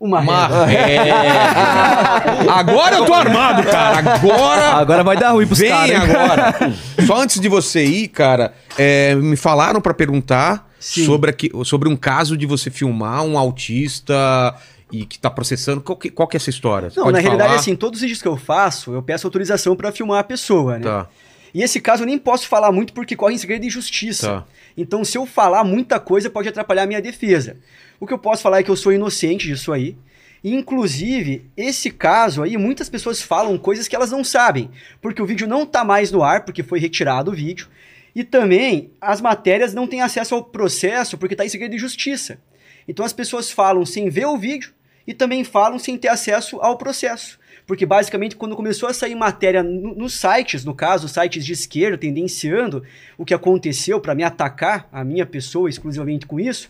Uma 0.00 0.20
régua. 0.20 0.66
Agora 2.54 2.96
eu 2.96 3.04
tô 3.04 3.12
armado, 3.12 3.62
cara. 3.64 4.14
Agora. 4.14 4.68
Agora 4.76 5.04
vai 5.04 5.16
dar 5.16 5.32
ruim 5.32 5.46
pros 5.46 5.58
Vem 5.58 5.68
caras. 5.70 5.90
hein? 5.90 5.96
agora. 5.96 6.54
Só 7.06 7.16
antes 7.20 7.38
de 7.38 7.48
você 7.48 7.84
ir, 7.84 8.08
cara, 8.08 8.54
é, 8.78 9.14
me 9.14 9.36
falaram 9.36 9.80
pra 9.80 9.92
perguntar 9.92 10.68
Sim. 10.78 11.04
sobre, 11.04 11.30
aqui, 11.30 11.50
sobre 11.64 11.88
um 11.88 11.96
caso 11.96 12.36
de 12.36 12.46
você 12.46 12.70
filmar 12.70 13.22
um 13.24 13.36
autista 13.38 14.54
e 14.90 15.04
que 15.04 15.18
tá 15.18 15.30
processando. 15.30 15.80
Qual 15.82 15.96
que, 15.98 16.10
qual 16.10 16.26
que 16.26 16.36
é 16.36 16.38
essa 16.38 16.50
história? 16.50 16.88
Você 16.90 16.98
Não, 16.98 17.04
pode 17.04 17.16
na 17.16 17.20
realidade, 17.20 17.48
falar? 17.50 17.60
assim, 17.60 17.76
todos 17.76 17.98
os 17.98 18.02
vídeos 18.02 18.22
que 18.22 18.28
eu 18.28 18.36
faço, 18.38 18.94
eu 18.94 19.02
peço 19.02 19.26
autorização 19.26 19.76
pra 19.76 19.92
filmar 19.92 20.18
a 20.20 20.24
pessoa, 20.24 20.78
né? 20.78 20.84
Tá, 20.84 21.06
E 21.52 21.62
esse 21.62 21.80
caso 21.80 22.02
eu 22.02 22.06
nem 22.06 22.18
posso 22.18 22.46
falar 22.48 22.72
muito 22.72 22.92
porque 22.92 23.16
corre 23.16 23.34
em 23.34 23.38
segredo 23.38 23.62
de 23.62 23.70
justiça. 23.70 24.26
tá. 24.26 24.46
Então, 24.76 25.04
se 25.04 25.18
eu 25.18 25.26
falar 25.26 25.64
muita 25.64 25.98
coisa, 25.98 26.30
pode 26.30 26.48
atrapalhar 26.48 26.84
a 26.84 26.86
minha 26.86 27.02
defesa. 27.02 27.56
O 27.98 28.06
que 28.06 28.12
eu 28.12 28.18
posso 28.18 28.42
falar 28.42 28.60
é 28.60 28.62
que 28.62 28.70
eu 28.70 28.76
sou 28.76 28.92
inocente 28.92 29.46
disso 29.46 29.72
aí. 29.72 29.96
E, 30.42 30.54
inclusive, 30.54 31.44
esse 31.56 31.90
caso 31.90 32.42
aí, 32.42 32.56
muitas 32.56 32.88
pessoas 32.88 33.20
falam 33.20 33.58
coisas 33.58 33.88
que 33.88 33.94
elas 33.94 34.10
não 34.10 34.24
sabem. 34.24 34.70
Porque 35.02 35.20
o 35.20 35.26
vídeo 35.26 35.46
não 35.46 35.66
tá 35.66 35.84
mais 35.84 36.10
no 36.10 36.22
ar, 36.22 36.44
porque 36.44 36.62
foi 36.62 36.78
retirado 36.78 37.30
o 37.30 37.34
vídeo. 37.34 37.68
E 38.14 38.24
também, 38.24 38.90
as 39.00 39.20
matérias 39.20 39.74
não 39.74 39.86
têm 39.86 40.00
acesso 40.00 40.34
ao 40.34 40.44
processo, 40.44 41.18
porque 41.18 41.36
tá 41.36 41.44
em 41.44 41.48
segredo 41.48 41.72
de 41.72 41.78
justiça. 41.78 42.40
Então, 42.88 43.04
as 43.04 43.12
pessoas 43.12 43.50
falam 43.50 43.84
sem 43.84 44.08
ver 44.08 44.26
o 44.26 44.38
vídeo 44.38 44.72
e 45.06 45.12
também 45.12 45.44
falam 45.44 45.78
sem 45.78 45.98
ter 45.98 46.08
acesso 46.08 46.58
ao 46.60 46.78
processo. 46.78 47.39
Porque 47.70 47.86
basicamente, 47.86 48.34
quando 48.34 48.56
começou 48.56 48.88
a 48.88 48.92
sair 48.92 49.14
matéria 49.14 49.62
no- 49.62 49.94
nos 49.94 50.14
sites, 50.14 50.64
no 50.64 50.74
caso, 50.74 51.06
sites 51.08 51.44
de 51.46 51.52
esquerda, 51.52 51.96
tendenciando 51.96 52.82
o 53.16 53.24
que 53.24 53.32
aconteceu 53.32 54.00
para 54.00 54.12
me 54.12 54.24
atacar, 54.24 54.88
a 54.90 55.04
minha 55.04 55.24
pessoa 55.24 55.70
exclusivamente 55.70 56.26
com 56.26 56.40
isso, 56.40 56.68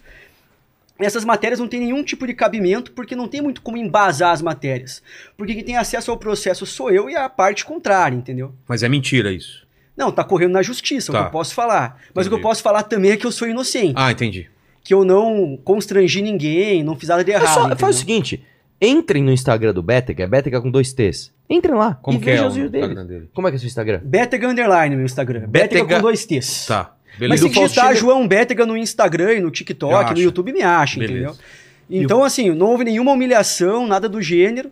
essas 0.99 1.25
matérias 1.25 1.59
não 1.59 1.67
têm 1.67 1.81
nenhum 1.81 2.05
tipo 2.05 2.27
de 2.27 2.35
cabimento, 2.35 2.93
porque 2.93 3.17
não 3.17 3.27
tem 3.27 3.41
muito 3.41 3.63
como 3.63 3.79
embasar 3.79 4.35
as 4.35 4.43
matérias. 4.43 5.03
Porque 5.39 5.55
quem 5.55 5.65
tem 5.65 5.77
acesso 5.79 6.11
ao 6.11 6.19
processo 6.19 6.67
sou 6.67 6.91
eu 6.91 7.09
e 7.09 7.17
a 7.17 7.31
parte 7.31 7.65
contrária, 7.65 8.15
entendeu? 8.15 8.53
Mas 8.69 8.83
é 8.83 8.89
mentira 8.91 9.33
isso. 9.33 9.67
Não, 9.97 10.13
tá 10.13 10.23
correndo 10.23 10.53
na 10.53 10.63
justiça, 10.63 11.11
é 11.11 11.13
o 11.13 11.15
Tá. 11.17 11.23
que 11.23 11.29
eu 11.29 11.33
posso 11.33 11.55
falar. 11.55 11.99
Mas 12.15 12.27
o 12.27 12.29
que 12.29 12.35
eu 12.35 12.37
Entendi. 12.39 12.43
posso 12.43 12.63
falar 12.63 12.83
também 12.83 13.13
é 13.13 13.17
que 13.17 13.27
eu 13.27 13.33
sou 13.33 13.49
inocente. 13.49 13.95
Ah, 13.97 14.13
entendi. 14.13 14.51
Que 14.85 14.93
eu 14.93 15.03
não 15.03 15.59
constrangi 15.65 16.21
ninguém, 16.21 16.85
não 16.85 16.95
fiz 16.95 17.09
nada 17.09 17.25
de 17.25 17.31
errado. 17.31 17.71
só- 17.71 17.77
faz 17.77 17.97
o 17.97 17.99
seguinte: 18.01 18.45
entrem 18.81 19.23
no 19.23 19.31
Instagram 19.33 19.73
do 19.75 19.83
Betega, 19.83 20.25
é 20.25 20.27
Betega 20.27 20.61
com 20.61 20.71
dois 20.71 20.93
T's. 20.93 21.33
Entrem 21.49 21.75
lá. 21.75 21.95
Como 22.01 22.19
e 22.19 22.21
que 22.21 22.29
é 22.31 22.33
vejam 22.33 22.47
o 22.47 22.49
os 22.49 22.55
vídeos 22.55 22.73
dele. 22.73 22.85
Instagram 22.87 23.07
dele? 23.07 23.29
Como 23.35 23.47
é 23.49 23.51
que 23.51 23.55
é 23.55 23.59
o 23.59 23.61
seu 23.61 23.67
Instagram? 23.67 24.01
Betega 24.05 24.49
Underline, 24.49 24.97
meu 24.97 25.05
Instagram. 25.05 25.41
Betega, 25.49 25.81
Betega- 25.83 25.97
com 25.97 26.03
dois 26.03 26.25
T's. 26.25 26.67
Tá. 26.67 26.95
Mas 27.13 27.19
Beleza. 27.19 27.43
se 27.43 27.49
do 27.49 27.61
digitar 27.61 27.85
Faustino- 27.87 28.09
João 28.13 28.29
Betega 28.29 28.65
no 28.65 28.77
Instagram 28.77 29.33
e 29.35 29.41
no 29.41 29.51
TikTok, 29.51 30.15
no. 30.15 30.21
YouTube, 30.21 30.53
me 30.53 30.63
acha, 30.63 30.99
Beleza. 31.01 31.19
entendeu? 31.19 31.37
Então, 31.91 32.23
assim, 32.23 32.51
não 32.55 32.69
houve 32.69 32.85
nenhuma 32.85 33.11
humilhação, 33.13 33.87
nada 33.87 34.09
do 34.09 34.23
gênero. 34.23 34.71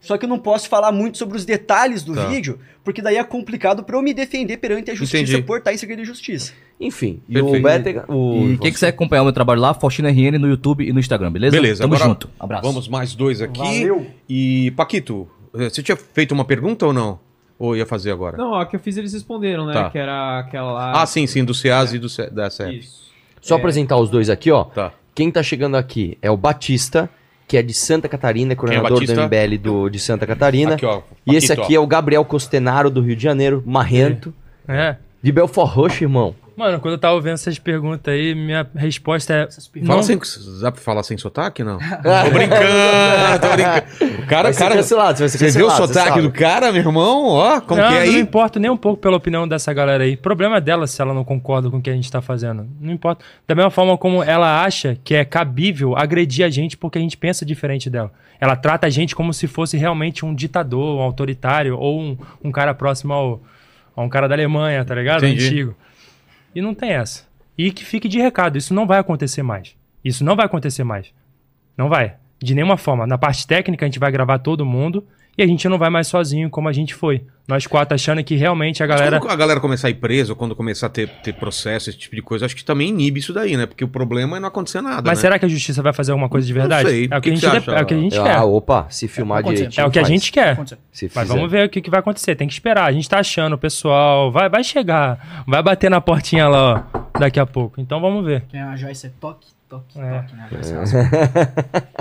Só 0.00 0.16
que 0.16 0.24
eu 0.24 0.28
não 0.28 0.38
posso 0.38 0.68
falar 0.68 0.92
muito 0.92 1.18
sobre 1.18 1.36
os 1.36 1.44
detalhes 1.44 2.04
do 2.04 2.14
Tá. 2.14 2.26
vídeo, 2.26 2.60
porque 2.84 3.02
daí 3.02 3.16
é 3.16 3.24
complicado 3.24 3.82
pra 3.82 3.96
eu 3.96 4.02
me 4.02 4.14
defender 4.14 4.58
perante 4.58 4.90
a 4.92 4.94
justiça 4.94 5.24
Entendi. 5.24 5.42
por 5.42 5.58
estar 5.58 5.72
em 5.72 5.76
segredo 5.76 6.02
de 6.02 6.04
justiça. 6.06 6.52
Enfim, 6.78 7.20
e 7.28 7.40
o 7.40 7.62
Betega. 7.62 8.04
O... 8.06 8.50
E 8.52 8.58
quem 8.58 8.70
quiser 8.70 8.88
acompanhar 8.88 9.22
o 9.22 9.24
meu 9.24 9.32
trabalho 9.32 9.60
lá, 9.60 9.72
Faustino 9.72 10.08
RN 10.08 10.38
no 10.38 10.46
YouTube 10.46 10.86
e 10.86 10.92
no 10.92 11.00
Instagram, 11.00 11.32
beleza? 11.32 11.56
Beleza, 11.56 11.82
Tamo 11.82 11.94
agora 11.94 12.10
junto. 12.10 12.28
Abraço. 12.38 12.62
Vamos 12.62 12.88
mais 12.88 13.14
dois 13.14 13.40
aqui. 13.40 13.58
Valeu. 13.58 14.06
E, 14.28 14.70
Paquito, 14.72 15.26
eh, 15.54 15.70
você 15.70 15.82
tinha 15.82 15.96
feito 15.96 16.32
uma 16.32 16.44
pergunta 16.44 16.86
ou 16.86 16.92
não? 16.92 17.18
Ou 17.58 17.74
ia 17.74 17.86
fazer 17.86 18.10
agora? 18.10 18.36
Não, 18.36 18.54
a 18.54 18.66
que 18.66 18.76
eu 18.76 18.80
fiz 18.80 18.98
eles 18.98 19.14
responderam, 19.14 19.64
né? 19.64 19.72
Tá. 19.72 19.88
Que 19.90 19.96
era 19.96 20.40
aquela 20.40 20.72
lá. 20.72 21.02
Ah, 21.02 21.06
sim, 21.06 21.26
sim, 21.26 21.42
do 21.42 21.54
CEAS 21.54 21.94
e 21.94 21.98
do 21.98 22.10
C... 22.10 22.28
da 22.28 22.50
CEF. 22.50 22.78
Isso. 22.78 23.06
Só 23.40 23.54
É. 23.54 23.58
apresentar 23.58 23.96
os 23.96 24.10
dois 24.10 24.28
aqui, 24.28 24.50
ó. 24.50 24.64
Tá. 24.64 24.92
Quem 25.14 25.30
tá 25.30 25.42
chegando 25.42 25.76
aqui 25.78 26.18
é 26.20 26.30
o 26.30 26.36
Batista, 26.36 27.08
que 27.48 27.56
é 27.56 27.62
de 27.62 27.72
Santa 27.72 28.06
Catarina, 28.06 28.52
é 28.52 28.56
coordenador 28.56 29.00
do 29.00 29.06
Batista? 29.06 29.24
MBL 29.26 29.56
do, 29.58 29.88
de 29.88 29.98
Santa 29.98 30.26
Catarina. 30.26 30.74
Aqui, 30.74 30.84
ó. 30.84 31.00
e 31.26 31.34
esse 31.34 31.50
aqui 31.50 31.74
ó. 31.74 31.80
é 31.80 31.82
o 31.82 31.86
Gabriel 31.86 32.22
Costenaro, 32.26 32.90
do 32.90 33.00
Rio 33.00 33.16
de 33.16 33.22
Janeiro, 33.22 33.62
marrento. 33.64 34.34
É. 34.68 34.96
De 35.22 35.32
Belfort 35.32 35.72
Roxo, 35.72 36.04
irmão. 36.04 36.34
Mano, 36.56 36.80
quando 36.80 36.94
eu 36.94 36.98
tava 36.98 37.20
vendo 37.20 37.34
essas 37.34 37.58
perguntas 37.58 38.14
aí, 38.14 38.34
minha 38.34 38.66
resposta 38.74 39.34
é. 39.34 39.48
Fala 39.84 39.96
Não, 39.96 40.02
sem, 40.02 40.18
dá 40.62 40.72
pra 40.72 40.80
falar 40.80 41.02
sem 41.02 41.18
sotaque, 41.18 41.62
não? 41.62 41.76
tô 42.00 42.30
brincando, 42.30 43.40
tô 43.42 43.48
brincando. 43.52 44.22
O 44.22 44.26
cara, 44.26 44.50
Vai 44.50 44.54
cara... 44.54 44.76
cancelado, 44.76 45.18
vai 45.18 45.28
ser 45.28 45.36
Você 45.36 45.50
viu 45.50 45.66
o 45.66 45.70
sotaque 45.70 46.22
do 46.22 46.30
cara, 46.32 46.72
meu 46.72 46.80
irmão? 46.80 47.26
Ó, 47.26 47.60
como 47.60 47.82
não, 47.82 47.88
que 47.88 47.94
é 47.94 48.06
não 48.06 48.14
aí? 48.14 48.18
importo 48.18 48.58
nem 48.58 48.70
um 48.70 48.76
pouco 48.76 49.02
pela 49.02 49.18
opinião 49.18 49.46
dessa 49.46 49.70
galera 49.74 50.04
aí. 50.04 50.16
Problema 50.16 50.56
é 50.56 50.60
dela 50.62 50.86
se 50.86 51.02
ela 51.02 51.12
não 51.12 51.24
concorda 51.24 51.68
com 51.68 51.76
o 51.76 51.82
que 51.82 51.90
a 51.90 51.94
gente 51.94 52.10
tá 52.10 52.22
fazendo. 52.22 52.66
Não 52.80 52.90
importa. 52.90 53.22
Da 53.46 53.54
mesma 53.54 53.70
forma 53.70 53.98
como 53.98 54.22
ela 54.22 54.64
acha 54.64 54.96
que 55.04 55.14
é 55.14 55.26
cabível 55.26 55.94
agredir 55.94 56.46
a 56.46 56.48
gente 56.48 56.74
porque 56.74 56.96
a 56.96 57.02
gente 57.02 57.18
pensa 57.18 57.44
diferente 57.44 57.90
dela. 57.90 58.10
Ela 58.40 58.56
trata 58.56 58.86
a 58.86 58.90
gente 58.90 59.14
como 59.14 59.34
se 59.34 59.46
fosse 59.46 59.76
realmente 59.76 60.24
um 60.24 60.34
ditador, 60.34 60.96
um 60.96 61.02
autoritário 61.02 61.78
ou 61.78 62.00
um, 62.00 62.16
um 62.42 62.50
cara 62.50 62.72
próximo 62.72 63.12
ao, 63.12 63.42
a 63.94 64.00
um 64.00 64.08
cara 64.08 64.26
da 64.26 64.34
Alemanha, 64.34 64.82
tá 64.86 64.94
ligado? 64.94 65.26
Entendi. 65.26 65.46
Antigo. 65.46 65.76
E 66.54 66.60
não 66.60 66.74
tem 66.74 66.90
essa. 66.90 67.26
E 67.56 67.70
que 67.70 67.84
fique 67.84 68.08
de 68.08 68.20
recado, 68.20 68.58
isso 68.58 68.74
não 68.74 68.86
vai 68.86 68.98
acontecer 68.98 69.42
mais. 69.42 69.76
Isso 70.04 70.24
não 70.24 70.36
vai 70.36 70.46
acontecer 70.46 70.84
mais. 70.84 71.12
Não 71.76 71.88
vai. 71.88 72.16
De 72.38 72.54
nenhuma 72.54 72.76
forma. 72.76 73.06
Na 73.06 73.18
parte 73.18 73.46
técnica, 73.46 73.84
a 73.84 73.88
gente 73.88 73.98
vai 73.98 74.10
gravar 74.10 74.38
todo 74.38 74.64
mundo 74.64 75.06
e 75.36 75.42
a 75.42 75.46
gente 75.46 75.68
não 75.68 75.78
vai 75.78 75.90
mais 75.90 76.06
sozinho 76.06 76.48
como 76.50 76.68
a 76.68 76.72
gente 76.72 76.94
foi. 76.94 77.22
Nós 77.48 77.64
quatro 77.64 77.94
achando 77.94 78.24
que 78.24 78.34
realmente 78.34 78.82
a 78.82 78.86
galera. 78.86 79.20
Quando 79.20 79.30
a 79.30 79.36
galera 79.36 79.60
começar 79.60 79.86
a 79.86 79.90
ir 79.90 79.94
presa, 79.94 80.32
ou 80.32 80.36
quando 80.36 80.56
começar 80.56 80.86
a 80.86 80.90
ter, 80.90 81.08
ter 81.22 81.32
processo, 81.32 81.88
esse 81.88 81.96
tipo 81.98 82.16
de 82.16 82.22
coisa, 82.22 82.44
acho 82.44 82.56
que 82.56 82.64
também 82.64 82.88
inibe 82.88 83.20
isso 83.20 83.32
daí, 83.32 83.56
né? 83.56 83.66
Porque 83.66 83.84
o 83.84 83.88
problema 83.88 84.36
é 84.36 84.40
não 84.40 84.48
acontecer 84.48 84.80
nada. 84.80 85.02
Mas 85.08 85.18
né? 85.18 85.22
será 85.22 85.38
que 85.38 85.44
a 85.44 85.48
justiça 85.48 85.80
vai 85.80 85.92
fazer 85.92 86.10
alguma 86.10 86.28
coisa 86.28 86.44
de 86.44 86.52
Não 86.52 86.60
verdade? 86.60 86.88
sei. 86.88 87.04
É 87.04 87.06
o 87.06 87.08
que, 87.08 87.14
a 87.14 87.20
que 87.20 87.30
gente, 87.30 87.40
que 87.40 87.46
de- 87.60 87.64
você 87.64 87.70
é 87.70 87.82
o 87.82 87.86
que 87.86 87.94
a 87.94 87.98
gente 87.98 88.18
ah, 88.18 88.22
quer. 88.24 88.40
opa, 88.40 88.86
se 88.90 89.06
filmar 89.06 89.38
acontecer. 89.38 89.56
direitinho. 89.68 89.84
É 89.84 89.86
o 89.86 89.90
que 89.92 89.98
a 90.00 90.02
faz. 90.02 90.08
gente 90.12 90.32
quer. 90.32 90.58
Se 90.90 91.10
Mas 91.14 91.28
vamos 91.28 91.48
ver 91.48 91.66
o 91.66 91.68
que, 91.68 91.80
que 91.80 91.88
vai 91.90 92.00
acontecer. 92.00 92.34
Tem 92.34 92.48
que 92.48 92.54
esperar. 92.54 92.84
A 92.86 92.92
gente 92.92 93.08
tá 93.08 93.20
achando, 93.20 93.52
o 93.52 93.58
pessoal 93.58 94.32
vai, 94.32 94.48
vai 94.48 94.64
chegar. 94.64 95.44
Vai 95.46 95.62
bater 95.62 95.88
na 95.88 96.00
portinha 96.00 96.48
lá, 96.48 96.88
ó, 96.92 97.18
daqui 97.20 97.38
a 97.38 97.46
pouco. 97.46 97.80
Então 97.80 98.00
vamos 98.00 98.24
ver. 98.24 98.42
Quem 98.48 98.58
é 98.58 98.64
a 98.64 98.74
Joyce 98.74 99.06
é 99.06 99.10
toque, 99.20 99.46
toque, 99.68 100.00
É. 100.00 100.18
toque, 100.20 100.34
né? 100.34 100.48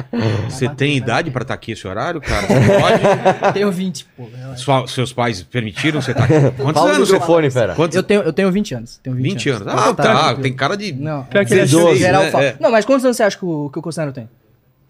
Você 0.50 0.70
tem 0.70 0.96
idade 0.98 1.30
pra 1.32 1.42
estar 1.42 1.54
aqui 1.54 1.72
esse 1.74 1.88
horário, 1.88 2.22
cara? 2.22 2.48
Você 2.48 2.80
pode? 2.80 3.46
Eu 3.48 3.54
tenho 3.54 3.72
20, 3.72 4.06
pô. 4.18 4.28
relaxa. 4.36 4.64
Sua- 4.64 4.88
seus 4.88 5.14
pais 5.14 5.42
permitiram 5.44 6.02
você 6.02 6.12
estar 6.12 6.24
aqui? 6.24 6.34
Quantos 6.62 6.74
Fala 6.82 6.90
no 6.90 6.96
anos 6.96 7.08
você 7.08 7.14
microfone, 7.16 7.52
fera. 7.52 7.76
Quantos? 7.76 7.96
Eu 7.96 8.04
tenho, 8.04 8.22
eu 8.22 8.34
tenho 8.34 8.52
20 8.52 8.76
anos. 8.76 9.00
Tenho 9.04 9.16
20, 9.16 9.24
20 9.34 9.50
anos. 9.50 9.64
Pode 9.74 9.80
Ah, 9.90 9.94
tá. 9.94 10.04
tranquilo. 10.04 10.42
Tem 10.42 10.54
cara 10.54 10.76
de. 10.78 10.92
Não, 10.94 11.24
Pior 11.24 11.46
que 11.46 11.54
é 11.54 11.58
ele 11.58 11.62
é 11.62 11.66
idoso, 11.66 11.96
geral 11.98 12.24
né? 12.24 12.32
fala. 12.32 12.44
É. 12.46 12.56
Não, 12.60 12.72
mas 12.72 12.86
quantos 12.86 13.04
anos 13.06 13.18
você 13.18 13.24
acha 13.24 13.38
que 13.38 13.46
o, 13.46 13.70
que 13.70 13.80
o 13.80 13.82
Cossano 13.82 14.12
tem? 14.12 14.30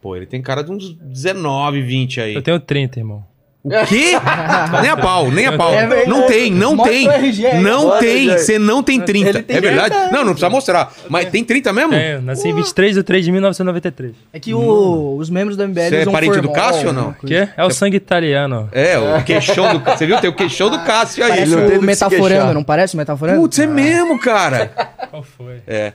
Pô, 0.01 0.15
ele 0.15 0.25
tem 0.27 0.41
cara 0.41 0.63
de 0.63 0.71
uns 0.71 0.93
19, 0.93 1.81
20 1.81 2.21
aí. 2.21 2.35
Eu 2.35 2.41
tenho 2.41 2.59
30, 2.59 2.99
irmão. 2.99 3.23
O 3.65 3.85
quê? 3.87 4.11
nem 4.81 4.91
a 4.91 4.95
pau, 4.97 5.31
nem 5.31 5.47
a 5.47 5.57
pau. 5.57 5.73
É 5.73 6.05
não 6.05 6.27
tem, 6.27 6.51
não 6.51 6.75
Mostra 6.75 6.93
tem. 6.93 7.07
o 7.07 7.11
RG. 7.11 7.53
Não 7.55 7.97
tem. 7.97 8.29
Você 8.29 8.59
não 8.59 8.83
tem 8.83 9.01
30. 9.01 9.29
Ele 9.29 9.41
tem 9.41 9.57
é 9.57 9.61
verdade? 9.61 9.89
30 9.95 10.11
Não, 10.11 10.19
não 10.19 10.33
precisa 10.33 10.49
mostrar. 10.51 10.93
Mas 11.09 11.29
tem 11.29 11.43
30 11.43 11.73
mesmo? 11.73 11.89
Tenho, 11.89 12.21
nasci 12.21 12.47
em 12.47 12.53
23 12.53 12.93
de 12.95 13.01
3 13.01 13.25
de 13.25 13.31
1993. 13.31 14.13
É 14.31 14.39
que 14.39 14.53
o- 14.53 15.17
os 15.17 15.31
membros 15.31 15.57
do 15.57 15.63
MBL 15.63 15.89
Você 15.89 15.95
é 15.95 16.05
parente 16.05 16.39
do 16.41 16.51
Cássio 16.51 16.89
ou 16.89 16.93
não? 16.93 17.09
O 17.09 17.25
quê? 17.25 17.49
É 17.57 17.63
o 17.65 17.71
sangue 17.71 17.97
italiano. 17.97 18.69
É, 18.71 18.99
o 18.99 19.23
queixão 19.23 19.73
do. 19.77 19.79
Você 19.83 20.05
viu? 20.05 20.19
Tem 20.21 20.29
o 20.29 20.35
queixão 20.35 20.69
do 20.69 20.77
Cássio 20.83 21.23
aí. 21.23 21.31
Parece 21.31 21.55
o 21.55 21.79
que 21.79 21.85
Metaforando, 21.85 22.53
não 22.53 22.63
parece 22.63 22.93
o 22.93 22.97
Metaforando? 22.97 23.41
Putz, 23.41 23.57
é 23.57 23.65
mesmo, 23.65 24.19
cara. 24.19 24.71
Qual 25.09 25.23
foi? 25.23 25.55
É. 25.65 25.93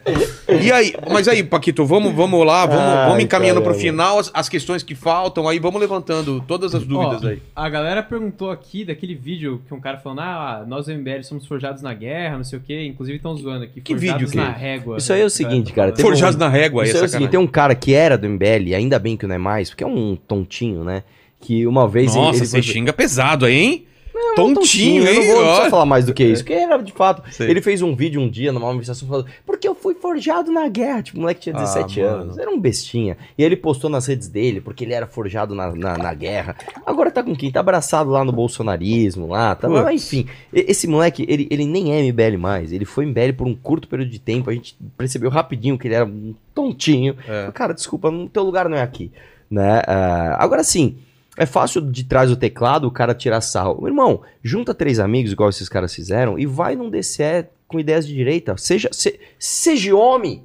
E 0.60 0.72
aí, 0.72 0.94
mas 1.10 1.28
aí, 1.28 1.42
Paquito, 1.44 1.84
vamos, 1.86 2.12
vamos 2.14 2.44
lá, 2.44 2.66
vamos, 2.66 2.82
Ai, 2.82 3.06
vamos 3.08 3.22
encaminhando 3.22 3.60
pro 3.60 3.70
caramba. 3.72 3.80
final 3.82 4.18
as, 4.18 4.30
as 4.34 4.48
questões 4.48 4.82
que 4.82 4.94
faltam, 4.94 5.46
aí 5.48 5.58
vamos 5.58 5.80
levantando 5.80 6.40
todas 6.40 6.74
as 6.74 6.84
dúvidas 6.84 7.22
Ó, 7.22 7.28
aí. 7.28 7.42
A 7.60 7.68
galera 7.68 8.02
perguntou 8.02 8.50
aqui 8.50 8.84
daquele 8.84 9.14
vídeo 9.14 9.60
que 9.68 9.74
um 9.74 9.80
cara 9.80 9.98
falando, 9.98 10.20
ah, 10.20 10.64
nós 10.66 10.86
do 10.86 10.92
MBL 10.94 11.22
somos 11.22 11.46
forjados 11.46 11.82
na 11.82 11.92
guerra, 11.92 12.36
não 12.38 12.44
sei 12.44 12.58
o 12.58 12.62
quê. 12.62 12.84
Inclusive 12.86 13.16
estão 13.16 13.36
zoando 13.36 13.64
aqui. 13.64 13.80
Que 13.80 13.92
forjados 13.94 14.20
vídeo 14.22 14.32
que 14.32 14.38
é 14.38 14.42
na 14.42 14.50
régua. 14.50 14.96
Isso 14.96 15.12
aí 15.12 15.20
é 15.20 15.24
o 15.24 15.30
seguinte, 15.30 15.72
cara, 15.72 15.88
falando. 15.88 15.96
teve 15.96 16.08
um- 16.08 16.10
Forjados 16.10 16.36
na 16.36 16.48
régua 16.48 16.82
aí, 16.82 16.88
Isso 16.88 16.96
é 16.96 17.00
é 17.00 17.04
o 17.04 17.08
seguinte, 17.08 17.30
tem 17.30 17.40
um 17.40 17.46
cara 17.46 17.74
que 17.74 17.92
era 17.92 18.16
do 18.16 18.26
MBL, 18.26 18.74
ainda 18.74 18.98
bem 18.98 19.16
que 19.16 19.26
não 19.26 19.34
é 19.34 19.38
mais, 19.38 19.68
porque 19.70 19.84
é 19.84 19.86
um 19.86 20.16
tontinho, 20.16 20.84
né? 20.84 21.02
Que 21.38 21.66
uma 21.66 21.86
vez 21.86 22.14
ele- 22.14 22.24
Nossa, 22.24 22.38
ele, 22.38 22.46
você 22.46 22.62
foi- 22.62 22.72
xinga 22.72 22.92
pesado 22.92 23.44
aí, 23.44 23.54
hein? 23.56 23.84
Não, 24.20 24.34
Tontinho, 24.54 25.02
eu 25.04 25.12
hein? 25.12 25.18
não 25.28 25.34
vou 25.34 25.44
precisar 25.44 25.70
falar 25.70 25.86
mais 25.86 26.04
do 26.06 26.14
que 26.14 26.24
isso, 26.24 26.42
porque 26.44 26.52
era 26.54 26.76
de 26.78 26.92
fato. 26.92 27.22
Sei. 27.32 27.50
Ele 27.50 27.60
fez 27.60 27.82
um 27.82 27.94
vídeo 27.96 28.20
um 28.20 28.28
dia 28.28 28.52
numa 28.52 28.66
manifestação 28.68 29.08
falando, 29.08 29.26
porque 29.44 29.66
eu 29.66 29.74
fui 29.74 29.94
forjado 29.94 30.50
na 30.52 30.68
guerra. 30.68 31.02
Tipo, 31.02 31.18
o 31.18 31.20
moleque 31.22 31.40
tinha 31.40 31.56
Ah, 31.56 31.60
17 31.60 32.00
mano. 32.00 32.14
anos, 32.22 32.38
era 32.38 32.50
um 32.50 32.58
bestinha. 32.60 33.16
E 33.36 33.42
ele 33.42 33.56
postou 33.56 33.90
nas 33.90 34.06
redes 34.06 34.28
dele, 34.28 34.60
porque 34.60 34.84
ele 34.84 34.92
era 34.94 35.06
forjado 35.06 35.54
na, 35.54 35.74
na, 35.74 35.98
na 35.98 36.14
guerra. 36.14 36.56
Agora 36.86 37.10
tá 37.10 37.22
com 37.22 37.34
quem? 37.34 37.50
Tá 37.50 37.60
abraçado 37.60 38.10
lá 38.10 38.24
no 38.24 38.32
bolsonarismo, 38.32 39.26
lá, 39.28 39.54
tá, 39.54 39.68
mas, 39.68 40.04
enfim. 40.04 40.26
Esse 40.52 40.86
moleque, 40.86 41.24
ele, 41.28 41.48
ele 41.50 41.66
nem 41.66 41.92
é 41.92 42.02
MBL 42.10 42.38
mais, 42.38 42.72
ele 42.72 42.84
foi 42.84 43.06
MBL 43.06 43.32
por 43.36 43.46
um 43.46 43.54
curto 43.54 43.88
período 43.88 44.10
de 44.10 44.18
tempo, 44.18 44.50
a 44.50 44.52
gente 44.54 44.76
percebeu 44.96 45.30
rapidinho 45.30 45.78
que 45.78 45.88
ele 45.88 45.94
era 45.94 46.04
um 46.04 46.34
tontinho. 46.54 47.16
É. 47.26 47.50
Cara, 47.52 47.72
desculpa, 47.74 48.10
teu 48.32 48.42
lugar 48.42 48.68
não 48.68 48.76
é 48.76 48.82
aqui, 48.82 49.10
né? 49.50 49.82
Ah, 49.86 50.36
agora 50.38 50.62
sim, 50.62 50.96
é 51.42 51.46
fácil 51.46 51.80
de 51.80 52.04
trás 52.04 52.28
do 52.30 52.36
teclado 52.36 52.86
o 52.86 52.90
cara 52.90 53.14
tirar 53.14 53.40
sarro. 53.40 53.78
Meu 53.78 53.88
irmão, 53.88 54.20
junta 54.42 54.74
três 54.74 54.98
amigos, 54.98 55.32
igual 55.32 55.48
esses 55.48 55.68
caras 55.68 55.94
fizeram, 55.94 56.38
e 56.38 56.44
vai 56.46 56.76
num 56.76 56.90
DCE 56.90 57.46
com 57.66 57.80
ideias 57.80 58.06
de 58.06 58.14
direita. 58.14 58.56
Seja, 58.56 58.88
se- 58.92 59.18
seja 59.38 59.94
homem, 59.96 60.42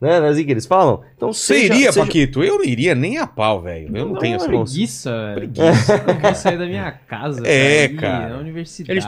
né? 0.00 0.18
Não 0.20 0.26
é 0.26 0.30
assim 0.30 0.44
que 0.44 0.50
eles 0.50 0.66
falam? 0.66 1.02
Então 1.16 1.32
Você 1.32 1.54
seja, 1.54 1.74
iria, 1.74 1.92
seja- 1.92 2.04
Paquito? 2.04 2.42
Eu 2.44 2.58
não 2.58 2.64
iria 2.64 2.94
nem 2.94 3.16
a 3.18 3.26
pau, 3.26 3.62
velho. 3.62 3.86
Eu 3.88 4.06
não, 4.06 4.12
Não, 4.14 4.18
tenho 4.20 4.36
essa. 4.36 4.46
Preguiça, 4.46 5.10
velho. 5.34 5.34
Preguiça. 5.52 6.04
Eu 6.06 6.16
quero 6.20 6.36
sair 6.36 6.58
da 6.58 6.66
minha 6.66 6.92
casa. 6.92 7.46
É, 7.46 7.88
cara. 7.88 8.28
Na 8.34 8.38
universidade. 8.38 8.92
Eles 8.92 9.04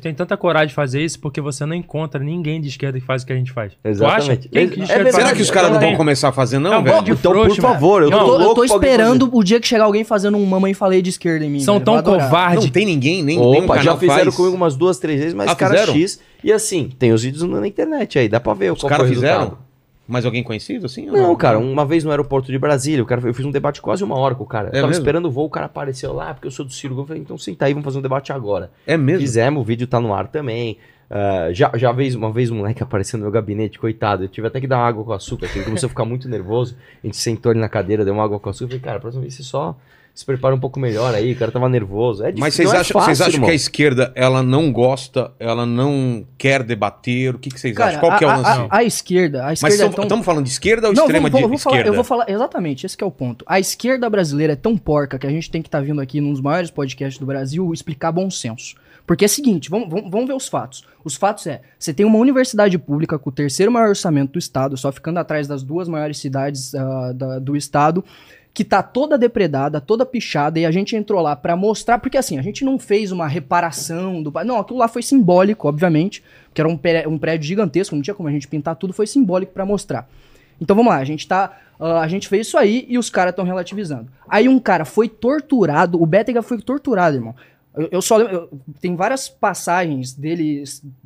têm 0.00 0.14
tanta 0.14 0.34
coragem 0.36 0.68
de 0.68 0.74
fazer 0.74 1.02
isso 1.04 1.20
porque 1.20 1.40
você 1.42 1.66
não 1.66 1.74
encontra 1.74 2.18
ninguém 2.24 2.58
de 2.58 2.68
esquerda 2.68 2.98
que 2.98 3.04
faz 3.04 3.22
o 3.22 3.26
que 3.26 3.32
a 3.34 3.36
gente 3.36 3.52
faz. 3.52 3.72
Exatamente. 3.84 4.48
Quem 4.48 4.62
É 4.62 4.66
que 4.66 4.76
de 4.76 4.82
esquerda 4.82 5.04
verdade. 5.04 5.12
faz? 5.12 5.24
Será 5.26 5.36
que 5.36 5.42
os 5.42 5.50
caras 5.50 5.70
não 5.72 5.80
vão 5.80 5.94
começar 5.96 6.28
a 6.28 6.32
fazer, 6.32 6.58
não, 6.58 6.72
É 6.72 6.78
um 6.78 6.82
velho? 6.82 7.02
de 7.02 7.12
Então, 7.12 7.32
por 7.32 7.42
frouxo, 7.44 7.60
favor, 7.60 8.02
eu 8.02 8.10
Eu 8.10 8.18
tô 8.18 8.24
tô, 8.24 8.40
eu 8.42 8.54
tô 8.54 8.64
esperando 8.64 9.28
o 9.30 9.44
dia 9.44 9.60
que 9.60 9.66
chegar 9.68 9.84
alguém 9.84 10.02
fazendo 10.02 10.38
um 10.38 10.46
mamãe 10.46 10.72
falei 10.72 11.02
de 11.02 11.10
esquerda 11.10 11.44
em 11.44 11.50
mim. 11.50 11.60
São 11.60 11.74
velho. 11.74 11.84
tão 11.84 12.02
covardes. 12.02 12.64
Não 12.64 12.70
tem 12.72 12.86
ninguém, 12.86 13.22
nem, 13.22 13.38
um 13.38 13.42
Opa, 13.42 13.76
já 13.76 13.82
canal 13.82 13.98
fizeram 13.98 14.24
faz. 14.24 14.36
comigo 14.36 14.56
umas 14.56 14.74
duas, 14.74 14.98
três 14.98 15.18
vezes, 15.20 15.34
mas 15.34 15.50
Ah, 15.50 15.54
cara 15.54 15.74
fizeram? 15.74 15.92
X. 15.94 16.20
E 16.42 16.50
assim, 16.52 16.90
tem 16.98 17.12
os 17.12 17.22
vídeos 17.22 17.42
na 17.42 17.66
internet 17.66 18.18
aí, 18.18 18.28
dá 18.28 18.40
pra 18.40 18.54
ver 18.54 18.72
Os 18.72 18.82
caras 18.82 19.08
fizeram? 19.08 19.58
Mas 20.06 20.26
alguém 20.26 20.42
conhecido, 20.42 20.86
assim? 20.86 21.08
ou 21.08 21.16
Não, 21.16 21.34
cara, 21.36 21.58
uma 21.58 21.84
vez 21.86 22.04
no 22.04 22.10
aeroporto 22.10 22.52
de 22.52 22.58
Brasília, 22.58 23.02
o 23.02 23.06
cara, 23.06 23.22
eu 23.26 23.32
fiz 23.32 23.46
um 23.46 23.50
debate 23.50 23.80
quase 23.80 24.04
uma 24.04 24.16
hora 24.18 24.34
com 24.34 24.44
o 24.44 24.46
cara. 24.46 24.66
Eu 24.66 24.70
É 24.70 24.72
tava 24.72 24.88
mesmo? 24.88 25.00
esperando 25.00 25.26
o 25.26 25.30
voo, 25.30 25.46
o 25.46 25.50
cara 25.50 25.66
apareceu 25.66 26.12
lá, 26.12 26.34
porque 26.34 26.46
eu 26.46 26.50
sou 26.50 26.64
do 26.64 26.72
Ciro. 26.72 26.98
Eu 26.98 27.06
falei, 27.06 27.22
então 27.22 27.38
senta 27.38 27.64
aí, 27.64 27.72
vamos 27.72 27.84
fazer 27.84 27.98
um 27.98 28.02
debate 28.02 28.32
agora. 28.32 28.70
É 28.86 28.96
mesmo? 28.96 29.20
Fizemos, 29.20 29.62
o 29.62 29.64
vídeo 29.64 29.86
tá 29.86 29.98
no 30.00 30.12
ar 30.12 30.28
também. 30.28 30.76
Ah, 31.10 31.48
já, 31.52 31.70
já 31.76 31.92
vez, 31.92 32.14
uma 32.14 32.32
vez 32.32 32.50
um 32.50 32.56
moleque 32.56 32.82
apareceu 32.82 33.18
no 33.18 33.24
meu 33.24 33.32
gabinete, 33.32 33.78
coitado. 33.78 34.24
Eu 34.24 34.28
tive 34.28 34.46
até 34.46 34.60
que 34.60 34.66
dar 34.66 34.78
uma 34.78 34.86
água 34.86 35.04
com 35.04 35.12
açúcar, 35.12 35.48
ele 35.54 35.64
começou 35.64 35.86
a 35.86 35.90
ficar 35.90 36.04
muito 36.04 36.28
nervoso. 36.28 36.76
A 37.02 37.06
gente 37.06 37.16
sentou 37.16 37.50
ali 37.52 37.60
na 37.60 37.68
cadeira, 37.68 38.04
deu 38.04 38.12
uma 38.14 38.24
água 38.24 38.38
com 38.40 38.50
açúcar. 38.50 38.64
Eu 38.74 38.78
falei, 38.78 38.80
cara, 38.82 39.00
próxima 39.00 39.22
vez 39.22 39.34
você 39.34 39.42
só 39.42 39.76
se 40.14 40.24
prepara 40.24 40.54
um 40.54 40.60
pouco 40.60 40.78
melhor 40.78 41.12
aí. 41.12 41.32
O 41.32 41.36
cara 41.36 41.50
tava 41.50 41.68
nervoso. 41.68 42.22
É 42.22 42.32
Mas 42.38 42.54
difícil, 42.54 42.56
vocês 42.56 42.68
não 42.70 42.76
é 42.76 42.80
acham, 42.80 42.92
fácil, 42.94 43.06
vocês 43.16 43.20
acham 43.20 43.34
irmão. 43.34 43.46
que 43.48 43.52
a 43.52 43.54
esquerda, 43.56 44.12
ela 44.14 44.42
não 44.44 44.72
gosta, 44.72 45.32
ela 45.40 45.66
não 45.66 46.24
quer 46.38 46.62
debater? 46.62 47.34
O 47.34 47.38
que, 47.38 47.50
que 47.50 47.58
vocês 47.58 47.76
Cara, 47.76 47.90
acham? 47.90 48.00
Qual 48.00 48.16
que 48.16 48.24
é 48.24 48.26
o 48.26 48.30
a, 48.30 48.36
lance? 48.36 48.48
a- 48.48 48.68
a 48.70 48.84
esquerda, 48.84 49.42
a 49.42 49.46
Mas 49.46 49.58
esquerda 49.58 49.84
é 49.84 49.86
estamos 49.88 50.08
tão... 50.08 50.22
falando 50.22 50.44
de 50.44 50.50
esquerda 50.50 50.86
ou 50.88 50.94
Não, 50.94 51.02
extrema 51.04 51.28
vamos- 51.28 51.42
de 51.42 51.48
vou 51.48 51.58
falar- 51.58 51.74
esquerda? 51.76 51.90
eu 51.90 51.94
vou 51.94 52.04
falar 52.04 52.30
exatamente, 52.30 52.86
esse 52.86 52.96
que 52.96 53.02
é 53.02 53.06
o 53.06 53.10
ponto. 53.10 53.44
A 53.48 53.58
esquerda 53.58 54.08
brasileira 54.08 54.52
é 54.52 54.56
tão 54.56 54.76
porca 54.76 55.18
que 55.18 55.26
a 55.26 55.30
gente 55.30 55.50
tem 55.50 55.60
que 55.60 55.68
estar 55.68 55.80
vindo 55.80 56.00
aqui 56.00 56.20
num 56.20 56.30
dos 56.30 56.40
maiores 56.40 56.70
podcasts 56.70 57.18
do 57.18 57.26
Brasil 57.26 57.72
explicar 57.74 58.12
bom 58.12 58.30
senso. 58.30 58.76
Porque 59.06 59.24
é 59.24 59.26
o 59.26 59.28
seguinte, 59.28 59.68
vamos, 59.68 59.90
vamos, 59.90 60.10
vamos 60.10 60.26
ver 60.28 60.32
os 60.34 60.48
fatos. 60.48 60.82
Os 61.04 61.14
fatos 61.14 61.46
é, 61.46 61.60
você 61.78 61.92
tem 61.92 62.06
uma 62.06 62.16
universidade 62.18 62.78
pública 62.78 63.18
com 63.18 63.28
o 63.28 63.32
terceiro 63.32 63.70
maior 63.70 63.90
orçamento 63.90 64.32
do 64.32 64.38
estado, 64.38 64.76
só 64.78 64.90
ficando 64.90 65.18
atrás 65.18 65.46
das 65.46 65.62
duas 65.62 65.88
maiores 65.88 66.16
cidades 66.18 66.74
ah, 66.74 67.12
da- 67.14 67.38
do 67.38 67.54
estado, 67.54 68.02
que 68.54 68.64
tá 68.64 68.84
toda 68.84 69.18
depredada, 69.18 69.80
toda 69.80 70.06
pichada, 70.06 70.60
e 70.60 70.64
a 70.64 70.70
gente 70.70 70.94
entrou 70.94 71.20
lá 71.20 71.34
pra 71.34 71.56
mostrar, 71.56 71.98
porque 71.98 72.16
assim, 72.16 72.38
a 72.38 72.42
gente 72.42 72.64
não 72.64 72.78
fez 72.78 73.10
uma 73.10 73.26
reparação 73.26 74.22
do... 74.22 74.32
Não, 74.44 74.60
aquilo 74.60 74.78
lá 74.78 74.86
foi 74.86 75.02
simbólico, 75.02 75.66
obviamente, 75.66 76.22
que 76.54 76.60
era 76.60 76.68
um, 76.68 76.78
um 77.08 77.18
prédio 77.18 77.48
gigantesco, 77.48 77.96
não 77.96 78.02
tinha 78.02 78.14
como 78.14 78.28
a 78.28 78.32
gente 78.32 78.46
pintar 78.46 78.76
tudo, 78.76 78.92
foi 78.92 79.08
simbólico 79.08 79.52
pra 79.52 79.66
mostrar. 79.66 80.08
Então 80.60 80.76
vamos 80.76 80.92
lá, 80.92 80.98
a 80.98 81.04
gente 81.04 81.26
tá. 81.26 81.58
ah, 81.80 82.00
a 82.00 82.06
gente 82.06 82.28
fez 82.28 82.46
isso 82.46 82.56
aí 82.56 82.86
e 82.88 82.96
os 82.96 83.10
caras 83.10 83.32
estão 83.32 83.44
relativizando. 83.44 84.06
Aí 84.28 84.48
um 84.48 84.60
cara 84.60 84.84
foi 84.84 85.08
torturado, 85.08 86.00
o 86.00 86.06
Bétega 86.06 86.40
foi 86.40 86.58
torturado, 86.58 87.16
irmão. 87.16 87.34
Eu, 87.90 88.00
só 88.00 88.16
lembro, 88.16 88.48
tem 88.80 88.94
várias 88.94 89.28
passagens 89.28 90.12
dele 90.12 90.62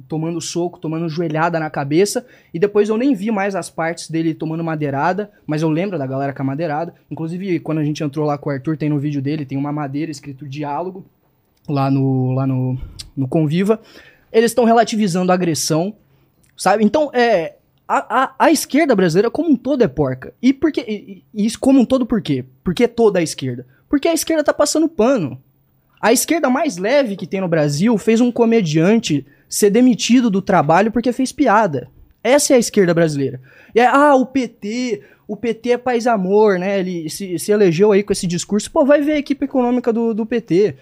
tomando 0.07 0.39
soco, 0.39 0.79
tomando 0.79 1.09
joelhada 1.09 1.59
na 1.59 1.71
cabeça, 1.71 2.27
e 2.53 2.59
depois 2.59 2.91
eu 2.91 2.99
nem 2.99 3.14
vi 3.14 3.31
mais 3.31 3.55
as 3.55 3.71
partes 3.71 4.11
dele 4.11 4.35
tomando 4.35 4.62
madeirada, 4.62 5.31
mas 5.47 5.62
eu 5.62 5.71
lembro 5.71 5.97
da 5.97 6.07
galera 6.07 6.35
com 6.35 6.43
a 6.43 6.45
madeirada. 6.45 6.95
Inclusive, 7.11 7.59
quando 7.61 7.79
a 7.79 7.85
gente 7.85 8.05
entrou 8.05 8.27
lá 8.27 8.37
com 8.37 8.51
o 8.51 8.53
Arthur, 8.53 8.77
tem 8.77 8.91
no 8.91 8.99
vídeo 8.99 9.23
dele, 9.23 9.47
tem 9.47 9.57
uma 9.57 9.73
madeira 9.73 10.11
escrito 10.11 10.47
diálogo 10.47 11.07
lá 11.66 11.91
no, 11.91 12.33
lá 12.33 12.47
no, 12.47 12.79
no 13.16 13.27
Conviva. 13.27 13.81
Eles 14.31 14.51
estão 14.51 14.66
relativizando 14.66 15.33
a 15.33 15.35
agressão, 15.35 15.95
sabe? 16.55 16.85
Então, 16.85 17.11
é. 17.14 17.55
A, 17.91 18.25
a, 18.25 18.35
a 18.39 18.53
esquerda 18.53 18.95
brasileira, 18.95 19.31
como 19.31 19.49
um 19.49 19.57
todo, 19.57 19.83
é 19.83 19.89
porca. 19.89 20.35
E, 20.43 20.53
por 20.53 20.71
quê? 20.71 20.85
e, 20.87 21.25
e 21.33 21.47
isso 21.47 21.59
como 21.59 21.81
um 21.81 21.87
todo, 21.87 22.05
por 22.05 22.21
quê? 22.21 22.45
Por 22.62 22.75
que 22.75 22.87
toda 22.87 23.19
a 23.19 23.23
esquerda? 23.23 23.66
Porque 23.89 24.07
a 24.07 24.12
esquerda 24.12 24.45
tá 24.45 24.53
passando 24.53 24.87
pano. 24.87 25.43
A 26.01 26.12
esquerda 26.12 26.49
mais 26.49 26.76
leve 26.76 27.16
que 27.16 27.26
tem 27.26 27.40
no 27.40 27.49
Brasil 27.49 27.96
fez 27.99 28.20
um 28.20 28.30
comediante 28.30 29.26
ser 29.49 29.70
demitido 29.70 30.30
do 30.30 30.40
trabalho 30.42 30.92
porque 30.92 31.12
fez 31.12 31.32
piada. 31.32 31.88
Essa 32.22 32.53
é 32.53 32.57
a 32.57 32.61
esquerda 32.61 32.92
brasileira. 32.94 33.40
E 33.74 33.80
é, 33.80 33.86
ah, 33.86 34.14
o 34.14 34.26
PT, 34.26 35.03
o 35.26 35.36
PT 35.36 35.70
é 35.70 35.78
paz 35.78 36.07
amor, 36.07 36.59
né? 36.59 36.78
Ele 36.80 37.09
se, 37.09 37.38
se 37.38 37.51
elegeu 37.53 37.92
aí 37.92 38.03
com 38.03 38.12
esse 38.12 38.26
discurso. 38.26 38.70
Pô, 38.70 38.84
vai 38.84 39.01
ver 39.01 39.12
a 39.12 39.18
equipe 39.18 39.44
econômica 39.44 39.92
do, 39.92 40.12
do 40.14 40.26
PT. 40.26 40.74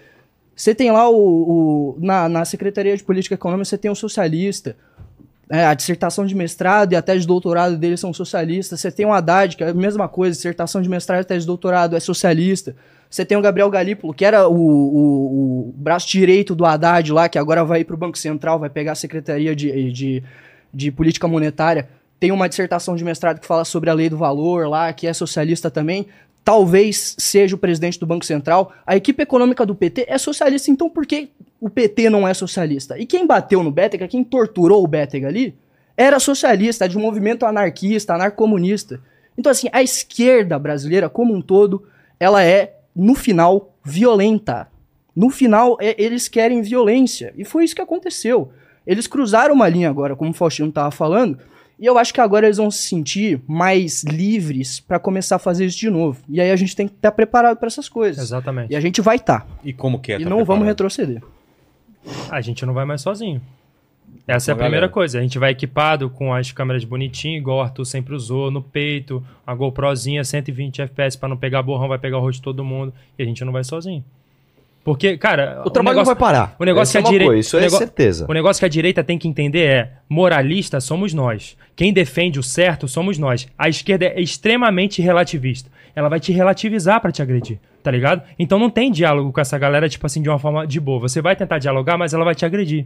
Você 0.55 0.73
tem 0.75 0.91
lá 0.91 1.09
o. 1.09 1.15
o- 1.15 1.97
na, 1.99 2.27
na 2.27 2.43
Secretaria 2.45 2.95
de 2.97 3.03
Política 3.03 3.35
Econômica, 3.35 3.65
você 3.65 3.77
tem 3.77 3.89
o 3.91 3.95
socialista. 3.95 4.75
É, 5.49 5.63
a 5.65 5.73
dissertação 5.73 6.25
de 6.25 6.35
mestrado 6.35 6.91
e 6.91 6.95
a 6.95 7.01
tese 7.01 7.21
de 7.21 7.27
doutorado 7.27 7.77
dele 7.77 7.95
são 7.95 8.11
socialistas. 8.13 8.81
Você 8.81 8.91
tem 8.91 9.05
o 9.05 9.13
Haddad, 9.13 9.55
que 9.55 9.63
é 9.63 9.69
a 9.69 9.73
mesma 9.73 10.07
coisa, 10.09 10.35
dissertação 10.35 10.81
de 10.81 10.89
mestrado 10.89 11.21
e 11.21 11.25
tese 11.25 11.41
de 11.41 11.47
doutorado 11.47 11.95
é 11.95 11.99
socialista. 11.99 12.75
Você 13.09 13.23
tem 13.25 13.37
o 13.37 13.41
Gabriel 13.41 13.69
Galípolo, 13.69 14.13
que 14.13 14.25
era 14.25 14.47
o, 14.47 14.53
o- 14.55 15.69
o 15.69 15.73
braço 15.77 16.07
direito 16.09 16.53
do 16.55 16.65
Haddad 16.65 17.11
lá, 17.11 17.29
que 17.29 17.37
agora 17.37 17.63
vai 17.63 17.83
para 17.83 17.95
o 17.95 17.97
Banco 17.97 18.17
Central, 18.17 18.59
vai 18.59 18.69
pegar 18.69 18.91
a 18.93 18.95
Secretaria 18.95 19.55
de, 19.55 19.91
de, 19.91 20.23
de 20.73 20.91
Política 20.91 21.27
Monetária. 21.27 21.87
tem 22.19 22.31
uma 22.31 22.49
dissertação 22.49 22.95
de 22.95 23.03
mestrado 23.03 23.39
que 23.39 23.45
fala 23.47 23.63
sobre 23.63 23.89
a 23.89 23.93
lei 23.93 24.09
do 24.09 24.17
valor 24.17 24.67
lá, 24.67 24.91
que 24.91 25.05
é 25.07 25.13
socialista 25.13 25.69
também. 25.69 26.07
Talvez 26.43 27.15
seja 27.19 27.55
o 27.55 27.59
presidente 27.59 27.99
do 27.99 28.05
Banco 28.05 28.25
Central. 28.25 28.71
A 28.85 28.95
equipe 28.95 29.21
econômica 29.21 29.65
do 29.65 29.75
PT 29.75 30.05
é 30.07 30.17
socialista, 30.17 30.71
então 30.71 30.89
por 30.89 31.05
que 31.05 31.29
o 31.59 31.69
PT 31.69 32.09
não 32.09 32.25
é 32.27 32.33
socialista? 32.33 32.97
E 32.97 33.05
quem 33.05 33.27
bateu 33.27 33.61
no 33.61 33.69
Bétega, 33.71 34.07
quem 34.07 34.23
torturou 34.23 34.81
o 34.83 34.87
Bétega 34.87 35.27
ali, 35.27 35.53
era 35.95 36.19
socialista, 36.19 36.87
de 36.87 36.97
um 36.97 37.01
movimento 37.01 37.45
anarquista, 37.45 38.13
anarcomunista. 38.13 38.99
Então, 39.37 39.51
assim, 39.51 39.67
a 39.73 39.83
esquerda 39.83 40.57
brasileira 40.57 41.09
como 41.09 41.33
um 41.35 41.41
todo, 41.41 41.83
ela 42.19 42.41
é, 42.43 42.75
no 42.97 43.13
final, 43.15 43.75
violenta. 43.83 44.67
No 45.15 45.29
final, 45.29 45.77
é- 45.79 45.95
eles 46.01 46.27
querem 46.27 46.61
violência. 46.61 47.33
E 47.37 47.45
foi 47.45 47.63
isso 47.63 47.75
que 47.75 47.81
aconteceu. 47.81 48.51
Eles 48.85 49.07
cruzaram 49.07 49.53
uma 49.53 49.67
linha 49.69 49.89
agora, 49.89 50.15
como 50.15 50.31
o 50.31 50.33
Faustino 50.33 50.69
estava 50.69 50.91
falando, 50.91 51.37
e 51.79 51.85
eu 51.85 51.97
acho 51.97 52.13
que 52.13 52.19
agora 52.21 52.47
eles 52.47 52.57
vão 52.57 52.71
se 52.71 52.83
sentir 52.83 53.39
mais 53.47 54.03
livres 54.03 54.79
para 54.79 54.97
começar 54.97 55.35
a 55.35 55.39
fazer 55.39 55.65
isso 55.65 55.77
de 55.77 55.89
novo. 55.89 56.19
E 56.27 56.41
aí 56.41 56.49
a 56.49 56.55
gente 56.55 56.75
tem 56.75 56.87
que 56.87 56.95
estar 56.95 57.11
preparado 57.11 57.57
para 57.57 57.67
essas 57.67 57.87
coisas. 57.87 58.23
Exatamente. 58.23 58.71
E 58.71 58.75
a 58.75 58.79
gente 58.79 58.99
vai 59.01 59.17
estar. 59.17 59.45
E 59.63 59.71
como 59.73 59.99
que 59.99 60.13
é? 60.13 60.15
e 60.19 60.23
tá 60.23 60.29
não 60.29 60.37
vamos 60.37 60.45
preparado? 60.45 60.67
retroceder. 60.67 61.21
A 62.31 62.41
gente 62.41 62.65
não 62.65 62.73
vai 62.73 62.85
mais 62.85 63.01
sozinho. 63.01 63.41
Essa 64.25 64.51
é 64.51 64.53
a 64.53 64.55
Com 64.55 64.61
a 64.61 64.63
primeira 64.63 64.87
galera. 64.87 64.89
coisa. 64.93 65.19
A 65.19 65.21
gente 65.21 65.37
vai 65.37 65.51
equipado 65.51 66.09
com 66.09 66.33
as 66.33 66.51
câmeras 66.51 66.83
bonitinho, 66.83 67.37
igual 67.37 67.57
o 67.57 67.61
Arthur 67.61 67.85
sempre 67.85 68.15
usou, 68.15 68.49
no 68.49 68.61
peito, 68.61 69.23
a 69.45 69.53
GoProzinha 69.53 70.23
120 70.23 70.81
FPS 70.81 71.17
pra 71.17 71.29
não 71.29 71.37
pegar 71.37 71.61
borrão, 71.61 71.87
vai 71.87 71.99
pegar 71.99 72.17
o 72.17 72.21
rosto 72.21 72.39
de 72.39 72.43
todo 72.43 72.63
mundo. 72.63 72.93
E 73.17 73.23
a 73.23 73.25
gente 73.25 73.43
não 73.45 73.51
vai 73.53 73.63
sozinho. 73.63 74.03
Porque, 74.87 75.17
cara. 75.17 75.63
O 75.65 75.69
trabalho 75.69 75.97
não 75.97 76.05
vai 76.05 76.15
parar. 76.15 76.55
o 76.57 76.63
negócio 76.63 76.97
Essa 76.97 76.99
que 76.99 76.99
a 76.99 77.01
é 77.01 77.03
uma 77.03 77.11
direi- 77.11 77.27
coisa, 77.27 77.41
isso 77.41 77.57
o 77.57 77.59
é 77.59 77.69
certeza. 77.69 78.25
O 78.29 78.33
negócio 78.33 78.61
que 78.61 78.65
a 78.65 78.69
direita 78.69 79.03
tem 79.03 79.17
que 79.19 79.27
entender 79.27 79.65
é: 79.65 79.91
moralista 80.07 80.79
somos 80.79 81.13
nós. 81.13 81.57
Quem 81.75 81.91
defende 81.91 82.39
o 82.39 82.43
certo 82.43 82.87
somos 82.87 83.17
nós. 83.17 83.49
A 83.57 83.67
esquerda 83.67 84.05
é 84.05 84.21
extremamente 84.21 85.01
relativista. 85.01 85.69
Ela 85.93 86.07
vai 86.07 86.21
te 86.21 86.31
relativizar 86.31 87.01
pra 87.01 87.11
te 87.11 87.21
agredir, 87.21 87.59
tá 87.83 87.91
ligado? 87.91 88.21
Então 88.39 88.57
não 88.57 88.69
tem 88.69 88.89
diálogo 88.89 89.33
com 89.33 89.41
essa 89.41 89.57
galera, 89.57 89.89
tipo 89.89 90.05
assim, 90.05 90.21
de 90.21 90.29
uma 90.29 90.39
forma 90.39 90.65
de 90.65 90.79
boa. 90.79 91.01
Você 91.01 91.21
vai 91.21 91.35
tentar 91.35 91.57
dialogar, 91.59 91.97
mas 91.97 92.13
ela 92.13 92.23
vai 92.23 92.33
te 92.33 92.45
agredir. 92.45 92.85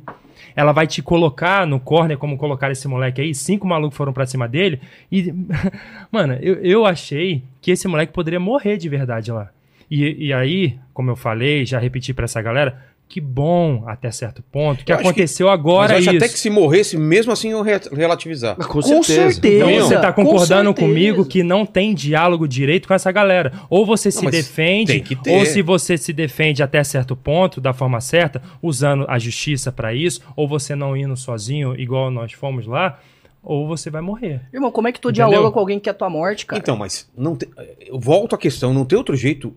Ela 0.55 0.71
vai 0.71 0.87
te 0.87 1.03
colocar 1.03 1.67
no 1.67 1.79
corner, 1.79 2.17
como 2.17 2.35
colocaram 2.35 2.71
esse 2.71 2.87
moleque 2.87 3.21
aí. 3.21 3.35
Cinco 3.35 3.67
malucos 3.67 3.95
foram 3.95 4.11
pra 4.11 4.25
cima 4.25 4.47
dele. 4.47 4.81
E, 5.11 5.31
mano, 6.11 6.33
eu, 6.41 6.55
eu 6.63 6.83
achei 6.83 7.43
que 7.61 7.69
esse 7.69 7.87
moleque 7.87 8.11
poderia 8.11 8.39
morrer 8.39 8.77
de 8.77 8.89
verdade 8.89 9.31
lá. 9.31 9.49
E, 9.91 10.27
e 10.27 10.33
aí, 10.33 10.79
como 10.93 11.11
eu 11.11 11.15
falei, 11.17 11.65
já 11.65 11.77
repeti 11.77 12.13
pra 12.13 12.23
essa 12.25 12.41
galera, 12.41 12.89
que 13.09 13.19
bom 13.19 13.83
até 13.87 14.09
certo 14.09 14.41
ponto, 14.41 14.85
que 14.85 14.91
Eu 14.93 14.95
acho 14.95 15.03
que- 15.03 15.09
aconteceu 15.09 15.49
agora 15.49 15.95
Mas 15.95 16.05
eu 16.05 16.11
acho 16.11 16.15
isso. 16.17 16.25
até 16.25 16.33
que 16.33 16.39
se 16.39 16.49
morresse, 16.49 16.97
mesmo 16.97 17.33
assim, 17.33 17.49
eu 17.49 17.61
re- 17.61 17.81
relativizar. 17.91 18.55
Com, 18.55 18.63
Com 18.63 18.81
certeza. 18.81 19.41
Então 19.45 19.69
Não, 19.69 19.85
você 19.85 19.99
tá 19.99 20.13
com 20.13 20.23
concordando 20.23 20.69
certeza. 20.69 20.87
comigo 20.87 21.25
que 21.25 21.43
não 21.43 21.65
tem 21.65 21.93
diálogo 21.93 22.47
direito 22.47 22.87
com 22.87 22.93
essa 22.93 23.11
galera. 23.11 23.51
Ou 23.69 23.85
você 23.85 24.09
se 24.09 24.23
mas 24.23 24.31
defende, 24.33 25.03
ou 25.27 25.45
se 25.45 25.61
você 25.61 25.97
se 25.97 26.13
defende 26.13 26.63
até 26.63 26.81
certo 26.85 27.13
ponto, 27.13 27.59
da 27.59 27.73
forma 27.73 27.99
certa, 27.99 28.41
usando 28.61 29.03
a 29.09 29.19
justiça 29.19 29.73
pra 29.73 29.93
isso, 29.93 30.21
ou 30.33 30.47
você 30.47 30.73
não 30.73 30.95
indo 30.95 31.17
sozinho, 31.17 31.75
igual 31.77 32.09
nós 32.09 32.31
fomos 32.31 32.65
lá, 32.65 32.97
ou 33.43 33.67
você 33.67 33.89
vai 33.89 34.01
morrer. 34.01 34.39
Irmão, 34.53 34.71
como 34.71 34.87
é 34.87 34.91
que 34.93 35.01
tu 35.01 35.09
Entendeu? 35.09 35.27
dialoga 35.27 35.51
com 35.51 35.59
alguém 35.59 35.79
que 35.79 35.83
quer 35.83 35.93
tua 35.95 36.09
morte, 36.09 36.45
cara? 36.45 36.61
Então, 36.61 36.77
mas 36.77 37.09
não 37.17 37.35
tem- 37.35 37.49
eu 37.85 37.99
volto 37.99 38.33
à 38.35 38.37
questão, 38.37 38.73
não 38.73 38.85
tem 38.85 38.97
outro 38.97 39.17
jeito 39.17 39.53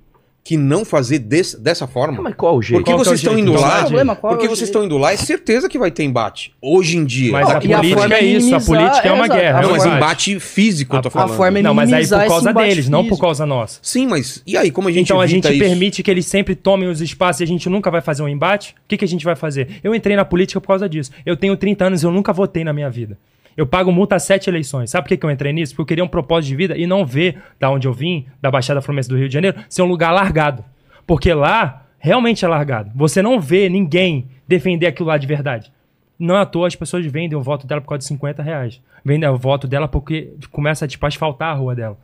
que 0.47 0.59
não 0.59 0.85
fazer 0.85 1.21
des- 1.21 1.55
dessa 1.55 1.87
forma? 1.87 2.21
Mas 2.23 2.35
qual 2.35 2.59
o 2.59 2.61
jeito? 2.63 2.81
Porque 2.81 2.93
é 2.93 2.95
o 2.95 2.99
vocês 2.99 3.19
estão 3.19 3.39
indo 3.39 3.55
lá, 3.55 3.79
é 3.79 3.81
problema? 3.81 4.13
É 4.13 4.17
porque 4.17 4.47
o 4.47 4.51
vocês 4.51 4.69
estão 4.69 4.85
indo 4.85 4.99
lá, 4.99 5.11
é 5.13 5.17
certeza 5.17 5.71
que 5.71 5.79
vai 5.79 5.91
ter 5.91 6.05
embate. 6.05 6.53
Hoje 6.61 6.99
em 6.99 7.05
dia. 7.07 7.33
Mas 7.33 7.49
Não, 7.49 7.55
a 7.55 7.57
a 7.57 7.61
política 7.63 7.99
forma 7.99 8.15
é 8.15 8.19
é 8.19 8.25
isso, 8.25 8.55
a 8.55 8.61
política 8.61 9.09
é 9.09 9.13
uma 9.13 9.23
é, 9.23 9.27
exato. 9.27 9.41
guerra. 9.41 9.63
não, 9.63 9.69
é 9.71 9.73
mas 9.73 9.87
embate. 9.87 10.39
físico, 10.41 10.97
eu 10.97 11.01
tô 11.01 11.09
A- 11.09 11.11
a 11.11 11.13
falando. 11.13 11.37
forma 11.39 11.59
é 11.59 11.63
Não, 11.63 11.73
mas 11.73 11.91
aí 11.95 12.07
por 12.07 12.27
causa 12.29 12.53
deles, 12.53 12.89
não 12.91 12.99
por 13.05 13.09
físico. 13.09 13.21
causa 13.27 13.47
nossa. 13.47 13.79
Sim, 13.81 14.07
mas 14.07 14.43
e 14.47 14.55
aí, 14.55 14.71
como 14.71 14.89
a 14.89 14.93
gente 14.93 15.07
então 15.07 15.19
a 15.19 15.27
gente 15.27 15.49
isso? 15.49 15.59
permite 15.59 16.03
que 16.03 16.11
eles 16.11 16.27
sempre 16.27 16.55
tomem 16.55 16.91
os 16.91 17.01
espaços 17.01 17.41
e 17.41 17.45
a 17.45 17.47
gente 17.47 17.67
nunca 17.71 17.91
vai 17.91 18.03
fazer 18.03 18.23
um 18.23 18.29
embate? 18.29 18.73
O 18.85 18.89
que, 18.89 18.99
que 18.99 19.05
a 19.07 19.09
gente 19.09 19.25
vai 19.25 19.35
fazer? 19.35 19.81
Eu 19.83 19.95
entrei 19.95 20.15
na 20.15 20.27
política 20.27 20.61
por 20.61 20.69
causa 20.69 20.87
disso. 20.87 21.11
Eu 21.25 21.39
tenho 21.39 21.57
30 21.57 21.87
anos 21.87 22.03
e 22.03 22.07
eu 22.07 22.11
nunca 22.13 22.35
votei 22.35 22.65
na 22.65 22.73
minha 22.75 22.91
vida. 22.91 23.17
Eu 23.57 23.67
pago 23.67 23.93
multa 23.93 24.17
a 24.17 24.19
sete 24.19 24.51
eleições. 24.51 24.91
Sabe 24.91 25.09
por 25.09 25.17
que, 25.17 25.25
eu 25.25 25.31
entrei 25.31 25.53
nisso? 25.53 25.73
Porque 25.73 25.83
eu 25.83 25.87
queria 25.87 26.05
um 26.05 26.09
propósito 26.09 26.51
de 26.51 26.57
vida 26.57 26.77
e 26.77 26.87
não 26.87 27.07
ver 27.07 27.41
da 27.59 27.71
onde 27.71 27.87
eu 27.87 27.93
vim, 27.93 28.27
da 28.41 28.51
Baixada 28.51 28.81
Fluminense 28.81 29.09
do 29.09 29.17
Rio 29.17 29.29
de 29.29 29.35
Janeiro, 29.35 29.59
ser 29.69 29.83
um 29.83 29.87
lugar 29.87 30.13
largado. 30.13 30.65
Porque 31.07 31.33
lá, 31.33 31.87
realmente 31.99 32.45
é 32.45 32.49
largado. 32.49 32.91
Você 32.95 33.23
não 33.23 33.41
vê 33.41 33.69
ninguém 33.69 34.27
defender 34.47 34.87
aquilo 34.87 35.09
lá 35.09 35.17
de 35.17 35.27
verdade. 35.27 35.73
Não 36.19 36.37
é 36.37 36.41
à 36.41 36.47
toa 36.47 36.67
as 36.67 36.77
pessoas 36.77 37.05
vendem 37.07 37.37
o 37.37 37.43
voto 37.43 37.67
dela 37.67 37.81
por 37.81 37.89
causa 37.89 38.01
de 38.01 38.07
50 38.07 38.43
reais. 38.43 38.81
Vendem 39.05 39.29
o 39.29 39.37
voto 39.37 39.67
dela 39.67 39.89
porque 39.89 40.33
começa 40.51 40.87
tipo, 40.87 41.05
a 41.05 41.09
asfaltar 41.09 41.51
a 41.51 41.55
rua 41.55 41.75
dela. 41.75 41.99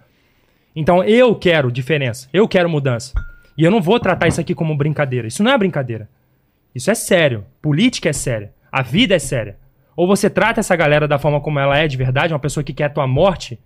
Então 0.74 1.02
eu 1.02 1.34
quero 1.34 1.70
diferença, 1.70 2.28
eu 2.32 2.46
quero 2.46 2.68
mudança. 2.68 3.12
E 3.56 3.64
eu 3.64 3.70
não 3.70 3.80
vou 3.80 3.98
tratar 3.98 4.28
isso 4.28 4.40
aqui 4.40 4.54
como 4.54 4.76
brincadeira. 4.76 5.28
Isso 5.28 5.42
não 5.42 5.50
é 5.50 5.58
brincadeira. 5.58 6.08
Isso 6.74 6.90
é 6.90 6.94
sério. 6.94 7.44
Política 7.60 8.08
é 8.08 8.12
séria. 8.12 8.52
A 8.70 8.82
vida 8.82 9.14
é 9.14 9.18
séria. 9.18 9.58
Ou 9.96 10.06
você 10.06 10.30
trata 10.30 10.60
essa 10.60 10.74
galera 10.76 11.06
da 11.06 11.18
forma 11.18 11.40
como 11.40 11.58
ela 11.58 11.76
é 11.78 11.86
de 11.88 11.96
verdade, 11.96 12.32
uma 12.32 12.38
pessoa 12.38 12.62
que 12.64 12.72
quer 12.72 12.84
a 12.84 12.90
tua 12.90 13.06
morte, 13.06 13.58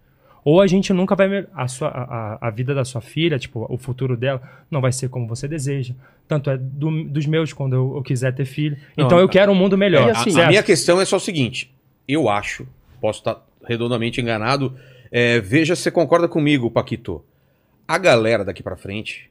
ou 0.45 0.61
a 0.61 0.67
gente 0.67 0.93
nunca 0.93 1.15
vai. 1.15 1.47
A, 1.55 1.69
sua, 1.69 1.89
a, 1.89 2.49
a- 2.49 2.51
vida 2.51 2.75
da 2.75 2.85
sua 2.85 3.01
filha, 3.01 3.39
tipo, 3.39 3.67
o 3.69 3.79
futuro 3.79 4.17
dela, 4.17 4.43
não 4.71 4.81
vai 4.81 4.93
ser 4.93 5.09
como 5.09 5.27
você 5.27 5.49
deseja. 5.49 5.95
Tanto 6.29 6.51
é 6.51 6.57
do- 6.59 7.05
dos 7.05 7.27
meus 7.27 7.53
quando 7.53 7.75
eu, 7.75 7.97
eu 7.97 8.03
quiser 8.03 8.35
ter 8.35 8.45
filho. 8.45 8.77
Não, 8.97 9.07
então 9.07 9.19
eu 9.19 9.29
quero 9.29 9.53
um 9.53 9.55
mundo 9.55 9.77
melhor. 9.79 10.09
A- 10.11 10.13
assim, 10.21 10.31
a, 10.41 10.49
minha 10.49 10.63
questão 10.63 11.01
é 11.01 11.05
só 11.05 11.17
o 11.17 11.21
seguinte: 11.21 11.73
eu 12.07 12.29
acho, 12.29 12.67
posso 13.01 13.21
estar 13.21 13.43
redondamente 13.67 14.21
enganado, 14.21 14.77
é, 15.11 15.41
veja 15.41 15.75
se 15.77 15.83
você 15.83 15.91
concorda 15.91 16.29
comigo, 16.29 16.71
Paquito. 16.71 17.25
A 17.87 17.97
galera 17.99 18.45
daqui 18.45 18.63
pra 18.63 18.77
frente 18.77 19.31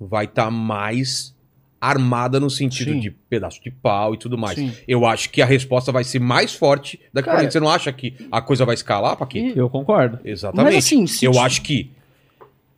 vai 0.00 0.24
estar 0.26 0.50
mais 0.50 1.34
armada 1.80 2.40
no 2.40 2.50
sentido 2.50 2.92
Sim. 2.92 3.00
de 3.00 3.10
pedaço 3.10 3.62
de 3.62 3.70
pau 3.70 4.14
e 4.14 4.18
tudo 4.18 4.36
mais. 4.36 4.56
Sim. 4.58 4.72
Eu 4.86 5.06
acho 5.06 5.30
que 5.30 5.40
a 5.40 5.46
resposta 5.46 5.92
vai 5.92 6.02
ser 6.04 6.18
mais 6.18 6.52
forte 6.54 6.98
daqui 7.12 7.24
pra 7.24 7.32
Cara, 7.34 7.38
frente. 7.38 7.52
Você 7.52 7.60
não 7.60 7.68
acha 7.70 7.92
que 7.92 8.14
a 8.32 8.40
coisa 8.40 8.64
vai 8.64 8.74
escalar, 8.74 9.16
Paquito? 9.16 9.58
Eu 9.58 9.70
concordo. 9.70 10.18
Exatamente. 10.24 10.74
Mas 10.74 10.84
assim, 10.84 11.06
se 11.06 11.24
eu 11.24 11.32
ti- 11.32 11.38
acho 11.38 11.62
que 11.62 11.90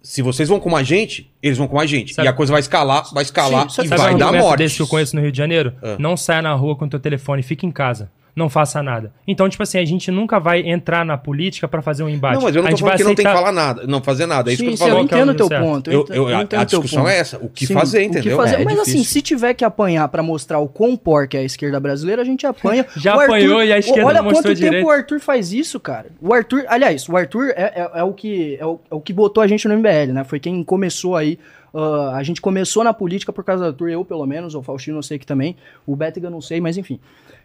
se 0.03 0.23
vocês 0.23 0.49
vão 0.49 0.59
com 0.59 0.75
a 0.75 0.83
gente, 0.83 1.31
eles 1.43 1.59
vão 1.59 1.69
com 1.69 1.79
a 1.79 1.85
gente. 1.87 2.15
Sabe- 2.15 2.27
E 2.27 2.31
a 2.31 2.33
coisa 2.33 2.53
vai 2.53 2.61
escalar, 2.61 3.05
vai 3.13 3.23
escalar 3.23 3.69
Sim, 3.71 3.83
e 3.85 3.89
vai 3.89 4.15
dar 4.17 4.33
morte. 4.33 4.59
desse 4.59 4.77
que 4.77 4.83
eu 4.83 4.87
conheço 4.87 5.15
no 5.15 5.21
Rio 5.23 5.31
de 5.33 5.37
Janeiro? 5.39 5.75
Ah. 5.83 5.97
Não 5.99 6.17
saia 6.17 6.41
na 6.43 6.53
rua 6.55 6.75
com 6.77 6.89
teu 6.89 6.99
telefone, 7.01 7.43
fique 7.43 7.67
em 7.67 7.71
casa. 7.71 8.11
Não 8.35 8.49
faça 8.49 8.81
nada. 8.83 9.13
Então, 9.27 9.49
tipo 9.49 9.63
assim, 9.63 9.79
a 9.79 9.85
gente 9.85 10.11
nunca 10.11 10.39
vai 10.39 10.61
entrar 10.61 11.05
na 11.05 11.19
política 11.19 11.67
pra 11.67 11.83
fazer 11.83 12.03
um 12.05 12.09
embate. 12.09 12.37
Não, 12.37 12.43
mas 12.43 12.55
eu 12.55 12.63
não 12.63 12.71
tô 12.71 12.77
falando 12.79 12.97
que 12.97 13.05
não 13.05 13.15
tem 13.15 13.27
que 13.27 13.33
falar 13.33 13.51
nada, 13.53 13.87
não 13.89 14.01
fazer 14.03 14.25
nada. 14.27 14.51
É 14.51 14.55
isso 14.55 14.63
Sim, 14.63 14.69
que 14.69 14.75
eu 14.75 14.79
tô 14.79 14.89
eu 14.89 14.99
é 14.99 15.01
entendo 15.03 15.31
o 15.31 15.35
teu 15.35 15.49
certo. 15.49 15.63
ponto. 15.65 15.91
Eu- 15.91 16.01
ent- 16.03 16.11
eu- 16.11 16.27
a- 16.29 16.43
entendo 16.43 16.61
a 16.61 16.65
discussão 16.65 17.03
ponto. 17.03 17.11
é 17.13 17.19
essa, 17.19 17.39
o 17.39 17.49
que 17.49 17.67
Sim, 17.67 17.75
fazer, 17.75 17.99
O 17.99 18.03
entendeu? 18.03 18.23
que 18.31 18.43
fazer, 18.43 18.57
É, 18.57 18.63
é 18.63 18.65
mas 18.65 18.79
assim, 18.79 18.93
difícil. 18.93 19.13
se 19.13 19.23
tiver 19.23 19.55
que 19.55 19.65
apanhar 19.65 20.07
pra 20.09 20.23
mostrar 20.23 20.59
o 20.61 20.69
quão 20.69 20.97
porca 20.97 21.37
é 21.39 21.41
a 21.41 21.45
esquerda 21.45 21.81
brasileira, 21.81 22.23
a 22.23 22.25
gente 22.25 22.47
apanha. 22.47 22.87
Já 22.97 23.13
Arthur- 23.13 23.25
apanhou 23.25 23.63
e 23.65 23.73
a 23.73 23.79
esquerda 23.79 24.07
Olha 24.07 24.19
não 24.19 24.25
mostrou 24.25 24.43
quanto 24.45 24.59
tempo 24.59 24.71
direito. 24.71 24.87
o 24.87 24.91
Arthur 24.91 25.21
faz 25.21 25.53
isso, 25.53 25.81
cara. 25.81 26.07
O 26.21 26.33
Arthur, 26.33 26.65
aliás, 26.69 27.09
o 27.09 27.17
Arthur 27.17 27.49
é, 27.51 27.63
é- 27.75 27.91
é 27.97 28.05
o, 28.05 28.13
que, 28.13 28.57
é, 28.61 28.65
o, 28.65 28.79
é 28.91 28.95
o 28.95 29.01
que 29.01 29.13
botou 29.13 29.43
a 29.43 29.47
gente 29.49 29.67
no 29.67 29.75
MBL, 29.75 30.13
né? 30.13 30.25
Foi 30.25 30.39
quem 30.39 30.63
começou 30.63 31.17
aí. 31.17 31.39
ah, 31.75 32.15
a 32.17 32.23
gente 32.25 32.41
começou 32.41 32.83
na 32.85 32.93
política 32.95 33.33
por 33.33 33.45
causa 33.45 33.65
do 33.65 33.69
Arthur, 33.71 33.91
eu 33.91 34.05
pelo 34.05 34.27
menos, 34.27 34.55
o 34.57 34.63
Faustino 34.63 34.99
eu 34.99 35.03
sei 35.05 35.19
que 35.19 35.27
também, 35.27 35.57
o 35.87 35.95
Bétega 35.95 36.27
eu 36.27 36.31
não 36.31 36.41
sei, 36.41 36.61
mas 36.61 36.77
enfim. 36.77 36.99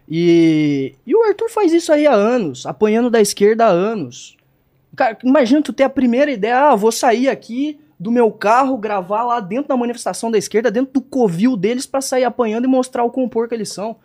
E, 0.10 0.94
e 1.06 1.16
o 1.16 1.24
Arthur 1.24 1.50
faz 1.50 1.74
isso 1.74 1.92
aí 1.92 2.06
há 2.06 2.14
anos, 2.14 2.66
apanhando 2.66 3.10
da 3.10 3.20
esquerda 3.20 3.66
há 3.66 3.70
anos. 3.70 4.38
Cara, 4.96 5.18
imagina 5.24 5.62
tu 5.62 5.74
ter 5.74 5.84
a 5.84 5.90
primeira 5.90 6.32
ideia, 6.32 6.70
ah, 6.70 6.76
vou 6.76 6.92
sair 6.92 7.28
aqui 7.28 7.80
do 8.00 8.12
meu 8.12 8.32
carro, 8.32 8.78
gravar 8.78 9.24
lá 9.24 9.40
dentro 9.40 9.68
da 9.70 9.78
manifestação 9.78 10.30
da 10.30 10.38
esquerda, 10.38 10.70
dentro 10.72 10.94
do 10.94 11.02
covil 11.02 11.58
deles 11.58 11.86
pra 11.86 12.02
sair 12.02 12.24
apanhando 12.24 12.66
e 12.66 12.68
mostrar 12.68 13.04
o 13.04 13.10
quão 13.10 13.28
porca 13.28 13.56
eles 13.56 13.70
são. 13.70 13.96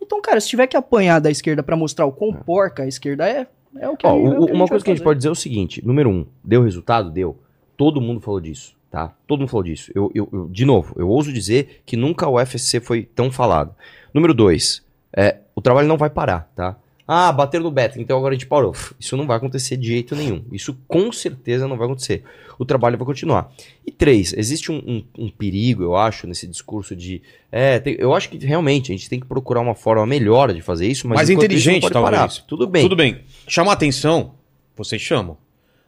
Então, 0.00 0.20
cara, 0.20 0.40
se 0.40 0.48
tiver 0.48 0.66
que 0.66 0.76
apanhar 0.76 1.20
da 1.20 1.30
esquerda 1.30 1.62
pra 1.62 1.76
mostrar 1.76 2.04
o 2.04 2.12
quão 2.12 2.32
porca 2.32 2.82
a 2.82 2.86
esquerda 2.88 3.28
é, 3.28 3.46
é 3.78 3.88
o 3.88 3.96
que, 3.96 4.06
Ó, 4.06 4.10
é 4.10 4.38
o- 4.38 4.46
que 4.46 4.52
uma 4.52 4.66
coisa 4.66 4.84
que 4.84 4.90
a 4.90 4.94
gente 4.94 5.04
pode 5.04 5.18
dizer 5.18 5.28
é 5.28 5.32
o 5.32 5.36
seguinte: 5.36 5.84
número 5.86 6.10
um, 6.10 6.26
deu 6.42 6.62
resultado? 6.62 7.10
Deu. 7.10 7.38
Todo 7.76 8.00
mundo 8.00 8.20
falou 8.20 8.40
disso, 8.40 8.76
tá? 8.90 9.14
Todo 9.26 9.40
mundo 9.40 9.48
falou 9.48 9.64
disso. 9.64 9.90
Eu, 9.94 10.10
eu- 10.14 10.28
eu- 10.32 10.48
de 10.48 10.64
novo, 10.64 10.94
eu 10.98 11.08
ouso 11.08 11.32
dizer 11.32 11.80
que 11.86 11.96
nunca 11.96 12.28
o 12.28 12.38
FSC 12.38 12.80
foi 12.80 13.02
tão 13.02 13.30
falado. 13.32 13.74
Número 14.12 14.34
dois, 14.34 14.83
é, 15.16 15.36
o 15.54 15.60
trabalho 15.62 15.88
não 15.88 15.96
vai 15.96 16.10
parar, 16.10 16.50
tá? 16.54 16.76
Ah, 17.06 17.30
bateram 17.30 17.64
no 17.64 17.70
Beto, 17.70 18.00
então 18.00 18.16
agora 18.16 18.32
a 18.32 18.36
gente 18.38 18.46
parou. 18.46 18.72
Isso 18.98 19.14
não 19.14 19.26
vai 19.26 19.36
acontecer 19.36 19.76
de 19.76 19.88
jeito 19.88 20.16
nenhum. 20.16 20.42
Isso 20.50 20.74
com 20.88 21.12
certeza 21.12 21.68
não 21.68 21.76
vai 21.76 21.86
acontecer. 21.86 22.24
O 22.58 22.64
trabalho 22.64 22.96
vai 22.96 23.04
continuar. 23.04 23.52
E 23.86 23.90
três, 23.90 24.32
existe 24.32 24.72
um, 24.72 24.76
um- 24.76 25.04
um 25.24 25.28
perigo, 25.28 25.82
eu 25.82 25.94
acho, 25.96 26.26
nesse 26.26 26.46
discurso 26.46 26.96
de. 26.96 27.20
É, 27.52 27.78
tem- 27.78 27.96
eu 27.98 28.14
acho 28.14 28.30
que 28.30 28.38
realmente 28.38 28.90
a 28.90 28.96
gente 28.96 29.10
tem 29.10 29.20
que 29.20 29.26
procurar 29.26 29.60
uma 29.60 29.74
forma 29.74 30.06
melhor 30.06 30.54
de 30.54 30.62
fazer 30.62 30.86
isso, 30.86 31.06
mas 31.06 31.16
Mais 31.16 31.28
isso, 31.28 31.36
inteligente, 31.38 31.74
não 31.82 31.90
pode 31.90 31.92
parar. 32.02 32.18
talvez. 32.20 32.38
Tudo 32.48 32.66
bem. 32.66 32.82
Tudo 32.84 32.96
bem. 32.96 33.20
Chamar 33.46 33.72
atenção, 33.72 34.32
vocês 34.74 35.02
chamam. 35.02 35.36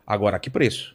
Agora, 0.06 0.36
a 0.36 0.38
que 0.38 0.50
preço? 0.50 0.94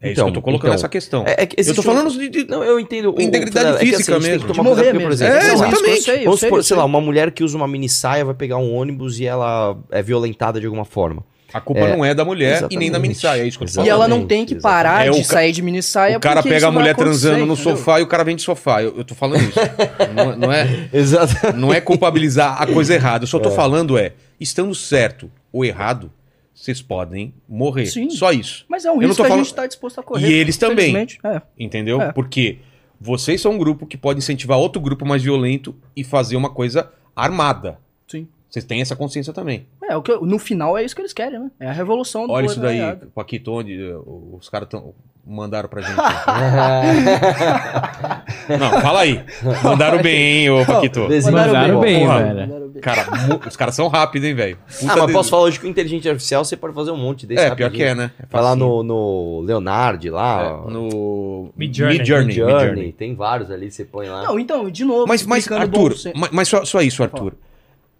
É 0.00 0.08
isso 0.08 0.12
Então, 0.20 0.24
que 0.26 0.30
eu 0.30 0.34
tô 0.34 0.42
colocando 0.42 0.66
então, 0.68 0.74
essa 0.74 0.88
questão. 0.90 1.24
É- 1.26 1.42
é 1.42 1.46
que 1.46 1.58
eu 1.58 1.74
tô 1.74 1.82
falando 1.82 2.10
de, 2.10 2.28
de- 2.28 2.44
Não, 2.48 2.62
eu 2.62 2.78
entendo. 2.78 3.14
o- 3.16 3.20
Integridade 3.20 3.70
o- 3.70 3.74
é 3.76 3.78
que, 3.78 3.86
física 3.86 4.12
a 4.12 4.14
gente 4.16 4.22
tem 4.24 4.32
mesmo. 4.32 4.46
que 4.48 4.52
De 4.52 4.60
morrer 4.60 4.74
porque, 4.84 4.92
por 4.92 4.98
mesmo. 4.98 5.12
exemplo, 5.12 5.34
É, 5.34 5.52
exatamente. 5.52 5.86
Eu 5.88 5.96
sei, 6.02 6.18
eu 6.20 6.24
Vamos 6.24 6.40
sei, 6.40 6.48
supor, 6.48 6.58
eu 6.58 6.62
sei 6.62 6.68
sei. 6.68 6.76
lá, 6.76 6.84
uma 6.84 7.00
mulher 7.00 7.30
que 7.30 7.42
usa 7.42 7.56
uma 7.56 7.66
mini 7.66 7.88
saia 7.88 8.22
vai 8.24 8.34
pegar 8.34 8.58
um 8.58 8.74
ônibus 8.74 9.18
e 9.18 9.26
ela 9.26 9.74
é 9.90 10.02
violentada 10.02 10.60
de 10.60 10.66
alguma 10.66 10.84
forma. 10.84 11.24
A 11.54 11.60
culpa 11.62 11.88
não 11.88 12.04
é 12.04 12.12
da 12.14 12.24
mulher 12.26 12.66
e 12.68 12.76
nem 12.76 12.90
da 12.90 12.98
Exatamente. 12.98 13.00
minissaia, 13.02 13.42
é 13.42 13.46
isso 13.46 13.56
que 13.56 13.64
eu 13.64 13.68
tô 13.68 13.72
E 13.72 13.74
falando. 13.76 13.88
ela 13.90 14.08
não 14.08 14.16
Exatamente, 14.18 14.28
tem 14.28 14.44
que 14.44 14.62
parar 14.62 15.06
exatamente. 15.06 15.08
É, 15.08 15.20
de 15.22 15.26
o 15.26 15.28
ca- 15.30 15.34
sair 15.34 15.52
de 15.52 15.62
minissaia 15.62 16.16
O 16.18 16.20
cara 16.20 16.34
porque 16.36 16.48
pega 16.50 16.58
isso 16.58 16.66
a 16.66 16.70
mulher 16.72 16.94
transando 16.94 17.46
no 17.46 17.54
entendeu? 17.54 17.76
sofá 17.76 18.00
e 18.00 18.02
o 18.02 18.06
cara 18.06 18.24
vem 18.24 18.36
de 18.36 18.42
sofá. 18.42 18.82
Eu, 18.82 18.94
eu 18.98 19.04
tô 19.04 19.14
falando 19.14 19.40
isso. 19.42 19.58
não, 20.14 20.36
não 20.36 20.52
é, 20.52 20.88
Exato. 20.92 21.56
não 21.56 21.72
é 21.72 21.80
culpabilizar 21.80 22.60
a 22.60 22.66
coisa 22.66 22.92
errada. 22.92 23.22
Eu 23.24 23.28
só 23.28 23.38
tô 23.38 23.50
falando 23.50 23.96
é, 23.96 24.12
estando 24.38 24.74
certo 24.74 25.30
ou 25.50 25.64
errado, 25.64 26.10
vocês 26.56 26.80
podem 26.80 27.34
morrer. 27.48 27.86
Sim. 27.86 28.08
Só 28.10 28.32
isso. 28.32 28.64
Mas 28.68 28.84
é 28.86 28.90
um 28.90 28.98
risco 28.98 29.16
que 29.16 29.22
a 29.22 29.24
falando- 29.26 29.44
gente 29.44 29.54
tá 29.54 29.66
disposto 29.66 30.00
a 30.00 30.02
correr. 30.02 30.26
E 30.28 30.32
eles 30.32 30.56
também. 30.56 30.96
É. 31.22 31.42
Entendeu? 31.58 32.00
É. 32.00 32.12
Porque 32.12 32.58
vocês 32.98 33.42
são 33.42 33.52
um 33.52 33.58
grupo 33.58 33.86
que 33.86 33.96
pode 33.96 34.18
incentivar 34.18 34.56
outro 34.58 34.80
grupo 34.80 35.04
mais 35.04 35.22
violento 35.22 35.76
e 35.94 36.02
fazer 36.02 36.34
uma 36.34 36.48
coisa 36.48 36.90
armada. 37.14 37.78
Sim. 38.08 38.26
Vocês 38.48 38.64
têm 38.64 38.80
essa 38.80 38.96
consciência 38.96 39.34
também. 39.34 39.66
É, 39.88 39.94
o 39.96 40.02
que, 40.02 40.10
eu- 40.10 40.22
no 40.24 40.38
final 40.38 40.78
é 40.78 40.82
isso 40.84 40.94
que 40.96 41.02
eles 41.02 41.12
querem, 41.12 41.38
né? 41.38 41.50
É 41.60 41.68
a 41.68 41.72
revolução 41.72 42.26
do 42.26 42.32
Olha 42.32 42.46
isso 42.46 42.58
daí, 42.58 42.78
proletariado. 42.78 43.12
Paquito, 43.14 43.52
onde 43.52 43.78
eh, 43.78 43.96
os 44.32 44.48
caras 44.48 44.68
tão, 44.68 44.94
mandaram 45.26 45.68
pra 45.68 45.82
gente. 45.82 45.96
Não, 48.58 48.80
fala 48.80 49.00
aí. 49.00 49.24
Mandaram 49.62 50.02
bem, 50.02 50.42
hein, 50.42 50.50
ô 50.50 50.64
Paquito. 50.64 51.06
Desenho 51.08 51.36
Mandaram 51.36 51.80
bem. 51.80 52.06
bem, 52.06 52.08
velho. 52.08 52.65
Cara, 52.80 53.06
os 53.46 53.56
caras 53.56 53.74
são 53.74 53.88
rápidos, 53.88 54.28
hein, 54.28 54.34
velho. 54.34 54.58
Ah, 54.88 54.96
mas 54.96 55.06
de- 55.06 55.12
posso 55.12 55.30
falar 55.30 55.42
hoje 55.44 55.58
que 55.58 55.64
com 55.64 55.70
inteligência 55.70 56.10
artificial 56.10 56.44
você 56.44 56.56
pode 56.56 56.74
fazer 56.74 56.90
um 56.90 56.96
monte 56.96 57.26
desse 57.26 57.40
É, 57.42 57.54
pior 57.54 57.66
rapidinho. 57.66 57.72
que 57.72 57.82
é, 57.90 57.94
né? 57.94 58.10
É 58.18 58.24
Vai 58.30 58.42
lá 58.42 58.54
no, 58.56 58.82
no 58.82 59.40
Leonard, 59.40 60.10
lá, 60.10 60.42
É, 60.66 60.70
no 60.70 61.50
Midjourney. 61.56 61.98
Midjourney. 61.98 62.26
Midjourney, 62.26 62.54
Midjourney. 62.60 62.92
tem 62.92 63.14
vários 63.14 63.50
ali, 63.50 63.70
você 63.70 63.84
põe 63.84 64.08
lá. 64.08 64.22
Não, 64.24 64.38
então, 64.38 64.68
de 64.70 64.84
novo, 64.84 65.06
Mas, 65.06 65.24
mas 65.24 65.50
Arthur, 65.50 65.90
bom 65.90 65.96
senso. 65.96 66.18
mas, 66.18 66.30
mas 66.30 66.48
só, 66.48 66.64
só 66.64 66.80
isso, 66.82 67.02
Arthur. 67.02 67.34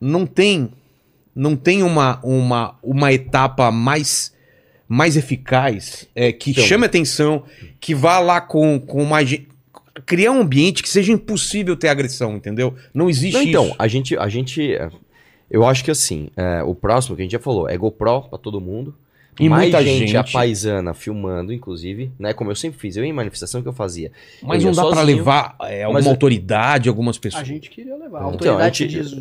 Não 0.00 0.26
tem, 0.26 0.70
não 1.34 1.56
tem 1.56 1.82
uma, 1.82 2.20
uma, 2.22 2.74
uma 2.82 3.12
etapa 3.12 3.70
mais, 3.70 4.34
mais 4.88 5.16
eficaz 5.16 6.06
é, 6.14 6.32
que 6.32 6.50
Então. 6.50 6.64
chame 6.64 6.84
atenção, 6.86 7.42
que 7.80 7.94
vá 7.94 8.18
lá 8.18 8.40
com, 8.40 8.78
com 8.78 9.04
mais 9.04 9.28
gente. 9.28 9.48
Criar 10.06 10.30
um 10.30 10.40
ambiente 10.40 10.82
que 10.82 10.88
seja 10.88 11.12
impossível 11.12 11.76
ter 11.76 11.88
agressão, 11.88 12.36
entendeu? 12.36 12.74
Não 12.94 13.10
existe 13.10 13.34
Não, 13.34 13.42
então, 13.42 13.64
isso. 13.66 13.74
a 13.78 13.88
gente, 13.88 14.16
a 14.16 14.28
gente, 14.28 14.72
é, 14.72 14.88
eu 15.50 15.66
acho 15.66 15.84
que 15.84 15.90
assim, 15.90 16.28
é, 16.36 16.62
o 16.62 16.74
próximo 16.74 17.16
que 17.16 17.22
a 17.22 17.24
gente 17.24 17.32
já 17.32 17.40
falou 17.40 17.68
é 17.68 17.76
GoPro 17.76 18.22
pra 18.30 18.38
todo 18.38 18.60
mundo. 18.60 18.94
E 19.38 19.50
mais 19.50 19.64
muita 19.64 19.84
gente, 19.84 19.98
gente. 20.06 20.16
a 20.16 20.24
paisana 20.24 20.94
filmando, 20.94 21.52
inclusive, 21.52 22.10
né? 22.18 22.32
Como 22.32 22.50
eu 22.50 22.56
sempre 22.56 22.78
fiz, 22.78 22.96
eu 22.96 23.04
em 23.04 23.12
manifestação 23.12 23.60
que 23.60 23.68
eu 23.68 23.72
fazia. 23.72 24.10
Mas 24.42 24.62
eu 24.62 24.68
não 24.70 24.74
dá 24.76 24.82
pra 24.86 24.94
sozinho. 25.00 25.16
levar 25.18 25.56
é, 25.60 25.82
alguma 25.82 25.98
Mas- 26.00 26.06
autoridade, 26.06 26.88
algumas 26.88 27.18
pessoas. 27.18 27.42
A 27.42 27.44
gente 27.46 27.68
queria 27.68 27.96
levar. 27.96 28.18
A 28.18 28.20
Então, 28.20 28.30
autoridade 28.30 28.84
a 28.84 28.88
gente- 28.88 29.02
diz. 29.02 29.12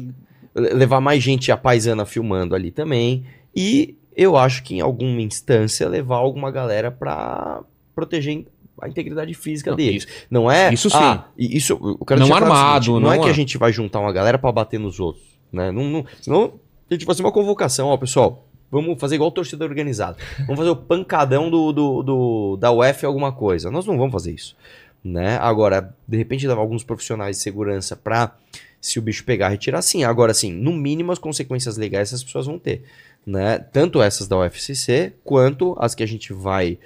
Le- 0.56 0.70
levar 0.74 1.02
mais 1.02 1.22
gente 1.22 1.52
a 1.52 1.58
paisana 1.58 2.06
filmando 2.06 2.56
ali 2.56 2.72
também. 2.72 3.26
E 3.54 3.96
eu 4.16 4.38
acho 4.38 4.64
que 4.64 4.76
em 4.76 4.80
alguma 4.80 5.20
instância 5.22 5.90
levar 5.90 6.16
alguma 6.16 6.50
galera 6.50 6.90
pra 6.90 7.62
proteger 7.94 8.46
a 8.86 8.90
integridade 8.90 9.34
física 9.34 9.72
Não, 9.72 9.78
deles. 9.78 10.04
isso- 10.06 10.14
Não 10.30 10.50
é. 10.52 10.74
isso 10.74 10.90
sim. 10.90 10.98
Ah, 11.00 11.26
isso, 11.38 11.74
eu 11.82 12.06
quero 12.06 12.20
Não 12.22 12.34
armado, 12.36 12.94
não, 12.94 13.00
não 13.02 13.14
é 13.14 13.20
que 13.20 13.28
é- 13.28 13.30
a 13.30 13.34
gente 13.34 13.58
vai 13.58 13.72
juntar 13.72 14.00
uma 14.00 14.12
galera 14.12 14.38
pra 14.38 14.52
bater 14.52 14.80
nos 14.80 15.00
outros. 15.00 15.24
Né? 15.52 15.72
Não, 15.72 15.84
não, 15.84 16.06
senão 16.22 16.54
a 16.90 16.94
gente 16.94 17.06
vai 17.06 17.14
fazer 17.16 17.24
uma 17.24 17.32
convocação, 17.32 17.88
ó, 17.88 17.98
pessoal. 17.98 18.48
Vamos 18.72 19.00
fazer 19.00 19.16
igual 19.16 19.32
torcida 19.32 19.64
organizada. 19.64 20.18
Vamos 20.40 20.58
fazer 20.58 20.70
o 20.70 20.76
pancadão 20.76 21.50
do, 21.50 21.72
do, 21.72 22.04
do- 22.04 22.58
da 22.58 22.72
UF 22.72 23.06
alguma 23.06 23.32
coisa. 23.32 23.70
Nós 23.72 23.86
não 23.86 23.98
vamos 23.98 24.12
fazer 24.12 24.34
isso. 24.34 24.56
Né? 25.04 25.38
Agora, 25.38 25.96
de 26.08 26.18
repente, 26.18 26.48
levar 26.48 26.62
alguns 26.62 26.84
profissionais 26.84 27.38
de 27.38 27.44
segurança 27.44 27.96
pra, 27.96 28.36
se 28.82 28.98
o 28.98 29.02
bicho 29.04 29.24
pegar, 29.24 29.50
retirar 29.50 29.82
sim. 29.84 30.04
Agora, 30.04 30.34
sim, 30.34 30.52
no 30.52 30.74
mínimo, 30.74 31.12
as 31.12 31.20
consequências 31.20 31.78
legais 31.78 32.10
essas 32.10 32.24
pessoas 32.24 32.48
vão 32.48 32.58
ter. 32.58 32.84
Né? 33.26 33.60
Tanto 33.60 34.02
essas 34.02 34.28
da 34.28 34.38
UFCC, 34.40 35.14
quanto 35.24 35.76
as 35.80 35.94
que 35.96 36.02
a 36.04 36.08
gente 36.08 36.34
vai. 36.34 36.78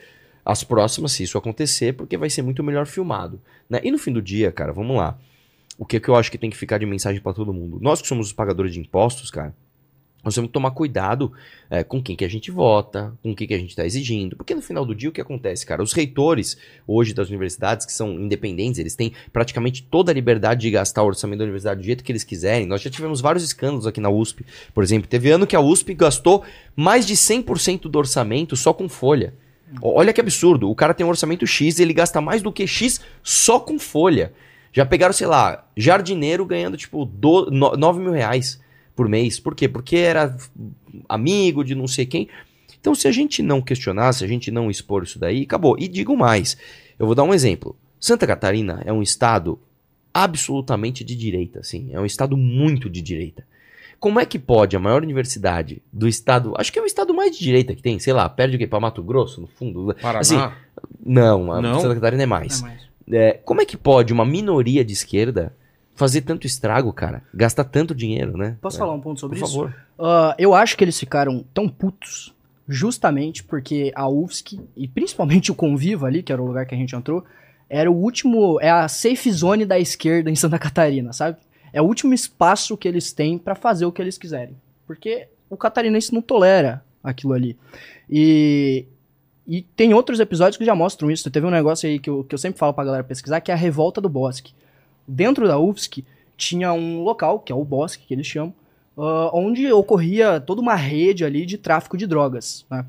As 0.49 0.63
próximas, 0.63 1.11
se 1.11 1.21
isso 1.21 1.37
acontecer, 1.37 1.93
porque 1.93 2.17
vai 2.17 2.27
ser 2.27 2.41
muito 2.41 2.63
melhor 2.63 2.87
filmado. 2.87 3.39
Né? 3.69 3.81
E 3.83 3.91
no 3.91 3.99
fim 3.99 4.11
do 4.11 4.19
dia, 4.19 4.51
cara, 4.51 4.73
vamos 4.73 4.97
lá. 4.97 5.15
O 5.77 5.85
que, 5.85 5.99
que 5.99 6.09
eu 6.09 6.15
acho 6.15 6.31
que 6.31 6.39
tem 6.39 6.49
que 6.49 6.57
ficar 6.57 6.79
de 6.79 6.87
mensagem 6.87 7.21
pra 7.21 7.33
todo 7.33 7.53
mundo? 7.53 7.77
Nós 7.79 8.01
que 8.01 8.07
somos 8.07 8.25
os 8.25 8.33
pagadores 8.33 8.73
de 8.73 8.79
impostos, 8.79 9.29
cara, 9.29 9.53
nós 10.23 10.33
temos 10.33 10.47
que 10.47 10.53
tomar 10.53 10.71
cuidado 10.71 11.31
é, 11.69 11.83
com 11.83 12.01
quem 12.01 12.15
que 12.15 12.25
a 12.25 12.27
gente 12.27 12.49
vota, 12.49 13.13
com 13.21 13.29
o 13.29 13.35
que, 13.35 13.45
que 13.45 13.53
a 13.53 13.59
gente 13.59 13.69
está 13.69 13.85
exigindo. 13.85 14.35
Porque 14.35 14.55
no 14.55 14.61
final 14.63 14.83
do 14.83 14.95
dia 14.95 15.09
o 15.09 15.11
que 15.11 15.21
acontece, 15.21 15.67
cara? 15.67 15.83
Os 15.83 15.93
reitores 15.93 16.57
hoje 16.87 17.13
das 17.13 17.29
universidades, 17.29 17.85
que 17.85 17.93
são 17.93 18.19
independentes, 18.19 18.79
eles 18.79 18.95
têm 18.95 19.13
praticamente 19.31 19.83
toda 19.83 20.11
a 20.11 20.15
liberdade 20.15 20.61
de 20.61 20.71
gastar 20.71 21.03
o 21.03 21.05
orçamento 21.05 21.37
da 21.37 21.45
universidade 21.45 21.79
do 21.79 21.85
jeito 21.85 22.03
que 22.03 22.11
eles 22.11 22.23
quiserem. 22.23 22.65
Nós 22.65 22.81
já 22.81 22.89
tivemos 22.89 23.21
vários 23.21 23.43
escândalos 23.43 23.85
aqui 23.85 24.01
na 24.01 24.09
USP, 24.09 24.43
por 24.73 24.83
exemplo. 24.83 25.07
Teve 25.07 25.29
ano 25.29 25.45
que 25.45 25.55
a 25.55 25.61
USP 25.61 25.93
gastou 25.93 26.43
mais 26.75 27.05
de 27.05 27.13
100% 27.13 27.81
do 27.83 27.99
orçamento 27.99 28.55
só 28.55 28.73
com 28.73 28.89
folha. 28.89 29.35
Olha 29.82 30.13
que 30.13 30.22
absurdo. 30.22 30.70
O 30.70 30.76
cara 30.76 30.93
tem 30.93 31.05
um 31.05 31.09
orçamento 31.09 31.45
X 31.45 31.80
e 31.80 31.82
ele 31.84 31.93
gasta 31.93 32.20
mais 32.20 32.41
do 32.41 32.51
que 32.51 32.65
X 32.65 32.99
só 33.24 33.59
com 33.59 33.78
folha. 33.78 34.34
Já 34.72 34.86
pegaram, 34.86 35.13
sei 35.13 35.28
lá, 35.28 35.67
jardineiro 35.76 36.45
ganhando 36.45 36.78
tipo 36.78 37.05
do, 37.05 37.49
no, 37.51 37.76
9 37.76 37.99
mil 37.99 38.11
reais 38.11 38.59
por 38.95 39.07
mês. 39.07 39.39
Por 39.39 39.55
quê? 39.55 39.67
Porque 39.67 39.97
era 39.97 40.36
amigo 41.07 41.63
de 41.63 41.76
não 41.76 41.88
sei 41.88 42.05
quem. 42.05 42.28
Então, 42.80 42.95
se 42.95 43.07
a 43.07 43.11
gente 43.11 43.41
não 43.41 43.61
questionar, 43.61 44.13
se 44.13 44.24
a 44.24 44.28
gente 44.28 44.51
não 44.51 44.72
expor 44.72 45.03
isso 45.03 45.20
daí, 45.20 45.43
acabou. 45.43 45.76
E 45.78 45.88
digo 45.88 46.15
mais, 46.15 46.57
eu 46.97 47.05
vou 47.05 47.15
dar 47.15 47.24
um 47.24 47.34
exemplo. 47.34 47.76
Santa 47.99 48.26
Catarina 48.26 48.82
é 48.86 48.93
um 48.93 49.01
estado 49.01 49.59
absolutamente 50.13 51.03
de 51.03 51.15
direita, 51.15 51.59
assim. 51.59 51.89
É 51.91 51.99
um 51.99 52.05
estado 52.05 52.38
muito 52.38 52.89
de 52.89 53.01
direita. 53.01 53.45
Como 53.99 54.19
é 54.19 54.25
que 54.25 54.39
pode 54.39 54.75
a 54.75 54.79
maior 54.79 55.03
universidade 55.03 55.81
do 55.91 56.07
estado, 56.07 56.53
acho 56.57 56.71
que 56.71 56.79
é 56.79 56.81
o 56.81 56.85
estado 56.85 57.13
mais 57.13 57.31
de 57.37 57.43
direita 57.43 57.75
que 57.75 57.81
tem, 57.81 57.99
sei 57.99 58.13
lá, 58.13 58.29
perde 58.29 58.55
o 58.55 58.59
quê? 58.59 58.65
Para 58.65 58.79
Mato 58.79 59.03
Grosso, 59.03 59.41
no 59.41 59.47
fundo? 59.47 59.93
Paraná. 60.01 60.19
Assim, 60.19 60.37
não, 61.05 61.51
a 61.51 61.61
Não? 61.61 61.81
Santa 61.81 61.95
Catarina 61.95 62.23
é 62.23 62.25
mais. 62.25 62.61
Não, 62.61 62.69
mas- 62.69 62.89
É, 63.11 63.33
como 63.43 63.61
é 63.61 63.65
que 63.65 63.75
pode 63.75 64.13
uma 64.13 64.23
minoria 64.25 64.85
de 64.85 64.93
esquerda 64.93 65.51
fazer 65.95 66.21
tanto 66.21 66.45
estrago, 66.47 66.93
cara? 66.93 67.23
Gastar 67.33 67.63
tanto 67.65 67.93
dinheiro, 67.95 68.37
né? 68.37 68.55
Posso 68.61 68.77
É, 68.77 68.79
falar 68.79 68.93
um 68.93 69.01
ponto 69.01 69.15
Por 69.15 69.19
sobre 69.21 69.39
isso? 69.41 69.47
favor. 69.51 69.75
Ah, 69.99 70.35
eu 70.37 70.53
acho 70.53 70.77
que 70.77 70.83
eles 70.83 70.97
ficaram 70.97 71.43
tão 71.53 71.67
putos 71.67 72.33
justamente 72.67 73.43
porque 73.43 73.91
a 73.95 74.07
UFSC 74.07 74.59
e 74.77 74.87
principalmente 74.87 75.51
o 75.51 75.55
Conviva 75.55 76.05
ali, 76.07 76.21
que 76.23 76.31
era 76.31 76.41
o 76.41 76.45
lugar 76.45 76.65
que 76.65 76.75
a 76.75 76.77
gente 76.77 76.95
entrou, 76.95 77.25
era 77.69 77.91
o 77.91 77.95
último, 77.95 78.59
é 78.61 78.69
a 78.69 78.87
safe 78.87 79.29
zone 79.31 79.65
da 79.65 79.79
esquerda 79.79 80.29
em 80.29 80.35
Santa 80.35 80.57
Catarina, 80.59 81.11
sabe? 81.11 81.37
É 81.72 81.82
o 81.82 81.86
último 81.86 82.13
espaço 82.13 82.78
que 82.78 82.88
eles 82.88 83.11
têm 83.13 83.38
pra 83.38 83.55
fazer 83.55 83.86
o 83.86 83.91
que 83.91 84.01
eles 84.01 84.17
quiserem. 84.17 84.55
Porque 84.86 85.28
o 85.49 85.57
catarinense 85.57 86.13
não 86.13 86.22
tolera 86.22 86.84
aquilo 87.03 87.34
ali. 87.34 87.57
E, 88.09 88.86
e 89.47 89.61
tem 89.61 89.93
outros 89.93 90.20
episódios 90.20 90.57
que 90.57 90.65
já 90.65 90.76
mostram 90.76 91.09
isso. 91.09 91.30
Teve 91.30 91.45
um 91.45 91.51
negócio 91.51 91.89
aí 91.89 91.99
que 91.99 92.09
eu, 92.09 92.24
que 92.24 92.34
eu 92.34 92.39
sempre 92.39 92.59
falo 92.59 92.74
pra 92.74 92.84
galera 92.84 93.03
pesquisar, 93.03 93.41
que 93.41 93.51
é 93.51 93.53
a 93.53 93.57
Revolta 93.57 93.99
do 93.99 94.09
Bosque. 94.09 94.53
Dentro 95.07 95.47
da 95.47 95.57
UFSC 95.59 96.03
tinha 96.38 96.72
um 96.74 97.01
local, 97.01 97.39
que 97.39 97.51
é 97.51 97.55
o 97.55 97.65
Bosque, 97.65 98.05
que 98.07 98.13
eles 98.13 98.28
chamam, 98.28 98.53
ah, 98.97 99.30
onde 99.34 99.72
ocorria 99.72 100.39
toda 100.39 100.61
uma 100.61 100.76
rede 100.76 101.24
ali 101.24 101.45
de 101.45 101.57
tráfico 101.57 101.97
de 101.97 102.05
drogas. 102.05 102.65
né? 102.70 102.86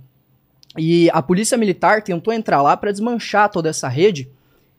E 0.79 1.11
a 1.11 1.21
polícia 1.21 1.59
militar 1.59 2.03
tentou 2.03 2.33
entrar 2.33 2.63
lá 2.63 2.77
para 2.77 2.93
desmanchar 2.93 3.51
toda 3.51 3.69
essa 3.69 3.89
rede. 3.89 4.29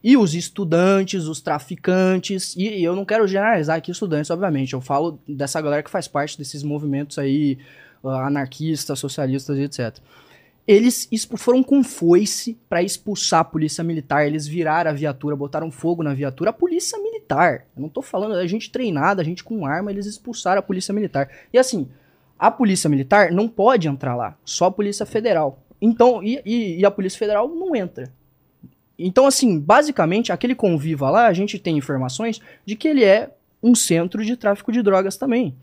E 0.04 0.18
os 0.18 0.34
estudantes, 0.34 1.26
os 1.26 1.42
traficantes, 1.42 2.56
e, 2.56 2.68
e 2.80 2.84
eu 2.84 2.96
não 2.96 3.06
quero 3.06 3.28
generalizar 3.28 3.78
aqui 3.78 3.92
estudantes, 3.92 4.32
obviamente, 4.32 4.74
eu 4.74 4.82
falo 4.82 5.20
dessa 5.28 5.62
galera 5.62 5.84
que 5.84 5.92
faz 5.92 6.08
parte 6.08 6.38
desses 6.38 6.64
movimentos 6.64 7.20
aí, 7.20 7.58
ah, 8.04 8.26
anarquistas, 8.28 8.98
socialistas 8.98 9.58
e 9.58 9.62
etc. 9.62 9.98
Eles 10.68 11.10
foram 11.38 11.64
com 11.64 11.84
foice 11.84 12.58
para 12.70 12.84
expulsar 12.84 13.42
a 13.42 13.44
polícia 13.44 13.84
militar, 13.84 14.26
eles 14.26 14.48
viraram 14.48 14.92
a 14.92 14.94
viatura, 14.94 15.36
botaram 15.36 15.72
fogo 15.72 16.04
na 16.04 16.14
viatura, 16.14 16.52
a 16.52 16.54
polícia 16.54 16.98
militar. 17.00 17.66
Eu 17.76 17.82
não 17.82 17.90
tô 17.90 18.02
falando, 18.02 18.36
a 18.36 18.48
gente 18.48 18.72
treinada, 18.72 19.22
a 19.22 19.26
gente 19.26 19.44
com 19.44 19.66
arma, 19.66 19.92
eles 19.92 20.06
expulsaram 20.06 20.60
a 20.60 20.64
polícia 20.64 20.94
militar. 20.94 21.30
E 21.52 21.58
assim, 21.58 21.90
a 22.40 22.50
polícia 22.50 22.90
militar 22.90 23.32
não 23.32 23.48
pode 23.48 23.88
entrar 23.88 24.16
lá, 24.16 24.38
só 24.46 24.66
a 24.66 24.72
polícia 24.72 25.06
federal. 25.06 25.60
Então, 25.82 26.24
e, 26.24 26.40
e- 26.46 26.80
e 26.80 26.86
a 26.86 26.92
polícia 26.92 27.18
federal 27.20 27.48
não 27.48 27.76
entra. 27.76 28.12
Então, 29.06 29.26
assim, 29.26 29.60
basicamente, 29.60 30.32
aquele 30.32 30.56
conviva 30.56 31.10
lá, 31.10 31.28
a 31.28 31.34
gente 31.34 31.58
tem 31.60 31.78
informações 31.78 32.42
de 32.66 32.76
que 32.76 32.88
ele 32.88 33.04
é 33.04 33.32
um 33.62 33.76
centro 33.76 34.24
de 34.24 34.36
tráfico 34.36 34.72
de 34.72 34.82
drogas 34.82 35.18
também. 35.18 35.56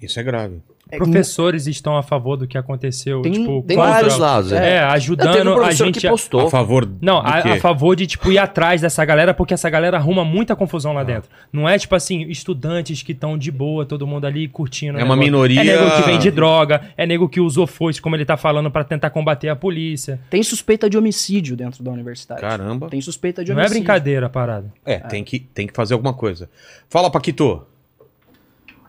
Isso 0.00 0.18
é 0.18 0.22
grave. 0.22 0.60
É, 0.92 0.96
Professores 0.98 1.66
estão 1.66 1.96
a 1.96 2.02
favor 2.02 2.36
do 2.36 2.46
que 2.46 2.58
aconteceu, 2.58 3.22
Tem- 3.22 3.32
tipo, 3.32 3.64
Tem 3.66 3.76
contra- 3.78 3.92
vários 3.92 4.18
lados, 4.18 4.52
É, 4.52 4.56
é. 4.56 4.58
É, 4.58 4.80
Teve 4.80 4.92
ajudando 4.92 5.54
um 5.54 5.62
a 5.64 5.72
gente 5.72 5.98
que 6.00 6.06
a... 6.06 6.10
postou. 6.10 6.46
A 6.46 6.50
favor 6.50 6.86
Não, 7.00 7.22
do 7.22 7.26
a, 7.28 7.40
quê? 7.42 7.48
a 7.48 7.60
favor 7.60 7.96
de, 7.96 8.06
tipo, 8.06 8.30
ir 8.30 8.36
atrás 8.38 8.80
dessa 8.82 9.02
galera, 9.04 9.32
porque 9.32 9.54
essa 9.54 9.70
galera 9.70 9.96
arruma 9.96 10.22
muita 10.24 10.54
confusão 10.54 10.92
lá 10.92 11.00
Ah. 11.00 11.04
dentro. 11.04 11.30
Não 11.52 11.66
é, 11.68 11.78
tipo 11.78 11.94
assim, 11.94 12.22
estudantes 12.28 13.02
que 13.02 13.12
estão 13.12 13.38
de 13.38 13.50
boa, 13.50 13.86
todo 13.86 14.06
mundo 14.06 14.26
ali 14.26 14.46
curtindo. 14.48 14.98
É 14.98 15.04
uma 15.04 15.16
minoria- 15.16 15.60
É 15.60 15.64
nego 15.64 15.96
que 15.96 16.02
vende 16.02 16.30
droga, 16.30 16.82
é 16.96 17.06
nego 17.06 17.26
que 17.28 17.40
usou 17.40 17.66
foice, 17.66 18.00
como 18.02 18.14
ele 18.14 18.24
tá 18.26 18.36
falando, 18.36 18.70
pra 18.70 18.84
tentar 18.84 19.08
combater 19.10 19.48
a 19.48 19.56
polícia. 19.56 20.20
Tem 20.28 20.42
suspeita 20.42 20.90
de 20.90 20.98
homicídio 20.98 21.56
dentro 21.56 21.82
da 21.82 21.90
universidade. 21.90 22.40
Caramba. 22.40 22.88
Tem 22.90 23.00
suspeita 23.00 23.42
de 23.42 23.50
Não 23.52 23.60
é 23.60 23.62
homicídio. 23.62 23.80
brincadeira 23.82 24.26
a 24.26 24.30
parada. 24.30 24.70
É, 24.84 24.98
Tem, 24.98 25.24
que, 25.24 25.38
tem 25.40 25.66
que 25.66 25.72
fazer 25.72 25.94
alguma 25.94 26.12
coisa. 26.12 26.50
Fala, 26.90 27.10
Paquito. 27.10 27.62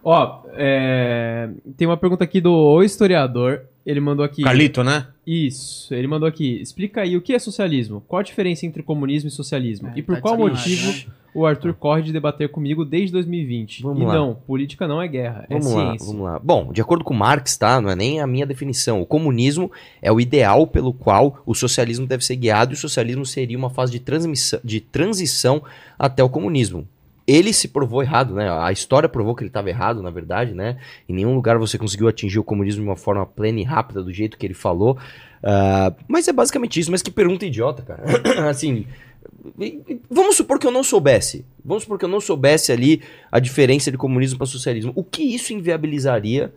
Ó, 0.03 0.41
é, 0.53 1.49
tem 1.77 1.88
uma 1.88 1.97
pergunta 1.97 2.23
aqui 2.23 2.41
do 2.41 2.53
O 2.53 2.84
Historiador. 2.84 3.61
Ele 3.85 3.99
mandou 3.99 4.23
aqui. 4.23 4.43
Carlito, 4.43 4.84
né? 4.84 5.07
Isso, 5.27 5.93
ele 5.93 6.07
mandou 6.07 6.27
aqui. 6.27 6.61
Explica 6.61 7.01
aí 7.01 7.17
o 7.17 7.21
que 7.21 7.34
é 7.34 7.39
socialismo? 7.39 8.01
Qual 8.07 8.19
a 8.19 8.23
diferença 8.23 8.65
entre 8.65 8.81
comunismo 8.81 9.27
e 9.27 9.31
socialismo? 9.31 9.89
É, 9.89 9.93
e 9.97 10.01
por 10.01 10.15
tá 10.15 10.21
qual 10.21 10.38
motivo 10.38 11.11
o 11.34 11.45
Arthur 11.45 11.73
corre 11.73 12.01
de 12.01 12.13
debater 12.13 12.47
comigo 12.49 12.85
desde 12.85 13.11
2020? 13.11 13.84
Vamos 13.84 14.01
e 14.01 14.05
lá. 14.05 14.13
não, 14.13 14.35
política 14.35 14.88
não 14.88 15.01
é 15.01 15.07
guerra, 15.07 15.45
Vamos 15.49 15.67
é 15.67 15.75
lá, 15.75 15.89
ciência. 15.89 16.07
vamos 16.07 16.23
lá. 16.23 16.39
Bom, 16.39 16.71
de 16.71 16.81
acordo 16.81 17.03
com 17.03 17.13
Marx, 17.13 17.57
tá? 17.57 17.81
Não 17.81 17.89
é 17.89 17.95
nem 17.95 18.21
a 18.21 18.27
minha 18.27 18.45
definição. 18.45 19.01
O 19.01 19.05
comunismo 19.05 19.69
é 20.01 20.11
o 20.11 20.19
ideal 20.19 20.65
pelo 20.65 20.93
qual 20.93 21.41
o 21.45 21.53
socialismo 21.53 22.07
deve 22.07 22.23
ser 22.23 22.38
guiado 22.38 22.71
e 22.71 22.75
o 22.75 22.80
socialismo 22.80 23.25
seria 23.25 23.57
uma 23.57 23.69
fase 23.69 23.91
de, 23.91 23.99
transmissão, 23.99 24.59
de 24.63 24.80
transição 24.80 25.61
até 25.99 26.23
o 26.23 26.30
comunismo. 26.30 26.88
Ele 27.25 27.53
se 27.53 27.69
provou 27.69 28.03
errado, 28.03 28.33
né? 28.35 28.49
A 28.51 28.71
história 28.71 29.07
provou 29.07 29.33
que 29.33 29.43
ele 29.43 29.49
estava 29.49 29.69
errado, 29.69 30.01
na 30.01 30.09
verdade, 30.09 30.53
né? 30.53 30.77
Em 31.07 31.13
nenhum 31.13 31.33
lugar 31.33 31.57
você 31.57 31.77
conseguiu 31.77 32.07
atingir 32.07 32.37
o 32.39 32.43
comunismo 32.43 32.81
de 32.83 32.89
uma 32.89 32.97
forma 32.97 33.25
plena 33.25 33.59
e 33.61 33.63
rápida, 33.63 34.03
do 34.03 34.11
jeito 34.11 34.37
que 34.37 34.45
ele 34.45 34.53
falou. 34.53 34.97
Ah, 35.41 35.93
mas 36.07 36.27
é 36.27 36.33
basicamente 36.33 36.79
isso. 36.79 36.91
Mas 36.91 37.01
que 37.01 37.09
pergunta 37.11 37.45
idiota, 37.45 37.81
cara. 37.81 38.03
assim, 38.49 38.85
vamos 40.09 40.35
supor 40.35 40.59
que 40.59 40.67
eu 40.67 40.71
não 40.71 40.83
soubesse. 40.83 41.45
Vamos 41.63 41.83
supor 41.83 41.97
que 41.97 42.05
eu 42.05 42.09
não 42.09 42.19
soubesse 42.21 42.71
ali 42.71 43.01
a 43.31 43.39
diferença 43.39 43.91
de 43.91 43.97
comunismo 43.97 44.37
para 44.37 44.47
socialismo. 44.47 44.91
O 44.95 45.03
que 45.03 45.23
isso 45.23 45.53
inviabilizaria 45.53 46.53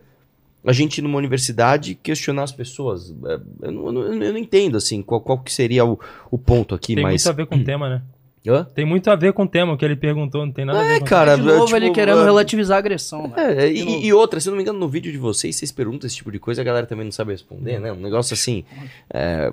a 0.64 0.72
gente 0.72 0.98
ir 0.98 1.02
numa 1.02 1.18
universidade 1.18 1.94
questionar 1.94 2.42
as 2.42 2.52
pessoas? 2.52 3.14
É, 3.26 3.66
Eu 3.68 3.72
não, 3.72 4.02
eu 4.02 4.32
não- 4.32 4.38
entendo, 4.38 4.76
assim, 4.76 5.00
qual, 5.00 5.20
qual 5.20 5.38
que 5.38 5.52
seria 5.52 5.84
o, 5.84 5.98
o 6.30 6.36
ponto 6.36 6.74
aqui, 6.74 6.94
Tem 6.96 7.04
mas... 7.04 7.24
muito 7.24 7.28
a 7.32 7.36
ver 7.36 7.46
com 7.46 7.54
o 7.56 7.62
tema, 7.64 7.88
né? 7.88 8.02
Hã? 8.48 8.64
Tem 8.74 8.84
muito 8.84 9.10
a 9.10 9.16
ver 9.16 9.32
com 9.32 9.42
o 9.44 9.48
tema, 9.48 9.76
que 9.76 9.84
ele 9.84 9.96
perguntou, 9.96 10.44
não 10.46 10.52
tem 10.52 10.64
nada 10.64 10.80
a 10.80 10.82
ver 10.84 10.94
É, 10.96 10.98
com 11.00 11.04
cara, 11.06 11.36
de 11.36 11.42
novo, 11.42 11.64
tipo, 11.64 11.76
ele 11.76 11.90
querendo 11.90 12.20
é, 12.20 12.24
relativizar 12.24 12.76
a 12.76 12.78
agressão. 12.78 13.28
né? 13.28 13.64
É, 13.66 13.70
e, 13.72 14.06
e 14.06 14.12
outra, 14.12 14.38
se 14.40 14.48
eu 14.48 14.52
não 14.52 14.56
me 14.56 14.62
engano, 14.62 14.78
no 14.78 14.88
vídeo 14.88 15.10
de 15.10 15.18
vocês, 15.18 15.56
vocês 15.56 15.72
perguntam 15.72 16.06
esse 16.06 16.16
tipo 16.16 16.30
de 16.30 16.38
coisa, 16.38 16.60
a 16.60 16.64
galera 16.64 16.86
também 16.86 17.04
não 17.04 17.12
sabe 17.12 17.32
responder, 17.32 17.78
né? 17.80 17.92
Um 17.92 17.96
negócio 17.96 18.34
assim. 18.34 18.64
é, 19.12 19.52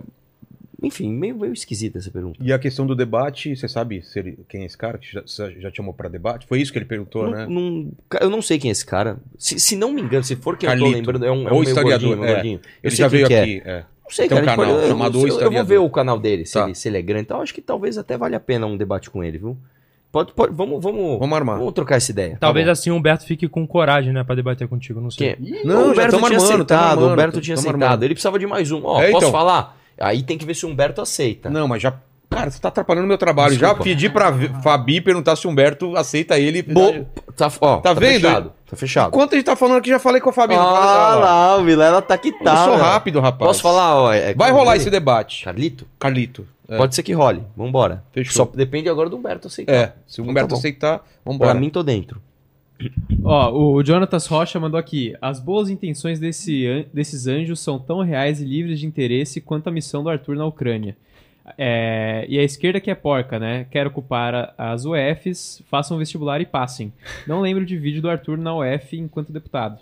enfim, 0.85 1.13
meio, 1.13 1.37
meio 1.39 1.53
esquisita 1.53 1.97
essa 1.97 2.11
pergunta. 2.11 2.37
E 2.41 2.51
a 2.51 2.59
questão 2.59 2.85
do 2.85 2.93
debate, 2.93 3.55
você 3.55 3.69
sabe 3.69 4.01
se 4.01 4.19
ele- 4.19 4.37
quem 4.49 4.63
é 4.63 4.65
esse 4.65 4.77
cara 4.77 4.97
que 4.97 5.07
já, 5.13 5.23
já 5.57 5.71
te 5.71 5.77
chamou 5.77 5.93
pra 5.93 6.09
debate? 6.09 6.45
Foi 6.45 6.59
isso 6.59 6.73
que 6.73 6.77
ele 6.77 6.83
perguntou, 6.85 7.23
Não- 7.23 7.31
né? 7.31 7.45
não- 7.49 7.91
eu 8.19 8.29
não 8.29 8.41
sei 8.41 8.59
quem 8.59 8.67
é 8.67 8.73
esse 8.73 8.85
cara. 8.85 9.17
Se, 9.37 9.57
se 9.61 9.77
não 9.77 9.93
me 9.93 10.01
engano, 10.01 10.25
se 10.25 10.35
for 10.35 10.57
quem 10.57 10.67
eu 10.67 10.71
Carlito. 10.71 10.91
tô 10.91 10.97
lembrando, 10.97 11.25
é 11.25 11.31
um, 11.31 11.47
é 11.47 11.51
um 11.53 11.55
Ou 11.55 11.63
historiador, 11.63 11.99
gordinho, 12.17 12.19
um 12.21 12.25
é. 12.25 12.33
gordinho. 12.33 12.59
Eu 12.83 12.89
Ele 12.89 12.95
já 12.97 13.07
veio 13.07 13.31
é. 13.31 13.41
aqui. 13.41 13.61
é. 13.65 13.83
Não 14.03 14.09
sei, 14.11 14.27
Tem 14.27 14.37
um 14.37 14.41
cara. 14.45 14.51
ele 14.51 14.61
canal 14.61 14.73
pode- 14.75 14.83
eu- 14.85 14.89
chamado 14.89 15.17
eu, 15.27 15.35
O 15.37 15.41
eu, 15.41 15.51
vou 15.51 15.63
ver 15.65 15.77
o 15.79 15.89
canal 15.89 16.19
dele, 16.19 16.45
se, 16.45 16.53
Tá. 16.53 16.65
ele, 16.65 16.75
se 16.75 16.87
ele 16.87 16.97
é 16.97 17.01
grande. 17.01 17.23
Então, 17.23 17.41
acho 17.41 17.53
que 17.53 17.61
talvez 17.61 17.97
até 17.97 18.17
valha 18.17 18.37
a 18.37 18.39
pena 18.39 18.65
um 18.67 18.75
debate 18.77 19.09
com 19.09 19.23
ele, 19.23 19.37
viu? 19.37 19.57
Pode, 20.11 20.31
pode, 20.33 20.53
vamos, 20.53 20.83
vamos, 20.83 21.17
Vamos 21.19 21.35
armar. 21.35 21.57
vamos 21.57 21.73
trocar 21.73 21.95
essa 21.95 22.11
ideia. 22.11 22.37
Talvez 22.39 22.65
Tá 22.67 22.71
assim 22.73 22.91
o 22.91 22.95
Humberto 22.95 23.25
fique 23.25 23.47
com 23.47 23.65
coragem, 23.65 24.13
né, 24.13 24.23
pra 24.23 24.35
debater 24.35 24.67
contigo, 24.67 25.01
não 25.01 25.09
sei. 25.09 25.35
Não, 25.65 25.87
o 25.87 25.91
Humberto 25.91 26.17
tinha 26.17 26.25
armando, 26.27 26.43
aceitado, 26.43 27.01
o 27.01 27.11
Humberto 27.13 27.41
tinha 27.41 27.55
aceitado. 27.55 27.81
armando. 27.83 28.03
Ele 28.03 28.13
precisava 28.13 28.37
de 28.37 28.45
mais 28.45 28.69
um. 28.71 28.81
Ó, 28.85 29.01
É, 29.01 29.09
posso 29.09 29.25
então. 29.25 29.31
falar? 29.31 29.77
Aí 29.99 30.21
tem 30.21 30.37
que 30.37 30.45
ver 30.45 30.53
se 30.53 30.65
o 30.65 30.69
Humberto 30.69 31.01
aceita. 31.01 31.49
Não, 31.49 31.67
mas 31.67 31.81
já. 31.81 31.93
Cara, 32.33 32.51
você 32.51 32.59
tá 32.59 32.67
atrapalhando 32.69 33.07
meu 33.07 33.17
trabalho. 33.17 33.53
Já 33.53 33.59
Desculpa. 33.67 33.83
pedi 33.83 34.09
pra 34.09 34.31
Fabi 34.61 34.99
perguntar 35.01 35.35
se 35.35 35.45
o 35.47 35.49
Humberto 35.49 35.95
aceita 35.95 36.37
ele. 36.39 36.61
Bo- 36.61 37.05
Tá, 37.35 37.51
ó, 37.61 37.77
Tá 37.77 37.93
vendo? 37.93 38.21
fechado. 38.21 38.53
Tá 38.69 38.75
fechado. 38.75 39.07
Enquanto 39.09 39.33
a 39.33 39.35
gente 39.37 39.45
tá 39.45 39.55
falando 39.55 39.77
aqui, 39.77 39.89
já 39.89 39.99
falei 39.99 40.21
com 40.21 40.29
a 40.29 40.33
Fabi. 40.33 40.53
Ah 40.53 40.57
fala- 40.57 41.15
lá, 41.15 41.57
o 41.57 41.63
Vilela 41.63 42.01
tá 42.01 42.17
que 42.17 42.31
tá. 42.31 42.51
Eu 42.51 42.57
sou 42.57 42.71
velho. 42.73 42.83
rápido, 42.83 43.19
rapaz. 43.19 43.47
Posso 43.49 43.61
falar? 43.61 43.95
Ó, 44.01 44.13
é- 44.13 44.33
Vai 44.33 44.51
rolar 44.51 44.71
dele? 44.73 44.81
esse 44.83 44.89
debate. 44.91 45.43
Carlito? 45.45 45.87
Carlito. 45.97 46.47
É. 46.69 46.77
Pode 46.77 46.95
ser 46.95 47.03
que 47.03 47.11
role. 47.13 47.43
Vambora. 47.57 48.03
Fechou. 48.11 48.45
Só 48.45 48.51
depende 48.55 48.87
agora 48.89 49.09
do 49.09 49.17
Humberto 49.17 49.47
aceitar. 49.47 49.73
É, 49.73 49.93
se 50.07 50.19
o 50.19 50.23
Então 50.23 50.31
Humberto 50.31 50.49
tá 50.49 50.55
bom. 50.55 50.59
aceitar, 50.59 50.99
Pra 50.99 51.07
vambora. 51.25 51.53
mim, 51.55 51.69
tô 51.69 51.81
dentro. 51.83 52.21
Ó, 53.23 53.51
o 53.75 53.83
Jonatas 53.83 54.25
Rocha 54.27 54.59
mandou 54.59 54.79
aqui. 54.79 55.13
As 55.21 55.39
boas 55.39 55.69
intenções 55.69 56.19
desse 56.19 56.65
an- 56.67 56.85
desses 56.93 57.27
anjos 57.27 57.59
são 57.59 57.79
tão 57.79 58.01
reais 58.01 58.41
e 58.41 58.45
livres 58.45 58.79
de 58.79 58.85
interesse 58.85 59.39
quanto 59.39 59.67
a 59.67 59.71
missão 59.71 60.03
do 60.03 60.09
Arthur 60.09 60.35
na 60.35 60.45
Ucrânia. 60.45 60.95
É, 61.57 62.25
e 62.29 62.39
a 62.39 62.43
esquerda 62.43 62.79
que 62.79 62.89
é 62.89 62.95
porca, 62.95 63.37
né? 63.37 63.65
Quer 63.69 63.85
ocupar 63.87 64.53
as 64.57 64.85
UFs, 64.85 65.61
façam 65.69 65.97
vestibular 65.97 66.39
e 66.41 66.45
passem. 66.45 66.93
Não 67.27 67.41
lembro 67.41 67.65
de 67.65 67.77
vídeo 67.77 68.01
do 68.01 68.09
Arthur 68.09 68.37
na 68.37 68.55
UF 68.55 68.97
enquanto 68.97 69.31
deputado. 69.33 69.77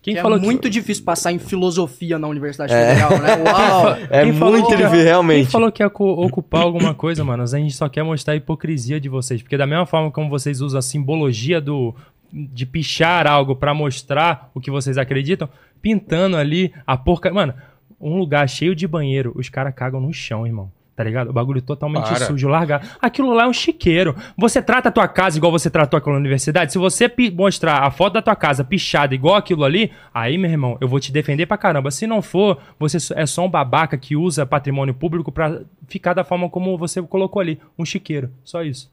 Quem 0.00 0.14
Que 0.16 0.20
falou 0.22 0.36
é 0.36 0.40
que- 0.40 0.46
muito 0.46 0.68
difícil 0.68 1.04
passar 1.04 1.30
em 1.30 1.38
filosofia 1.38 2.18
na 2.18 2.26
Universidade 2.26 2.72
Federal, 2.72 3.10
né? 3.20 3.36
Uau! 3.46 3.96
É 4.10 4.22
Quem 4.24 4.32
falou 4.32 4.54
muito 4.54 4.68
que- 4.68 4.76
difícil, 4.76 5.04
realmente. 5.04 5.42
Quem 5.42 5.46
falou 5.50 5.70
que 5.70 5.80
ia 5.82 5.88
co- 5.90 6.24
ocupar 6.24 6.62
alguma 6.62 6.92
coisa, 6.92 7.22
mano? 7.22 7.42
A 7.42 7.46
gente 7.46 7.74
só 7.74 7.88
quer 7.88 8.02
mostrar 8.02 8.32
a 8.34 8.36
hipocrisia 8.36 8.98
de 8.98 9.08
vocês. 9.08 9.40
Porque 9.42 9.56
da 9.56 9.66
mesma 9.66 9.86
forma 9.86 10.10
como 10.10 10.28
vocês 10.28 10.60
usam 10.60 10.78
a 10.78 10.82
simbologia 10.82 11.60
do 11.60 11.94
de 12.32 12.64
pichar 12.64 13.26
algo 13.26 13.54
pra 13.54 13.74
mostrar 13.74 14.50
o 14.54 14.60
que 14.60 14.70
vocês 14.70 14.96
acreditam, 14.96 15.46
pintando 15.82 16.36
ali 16.36 16.72
a 16.86 16.96
porca. 16.96 17.30
Mano, 17.30 17.52
um 18.00 18.16
lugar 18.18 18.48
cheio 18.48 18.74
de 18.74 18.88
banheiro, 18.88 19.32
os 19.36 19.48
caras 19.50 19.74
cagam 19.74 20.00
no 20.00 20.12
chão, 20.14 20.46
irmão. 20.46 20.72
Tá 20.94 21.02
ligado? 21.02 21.30
O 21.30 21.32
bagulho 21.32 21.62
totalmente 21.62 22.08
Para. 22.08 22.26
sujo, 22.26 22.48
largado. 22.48 22.86
Aquilo 23.00 23.32
lá 23.32 23.44
é 23.44 23.46
um 23.46 23.52
chiqueiro. 23.52 24.14
Você 24.36 24.60
trata 24.60 24.90
a 24.90 24.92
tua 24.92 25.08
casa 25.08 25.38
igual 25.38 25.50
você 25.50 25.70
tratou 25.70 25.96
aquela 25.96 26.16
universidade. 26.16 26.70
Se 26.70 26.78
você 26.78 27.10
mostrar 27.32 27.78
a 27.78 27.90
foto 27.90 28.14
da 28.14 28.22
tua 28.22 28.36
casa 28.36 28.62
pichada 28.62 29.14
igual 29.14 29.36
aquilo 29.36 29.64
ali, 29.64 29.90
aí, 30.12 30.36
meu 30.36 30.50
irmão, 30.50 30.76
eu 30.80 30.88
vou 30.88 31.00
te 31.00 31.10
defender 31.10 31.46
pra 31.46 31.56
caramba. 31.56 31.90
Se 31.90 32.06
não 32.06 32.20
for, 32.20 32.60
você 32.78 32.98
é 33.14 33.24
só 33.24 33.46
um 33.46 33.50
babaca 33.50 33.96
que 33.96 34.14
usa 34.16 34.44
patrimônio 34.44 34.92
público 34.92 35.32
pra 35.32 35.62
ficar 35.88 36.12
da 36.12 36.24
forma 36.24 36.50
como 36.50 36.76
você 36.76 37.00
colocou 37.02 37.40
ali. 37.40 37.58
Um 37.78 37.86
chiqueiro. 37.86 38.30
Só 38.44 38.62
isso. 38.62 38.92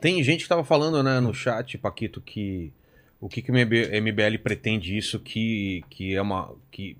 Tem 0.00 0.22
gente 0.22 0.44
que 0.44 0.48
tava 0.48 0.62
falando, 0.62 1.02
né, 1.02 1.18
no 1.18 1.34
chat, 1.34 1.76
Paquito, 1.76 2.20
que 2.20 2.72
o 3.20 3.28
que, 3.28 3.42
que 3.42 3.50
o 3.50 3.54
MB 3.54 4.00
MBL 4.00 4.38
pretende 4.42 4.96
isso, 4.96 5.18
que, 5.18 5.82
que 5.90 6.14
é 6.14 6.22
uma. 6.22 6.52
que 6.70 6.96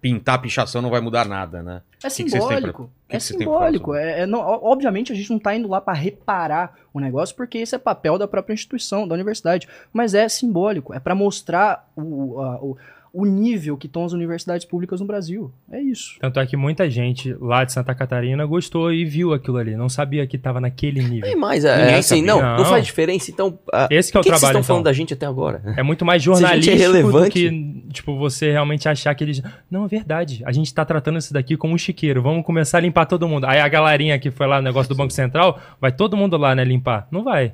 pintar 0.00 0.40
pichação 0.40 0.80
não 0.82 0.90
vai 0.90 1.00
mudar 1.00 1.26
nada, 1.26 1.62
né? 1.62 1.82
É 2.02 2.08
que 2.08 2.24
que 2.24 2.30
vocês 2.30 2.30
têm 2.30 2.48
pra- 2.48 2.56
simbólico. 2.56 2.90
que 3.08 3.16
é 3.16 3.18
que 3.18 3.26
pra 3.26 3.44
falar 3.44 3.56
simbólico. 3.60 3.94
É, 3.94 4.20
é 4.20 4.26
não- 4.26 4.40
obviamente 4.40 5.12
a 5.12 5.14
gente 5.14 5.30
não 5.30 5.38
tá 5.38 5.54
indo 5.54 5.68
lá 5.68 5.80
pra 5.80 5.94
reparar 5.94 6.74
o 6.92 6.98
negócio, 7.00 7.34
porque 7.36 7.58
esse 7.58 7.74
é 7.74 7.78
papel 7.78 8.18
da 8.18 8.26
própria 8.26 8.54
instituição, 8.54 9.06
da 9.06 9.14
universidade. 9.14 9.68
Mas 9.92 10.14
é 10.14 10.28
simbólico. 10.28 10.92
É 10.94 10.98
pra 11.00 11.14
mostrar 11.14 11.88
o, 11.96 12.40
a- 12.40 12.56
o, 12.62 12.76
o 13.14 13.26
nível 13.26 13.76
que 13.76 13.86
estão 13.86 14.04
as 14.06 14.12
universidades 14.12 14.64
públicas 14.64 14.98
no 14.98 15.06
Brasil. 15.06 15.52
É 15.70 15.78
isso. 15.78 16.16
Tanto 16.18 16.40
é 16.40 16.46
que 16.46 16.56
muita 16.56 16.88
gente 16.88 17.36
lá 17.38 17.62
de 17.62 17.70
Santa 17.70 17.94
Catarina 17.94 18.46
gostou 18.46 18.90
e 18.90 19.04
viu 19.04 19.34
aquilo 19.34 19.58
ali. 19.58 19.76
Não 19.76 19.88
sabia 19.90 20.26
que 20.26 20.38
tava 20.38 20.62
naquele 20.62 21.02
nível. 21.02 21.20
Tem 21.28 21.36
mais, 21.36 21.62
é, 21.64 21.76
Ninguém 21.76 21.94
assim, 21.96 22.22
não, 22.22 22.40
não, 22.40 22.56
Não. 22.56 22.64
faz 22.64 22.86
diferença, 22.86 23.30
então... 23.30 23.58
ah, 23.70 23.86
Esse 23.90 24.10
que 24.10 24.16
é 24.16 24.20
o 24.20 24.22
que, 24.22 24.30
que 24.30 24.34
vocês 24.34 24.40
trabalho, 24.40 24.60
estão 24.60 24.62
falando 24.66 24.80
então. 24.80 24.90
da 24.90 24.94
gente 24.94 25.12
até 25.12 25.26
agora? 25.26 25.62
É 25.76 25.82
muito 25.82 26.06
mais 26.06 26.22
a 26.22 26.24
gente 26.24 26.32
é 26.32 26.40
jornalístico 26.40 26.76
do 26.76 26.80
relevante- 26.80 27.32
que, 27.32 27.84
tipo, 27.92 28.16
você 28.16 28.50
realmente 28.50 28.88
achar 28.88 29.14
que 29.14 29.22
eles... 29.24 29.42
Não, 29.70 29.84
é 29.84 29.88
verdade. 29.88 30.42
A 30.46 30.52
gente 30.52 30.72
tá 30.72 30.82
tratando 30.82 31.18
isso 31.18 31.34
daqui 31.34 31.54
como 31.54 31.74
um 31.74 31.78
chiqueiro. 31.78 32.22
Vamos 32.22 32.46
começar 32.46 32.78
a 32.78 32.80
limpar 32.80 33.04
todo 33.04 33.28
mundo. 33.28 33.44
Aí 33.44 33.60
a 33.60 33.68
galerinha 33.68 34.18
que 34.18 34.30
foi 34.30 34.46
lá 34.46 34.56
no 34.56 34.62
negócio 34.64 34.88
do 34.88 34.96
Banco 34.96 35.12
Central, 35.12 35.60
vai 35.78 35.92
todo 35.92 36.16
mundo 36.16 36.38
lá, 36.38 36.54
né, 36.54 36.64
limpar? 36.64 37.06
Não 37.10 37.22
vai. 37.22 37.52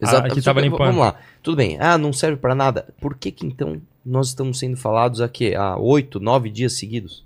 Exato. 0.00 0.26
Ah, 0.26 0.30
que 0.34 0.42
tava 0.42 0.60
limpando. 0.60 0.86
Vamos 0.86 1.00
lá. 1.00 1.14
Tudo 1.42 1.56
bem. 1.56 1.76
Ah, 1.80 1.96
não 1.98 2.12
serve 2.12 2.36
pra 2.36 2.54
nada. 2.54 2.86
Por 3.00 3.16
que 3.16 3.30
que 3.30 3.46
então 3.46 3.80
nós 4.08 4.28
estamos 4.28 4.58
sendo 4.58 4.76
falados 4.76 5.20
aqui 5.20 5.54
há 5.54 5.76
oito, 5.76 6.18
nove 6.18 6.50
dias 6.50 6.72
seguidos? 6.72 7.24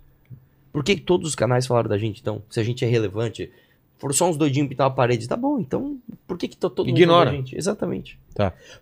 Por 0.73 0.83
que, 0.83 0.97
todos 0.97 1.29
os 1.29 1.35
canais 1.35 1.67
falaram 1.67 1.89
da 1.89 1.99
gente 1.99 2.21
então? 2.21 2.43
Se 2.51 2.59
a 2.59 2.65
gente 2.65 2.85
é 2.85 2.89
relevante, 2.89 3.51
foram 3.99 4.15
só 4.15 4.29
uns 4.29 4.37
doidinhos 4.37 4.69
pintar 4.69 4.87
a 4.87 4.91
parede, 4.91 5.29
tá 5.29 5.37
bom? 5.37 5.59
Então, 5.61 5.99
por 6.27 6.37
que 6.37 6.49
que 6.49 6.57
tá 6.57 6.69
todo 6.69 6.87
mundo 6.87 6.97
Ignora. 6.99 7.31
da 7.31 7.37
gente? 7.37 7.57
Exatamente. 7.57 8.19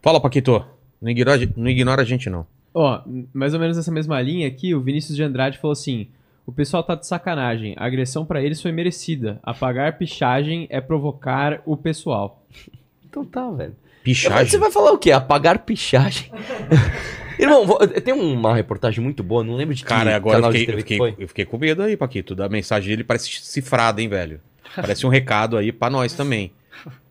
Fala, 0.00 0.20
Paquito. 0.20 0.64
Não 1.00 1.10
ignora, 1.10 1.38
não 1.56 1.68
ignora 1.68 2.02
a 2.02 2.04
gente, 2.04 2.28
não. 2.28 2.46
Ó, 2.74 3.00
mais 3.32 3.54
ou 3.54 3.60
menos 3.60 3.76
nessa 3.76 3.90
mesma 3.90 4.20
linha 4.20 4.46
aqui, 4.46 4.74
o 4.74 4.80
Vinícius 4.80 5.16
de 5.16 5.22
Andrade 5.22 5.58
falou 5.58 5.72
assim: 5.72 6.06
o 6.46 6.52
pessoal 6.52 6.82
tá 6.82 6.94
de 6.94 7.06
sacanagem. 7.06 7.74
A 7.76 7.86
agressão 7.86 8.24
pra 8.24 8.42
eles 8.42 8.60
foi 8.60 8.70
merecida. 8.70 9.40
Apagar 9.42 9.96
pichagem 9.98 10.66
é 10.70 10.80
provocar 10.80 11.62
o 11.66 11.76
pessoal. 11.76 12.42
Então 13.10 13.24
tá, 13.24 13.50
velho. 13.50 13.72
Você 13.72 14.04
Pichagem. 14.04 14.60
vai 14.60 14.70
falar 14.70 14.92
o 14.92 14.98
quê? 14.98 15.10
Apagar 15.10 15.64
pichagem? 15.64 16.30
Irmão, 17.40 17.66
vou- 17.66 17.78
tem 17.88 18.12
uma 18.14 18.54
reportagem 18.54 19.02
muito 19.02 19.22
boa, 19.22 19.42
não 19.42 19.56
lembro 19.56 19.74
de 19.74 19.82
que 19.82 19.88
Cara, 19.88 20.14
agora 20.14 20.38
eu 20.38 20.52
fiquei, 20.52 20.74
eu, 20.74 20.76
que 20.76 20.82
fiquei, 20.82 21.14
eu 21.18 21.28
fiquei 21.28 21.44
com 21.44 21.58
medo 21.58 21.82
aí, 21.82 21.96
Paquito. 21.96 22.34
Da 22.34 22.48
mensagem 22.48 22.90
dele 22.90 23.02
parece 23.04 23.30
cifrada, 23.42 24.00
hein, 24.02 24.08
velho? 24.08 24.40
Parece 24.76 25.06
um 25.06 25.08
recado 25.08 25.56
aí 25.56 25.72
pra 25.72 25.88
nós 25.90 26.12
também. 26.12 26.52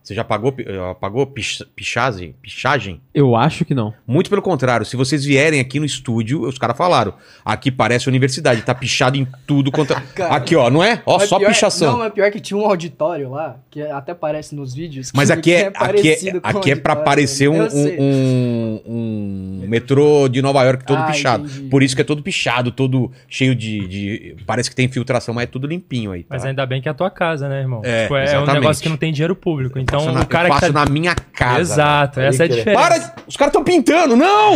Você 0.09 0.15
já 0.15 0.23
pagou, 0.23 0.51
eh, 0.57 0.95
pagou 0.99 1.23
pich- 1.27 1.63
pichagem? 1.75 2.33
Pichagem? 2.41 2.99
Eu 3.13 3.35
acho 3.35 3.63
que 3.63 3.75
não. 3.75 3.93
Muito 4.07 4.27
pelo 4.27 4.41
contrário, 4.41 4.83
se 4.83 4.95
vocês 4.97 5.23
vierem 5.23 5.59
aqui 5.59 5.79
no 5.79 5.85
estúdio, 5.85 6.41
os 6.41 6.57
caras 6.57 6.75
falaram, 6.75 7.13
aqui 7.45 7.69
parece 7.69 8.09
universidade, 8.09 8.63
tá 8.63 8.73
pichado 8.73 9.17
em 9.17 9.27
tudo 9.45 9.71
quanto... 9.71 9.93
Cara. 10.15 10.33
aqui, 10.33 10.55
ó, 10.55 10.71
não 10.71 10.83
é? 10.83 11.03
Ó, 11.05 11.19
só 11.19 11.37
pior- 11.37 11.49
pichação. 11.49 11.97
Não, 11.99 12.03
é 12.03 12.09
pior 12.09 12.31
que 12.31 12.39
tinha 12.39 12.57
um 12.57 12.65
auditório 12.65 13.29
lá, 13.29 13.57
que 13.69 13.83
até 13.83 14.11
aparece 14.13 14.55
nos 14.55 14.73
vídeos. 14.73 15.11
Mas 15.13 15.29
aqui 15.29 15.53
é, 15.53 15.69
que 15.69 15.77
aqui 15.77 16.09
é, 16.29 16.39
aqui 16.41 16.71
é 16.71 16.75
pra 16.75 16.95
parecer 16.95 17.47
um, 17.47 17.57
eu 17.61 17.69
sei. 17.69 17.99
um, 17.99 18.81
um- 18.87 19.61
um 19.63 19.67
metrô 19.67 20.27
de 20.27 20.41
Nova 20.41 20.63
York 20.63 20.85
todo 20.85 20.97
Ah, 20.97 21.03
pichado. 21.11 21.45
entendi. 21.45 21.69
Por 21.69 21.83
isso 21.83 21.95
que 21.95 22.01
é 22.01 22.05
todo 22.05 22.23
pichado, 22.23 22.71
todo 22.71 23.11
cheio 23.29 23.53
de, 23.53 23.87
de- 23.87 24.35
Parece 24.47 24.71
que 24.71 24.75
tem 24.75 24.85
infiltração, 24.87 25.35
mas 25.35 25.43
é 25.43 25.47
tudo 25.47 25.67
limpinho 25.67 26.11
aí. 26.11 26.21
Tá? 26.23 26.29
Mas 26.31 26.45
ainda 26.45 26.65
bem 26.65 26.81
que 26.81 26.87
é 26.87 26.91
a 26.91 26.95
tua 26.95 27.11
casa, 27.11 27.47
né, 27.47 27.59
irmão? 27.61 27.81
É, 27.85 28.03
Tipo, 28.03 28.15
é 28.15 28.39
um 28.39 28.45
negócio 28.45 28.81
que 28.81 28.89
não 28.89 28.97
tem 28.97 29.11
dinheiro 29.13 29.35
público. 29.35 29.77
Então, 29.77 29.98
Então, 30.01 30.13
faço 30.13 30.17
na, 30.17 30.21
o 30.21 30.27
cara 30.27 30.47
eu 30.49 30.53
que 30.53 30.59
faço 30.59 30.73
tá- 30.73 30.85
na 30.85 30.91
minha 30.91 31.15
casa. 31.15 31.61
Exato, 31.61 32.19
essa 32.19 32.43
é 32.43 32.45
a 32.45 32.49
diferença. 32.49 32.79
Para! 32.81 33.13
Os 33.27 33.37
caras 33.37 33.51
estão 33.51 33.63
pintando, 33.63 34.15
não! 34.15 34.53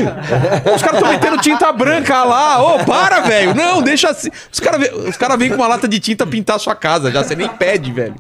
Os 0.76 0.82
caras 0.82 1.00
estão 1.00 1.10
metendo 1.10 1.38
tinta 1.38 1.72
branca 1.72 2.24
lá. 2.24 2.62
Ô, 2.76 2.86
para, 2.86 3.22
velho! 3.22 3.54
Não, 3.54 3.82
deixa 3.82 4.10
assim. 4.10 4.30
Os 4.52 4.60
caras 4.60 4.90
os 5.08 5.18
cara 5.18 5.36
vêm 5.38 5.50
com 5.50 5.56
uma 5.56 5.68
lata 5.68 5.88
de 5.88 6.00
tinta 6.00 6.26
pintar 6.26 6.56
a 6.56 6.60
sua 6.60 6.76
casa, 6.76 7.12
já 7.12 7.24
você 7.24 7.36
nem 7.36 7.48
pede, 7.48 7.92
velho. 7.92 8.16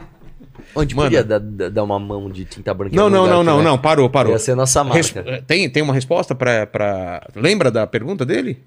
Onde 0.76 0.96
podia 0.96 1.24
dar, 1.24 1.40
dar- 1.40 1.84
uma 1.84 2.00
mão 2.00 2.30
de 2.32 2.46
tinta 2.46 2.74
branca? 2.74 2.96
Não, 2.96 3.08
não, 3.08 3.28
não, 3.28 3.40
que, 3.40 3.46
não, 3.46 3.58
né? 3.60 3.64
não, 3.64 3.78
parou, 3.78 4.10
parou. 4.10 4.32
Ia 4.34 4.40
ser 4.40 4.56
nossa 4.56 4.84
marca. 4.84 5.22
Res- 5.22 5.44
Tem, 5.46 5.70
tem 5.70 5.84
uma 5.84 5.94
resposta 5.94 6.34
pra, 6.34 6.66
pra. 6.66 7.22
Lembra 7.36 7.70
da 7.70 7.86
pergunta 7.86 8.26
dele? 8.26 8.58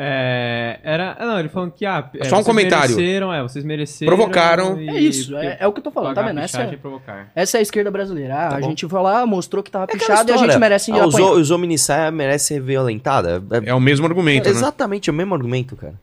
É, 0.00 0.78
era. 0.84 1.16
ah, 1.18 1.26
Não, 1.26 1.40
ele 1.40 1.48
falando 1.48 1.72
que. 1.72 1.84
Ah, 1.84 2.08
é, 2.14 2.24
Só 2.24 2.36
um 2.36 2.38
vocês 2.38 2.46
comentário. 2.46 2.94
Mereceram, 2.94 3.32
é, 3.34 3.42
vocês 3.42 3.64
mereceram. 3.64 4.14
Provocaram. 4.16 4.80
e- 4.80 4.88
É 4.88 5.00
isso, 5.00 5.36
é, 5.36 5.56
é 5.58 5.66
o 5.66 5.72
que 5.72 5.80
eu 5.80 5.82
tô 5.82 5.90
falando, 5.90 6.14
tá 6.14 6.22
vendo? 6.22 6.38
a 6.38 6.42
Essa 6.42 6.62
é, 6.62 6.76
provocar. 6.76 7.32
essa 7.34 7.56
é 7.56 7.58
a 7.58 7.62
esquerda 7.62 7.90
brasileira. 7.90 8.32
Ah, 8.36 8.56
a 8.56 8.60
bom. 8.60 8.68
gente 8.68 8.86
foi 8.86 9.02
lá, 9.02 9.26
mostrou 9.26 9.60
que 9.60 9.72
tava 9.72 9.84
É 9.84 9.86
pichado 9.88 10.30
e 10.30 10.34
a 10.34 10.36
gente 10.36 10.56
merece 10.56 10.92
ah, 10.92 11.04
usou, 11.04 11.32
usou 11.36 11.58
minissaia, 11.58 12.12
merece 12.12 12.44
ser 12.46 12.60
violentada. 12.62 13.42
É, 13.50 13.70
É 13.70 13.74
o 13.74 13.80
mesmo 13.80 14.06
argumento, 14.06 14.44
né? 14.44 14.50
exatamente 14.50 15.10
o 15.10 15.12
mesmo 15.12 15.34
argumento, 15.34 15.74
cara. 15.74 15.94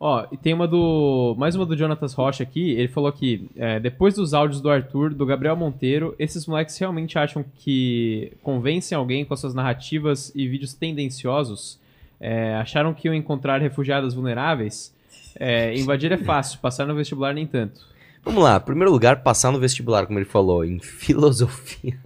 Ó, 0.00 0.26
e 0.32 0.36
tem 0.36 0.52
uma 0.52 0.66
do. 0.66 1.36
Mais 1.38 1.54
uma 1.54 1.64
do 1.64 1.76
Jonatas 1.76 2.12
Rocha 2.14 2.42
aqui. 2.42 2.72
Ele 2.72 2.88
falou 2.88 3.12
que 3.12 3.48
é, 3.56 3.78
depois 3.78 4.14
dos 4.16 4.34
áudios 4.34 4.60
do 4.60 4.68
Arthur, 4.68 5.14
do 5.14 5.24
Gabriel 5.24 5.54
Monteiro, 5.54 6.12
esses 6.18 6.44
moleques 6.44 6.76
realmente 6.76 7.16
acham 7.16 7.44
que 7.54 8.32
convencem 8.42 8.98
alguém 8.98 9.24
com 9.24 9.32
as 9.32 9.38
suas 9.38 9.54
narrativas 9.54 10.32
e 10.34 10.48
vídeos 10.48 10.74
tendenciosos? 10.74 11.80
É, 12.24 12.54
acharam 12.54 12.94
que 12.94 13.08
iam 13.08 13.14
encontrar 13.14 13.60
refugiadas 13.60 14.14
vulneráveis? 14.14 14.94
É, 15.38 15.74
invadir 15.76 16.12
é 16.12 16.16
fácil, 16.16 16.60
passar 16.60 16.86
no 16.86 16.94
vestibular 16.94 17.34
nem 17.34 17.46
tanto. 17.46 17.80
Vamos 18.24 18.44
lá, 18.44 18.56
em 18.58 18.60
primeiro 18.60 18.92
lugar, 18.92 19.22
passar 19.24 19.50
no 19.50 19.58
vestibular, 19.58 20.06
como 20.06 20.18
ele 20.20 20.24
falou, 20.26 20.64
em 20.64 20.78
filosofia. 20.78 21.98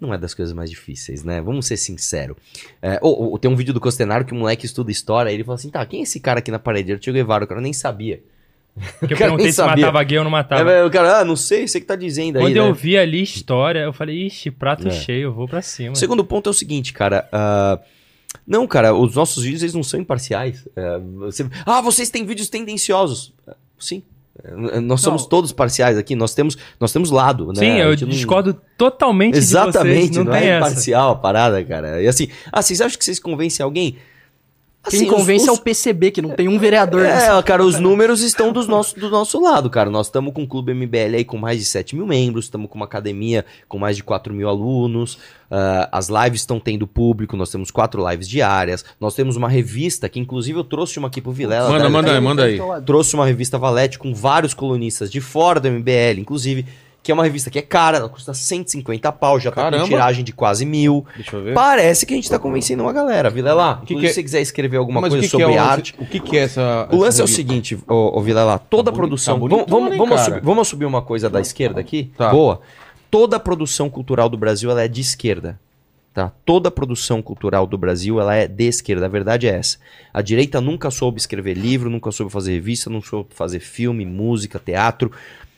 Não 0.00 0.12
é 0.14 0.18
das 0.18 0.34
coisas 0.34 0.52
mais 0.54 0.70
difíceis, 0.70 1.24
né? 1.24 1.40
Vamos 1.40 1.66
ser 1.66 1.76
sinceros. 1.76 2.36
É, 2.80 2.98
ou- 3.02 3.30
ou 3.32 3.38
tem 3.38 3.50
um 3.50 3.56
vídeo 3.56 3.72
do 3.74 3.80
Costenaro 3.80 4.24
que 4.24 4.32
o 4.32 4.36
moleque 4.36 4.66
estuda 4.66 4.90
história 4.90 5.30
e 5.30 5.34
ele 5.34 5.44
fala 5.44 5.56
assim: 5.56 5.70
tá, 5.70 5.84
quem 5.86 6.00
é 6.00 6.02
esse 6.04 6.20
cara 6.20 6.38
aqui 6.40 6.50
na 6.50 6.58
parede? 6.58 6.92
Era 6.92 7.00
o 7.00 7.02
Che 7.04 7.12
Guevara, 7.12 7.44
o 7.44 7.46
cara 7.48 7.60
nem 7.60 7.72
sabia. 7.72 8.20
Porque 8.98 9.14
eu 9.14 9.18
perguntei 9.18 9.46
se 9.46 9.52
sabia. 9.54 9.86
matava 9.86 10.02
gay 10.04 10.18
ou 10.18 10.24
não 10.24 10.30
matava. 10.30 10.70
É, 10.72 10.84
o 10.84 10.90
cara, 10.90 11.18
ah, 11.20 11.24
não 11.24 11.36
sei, 11.36 11.66
você 11.68 11.80
que 11.80 11.86
tá 11.86 11.94
dizendo 11.96 12.38
aí. 12.38 12.44
Quando 12.44 12.54
né? 12.54 12.60
eu 12.60 12.74
vi 12.74 12.96
ali 12.98 13.22
história, 13.22 13.80
eu 13.80 13.92
falei, 13.92 14.26
ixi, 14.26 14.50
prato 14.50 14.88
É. 14.88 14.90
cheio, 14.90 15.24
eu 15.28 15.32
vou 15.32 15.46
pra 15.46 15.62
cima. 15.62 15.92
O 15.92 15.96
segundo 15.96 16.24
ponto 16.24 16.48
é 16.48 16.50
o 16.50 16.54
seguinte, 16.54 16.92
cara. 16.92 17.28
ah, 17.32 17.78
não, 18.46 18.66
cara, 18.66 18.94
os 18.94 19.14
nossos 19.14 19.42
vídeos 19.42 19.62
eles 19.62 19.74
não 19.74 19.82
são 19.82 20.00
imparciais. 20.00 20.66
É, 20.74 20.98
você- 20.98 21.46
ah, 21.66 21.80
vocês 21.80 22.10
têm 22.10 22.24
vídeos 22.24 22.48
tendenciosos. 22.48 23.32
Sim. 23.78 24.02
É, 24.42 24.80
Nós 24.80 25.00
somos 25.02 25.26
todos 25.26 25.52
parciais 25.52 25.98
aqui, 25.98 26.16
nós 26.16 26.34
temos, 26.34 26.56
nós 26.80 26.90
temos 26.92 27.10
lado, 27.10 27.48
né? 27.48 27.54
Sim, 27.56 27.78
eu 27.78 27.88
não- 27.90 28.08
discordo 28.08 28.58
totalmente 28.78 29.36
Exatamente, 29.36 29.84
de 29.84 30.14
vocês, 30.14 30.16
não, 30.16 30.24
não, 30.24 30.34
é 30.34 30.46
essa. 30.46 30.70
imparcial 30.70 31.10
a 31.12 31.16
parada, 31.16 31.62
cara. 31.64 32.00
E 32.02 32.08
assim, 32.08 32.28
ah, 32.50 32.62
vocês 32.62 32.80
acham 32.80 32.98
que 32.98 33.04
vocês 33.04 33.18
convencem 33.20 33.62
alguém? 33.62 33.96
Quem 34.90 34.98
Assim, 35.02 35.08
os- 35.08 35.14
convence 35.14 35.48
é 35.48 35.52
os- 35.52 35.58
o 35.58 35.62
PCB, 35.62 36.10
que 36.10 36.20
não 36.20 36.30
tem 36.30 36.48
um 36.48 36.58
vereador. 36.58 37.02
nessa- 37.02 37.38
É, 37.38 37.42
cara, 37.44 37.64
os 37.64 37.78
números 37.78 38.20
estão 38.20 38.52
dos 38.52 38.66
nosso, 38.66 38.98
do 38.98 39.08
nosso 39.08 39.40
lado, 39.40 39.70
cara. 39.70 39.88
Nós 39.88 40.06
estamos 40.08 40.32
com 40.34 40.42
o 40.42 40.46
Clube 40.46 40.72
MBL 40.74 41.14
aí 41.18 41.24
com 41.24 41.38
mais 41.38 41.58
de 41.60 41.64
7 41.64 41.94
mil 41.94 42.04
membros, 42.04 42.46
estamos 42.46 42.68
com 42.68 42.74
uma 42.74 42.84
academia 42.84 43.44
com 43.68 43.78
mais 43.78 43.96
de 43.96 44.02
4 44.02 44.34
mil 44.34 44.48
alunos, 44.48 45.18
ah, 45.48 45.88
as 45.92 46.08
lives 46.08 46.40
estão 46.40 46.58
tendo 46.58 46.84
público, 46.86 47.36
nós 47.36 47.48
temos 47.50 47.70
quatro 47.70 48.04
lives 48.10 48.28
diárias, 48.28 48.84
nós 49.00 49.14
temos 49.14 49.36
uma 49.36 49.48
revista 49.48 50.08
que, 50.08 50.18
inclusive, 50.18 50.58
eu 50.58 50.64
trouxe 50.64 50.98
uma 50.98 51.06
aqui 51.06 51.20
pro 51.20 51.30
Vilela. 51.30 51.68
Manda, 51.70 51.84
tá? 51.84 51.88
manda 51.90 52.12
aí, 52.12 52.20
manda 52.20 52.44
aí. 52.44 52.60
Trouxe 52.84 53.14
uma 53.14 53.24
revista 53.24 53.56
Valete 53.58 53.98
com 54.00 54.12
vários 54.12 54.52
colunistas 54.52 55.08
de 55.10 55.20
fora 55.20 55.60
do 55.60 55.68
MBL, 55.68 56.18
inclusive, 56.20 56.66
que 57.02 57.10
é 57.10 57.14
uma 57.14 57.24
revista 57.24 57.50
que 57.50 57.58
é 57.58 57.62
cara, 57.62 57.98
ela 57.98 58.08
custa 58.08 58.32
150 58.32 59.10
pau, 59.12 59.40
já 59.40 59.50
tá 59.50 59.62
Caramba. 59.62 59.82
com 59.84 59.88
tiragem 59.90 60.24
de 60.24 60.32
quase 60.32 60.64
mil. 60.64 61.04
Deixa 61.16 61.34
eu 61.36 61.42
ver. 61.42 61.54
Parece 61.54 62.06
que 62.06 62.12
a 62.14 62.16
gente 62.16 62.30
tá 62.30 62.38
convencendo 62.38 62.82
uma 62.84 62.92
galera. 62.92 63.28
Vilela, 63.28 63.82
que 63.84 63.94
inclusive, 63.94 64.00
que 64.00 64.06
é- 64.06 64.08
se 64.10 64.14
você 64.14 64.22
quiser 64.22 64.40
escrever 64.40 64.76
alguma 64.76 65.00
Mas 65.00 65.10
coisa 65.10 65.22
que 65.22 65.26
que 65.26 65.30
sobre 65.30 65.44
é 65.44 65.48
o 65.48 65.50
lance- 65.50 65.68
arte... 65.72 65.94
O 65.98 66.06
que, 66.06 66.20
que 66.20 66.36
é 66.38 66.42
essa. 66.42 66.88
O 66.92 66.96
lance 66.98 67.20
é 67.20 67.24
o 67.24 67.26
essa- 67.26 67.34
seguinte, 67.34 67.76
ô, 67.88 68.18
ô 68.18 68.20
Vilela, 68.22 68.58
toda 68.58 68.90
Tá 68.90 68.94
a 68.94 68.96
produção. 68.96 69.38
bonito- 69.38 69.66
vamos, 69.68 69.90
tá 69.90 69.96
vamos, 69.96 70.20
vamos, 70.26 70.40
vamos 70.44 70.68
subir 70.68 70.84
uma 70.84 71.02
coisa 71.02 71.28
da 71.28 71.40
esquerda 71.40 71.80
aqui? 71.80 72.12
Tá. 72.16 72.30
Boa. 72.30 72.60
Toda 73.10 73.36
a 73.36 73.40
produção 73.40 73.90
cultural 73.90 74.28
do 74.28 74.36
Brasil 74.38 74.70
ela 74.70 74.82
é 74.82 74.88
de 74.88 75.00
esquerda. 75.00 75.58
Tá? 76.14 76.30
Toda 76.44 76.68
a 76.68 76.70
produção 76.70 77.22
cultural 77.22 77.66
do 77.66 77.78
Brasil 77.78 78.20
ela 78.20 78.34
é 78.34 78.46
de 78.46 78.64
esquerda. 78.64 79.06
A 79.06 79.08
verdade 79.08 79.48
é 79.48 79.54
essa. 79.56 79.78
A 80.12 80.20
direita 80.20 80.60
nunca 80.60 80.90
soube 80.90 81.18
escrever 81.18 81.54
livro, 81.54 81.88
nunca 81.88 82.12
soube 82.12 82.30
fazer 82.30 82.52
revista, 82.52 82.88
não 82.90 83.00
soube 83.00 83.30
fazer 83.34 83.60
filme, 83.60 84.04
música, 84.04 84.60
teatro. 84.62 85.10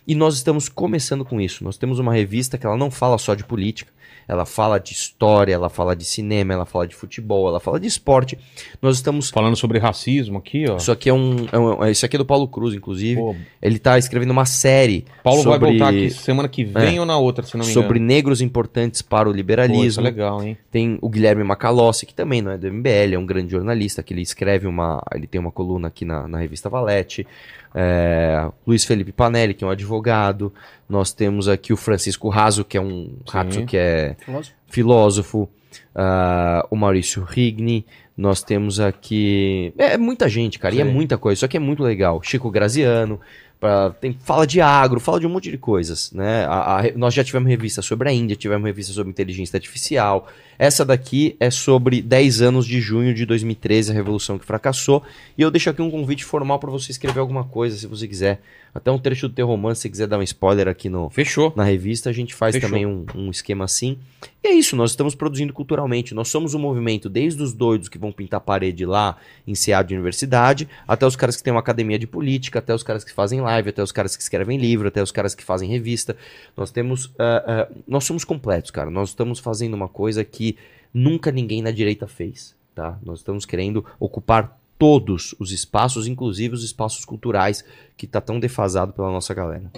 E 0.07 0.15
nós 0.15 0.35
estamos 0.35 0.69
começando 0.69 1.25
com 1.25 1.41
isso. 1.41 1.65
Nós 1.65 1.77
temos 1.79 1.99
uma 1.99 2.13
revista 2.13 2.59
que 2.59 2.67
ela 2.67 2.77
não 2.77 2.91
fala 2.91 3.17
só 3.19 3.35
de 3.35 3.45
política. 3.45 3.93
Ela 4.27 4.47
fala 4.47 4.79
de 4.81 4.93
história, 4.95 5.53
ela 5.53 5.69
fala 5.69 5.95
de 5.95 6.03
cinema, 6.05 6.55
ela 6.55 6.65
fala 6.65 6.87
de 6.87 6.95
futebol, 6.95 7.47
ela 7.47 7.61
fala 7.61 7.79
de 7.79 7.87
esporte. 7.87 8.39
Nós 8.81 8.97
estamos 8.97 9.29
Falando 9.29 9.55
sobre 9.55 9.79
racismo 9.79 10.39
aqui, 10.39 10.65
ó. 10.67 10.77
isso 10.79 10.91
aqui 10.91 11.11
é 11.11 11.13
um, 11.13 11.47
é 11.53 11.59
um- 11.59 11.85
é- 11.85 11.91
Isso 11.91 12.07
aqui 12.07 12.17
é 12.17 12.19
do 12.19 12.25
Paulo 12.25 12.49
Cruz, 12.49 12.75
inclusive. 12.75 13.21
Pô, 13.21 13.37
Ele 13.61 13.79
tá 13.79 13.99
escrevendo 13.99 14.31
uma 14.31 14.47
série 14.47 15.05
Paulo 15.23 15.43
sobre, 15.43 15.59
vai 15.59 15.71
voltar 15.71 15.89
aqui 15.91 16.09
semana 16.11 16.49
que 16.49 16.65
vem 16.65 16.99
ou 16.99 17.05
na 17.05 17.19
outra, 17.19 17.45
se 17.45 17.55
não 17.55 17.67
me 17.67 17.71
engano. 17.71 17.83
sobre 17.87 17.99
negros 17.99 18.41
importantes 18.41 19.03
para 19.03 19.29
o 19.29 19.33
Pô, 19.33 19.35
é 19.35 19.37
liberalismo. 19.37 20.03
legal, 20.03 20.43
hein? 20.43 20.57
Tem 20.71 20.99
o 21.03 21.09
Guilherme 21.11 21.45
Macalossi, 21.45 22.07
que 22.07 22.15
também 22.15 22.41
não 22.41 22.51
é 22.53 22.57
do 22.57 22.67
MBL, 22.67 23.15
é 23.15 23.19
um 23.19 23.27
grande 23.27 23.53
jornalista, 23.53 24.03
que 24.03 24.15
ele 24.15 24.23
escreve 24.23 24.67
uma. 24.67 25.03
Ele 25.15 25.27
tem 25.27 25.39
uma 25.39 25.53
coluna 25.53 25.89
aqui 25.89 26.07
na, 26.07 26.27
na 26.27 26.39
revista 26.39 26.71
Valete. 26.71 27.27
É, 27.75 28.49
Luiz 28.67 28.85
Felipe 28.85 29.11
Panelli, 29.13 29.53
que 29.55 29.65
é 29.65 29.67
um 29.67 29.71
advogado. 29.71 30.53
Nós 30.89 31.13
temos 31.13 31.49
aqui 31.49 31.73
o 31.73 31.77
Francisco 31.77 32.29
Raso, 32.29 32.65
que 32.65 32.77
é 32.77 32.81
um 32.81 33.17
Raso 33.29 33.65
que 33.67 33.77
é 33.77 34.15
Filósofo. 34.25 34.55
filósofo, 34.69 35.49
ah, 35.95 36.67
o 36.71 36.77
Maurício 36.77 37.23
Rigni, 37.25 37.85
nós 38.17 38.43
temos 38.43 38.79
aqui. 38.79 39.73
É, 39.77 39.95
é 39.95 39.99
muita 39.99 40.29
gente, 40.29 40.59
cara, 40.59 40.75
e 40.75 40.81
é 40.81 40.85
Sim. 40.85 40.93
muita 40.93 41.19
coisa. 41.19 41.39
Isso 41.39 41.45
aqui 41.45 41.57
é 41.57 41.61
muito 41.61 41.83
legal. 41.83 42.23
Chico 42.23 42.49
Graziano, 42.49 43.21
pra- 43.59 43.91
tem, 43.91 44.13
fala 44.23 44.47
de 44.47 44.61
agro, 44.61 45.01
fala 45.01 45.19
de 45.19 45.27
um 45.27 45.31
monte 45.31 45.51
de 45.51 45.59
coisas. 45.59 46.13
Né? 46.13 46.45
A- 46.47 46.79
a 46.79 46.83
nós 46.95 47.13
já 47.13 47.25
tivemos 47.25 47.49
revista 47.49 47.83
sobre 47.83 48.09
a 48.09 48.13
Índia, 48.13 48.37
tivemos 48.37 48.65
revista 48.65 48.93
sobre 48.93 49.11
inteligência 49.11 49.57
artificial. 49.57 50.29
Essa 50.59 50.85
daqui 50.85 51.37
é 51.41 51.51
sobre 51.51 52.01
10 52.01 52.43
anos 52.43 52.67
de 52.67 52.81
junho 52.81 53.15
de 53.15 53.27
2013, 53.27 53.91
a 53.91 53.95
Revolução 53.95 54.39
que 54.39 54.45
Fracassou. 54.45 55.03
E 55.37 55.43
eu 55.43 55.51
deixo 55.51 55.71
aqui 55.71 55.83
um 55.83 55.91
convite 55.91 56.25
formal 56.25 56.59
para 56.59 56.71
você 56.71 56.93
escrever 56.93 57.21
alguma 57.21 57.45
coisa, 57.45 57.77
se 57.77 57.87
você 57.87 58.07
quiser. 58.07 58.41
Até 58.75 58.91
um 58.91 58.99
trecho 58.99 59.29
do 59.29 59.35
teu 59.35 59.47
romance, 59.47 59.83
se 59.83 59.91
quiser 59.91 60.09
dar 60.09 60.19
um 60.19 60.23
spoiler 60.23 60.67
aqui 60.67 60.89
no, 60.89 61.09
Fechou. 61.09 61.53
na 61.55 61.63
revista, 61.63 62.11
a 62.11 62.13
gente 62.13 62.35
faz 62.35 62.57
Fechou. 62.57 62.69
também 62.69 62.85
um, 62.85 63.07
um 63.15 63.31
esquema 63.31 63.65
assim. 63.65 63.97
E 64.43 64.49
é 64.49 64.53
isso, 64.53 64.75
nós 64.75 64.91
estamos 64.91 65.15
produzindo 65.15 65.53
culturalmente. 65.53 66.13
Nós 66.13 66.29
somos 66.29 66.55
um 66.55 66.59
movimento, 66.59 67.09
desde 67.09 67.41
os 67.41 67.53
doidos 67.53 67.89
que 67.89 67.97
vão 67.97 68.11
pintar 68.11 68.41
parede 68.41 68.85
lá 68.85 69.17
em 69.47 69.55
CA 69.55 69.81
de 69.83 69.95
universidade, 69.95 70.69
até 70.89 71.07
os 71.07 71.15
caras 71.15 71.37
que 71.37 71.43
têm 71.43 71.53
uma 71.53 71.61
academia 71.61 71.99
de 71.99 72.07
política, 72.07 72.59
até 72.59 72.75
os 72.75 72.83
caras 72.83 73.05
que 73.05 73.13
fazem 73.13 73.41
live, 73.41 73.71
até 73.71 73.83
os 73.83 73.93
caras 73.93 74.17
que 74.17 74.23
escrevem 74.23 74.59
livro, 74.59 74.89
até 74.89 75.01
os 75.03 75.13
caras 75.13 75.37
que 75.37 75.45
fazem 75.45 75.69
revista. 75.69 76.17
Nós 76.57 76.73
temos. 76.73 77.13
ah, 77.19 77.45
ah, 77.47 77.69
nós 77.87 78.05
somos 78.05 78.25
completos, 78.25 78.73
cara. 78.73 78.91
Nós 78.91 79.11
estamos 79.11 79.39
fazendo 79.39 79.75
uma 79.75 79.89
coisa 79.89 80.25
que 80.25 80.44
nunca 80.93 81.31
ninguém 81.31 81.63
na 81.63 81.71
direita 81.71 82.07
fez. 82.07 82.55
Tá? 82.75 82.99
Nós 83.05 83.21
estamos 83.21 83.47
querendo 83.47 83.85
ocupar 84.01 84.59
todos 84.79 85.35
os 85.39 85.53
espaços, 85.53 86.07
inclusive 86.07 86.55
os 86.55 86.65
espaços 86.65 87.05
culturais, 87.05 87.65
que 87.97 88.07
tá 88.07 88.21
tão 88.21 88.41
defasado 88.41 88.93
pela 88.93 89.11
nossa 89.11 89.33
galera. 89.33 89.71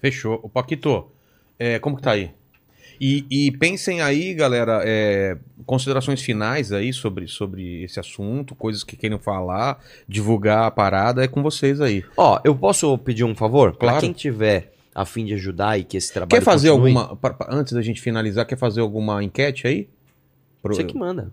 Fechou. 0.00 0.40
O 0.42 0.48
Paquito, 0.48 1.06
é, 1.58 1.78
como 1.78 1.96
que 1.96 2.02
tá 2.02 2.10
aí? 2.12 2.30
E, 3.00 3.24
e 3.30 3.50
pensem 3.52 4.00
aí, 4.00 4.34
galera, 4.34 4.82
é, 4.84 5.36
considerações 5.66 6.20
finais 6.22 6.72
aí 6.72 6.92
sobre, 6.92 7.26
sobre 7.26 7.82
esse 7.82 7.98
assunto, 7.98 8.54
coisas 8.54 8.84
que 8.84 8.96
queiram 8.96 9.18
falar, 9.18 9.82
divulgar 10.08 10.64
a 10.64 10.70
parada, 10.70 11.24
é 11.24 11.28
com 11.28 11.42
vocês 11.42 11.80
aí. 11.80 12.04
Ó, 12.16 12.40
eu 12.44 12.54
posso 12.54 12.96
pedir 12.98 13.24
um 13.24 13.34
favor? 13.34 13.72
Pra 13.72 13.88
Claro. 13.90 14.00
quem 14.00 14.12
tiver 14.12 14.73
a 14.94 15.04
fim 15.04 15.24
de 15.24 15.34
ajudar 15.34 15.78
e 15.78 15.84
que 15.84 15.96
esse 15.96 16.12
trabalho 16.12 16.30
Quer 16.30 16.40
fazer 16.42 16.70
continue, 16.70 16.96
alguma, 16.96 17.16
pa- 17.16 17.34
pa- 17.34 17.48
antes 17.50 17.72
da 17.72 17.82
gente 17.82 18.00
finalizar, 18.00 18.46
quer 18.46 18.56
fazer 18.56 18.80
alguma 18.80 19.22
enquete 19.24 19.66
aí? 19.66 19.88
Pro- 20.64 20.74
Você 20.74 20.82
que 20.82 20.96
manda. 20.96 21.30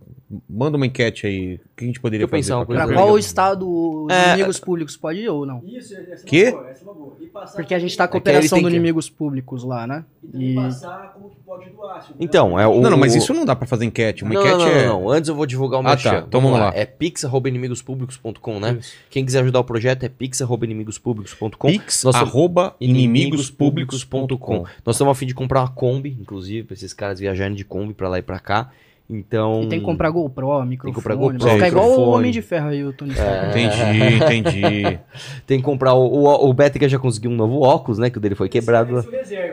Manda 0.49 0.75
uma 0.75 0.85
enquete 0.85 1.25
aí, 1.25 1.55
o 1.55 1.59
que 1.77 1.83
a 1.85 1.87
gente 1.87 2.01
poderia 2.01 2.27
fazer? 2.27 2.37
pensar 2.41 2.65
Pra 2.65 2.75
qual 2.83 2.87
legal. 2.89 3.17
estado 3.17 3.65
os 4.05 4.11
É, 4.11 4.33
inimigos 4.33 4.59
públicos 4.59 4.97
pode 4.97 5.19
ir 5.21 5.29
ou 5.29 5.45
não? 5.45 5.63
Isso, 5.65 5.93
essa 5.95 6.01
é 6.11 6.15
uma 6.15 6.23
Quê? 6.25 6.51
boa, 6.51 6.69
essa 6.69 6.81
é 6.81 6.83
uma 6.83 6.93
boa. 6.93 7.11
Passar 7.31 7.55
Porque 7.55 7.73
a 7.73 7.79
gente 7.79 7.95
tá 7.95 8.09
com 8.09 8.17
a 8.17 8.19
É 8.19 8.21
que 8.21 8.29
operação 8.29 8.57
tem 8.57 8.63
do 8.63 8.69
que- 8.69 8.75
inimigos 8.75 9.09
públicos 9.09 9.63
lá, 9.63 9.87
né? 9.87 10.03
E 10.21 10.27
também 10.27 10.51
E 10.51 10.55
passar 10.55 11.13
como 11.13 11.29
que 11.29 11.37
pode 11.45 11.69
doar. 11.69 12.03
se 12.03 12.11
o 12.11 12.15
Então, 12.19 12.59
é 12.59 12.67
o. 12.67 12.81
Não, 12.81 12.89
não, 12.91 12.97
mas 12.97 13.15
isso 13.15 13.33
não 13.33 13.45
dá 13.45 13.55
pra 13.55 13.65
fazer 13.65 13.85
enquete. 13.85 14.25
Uma 14.25 14.33
Não, 14.33 14.41
enquete 14.41 14.57
não, 14.57 14.65
não, 14.65 14.75
é. 14.75 14.85
não, 14.87 15.09
Antes 15.09 15.29
eu 15.29 15.35
vou 15.35 15.45
divulgar 15.45 15.79
o 15.79 15.87
Ah, 15.87 15.91
merchan. 15.91 16.09
tá. 16.11 16.25
Então 16.27 16.41
vamos 16.41 16.59
lá. 16.59 16.73
É 16.75 16.85
pix.inimigospublicos.com, 16.85 18.59
né? 18.59 18.79
Quem 19.09 19.23
quiser 19.25 19.39
ajudar 19.43 19.61
o 19.61 19.63
projeto 19.63 20.03
é 20.03 20.09
pix.inimigospublicos.com. 20.09 21.67
Pix, 21.69 22.03
Nós 22.03 22.15
arroba 22.17 22.75
inimigospublicos.com. 22.81 24.65
Nós 24.85 24.95
estamos 24.95 25.11
a 25.11 25.15
fim 25.15 25.25
de 25.25 25.33
comprar 25.33 25.61
uma 25.61 25.69
Kombi, 25.69 26.17
inclusive, 26.19 26.65
pra 26.67 26.73
esses 26.73 26.93
caras 26.93 27.19
viajarem 27.19 27.55
de 27.55 27.63
Kombi 27.63 27.93
pra 27.93 28.09
lá 28.09 28.19
e 28.19 28.21
pra 28.21 28.39
cá. 28.39 28.71
Então. 29.11 29.63
E 29.63 29.67
tem 29.67 29.79
que 29.79 29.85
comprar 29.85 30.09
GoPro, 30.09 30.63
microfone. 30.63 30.95
comprar 30.95 31.15
GoPro, 31.15 31.39
vai 31.39 31.53
ficar 31.55 31.67
igual 31.67 31.89
o. 31.91 32.09
Homem 32.11 32.31
de 32.31 32.41
Ferro 32.41 32.69
aí, 32.69 32.81
o 32.83 32.93
Tony 32.93 33.11
Stark. 33.11 33.49
Entendi, 33.49 34.15
entendi. 34.15 34.99
Tem 35.45 35.57
que 35.59 35.63
comprar 35.65 35.93
o, 35.93 36.05
o, 36.05 36.49
o 36.49 36.53
Betega 36.53 36.88
já 36.88 36.97
conseguiu 36.97 37.29
um 37.29 37.35
novo 37.35 37.59
óculos, 37.59 37.97
né? 37.97 38.09
Que 38.09 38.17
o 38.17 38.21
dele 38.21 38.35
foi 38.35 38.47
quebrado. 38.47 39.05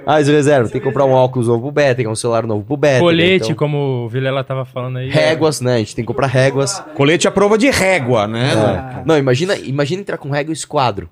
Ah, 0.07 0.21
isso 0.21 0.31
reserva. 0.31 0.69
Tem 0.69 0.81
que 0.81 0.87
comprar 0.87 1.05
um 1.05 1.11
óculos 1.11 1.49
novo 1.49 1.63
pro 1.63 1.73
Betega, 1.73 2.09
um 2.09 2.15
celular 2.15 2.47
novo 2.47 2.65
pro 2.65 2.77
Betega. 2.77 3.01
Colete, 3.01 3.45
então- 3.47 3.57
como 3.57 4.05
o 4.05 4.09
Vilela 4.09 4.45
tava 4.45 4.65
falando 4.65 4.99
aí. 4.99 5.09
Réguas, 5.11 5.61
né? 5.61 5.75
A 5.75 5.79
gente 5.79 5.97
tem 5.97 6.05
que 6.05 6.07
comprar 6.07 6.29
réguas. 6.29 6.79
Colete 6.95 7.27
à 7.27 7.31
prova 7.33 7.59
de 7.59 7.69
régua, 7.69 8.29
né? 8.29 8.53
É. 8.53 9.03
Não, 9.05 9.19
imagina, 9.19 9.57
imagina 9.57 10.01
entrar 10.01 10.19
com 10.19 10.31
régua 10.31 10.53
e 10.53 10.55
esquadro. 10.55 11.09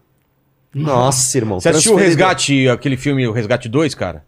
Nossa, 0.72 1.36
irmão. 1.36 1.58
Você 1.58 1.68
assistiu 1.70 1.94
o. 1.94 1.96
Resgate, 1.96 2.68
aquele 2.68 2.96
filme 2.96 3.26
O 3.26 3.32
Resgate 3.32 3.68
2, 3.68 3.94
cara? 3.94 4.22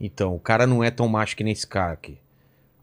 Então, 0.00 0.34
o 0.34 0.38
cara 0.38 0.66
não 0.66 0.82
é 0.84 0.90
tão 0.90 1.08
macho 1.08 1.36
que 1.36 1.42
nem 1.42 1.52
esse 1.52 1.66
cara 1.66 1.92
aqui. 1.92 2.18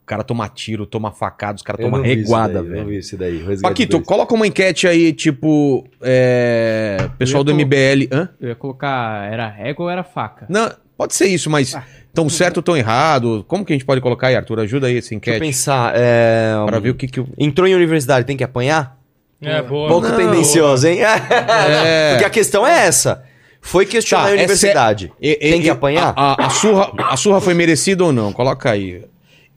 O 0.10 0.16
cara 0.18 0.24
toma 0.24 0.50
tiro, 0.50 0.88
toma 0.88 1.12
facada, 1.12 1.58
os 1.58 1.62
caras 1.62 1.86
tomam 1.86 2.02
reguada, 2.02 2.54
daí, 2.54 2.64
eu 2.64 2.70
Não 2.70 2.72
velho. 2.78 2.88
vi 2.88 2.98
isso 2.98 3.16
daí. 3.16 3.46
Paquito, 3.62 3.98
dois. 3.98 4.08
coloca 4.08 4.34
uma 4.34 4.48
enquete 4.48 4.88
aí, 4.88 5.14
tipo, 5.14 5.88
é, 6.02 7.08
pessoal 7.20 7.44
do 7.44 7.54
MBL. 7.54 8.08
Hã? 8.12 8.28
Eu 8.42 8.50
ia 8.50 8.56
colocar, 8.56 9.32
era 9.32 9.48
régua 9.48 9.84
ou 9.86 9.90
era 9.92 10.04
faca? 10.04 10.48
Não, 10.50 10.68
pode 10.98 11.14
ser 11.14 11.28
isso, 11.28 11.48
mas 11.48 11.76
tão 12.12 12.28
certo 12.28 12.58
ou 12.58 12.64
tão 12.64 12.76
errado? 12.76 13.46
Como 13.48 13.64
que 13.64 13.72
a 13.72 13.76
gente 13.76 13.86
pode 13.86 14.02
colocar 14.02 14.30
aí, 14.30 14.36
Arthur? 14.36 14.62
Ajuda 14.62 14.88
aí 14.88 14.94
essa 14.98 15.10
Deixa 15.10 15.14
eu 15.14 15.18
enquete 15.18 15.40
pensar. 15.42 15.94
É... 15.96 16.54
pra 16.66 16.80
ver 16.80 16.90
o 16.90 16.96
que 16.96 17.08
que. 17.08 17.24
Entrou 17.38 17.68
em 17.68 17.76
universidade, 17.76 18.26
tem 18.26 18.36
que 18.36 18.44
apanhar? 18.44 18.98
É, 19.40 19.62
boa. 19.62 19.90
Pouco 19.90 20.08
Não. 20.08 20.18
tendencioso, 20.18 20.88
hein? 20.88 21.02
Porque 22.14 22.26
a 22.26 22.30
questão 22.32 22.66
é 22.66 22.88
essa. 22.88 23.24
Foi 23.62 23.86
questionar 23.86 24.24
Tá, 24.24 24.30
a 24.30 24.32
é- 24.32 24.38
universidade. 24.38 25.14
E- 25.22 25.36
Tem 25.36 25.62
que 25.62 25.70
apanhar? 25.70 26.14
A, 26.16 26.32
a- 26.34 26.48
a 26.48 26.50
surra, 26.50 26.92
a 26.98 27.16
surra 27.16 27.40
foi 27.40 27.54
merecida 27.54 28.04
ou 28.04 28.12
não? 28.12 28.34
Coloca 28.34 28.72
aí. 28.72 29.04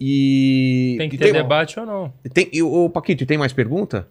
E... 0.05 0.97
Tem 0.99 1.09
que 1.09 1.17
ter 1.17 1.33
debate 1.33 1.79
ou 1.79 1.87
não? 1.87 2.13
Tem, 2.35 2.49
e, 2.53 2.61
ô, 2.61 2.91
Paquito, 2.91 3.25
tem 3.25 3.39
mais 3.39 3.53
pergunta? 3.53 4.09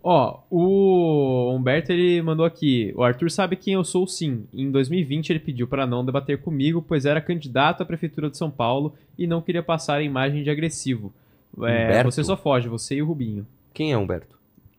Ó, 0.00 0.38
o 0.48 1.52
Humberto 1.52 1.90
ele 1.90 2.22
mandou 2.22 2.46
aqui. 2.46 2.92
O 2.94 3.02
Arthur 3.02 3.28
sabe 3.28 3.56
quem 3.56 3.74
eu 3.74 3.82
sou 3.82 4.06
sim. 4.06 4.44
Em 4.54 4.70
2020 4.70 5.30
ele 5.30 5.40
pediu 5.40 5.66
para 5.66 5.84
não 5.84 6.04
debater 6.04 6.38
comigo, 6.38 6.80
pois 6.80 7.04
era 7.04 7.20
candidato 7.20 7.82
à 7.82 7.86
prefeitura 7.86 8.30
de 8.30 8.38
São 8.38 8.52
Paulo 8.52 8.94
e 9.18 9.26
não 9.26 9.42
queria 9.42 9.64
passar 9.64 9.96
a 9.96 10.02
imagem 10.02 10.44
de 10.44 10.50
agressivo. 10.50 11.12
É, 11.64 12.04
você 12.04 12.22
só 12.22 12.36
foge, 12.36 12.68
você 12.68 12.94
e 12.94 13.02
o 13.02 13.06
Rubinho. 13.06 13.44
Quem 13.74 13.90
é 13.90 13.98
Humberto? 13.98 14.35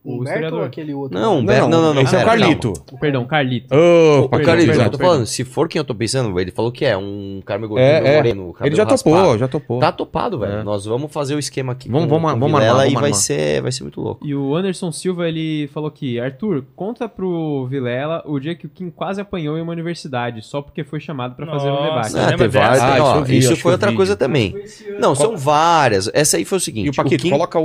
O 0.08 0.20
Humberto 0.20 0.56
ou 0.56 0.62
aquele 0.62 0.94
outro? 0.94 1.18
Não, 1.18 1.38
Humberto. 1.38 1.68
Não, 1.68 1.82
não, 1.82 1.94
não. 1.94 2.02
Esse 2.02 2.16
é 2.16 2.22
o 2.22 2.24
Carlito. 2.24 2.72
Perdão, 3.00 3.24
Carlito. 3.26 3.74
Ô, 3.74 4.20
O 4.24 4.28
Paquito, 4.28 4.46
Carlito, 4.46 4.68
perdão, 4.68 4.86
eu 4.86 4.90
tô 4.92 4.98
falando, 4.98 5.26
se 5.26 5.44
for 5.44 5.68
quem 5.68 5.78
eu 5.78 5.84
tô 5.84 5.94
pensando, 5.94 6.38
ele 6.40 6.50
falou 6.50 6.72
que 6.72 6.84
é 6.84 6.96
um 6.96 7.42
cara 7.44 7.58
meio 7.58 7.68
gordinho, 7.68 7.88
É, 7.90 8.12
é. 8.12 8.16
moreno, 8.16 8.54
Ele 8.62 8.74
já 8.74 8.86
topou, 8.86 9.38
já 9.38 9.48
topou. 9.48 9.78
Tá 9.80 9.92
topado, 9.92 10.38
velho. 10.38 10.52
É. 10.60 10.62
Nós 10.62 10.84
vamos 10.86 11.12
fazer 11.12 11.34
o 11.34 11.38
esquema 11.38 11.72
aqui 11.72 11.88
Vamos- 11.88 12.08
com, 12.08 12.14
vamos- 12.14 12.32
com 12.32 12.38
vamos 12.40 12.58
Vilela 12.60 12.82
armar, 12.84 12.98
e 12.98 13.00
vai 13.02 13.12
ser, 13.12 13.60
vai 13.62 13.70
ser 13.72 13.82
muito 13.82 14.00
louco. 14.00 14.26
E 14.26 14.34
o 14.34 14.54
Anderson 14.56 14.90
Silva 14.92 15.28
ele 15.28 15.68
falou 15.68 15.88
aqui: 15.88 16.18
Arthur, 16.18 16.64
conta 16.74 17.08
pro 17.08 17.66
Vilela 17.66 18.22
o 18.24 18.38
dia 18.38 18.54
que 18.54 18.66
o 18.66 18.68
Kim 18.68 18.90
quase 18.90 19.20
apanhou 19.20 19.58
em 19.58 19.60
uma 19.60 19.72
universidade, 19.72 20.42
só 20.42 20.62
porque 20.62 20.84
foi 20.84 21.00
chamado 21.00 21.34
para 21.34 21.46
fazer 21.46 21.68
um 21.70 21.82
debate. 21.82 22.16
Ah, 22.16 22.48
várias, 22.48 22.80
Ah, 22.82 22.96
ó, 23.00 23.24
isso 23.26 23.56
foi 23.56 23.72
que 23.72 23.74
outra 23.74 23.92
coisa 23.92 24.16
também. 24.16 24.54
Não, 24.98 25.14
são 25.14 25.36
várias. 25.36 26.10
Essa 26.14 26.36
aí 26.38 26.44
foi 26.44 26.58
o 26.58 26.60
seguinte. 26.60 26.86
E 26.86 26.90
o 26.90 26.94
Paquito, 26.94 27.28
coloca 27.28 27.58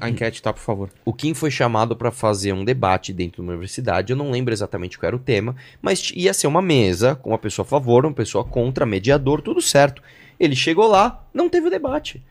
a 0.00 0.08
enquete, 0.08 0.40
tá, 0.42 0.52
por 0.52 0.60
favor. 0.60 0.88
o 1.04 1.12
Kim 1.12 1.34
foi 1.34 1.50
chamado 1.50 1.73
para 1.96 2.10
fazer 2.10 2.52
um 2.52 2.64
debate 2.64 3.12
dentro 3.12 3.36
de 3.36 3.40
uma 3.42 3.52
universidade. 3.52 4.12
Eu 4.12 4.16
não 4.16 4.30
lembro 4.30 4.54
exatamente 4.54 4.98
qual 4.98 5.08
era 5.08 5.16
o 5.16 5.18
tema, 5.18 5.56
mas 5.82 6.12
ia 6.14 6.32
ser 6.32 6.46
uma 6.46 6.62
mesa 6.62 7.14
com 7.16 7.30
uma 7.30 7.38
pessoa 7.38 7.64
a 7.64 7.68
favor, 7.68 8.04
uma 8.04 8.12
pessoa 8.12 8.44
contra, 8.44 8.86
mediador, 8.86 9.42
tudo 9.42 9.60
certo. 9.60 10.02
Ele 10.38 10.54
chegou 10.54 10.86
lá, 10.86 11.26
não 11.32 11.48
teve 11.48 11.66
o 11.66 11.70
debate. 11.70 12.22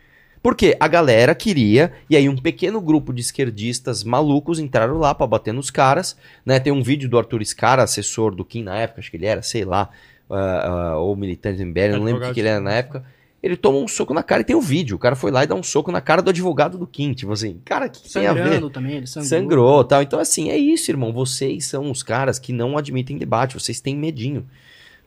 Porque 0.41 0.76
a 0.78 0.88
galera 0.90 1.34
queria, 1.34 1.94
e 2.10 2.18
aí 2.18 2.28
um 2.28 2.36
pequeno 2.36 2.82
grupo 2.82 3.14
de 3.14 3.22
esquerdistas 3.22 4.03
malucos 4.03 4.60
entraram 4.60 4.98
lá 4.98 5.15
pra 5.15 5.26
bater 5.26 5.53
nos 5.53 5.70
caras, 5.70 6.18
né? 6.45 6.60
Tem 6.60 6.74
um 6.74 6.84
vídeo 6.84 7.07
do 7.07 7.18
Arthur 7.18 7.41
Scara, 7.41 7.84
assessor 7.84 8.36
do 8.36 8.44
Kim 8.44 8.64
na 8.64 8.78
época, 8.78 8.99
acho 8.99 9.10
que 9.10 9.15
ele 9.15 9.26
era, 9.26 9.41
sei 9.41 9.64
lá, 9.64 9.90
ah, 10.30 10.68
ah, 10.68 10.98
ou 10.98 11.15
militante 11.15 11.57
do 11.57 11.65
MBL, 11.65 11.98
não 11.98 12.03
lembro 12.03 12.24
o 12.24 12.28
que, 12.28 12.34
que 12.34 12.40
ele 12.41 12.49
era 12.49 12.60
na 12.60 12.74
época. 12.74 13.06
Ele 13.44 13.57
toma 13.57 13.78
um 13.78 13.88
soco 13.90 14.14
na 14.14 14.24
cara 14.24 14.41
e 14.41 14.45
tem 14.45 14.56
o 14.56 14.61
vídeo. 14.61 14.95
O 14.95 14.99
cara 14.99 15.18
foi 15.18 15.30
lá 15.30 15.44
e 15.44 15.48
dá 15.48 15.53
um 15.53 15.61
soco 15.61 15.91
na 15.91 15.99
cara 15.99 16.22
do 16.22 16.30
advogado 16.30 16.78
do 16.78 16.88
Kim. 16.88 17.11
Tipo 17.11 17.34
assim, 17.34 17.60
cara, 17.65 17.88
o 17.88 17.90
que, 17.90 18.02
que 18.02 18.14
tem 18.14 18.26
a 18.26 18.32
ver? 18.32 18.44
Sangrando 18.44 18.70
também, 18.70 18.95
ele 18.95 19.07
sangrou. 19.07 19.30
Sangrou 19.30 19.84
tal. 19.84 20.02
Então, 20.02 20.18
assim, 20.18 20.49
é 20.49 20.57
isso, 20.57 20.90
irmão. 20.90 21.11
Vocês 21.11 21.65
são 21.65 21.91
os 21.91 22.02
caras 22.02 22.40
que 22.40 22.53
não 22.53 22.78
admitem 22.78 23.18
debate, 23.18 23.60
vocês 23.60 23.82
têm 23.82 23.98
medinho. 23.98 24.48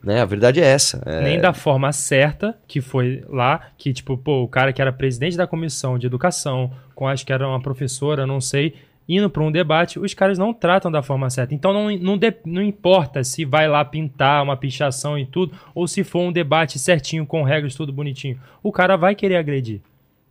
Né? 0.04 0.20
A 0.20 0.26
verdade 0.26 0.60
é 0.60 0.64
essa. 0.64 1.02
É, 1.06 1.22
Nem 1.22 1.40
da 1.40 1.54
forma 1.54 1.90
certa, 1.92 2.54
que 2.68 2.82
foi 2.82 3.24
lá, 3.26 3.68
que, 3.78 3.92
tipo, 3.94 4.18
pô, 4.18 4.42
o 4.42 4.48
cara 4.48 4.70
que 4.70 4.82
era 4.82 4.92
presidente 4.92 5.36
da 5.36 5.46
comissão 5.46 5.98
de 5.98 6.06
educação, 6.06 6.70
com 6.94 7.08
acho 7.08 7.24
que 7.24 7.32
era 7.32 7.48
uma 7.48 7.60
professora, 7.60 8.26
não 8.26 8.40
sei, 8.40 8.74
indo 9.08 9.30
para 9.30 9.42
um 9.42 9.52
debate, 9.52 9.98
os 9.98 10.12
caras 10.14 10.38
não 10.38 10.52
tratam 10.52 10.90
da 10.90 11.02
forma 11.02 11.30
certa. 11.30 11.54
Então 11.54 11.72
não, 11.72 11.96
não, 11.98 12.18
de- 12.18 12.36
não 12.44 12.62
importa 12.62 13.22
se 13.22 13.44
vai 13.44 13.68
lá 13.68 13.84
pintar 13.84 14.42
uma 14.42 14.56
pichação 14.56 15.16
e 15.18 15.24
tudo, 15.24 15.56
ou 15.74 15.86
se 15.86 16.02
for 16.02 16.20
um 16.20 16.32
debate 16.32 16.78
certinho, 16.78 17.24
com 17.26 17.42
regras, 17.42 17.74
tudo 17.74 17.92
bonitinho. 17.92 18.38
O 18.62 18.72
cara 18.72 18.96
vai 18.96 19.14
querer 19.14 19.36
agredir. 19.36 19.80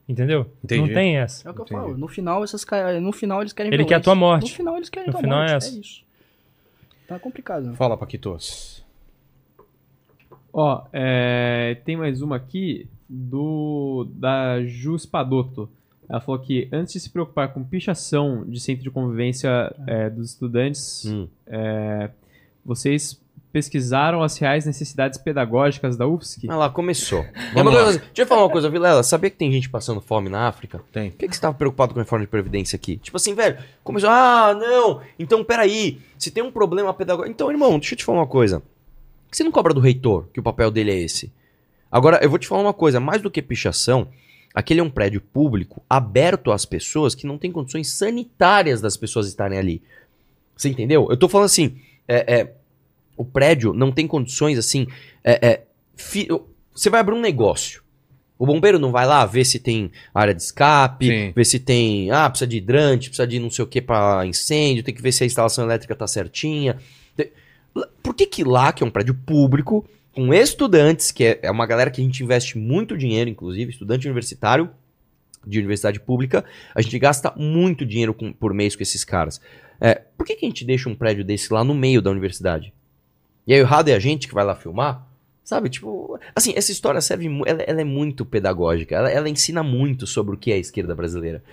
Entendeu? 0.08 0.46
Entendi. 0.64 0.82
Não 0.82 0.94
tem 0.94 1.18
essa. 1.18 1.48
É 1.48 1.52
o 1.52 1.54
que 1.54 1.62
eu 1.62 1.66
Entendi. 1.66 1.82
falo. 1.82 1.98
No 1.98 2.08
final, 2.08 2.44
esses 2.44 2.64
no 3.02 3.12
final 3.12 3.42
eles 3.42 3.54
querem 3.54 3.70
Ele 3.70 3.78
violência. 3.78 3.96
quer 3.96 4.02
a 4.02 4.04
tua 4.04 4.14
morte. 4.16 4.52
No 4.52 4.56
final 4.56 4.76
eles 4.78 4.90
querem 4.90 5.08
No 5.08 5.14
tua 5.14 5.22
final 5.22 5.40
é 5.40 5.42
morte. 5.52 5.56
essa. 5.56 5.76
É 5.76 5.80
isso. 5.80 6.04
Tá 7.08 7.18
complicado. 7.18 7.64
né? 7.68 7.76
Fala, 7.76 7.98
Paquitos. 7.98 8.84
Ó, 10.54 10.84
é, 10.94 11.78
tem 11.84 11.98
mais 11.98 12.22
uma 12.22 12.36
aqui 12.36 12.88
do 13.10 14.08
da 14.14 14.64
Ju 14.64 14.98
Spadotto. 14.98 15.70
Ela 16.10 16.22
falou 16.22 16.40
que 16.40 16.68
antes 16.72 16.94
de 16.94 17.00
se 17.00 17.10
preocupar 17.10 17.54
com 17.54 17.64
pichação 17.64 18.44
de 18.48 18.60
centro 18.60 18.84
de 18.84 18.92
convivência 18.92 19.74
é, 19.88 20.10
dos 20.10 20.32
estudantes, 20.32 21.06
Hum. 21.06 21.28
é, 21.48 22.10
vocês 22.64 23.20
pesquisaram 23.52 24.22
as 24.22 24.38
reais 24.38 24.66
necessidades 24.66 25.18
pedagógicas 25.18 25.96
da 25.96 26.06
UFSC? 26.06 26.46
Ah 26.50 26.58
lá, 26.58 26.70
começou. 26.70 27.22
É 27.34 27.54
Vamos 27.54 27.72
uma 27.74 27.80
lá. 27.80 27.84
coisa- 27.86 28.00
deixa 28.00 28.22
eu 28.24 28.28
falar 28.28 28.44
uma 28.44 28.50
coisa, 28.50 28.70
Vilela. 28.70 29.02
Sabia 29.02 29.30
que 29.30 29.38
tem 29.38 29.50
gente 29.52 29.70
passando 29.70 30.02
fome 30.02 30.28
na 30.30 30.48
África? 30.48 30.82
Tem. 30.92 31.10
Por 31.12 31.18
que, 31.20 31.28
que 31.30 31.36
você 31.36 31.42
tava 31.42 31.56
preocupado 31.58 31.94
com 31.94 32.00
a 32.00 32.04
reforma 32.04 32.26
de 32.26 32.30
previdência 32.30 32.76
aqui? 32.76 32.98
Tipo 32.98 33.16
assim, 33.16 33.34
velho, 33.34 33.58
começou, 33.84 34.10
ah, 34.10 34.54
não, 34.54 35.02
então 35.18 35.42
peraí, 35.44 36.00
se 36.20 36.32
tem 36.32 36.44
um 36.44 36.52
problema 36.52 36.94
pedagógico. 36.94 37.32
Então, 37.34 37.50
irmão, 37.50 37.80
deixa 37.80 37.94
eu 37.94 37.98
te 37.98 38.04
falar 38.04 38.20
uma 38.20 38.28
coisa. 38.28 38.62
Você 39.32 39.44
não 39.44 39.52
cobra 39.52 39.74
do 39.74 39.80
reitor, 39.80 40.28
que 40.34 40.40
o 40.40 40.44
papel 40.44 40.70
dele 40.70 40.92
é 40.92 41.00
esse? 41.02 41.32
Agora, 41.92 42.20
eu 42.22 42.30
vou 42.30 42.38
te 42.40 42.48
falar 42.48 42.62
uma 42.62 42.74
coisa, 42.74 43.00
mais 43.00 43.22
do 43.22 43.32
que 43.32 43.42
pichação, 43.42 44.08
aquele 44.56 44.80
é 44.80 44.84
um 44.84 44.90
prédio 44.90 45.20
público 45.22 45.84
aberto 45.90 46.52
às 46.52 46.66
pessoas 46.66 47.14
que 47.14 47.28
não 47.28 47.38
tem 47.38 47.52
condições 47.52 47.92
sanitárias 47.92 48.80
das 48.82 48.96
pessoas 48.98 49.28
estarem 49.28 49.60
ali. 49.60 49.82
Você 50.56 50.70
entendeu? 50.70 51.08
Eu 51.10 51.18
tô 51.18 51.28
falando 51.28 51.46
assim, 51.48 51.78
é, 52.08 52.34
é, 52.40 52.54
o 53.18 53.26
prédio 53.26 53.74
não 53.74 53.92
tem 53.92 54.08
condições 54.08 54.58
assim. 54.58 54.88
é, 55.24 55.46
é, 55.48 55.64
fi- 55.96 56.28
você 56.74 56.90
vai 56.90 57.02
abrir 57.02 57.14
um 57.16 57.22
negócio. 57.22 57.84
O 58.38 58.46
bombeiro 58.46 58.78
não 58.80 58.92
vai 58.92 59.06
lá 59.06 59.26
ver 59.26 59.46
se 59.46 59.60
tem 59.60 59.90
área 60.14 60.34
de 60.34 60.42
escape, 60.42 61.08
Sim. 61.08 61.32
ver 61.34 61.46
se 61.46 61.58
tem. 61.60 62.12
Ah, 62.12 62.30
precisa 62.30 62.48
de 62.48 62.58
hidrante, 62.58 63.10
precisa 63.10 63.26
de 63.26 63.40
não 63.40 63.50
sei 63.50 63.64
o 63.64 63.68
que 63.68 63.82
para 63.82 64.26
incêndio, 64.26 64.84
tem 64.84 64.94
que 64.94 65.02
ver 65.02 65.12
se 65.14 65.24
a 65.24 65.26
instalação 65.26 65.64
elétrica 65.64 65.96
tá 65.96 66.06
certinha. 66.06 66.78
Por 68.04 68.14
que 68.14 68.26
que 68.26 68.44
lá, 68.44 68.72
que 68.72 68.84
é 68.84 68.86
um 68.86 68.90
prédio 68.92 69.14
público, 69.14 69.86
com 70.16 70.34
estudantes, 70.34 71.12
que 71.12 71.24
é, 71.26 71.40
é 71.44 71.52
uma 71.52 71.66
galera 71.68 71.92
que 71.92 72.02
a 72.02 72.04
gente 72.04 72.24
investe 72.24 72.58
muito 72.58 72.98
dinheiro, 72.98 73.30
inclusive, 73.30 73.72
estudante 73.72 74.08
universitário 74.08 74.70
de 75.46 75.60
universidade 75.60 76.00
pública, 76.00 76.44
a 76.74 76.82
gente 76.82 76.98
gasta 76.98 77.32
muito 77.36 77.86
dinheiro 77.86 78.14
com- 78.14 78.34
por 78.34 78.54
mês 78.54 78.76
com 78.76 78.82
esses 78.82 79.04
caras. 79.04 79.40
É, 79.80 79.96
por 80.18 80.26
que, 80.26 80.36
que 80.36 80.46
a 80.46 80.50
gente 80.50 80.66
deixa 80.66 80.90
um 80.90 80.96
prédio 80.96 81.24
desse 81.24 81.54
lá 81.54 81.64
no 81.64 81.76
meio 81.76 82.02
da 82.02 82.10
universidade? 82.10 82.74
E 83.46 83.54
aí 83.54 83.60
o 83.60 83.64
errado 83.64 83.90
é 83.90 83.94
a 83.94 84.00
gente 84.00 84.28
que 84.28 84.34
vai 84.34 84.44
lá 84.44 84.56
filmar? 84.56 85.06
Sabe, 85.44 85.70
tipo, 85.70 86.20
assim, 86.36 86.54
essa 86.56 86.72
história 86.72 87.00
serve, 87.00 87.28
ela, 87.46 87.62
ela 87.62 87.82
é 87.82 87.84
muito 87.84 88.26
pedagógica, 88.26 88.96
ela, 88.96 89.12
ela 89.12 89.30
ensina 89.30 89.62
muito 89.62 90.08
sobre 90.08 90.34
o 90.34 90.38
que 90.38 90.52
é 90.52 90.56
a 90.56 90.58
esquerda 90.58 90.96
brasileira. 90.96 91.44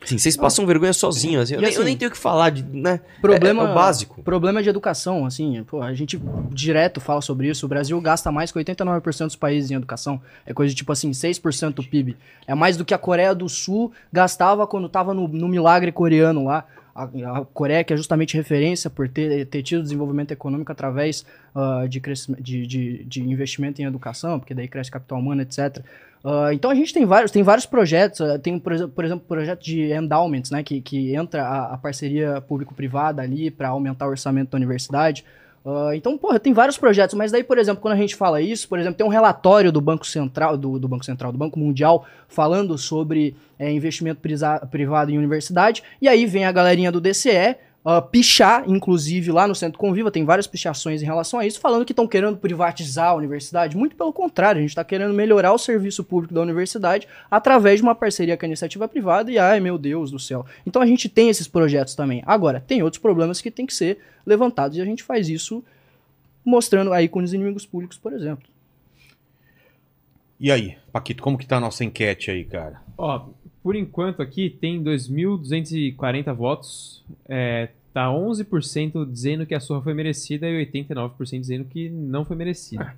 Assim, 0.00 0.16
vocês 0.16 0.36
passam 0.36 0.64
vergonha 0.64 0.92
sozinhos, 0.92 1.42
assim, 1.44 1.54
eu, 1.54 1.60
nem, 1.60 1.70
eu 1.70 1.76
assim, 1.76 1.84
nem 1.84 1.96
tenho 1.96 2.08
o 2.08 2.12
que 2.14 2.18
falar, 2.18 2.50
de, 2.50 2.62
né? 2.62 3.00
Problema, 3.20 3.64
É- 3.64 3.70
é 3.70 3.74
básico. 3.74 4.22
Problema 4.22 4.62
de 4.62 4.68
educação, 4.68 5.26
assim, 5.26 5.62
pô, 5.64 5.82
a 5.82 5.92
gente 5.92 6.20
direto 6.50 7.00
fala 7.00 7.20
sobre 7.20 7.48
isso. 7.48 7.66
O 7.66 7.68
Brasil 7.68 8.00
gasta 8.00 8.30
mais 8.30 8.52
que 8.52 8.58
89% 8.58 9.26
dos 9.26 9.36
países 9.36 9.70
em 9.70 9.74
educação. 9.74 10.20
É 10.46 10.54
coisa 10.54 10.70
de 10.70 10.76
tipo 10.76 10.92
assim, 10.92 11.10
6% 11.12 11.74
do 11.74 11.82
PIB. 11.82 12.16
É 12.46 12.54
mais 12.54 12.76
do 12.76 12.84
que 12.84 12.94
a 12.94 12.98
Coreia 12.98 13.34
do 13.34 13.48
Sul 13.48 13.92
gastava 14.12 14.66
quando 14.66 14.88
tava 14.88 15.12
no, 15.12 15.26
no 15.26 15.48
milagre 15.48 15.90
coreano 15.90 16.44
lá. 16.44 16.64
A, 16.98 17.38
a 17.38 17.44
Coreia, 17.44 17.84
que 17.84 17.92
é 17.92 17.96
justamente 17.96 18.36
referência 18.36 18.90
por 18.90 19.08
ter, 19.08 19.46
ter 19.46 19.62
tido 19.62 19.82
desenvolvimento 19.82 20.32
econômico 20.32 20.72
através 20.72 21.24
ah, 21.54 21.84
de, 21.88 22.00
de, 22.40 22.66
de, 22.66 23.04
de 23.04 23.22
investimento 23.22 23.80
em 23.80 23.84
educação, 23.84 24.38
porque 24.38 24.54
daí 24.54 24.66
cresce 24.66 24.90
capital 24.90 25.18
humano, 25.18 25.42
etc. 25.42 25.84
Ah, 26.24 26.50
então 26.52 26.70
a 26.70 26.74
gente 26.74 26.92
tem 26.92 27.04
vários, 27.04 27.30
tem 27.30 27.42
vários 27.42 27.66
projetos, 27.66 28.20
ah, 28.20 28.38
tem, 28.38 28.58
por 28.58 28.72
exemplo, 28.72 28.92
por 28.92 29.04
exemplo, 29.04 29.24
projeto 29.26 29.62
de 29.62 29.92
endowments, 29.92 30.50
né, 30.50 30.62
que, 30.62 30.80
que 30.80 31.14
entra 31.14 31.44
a, 31.44 31.74
a 31.74 31.78
parceria 31.78 32.40
público-privada 32.40 33.22
ali 33.22 33.50
para 33.50 33.68
aumentar 33.68 34.06
o 34.06 34.10
orçamento 34.10 34.50
da 34.50 34.56
universidade. 34.56 35.24
Ah, 35.70 35.94
então, 35.94 36.16
porra, 36.16 36.40
tem 36.40 36.54
vários 36.54 36.78
projetos, 36.78 37.14
mas 37.14 37.30
daí, 37.30 37.44
por 37.44 37.58
exemplo, 37.58 37.82
quando 37.82 37.92
a 37.92 37.96
gente 37.98 38.16
fala 38.16 38.40
isso, 38.40 38.66
por 38.66 38.78
exemplo, 38.78 38.96
tem 38.96 39.06
um 39.06 39.10
relatório 39.10 39.70
do 39.70 39.82
Banco 39.82 40.06
Central, 40.06 40.56
do, 40.56 40.78
do 40.78 40.88
Banco 40.88 41.04
Central, 41.04 41.30
do 41.30 41.36
Banco 41.36 41.58
Mundial, 41.58 42.06
falando 42.26 42.78
sobre 42.78 43.36
é, 43.58 43.70
investimento 43.70 44.18
privado 44.70 45.10
em 45.10 45.18
universidade, 45.18 45.82
e 46.00 46.08
aí 46.08 46.24
vem 46.24 46.46
a 46.46 46.52
galerinha 46.52 46.90
do 46.90 47.02
DCE, 47.02 47.54
ah, 47.84 48.02
pichar, 48.02 48.64
inclusive 48.68 49.30
lá 49.30 49.46
no 49.46 49.54
Centro 49.54 49.78
Conviva, 49.78 50.10
tem 50.10 50.24
várias 50.24 50.46
pichações 50.46 51.00
em 51.00 51.04
relação 51.04 51.40
a 51.40 51.46
isso, 51.46 51.60
falando 51.60 51.84
que 51.84 51.92
estão 51.92 52.06
querendo 52.06 52.36
privatizar 52.36 53.10
a 53.10 53.14
universidade. 53.14 53.76
Muito 53.76 53.96
pelo 53.96 54.12
contrário, 54.12 54.58
a 54.58 54.60
gente 54.60 54.70
está 54.70 54.84
querendo 54.84 55.14
melhorar 55.14 55.52
o 55.52 55.58
serviço 55.58 56.02
público 56.04 56.34
da 56.34 56.40
universidade 56.40 57.08
através 57.30 57.80
de 57.80 57.82
uma 57.82 57.94
parceria 57.94 58.36
com 58.36 58.44
a 58.44 58.48
iniciativa 58.48 58.88
privada, 58.88 59.30
e 59.30 59.38
ai 59.38 59.60
meu 59.60 59.78
Deus 59.78 60.10
do 60.10 60.18
céu. 60.18 60.44
Então 60.66 60.82
a 60.82 60.86
gente 60.86 61.08
tem 61.08 61.28
esses 61.28 61.48
projetos 61.48 61.94
também. 61.94 62.22
Agora, 62.26 62.60
tem 62.60 62.82
outros 62.82 63.00
problemas 63.00 63.40
que 63.40 63.50
tem 63.50 63.64
que 63.64 63.74
ser 63.74 63.98
levantados, 64.26 64.76
e 64.76 64.80
a 64.82 64.84
gente 64.84 65.02
faz 65.02 65.28
isso 65.28 65.64
mostrando 66.44 66.92
aí 66.92 67.08
com 67.08 67.20
os 67.20 67.32
inimigos 67.32 67.64
públicos, 67.64 67.96
por 67.96 68.12
exemplo. 68.12 68.44
E 70.40 70.52
aí, 70.52 70.76
Paquito, 70.92 71.22
como 71.22 71.36
que 71.36 71.46
tá 71.46 71.56
a 71.56 71.60
nossa 71.60 71.84
enquete 71.84 72.30
aí, 72.30 72.44
cara? 72.44 72.80
Ó, 72.96 73.28
por 73.62 73.76
enquanto 73.76 74.22
aqui 74.22 74.48
tem 74.50 74.82
2.240 74.82 76.34
votos. 76.34 77.04
É, 77.28 77.68
tá 77.92 78.06
11% 78.06 79.10
dizendo 79.10 79.46
que 79.46 79.54
a 79.54 79.60
surra 79.60 79.82
foi 79.82 79.94
merecida 79.94 80.48
e 80.48 80.66
89% 80.66 81.40
dizendo 81.40 81.64
que 81.64 81.88
não 81.88 82.24
foi 82.24 82.36
merecida. 82.36 82.94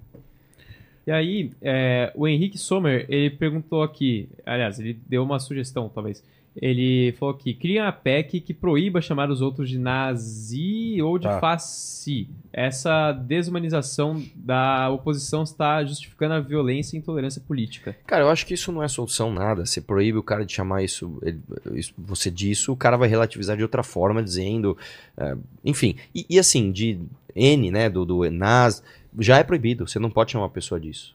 E 1.07 1.11
aí, 1.11 1.51
é, 1.63 2.13
o 2.15 2.29
Henrique 2.29 2.59
Sommer, 2.59 3.07
ele 3.09 3.31
perguntou 3.31 3.83
aqui, 3.83 4.29
aliás, 4.45 4.79
ele 4.79 4.99
deu 5.09 5.23
uma 5.23 5.41
sugestão, 5.41 5.89
talvez. 5.89 6.23
Ele 6.57 7.13
falou 7.13 7.35
aqui, 7.35 7.55
cria 7.55 7.85
uma 7.85 7.93
PEC 7.93 8.41
que 8.41 8.53
proíba 8.53 9.01
chamar 9.01 9.31
os 9.31 9.41
outros 9.41 9.69
de 9.71 9.79
nazi 9.79 11.01
ou 11.01 11.17
de 11.19 11.29
Tá. 11.29 11.39
fasci. 11.39 12.29
Essa 12.53 13.13
desumanização 13.13 14.21
da 14.35 14.91
oposição 14.91 15.45
está 15.45 15.85
justificando 15.85 16.35
a 16.35 16.41
violência 16.41 16.97
e 16.97 16.99
intolerância 16.99 17.41
política. 17.41 17.97
Cara, 18.07 18.25
eu 18.25 18.29
acho 18.29 18.45
que 18.45 18.55
isso 18.55 18.73
não 18.73 18.83
é 18.83 18.89
solução 18.89 19.33
nada. 19.33 19.65
Você 19.65 19.81
proíbe 19.81 20.19
o 20.19 20.23
cara 20.23 20.45
de 20.45 20.53
chamar 20.53 20.83
isso, 20.83 21.19
ele- 21.23 21.41
isso- 21.75 21.95
você 21.97 22.31
disso, 22.31 22.73
o 22.73 22.77
cara 22.77 22.97
vai 22.97 23.09
relativizar 23.09 23.57
de 23.57 23.63
outra 23.63 23.83
forma, 23.83 24.23
dizendo. 24.23 24.77
é, 25.17 25.37
enfim. 25.65 25.95
E, 26.15 26.27
e 26.31 26.39
assim, 26.39 26.73
de 26.73 26.99
N, 27.35 27.71
né, 27.71 27.89
do, 27.89 28.05
do 28.05 28.25
NAS, 28.31 28.83
já 29.19 29.39
é 29.39 29.45
proibido. 29.45 29.87
Você 29.87 29.99
não 29.99 30.11
pode 30.11 30.33
chamar 30.33 30.45
uma 30.45 30.51
pessoa 30.51 30.81
disso. 30.81 31.15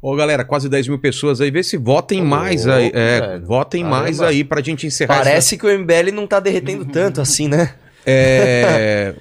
Ô, 0.00 0.14
galera, 0.14 0.44
quase 0.44 0.68
10 0.68 0.88
mil 0.88 0.98
pessoas 0.98 1.40
aí. 1.40 1.50
Vê 1.50 1.62
se 1.62 1.76
votem 1.76 2.22
Ô, 2.22 2.24
mais 2.24 2.66
aí. 2.66 2.90
É, 2.94 3.38
votem 3.40 3.82
Caramba. 3.82 4.02
mais 4.02 4.20
aí 4.20 4.44
pra 4.44 4.60
gente 4.62 4.86
encerrar 4.86 5.18
Parece 5.18 5.56
que 5.56 5.66
o 5.66 5.78
MBL 5.78 6.12
não 6.12 6.26
tá 6.26 6.38
derretendo 6.38 6.84
tanto 6.84 7.20
assim, 7.20 7.48
né? 7.48 7.74
É... 8.08 9.16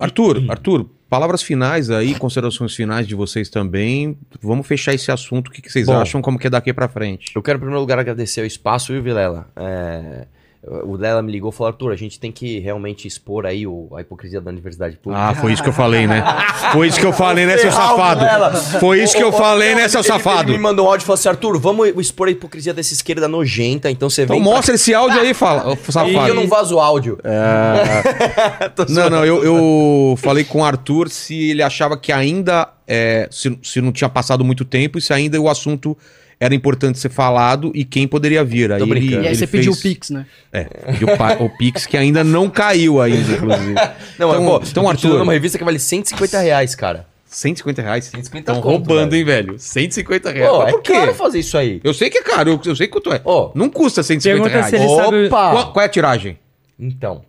Arthur, 0.00 0.42
Arthur, 0.48 0.90
palavras 1.08 1.40
finais 1.40 1.88
aí, 1.88 2.16
considerações 2.16 2.74
finais 2.74 3.06
de 3.06 3.14
vocês 3.14 3.48
também. 3.48 4.18
Vamos 4.42 4.66
fechar 4.66 4.92
esse 4.92 5.12
assunto. 5.12 5.46
O 5.46 5.50
que, 5.52 5.62
que 5.62 5.70
vocês 5.70 5.86
Bom. 5.86 6.00
acham? 6.00 6.20
Como 6.20 6.36
que 6.36 6.48
é 6.48 6.50
daqui 6.50 6.72
pra 6.72 6.88
frente? 6.88 7.30
Eu 7.32 7.40
quero, 7.40 7.58
em 7.58 7.60
primeiro 7.60 7.80
lugar, 7.80 8.00
agradecer 8.00 8.40
o 8.40 8.44
espaço, 8.44 8.92
viu, 8.92 9.00
Vilela? 9.00 9.46
É, 9.54 10.26
o 10.66 10.96
Lela 10.96 11.20
me 11.20 11.30
ligou 11.30 11.50
e 11.50 11.52
falou, 11.52 11.72
Arthur, 11.72 11.92
a 11.92 11.96
gente 11.96 12.18
tem 12.18 12.32
que 12.32 12.58
realmente 12.58 13.06
expor 13.06 13.44
aí 13.44 13.66
o- 13.66 13.88
a 13.94 14.00
hipocrisia 14.00 14.40
da 14.40 14.50
universidade 14.50 14.96
pública. 14.96 15.22
Ah, 15.28 15.34
foi 15.34 15.52
isso 15.52 15.62
que 15.62 15.68
eu 15.68 15.72
falei, 15.74 16.06
né? 16.06 16.24
Foi 16.72 16.88
isso 16.88 16.98
que 16.98 17.04
eu 17.04 17.12
falei, 17.14 17.44
né, 17.46 17.58
seu 17.58 17.70
safado? 17.70 18.24
Foi 18.80 19.02
isso 19.02 19.14
que 19.16 19.22
eu 19.22 19.30
falei, 19.32 19.74
né, 19.74 19.86
seu 19.88 20.02
safado? 20.02 20.50
Ele 20.50 20.56
me 20.56 20.62
mandou 20.62 20.86
um 20.86 20.88
áudio 20.90 21.04
e 21.04 21.06
falou 21.06 21.14
assim, 21.14 21.28
Arthur, 21.28 21.58
vamos 21.58 21.88
expor 21.98 22.28
a 22.28 22.30
hipocrisia 22.30 22.72
dessa 22.72 22.94
esquerda 22.94 23.28
nojenta, 23.28 23.90
então 23.90 24.08
você 24.08 24.22
Então 24.22 24.36
vem... 24.36 24.42
pra- 24.44 24.52
mostra 24.54 24.74
esse 24.74 24.94
áudio 24.94 25.20
aí, 25.20 25.34
fala, 25.34 25.68
ô, 25.68 25.74
E 25.74 25.92
safado. 25.92 26.28
eu 26.28 26.34
não 26.34 26.46
vazo 26.48 26.76
o 26.76 26.80
áudio. 26.80 27.18
Tô 28.74 28.84
Não, 28.88 29.10
não, 29.10 29.24
eu, 29.24 29.44
eu 29.44 30.16
falei 30.18 30.44
com 30.44 30.60
o 30.60 30.64
Arthur 30.64 31.08
se 31.08 31.50
ele 31.50 31.62
achava 31.62 31.96
que 31.96 32.12
ainda, 32.12 32.68
é, 32.86 33.28
se, 33.30 33.58
se 33.62 33.80
não 33.80 33.92
tinha 33.92 34.08
passado 34.08 34.44
muito 34.44 34.64
tempo 34.64 34.98
e 34.98 35.00
se 35.02 35.12
ainda 35.12 35.40
o 35.40 35.48
assunto 35.48 35.96
era 36.44 36.54
importante 36.54 36.98
ser 36.98 37.08
falado 37.08 37.72
e 37.74 37.84
quem 37.84 38.06
poderia 38.06 38.44
vir. 38.44 38.70
Aí 38.72 38.80
ele, 38.82 38.90
brincando. 38.90 39.12
E 39.12 39.18
aí 39.18 39.26
ele 39.26 39.34
você 39.36 39.46
pediu 39.46 39.72
o 39.72 39.74
fez- 39.74 39.94
Pix, 39.94 40.10
né? 40.10 40.26
É, 40.52 40.64
pediu 40.64 41.08
o 41.40 41.50
Pix 41.56 41.86
que 41.86 41.96
ainda 41.96 42.22
não 42.22 42.50
caiu 42.50 43.00
ainda, 43.00 43.32
inclusive. 43.32 43.74
Não, 44.18 44.28
mas, 44.28 44.36
então, 44.40 44.44
pô, 44.46 44.62
então 44.64 44.88
Arthur, 44.88 45.22
uma 45.22 45.32
revista 45.32 45.58
que 45.58 45.64
vale 45.64 45.78
150 45.78 46.38
reais, 46.40 46.74
cara. 46.74 47.06
150 47.26 47.82
reais. 47.82 48.04
150 48.04 48.38
Estão 48.38 48.54
conto, 48.62 48.86
roubando, 48.88 49.10
velho. 49.10 49.16
hein, 49.20 49.24
velho? 49.24 49.58
150 49.58 50.30
reais. 50.30 50.50
Pô, 50.50 50.58
Mas 50.58 50.68
é 50.68 50.70
por 50.72 50.82
quê? 50.82 50.92
caro 50.92 51.14
fazer 51.14 51.38
isso 51.40 51.58
aí. 51.58 51.80
Eu 51.82 51.92
sei 51.92 52.08
que 52.10 52.18
é 52.18 52.22
caro, 52.22 52.50
eu, 52.50 52.60
eu 52.64 52.76
sei 52.76 52.86
quanto 52.86 53.12
é. 53.12 53.20
Ó, 53.24 53.50
Não 53.54 53.68
custa 53.68 54.02
150 54.02 54.42
Pergunta 54.44 54.68
reais. 54.70 54.72
ele 54.72 55.02
sabe- 55.02 55.26
Opa! 55.26 55.50
Qual, 55.50 55.72
qual 55.72 55.82
é 55.82 55.86
a 55.86 55.88
tiragem? 55.88 56.38
Então, 56.78 57.22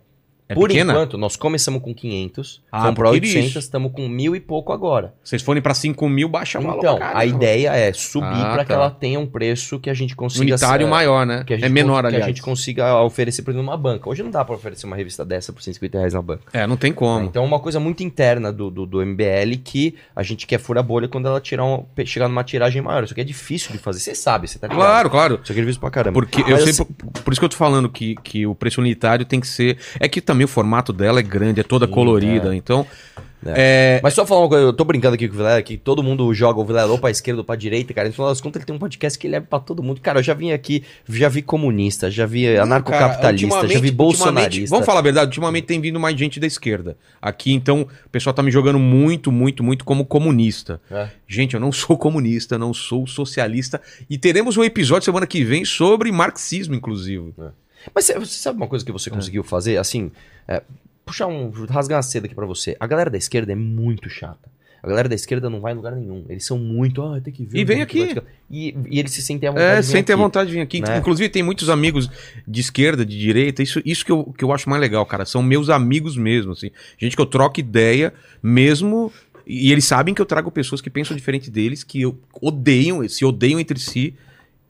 É 0.48 0.54
por 0.54 0.68
pequena? 0.68 0.92
enquanto, 0.92 1.18
nós 1.18 1.34
começamos 1.34 1.82
com 1.82 1.92
500, 1.94 2.62
Ah, 2.70 2.82
fomos 2.82 2.94
pra 2.94 3.04
porque 3.10 3.26
800, 3.26 3.48
isso. 3.50 3.58
estamos 3.58 3.92
com 3.92 4.08
mil 4.08 4.36
e 4.36 4.40
pouco 4.40 4.72
agora. 4.72 5.12
Vocês 5.22 5.42
forem 5.42 5.60
pra 5.60 5.74
5 5.74 6.08
mil, 6.08 6.28
baixa 6.28 6.58
o 6.58 6.62
valor 6.62 6.78
Então, 6.78 6.98
a 7.00 7.24
ideia 7.26 7.70
é 7.74 7.92
subir 7.92 8.26
Ah, 8.26 8.58
que 8.60 8.66
tá. 8.66 8.74
ela 8.74 8.90
tenha 8.90 9.18
um 9.18 9.26
preço 9.26 9.80
que 9.80 9.90
a 9.90 9.94
gente 9.94 10.14
consiga... 10.14 10.42
Unitário 10.42 10.86
é, 10.86 10.90
maior, 10.90 11.26
né? 11.26 11.42
que 11.44 11.54
a 11.54 11.56
gente 11.56 11.66
É 11.66 11.68
menor, 11.68 12.06
aliás. 12.06 12.24
Que 12.24 12.30
a 12.30 12.32
gente 12.32 12.42
consiga 12.42 13.00
oferecer, 13.02 13.42
por 13.42 13.50
exemplo, 13.50 13.66
numa 13.66 13.76
banca. 13.76 14.08
Hoje 14.08 14.22
não 14.22 14.30
dá 14.30 14.44
pra 14.44 14.54
oferecer 14.54 14.86
uma 14.86 14.94
revista 14.96 15.24
dessa 15.24 15.52
por 15.52 15.62
150 15.62 15.98
reais 15.98 16.14
na 16.14 16.22
banca. 16.22 16.44
É, 16.52 16.66
não 16.66 16.76
tem 16.76 16.92
como. 16.92 17.26
Então 17.26 17.42
é 17.42 17.46
uma 17.46 17.58
coisa 17.60 17.80
muito 17.80 18.02
interna 18.02 18.52
do, 18.52 18.70
do, 18.70 18.86
do 18.86 19.04
MBL 19.04 19.56
que 19.64 19.94
a 20.14 20.22
gente 20.22 20.46
quer 20.46 20.58
furar 20.58 20.84
a 20.84 20.86
bolha 20.86 21.08
quando 21.08 21.26
ela 21.26 21.40
tirar 21.40 21.64
um, 21.64 21.84
chegar 22.04 22.28
numa 22.28 22.44
tiragem 22.44 22.80
maior. 22.82 23.02
Isso 23.04 23.12
aqui 23.12 23.20
é 23.20 23.24
difícil 23.24 23.72
de 23.72 23.78
fazer. 23.78 24.00
Você 24.00 24.14
sabe, 24.14 24.46
você 24.46 24.58
tá 24.58 24.68
ligado? 24.68 24.84
Claro, 24.86 25.10
claro. 25.10 25.40
Isso 25.42 25.50
aqui 25.52 25.60
é 25.60 25.62
difícil 25.62 25.80
pra 25.80 25.90
caramba. 25.90 26.12
Porque 26.14 26.40
eu 26.42 26.50
Mas, 26.50 26.62
sei, 26.62 26.70
assim, 26.70 26.84
por, 26.84 27.22
por 27.22 27.32
isso 27.32 27.40
que 27.40 27.44
eu 27.44 27.48
tô 27.48 27.56
falando 27.56 27.88
que, 27.88 28.14
que 28.22 28.46
o 28.46 28.54
preço 28.54 28.80
unitário 28.80 29.24
tem 29.24 29.40
que 29.40 29.48
ser. 29.48 29.78
É 29.98 30.06
que 30.08 30.20
também 30.20 30.35
o 30.44 30.48
formato 30.48 30.92
dela 30.92 31.20
é 31.20 31.22
grande, 31.22 31.60
é 31.60 31.64
toda 31.64 31.86
colorida. 31.86 32.54
Então. 32.54 32.86
É. 33.44 34.00
Mas 34.02 34.14
só 34.14 34.26
falar 34.26 34.40
uma 34.40 34.48
coisa, 34.48 34.64
eu 34.64 34.72
tô 34.72 34.84
brincando 34.84 35.14
aqui 35.14 35.28
com 35.28 35.34
o 35.34 35.36
Vilela, 35.36 35.62
que 35.62 35.76
todo 35.76 36.02
mundo 36.02 36.32
joga 36.34 36.58
o 36.58 36.64
Vilela 36.64 36.90
ou 36.90 36.98
pra 36.98 37.10
esquerda 37.10 37.40
ou 37.40 37.44
pra 37.44 37.54
direita, 37.54 37.92
cara. 37.94 38.08
No 38.08 38.14
final 38.14 38.28
das 38.28 38.40
contas, 38.40 38.60
ele 38.60 38.66
tem 38.66 38.74
um 38.74 38.78
podcast 38.78 39.18
que 39.18 39.26
ele 39.26 39.36
é 39.36 39.40
pra 39.40 39.60
todo 39.60 39.82
mundo. 39.82 40.00
Cara, 40.00 40.18
eu 40.18 40.22
já 40.22 40.34
vim 40.34 40.52
aqui, 40.52 40.82
já 41.08 41.28
vi 41.28 41.42
comunista, 41.42 42.10
já 42.10 42.26
vi 42.26 42.56
anarcocapitalista, 42.56 43.68
já 43.68 43.78
vi 43.78 43.90
bolsonarista. 43.90 44.70
Vamos 44.70 44.86
falar 44.86 45.00
a 45.00 45.02
verdade, 45.02 45.26
ultimamente 45.26 45.64
tem 45.64 45.80
vindo 45.80 46.00
mais 46.00 46.18
gente 46.18 46.40
da 46.40 46.46
esquerda. 46.46 46.96
Aqui, 47.20 47.52
então, 47.52 47.82
o 47.82 48.10
pessoal 48.10 48.34
tá 48.34 48.42
me 48.42 48.50
jogando 48.50 48.78
muito, 48.78 49.30
muito, 49.30 49.62
muito 49.62 49.84
como 49.84 50.04
comunista. 50.04 50.80
É. 50.90 51.08
Gente, 51.28 51.54
eu 51.54 51.60
não 51.60 51.70
sou 51.70 51.96
comunista, 51.96 52.58
não 52.58 52.74
sou 52.74 53.06
socialista. 53.06 53.80
E 54.08 54.18
teremos 54.18 54.56
um 54.56 54.64
episódio 54.64 55.04
semana 55.04 55.26
que 55.26 55.44
vem 55.44 55.64
sobre 55.64 56.10
marxismo, 56.10 56.74
inclusive. 56.74 57.32
Mas 57.94 58.06
você 58.06 58.26
sabe 58.38 58.56
uma 58.56 58.66
coisa 58.68 58.84
que 58.84 58.90
É. 58.90 58.92
você 58.92 59.10
conseguiu 59.10 59.42
fazer? 59.42 59.76
Assim, 59.76 60.10
é, 60.48 60.62
puxar 61.04 61.26
um. 61.26 61.50
rasgar 61.68 61.96
uma 61.96 62.02
seda 62.02 62.26
aqui 62.26 62.34
pra 62.34 62.46
você. 62.46 62.76
A 62.80 62.86
galera 62.86 63.10
da 63.10 63.18
esquerda 63.18 63.52
é 63.52 63.56
muito 63.56 64.08
chata. 64.10 64.54
A 64.82 64.88
galera 64.88 65.08
da 65.08 65.14
esquerda 65.16 65.50
não 65.50 65.60
vai 65.60 65.72
em 65.72 65.76
lugar 65.76 65.96
nenhum. 65.96 66.24
Eles 66.28 66.44
são 66.44 66.58
muito. 66.58 67.02
Ah, 67.02 67.20
tem 67.20 67.32
que 67.32 67.44
ver. 67.44 67.58
E 67.58 67.64
vem 67.64 67.82
aqui. 67.82 68.02
a 68.02 68.06
esquerda." 68.06 68.28
E, 68.48 68.76
e 68.88 68.98
eles 69.00 69.10
se 69.10 69.20
sentem 69.22 69.48
à 69.48 69.52
vontade. 69.52 69.66
É, 69.68 69.80
de 69.80 69.86
vir 69.86 69.92
sem 69.92 70.04
ter 70.04 70.12
aqui. 70.12 70.22
vontade 70.22 70.48
de 70.50 70.54
vir 70.54 70.60
aqui. 70.62 70.80
né? 70.80 70.98
Inclusive, 70.98 71.28
tem 71.28 71.42
muitos 71.42 71.68
amigos 71.68 72.08
de 72.46 72.60
esquerda, 72.60 73.04
de 73.04 73.18
direita. 73.18 73.62
Isso, 73.64 73.82
isso 73.84 74.04
que, 74.04 74.12
eu, 74.12 74.32
que 74.36 74.44
eu 74.44 74.52
acho 74.52 74.68
mais 74.70 74.80
legal, 74.80 75.04
cara. 75.04 75.24
São 75.24 75.42
meus 75.42 75.70
amigos 75.70 76.16
mesmo, 76.16 76.52
assim. 76.52 76.70
Gente 76.98 77.16
que 77.16 77.22
eu 77.22 77.26
troco 77.26 77.58
ideia 77.58 78.12
mesmo. 78.40 79.12
E 79.44 79.70
eles 79.72 79.84
sabem 79.84 80.12
que 80.14 80.20
eu 80.20 80.26
trago 80.26 80.50
pessoas 80.50 80.80
que 80.80 80.90
pensam 80.90 81.16
diferente 81.16 81.50
deles, 81.50 81.82
que 81.84 82.02
eu 82.02 82.18
odeiam, 82.40 83.08
se 83.08 83.24
odeiam 83.24 83.58
entre 83.60 83.78
si. 83.80 84.14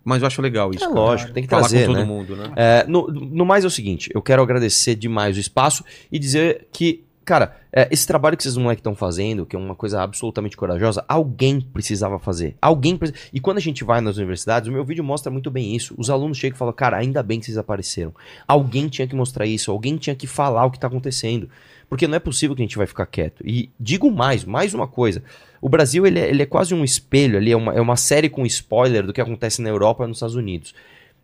Mas 0.07 0.23
eu 0.23 0.29
acho 0.29 0.41
legal 0.41 0.71
isso. 0.71 0.85
É 0.85 0.87
cara. 0.87 1.01
lógico, 1.01 1.33
tem 1.33 1.43
que 1.43 1.49
Falar 1.49 1.63
trazer, 1.63 1.81
com 1.85 1.93
todo 1.93 1.99
né? 1.99 2.05
mundo, 2.05 2.37
né? 2.37 2.53
É, 2.55 2.87
no, 2.87 3.09
no 3.09 3.45
mais 3.45 3.65
é 3.65 3.67
o 3.67 3.71
seguinte, 3.71 4.09
eu 4.15 4.23
quero 4.23 4.41
agradecer 4.41 4.95
demais 4.95 5.37
o 5.37 5.41
espaço 5.41 5.85
e 6.13 6.17
dizer 6.17 6.69
que, 6.73 7.03
cara, 7.25 7.57
é, 7.73 7.89
esse 7.91 8.07
trabalho 8.07 8.37
que 8.37 8.45
esses 8.45 8.57
moleques 8.57 8.79
estão 8.79 8.95
fazendo, 8.95 9.45
que 9.45 9.57
é 9.57 9.59
uma 9.59 9.75
coisa 9.75 10.01
absolutamente 10.01 10.57
corajosa, 10.57 11.05
alguém 11.09 11.61
precisava 11.61 12.21
fazer. 12.21 12.55
Alguém 12.63 12.97
precisa... 12.97 13.19
E 13.33 13.41
quando 13.41 13.57
a 13.57 13.61
gente 13.61 13.83
vai 13.83 14.01
nas 14.01 14.17
universidades, 14.17 14.69
o 14.69 14.73
meu 14.73 14.85
vídeo 14.85 15.03
mostra 15.03 15.29
muito 15.29 15.51
bem 15.51 15.75
isso. 15.75 15.93
Os 15.99 16.09
alunos 16.09 16.39
chegam 16.39 16.55
e 16.55 16.59
falam, 16.59 16.73
cara, 16.73 16.97
ainda 16.97 17.21
bem 17.21 17.41
que 17.41 17.47
vocês 17.47 17.59
apareceram. 17.59 18.15
Alguém 18.47 18.87
tinha 18.87 19.09
que 19.09 19.17
mostrar 19.17 19.45
isso, 19.45 19.73
alguém 19.73 19.97
tinha 19.97 20.15
que 20.15 20.29
falar 20.29 20.65
o 20.67 20.71
que 20.71 20.79
tá 20.79 20.87
acontecendo. 20.87 21.51
Porque 21.89 22.07
não 22.07 22.15
é 22.15 22.21
possível 22.21 22.55
que 22.55 22.63
a 22.63 22.65
gente 22.65 22.79
vai 22.79 22.87
ficar 22.87 23.07
quieto. 23.07 23.43
E 23.45 23.71
digo 23.79 24.09
mais, 24.11 24.45
mais 24.45 24.73
uma 24.73 24.87
coisa. 24.87 25.23
O 25.67 25.69
Brasil, 25.69 26.07
ele 26.07 26.21
é, 26.21 26.29
ele 26.31 26.45
é 26.45 26.47
quase 26.47 26.73
um 26.73 26.85
espelho 26.85 27.37
ali, 27.37 27.51
é 27.51 27.57
uma, 27.57 27.75
é 27.75 27.81
uma 27.81 27.97
série 27.97 28.29
com 28.29 28.47
spoiler 28.47 29.05
do 29.05 29.13
que 29.13 29.21
acontece 29.21 29.61
na 29.61 29.69
Europa 29.69 30.05
e 30.05 30.07
nos 30.07 30.19
Estados 30.19 30.37
Unidos. 30.37 30.73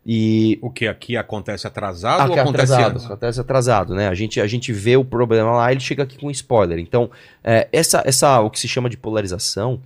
E 0.05 0.59
O 0.61 0.69
que 0.69 0.89
aqui 0.89 1.17
acontece 1.17 1.65
atrasado 1.65 2.27
ou 2.27 2.33
Aqui 2.33 2.41
acontece 2.41 2.73
atrasado, 2.73 2.91
antes? 2.91 3.07
acontece 3.07 3.41
atrasado, 3.41 3.95
né? 3.95 4.09
A 4.09 4.15
gente, 4.15 4.41
a 4.41 4.47
gente 4.49 4.73
vê 4.73 4.97
o 4.97 5.05
problema 5.05 5.53
lá, 5.53 5.71
ele 5.71 5.79
chega 5.79 6.03
aqui 6.03 6.19
com 6.19 6.29
spoiler. 6.29 6.81
Então, 6.81 7.09
é, 7.45 7.69
essa, 7.71 8.03
essa, 8.05 8.41
o 8.41 8.51
que 8.51 8.59
se 8.59 8.67
chama 8.67 8.91
de 8.91 8.97
polarização, 8.97 9.81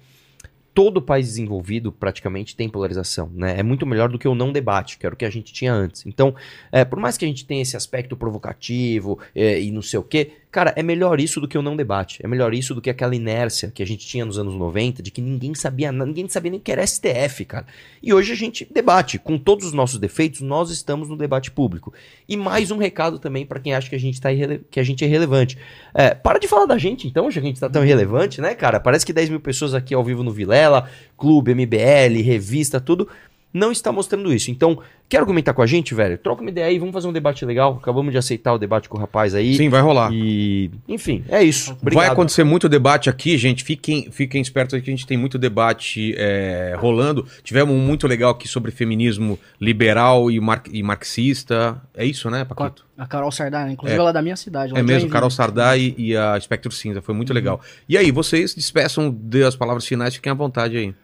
todo 0.73 1.03
país 1.03 1.27
desenvolvido 1.27 1.93
praticamente 1.93 2.57
tem 2.57 2.67
polarização, 2.67 3.31
né? 3.35 3.59
É 3.59 3.63
muito 3.63 3.87
melhor 3.87 4.09
do 4.09 4.19
que 4.19 4.27
o 4.27 4.35
não 4.35 4.53
debate, 4.53 4.99
que 4.99 5.05
era 5.05 5.15
o 5.15 5.19
que 5.19 5.25
a 5.27 5.31
gente 5.31 5.53
tinha 5.53 5.73
antes. 5.73 6.07
Então, 6.07 6.35
é, 6.73 6.83
por 6.83 6.99
mais 6.99 7.19
que 7.19 7.27
a 7.27 7.29
gente 7.29 7.45
tenha 7.45 7.61
esse 7.61 7.77
aspecto 7.77 8.17
provocativo 8.17 9.19
é, 9.35 9.61
e 9.61 9.71
não 9.71 9.83
sei 9.83 9.99
o 9.99 10.03
quê, 10.03 10.33
cara, 10.57 10.73
é 10.75 10.83
melhor 10.83 11.21
isso 11.21 11.39
do 11.39 11.47
que 11.47 11.59
o 11.59 11.61
não 11.61 11.77
debate. 11.77 12.19
É 12.25 12.27
melhor 12.27 12.55
isso 12.55 12.75
do 12.75 12.81
que 12.81 12.89
aquela 12.89 13.15
inércia 13.15 13.71
que 13.71 13.83
a 13.83 13.87
gente 13.87 14.07
tinha 14.07 14.25
nos 14.25 14.39
anos 14.39 14.55
90, 14.55 15.03
de 15.03 15.11
que 15.11 15.21
ninguém 15.21 15.55
sabia 15.55 15.93
ninguém 15.93 16.27
sabia 16.31 16.51
nem 16.51 16.59
o 16.59 16.63
que 16.63 16.73
era 16.73 16.87
STF, 16.87 17.45
cara. 17.45 17.67
E 18.03 18.15
hoje 18.15 18.33
a 18.33 18.35
gente 18.35 18.67
debate. 18.73 19.19
Com 19.19 19.37
todos 19.37 19.67
os 19.67 19.75
nossos 19.75 19.99
defeitos, 19.99 20.41
nós 20.41 20.71
estamos 20.71 21.11
no 21.11 21.17
debate 21.17 21.51
público. 21.51 21.93
E 22.27 22.39
mais 22.39 22.71
um 22.71 22.79
recado 22.79 23.19
também 23.19 23.45
pra 23.45 23.61
quem 23.61 23.75
acha 23.75 23.91
que 23.91 23.97
a 23.97 24.01
gente, 24.01 24.19
tá 24.19 24.33
irrele- 24.33 24.63
que 24.71 24.81
a 24.81 24.83
gente 24.83 25.05
é 25.05 25.07
irrelevante. 25.07 25.59
É, 25.93 26.15
para 26.15 26.39
de 26.39 26.49
falar 26.49 26.65
da 26.65 26.79
gente, 26.79 27.07
então, 27.07 27.31
já 27.31 27.39
que 27.39 27.47
a 27.47 27.51
gente 27.51 27.61
tá 27.61 27.69
tão 27.69 27.85
irrelevante, 27.85 28.41
né, 28.41 28.55
cara? 28.55 28.81
Parece 28.81 29.05
que 29.05 29.13
10 29.13 29.29
mil 29.29 29.41
pessoas 29.41 29.75
aqui 29.75 29.93
ao 29.93 30.03
vivo 30.03 30.23
no 30.23 30.33
Vilela, 30.33 30.89
Clube, 31.19 31.55
MBL, 31.55 32.23
revista, 32.23 32.81
tudo, 32.81 33.07
não 33.53 33.73
está 33.73 33.91
mostrando 33.91 34.31
isso. 34.35 34.51
Então, 34.51 34.79
quer 35.09 35.19
argumentar 35.19 35.55
com 35.55 35.63
a 35.63 35.67
gente, 35.67 35.95
velho? 35.95 36.19
Troca 36.19 36.43
uma 36.43 36.51
ideia 36.51 36.67
aí, 36.67 36.79
vamos 36.79 36.93
fazer 36.93 37.09
um 37.09 37.13
debate 37.13 37.43
legal. 37.47 37.79
Acabamos 37.81 38.13
de 38.13 38.19
aceitar 38.19 38.53
o 38.53 38.59
debate 38.59 38.87
com 38.89 38.99
o 38.99 39.01
rapaz 39.01 39.35
aí. 39.35 39.57
Sim, 39.57 39.71
vai 39.71 39.81
rolar. 39.81 40.11
E, 40.13 40.71
enfim, 40.87 41.25
é 41.29 41.43
isso. 41.43 41.73
Obrigado. 41.81 42.05
Vai 42.05 42.13
acontecer 42.13 42.45
muito 42.45 42.69
debate 42.69 43.09
aqui, 43.09 43.39
gente. 43.39 43.65
Fiquem, 43.65 44.11
fiquem 44.11 44.43
espertos 44.43 44.75
aí 44.75 44.83
que 44.83 44.91
a 44.91 44.93
gente 44.93 45.07
tem 45.07 45.17
muito 45.17 45.39
debate 45.39 46.15
é, 46.19 46.77
rolando. 46.79 47.27
Tivemos 47.43 47.75
um 47.75 47.79
muito 47.79 48.07
legal 48.07 48.33
aqui 48.33 48.47
sobre 48.47 48.71
feminismo 48.71 49.39
liberal 49.59 50.31
e, 50.31 50.39
mar- 50.39 50.63
e 50.71 50.83
marxista. 50.83 51.81
É 51.95 52.05
isso, 52.05 52.29
né, 52.31 52.45
Paquito? 52.45 52.85
a 52.99 53.07
Carol 53.07 53.31
Sardá, 53.31 53.71
inclusive 53.71 53.97
É. 53.99 54.01
ela 54.01 54.11
é 54.11 54.13
da 54.13 54.23
minha 54.23 54.37
cidade. 54.37 54.77
É 54.77 54.83
mesmo. 54.83 55.09
Carol 55.11 55.31
Sardá 55.31 55.77
e, 55.77 55.95
e 55.97 56.17
a 56.17 56.37
Espectro 56.37 56.71
Cinza. 56.73 57.01
Foi 57.03 57.15
muito 57.15 57.33
legal. 57.33 57.61
E 57.89 57.97
aí, 57.97 58.11
vocês 58.11 58.55
despeçam, 58.55 59.11
dê 59.11 59.45
as 59.45 59.55
palavras 59.57 59.87
finais, 59.87 60.15
fiquem 60.15 60.31
à 60.31 60.35
vontade 60.35 60.77
aí. 60.77 60.95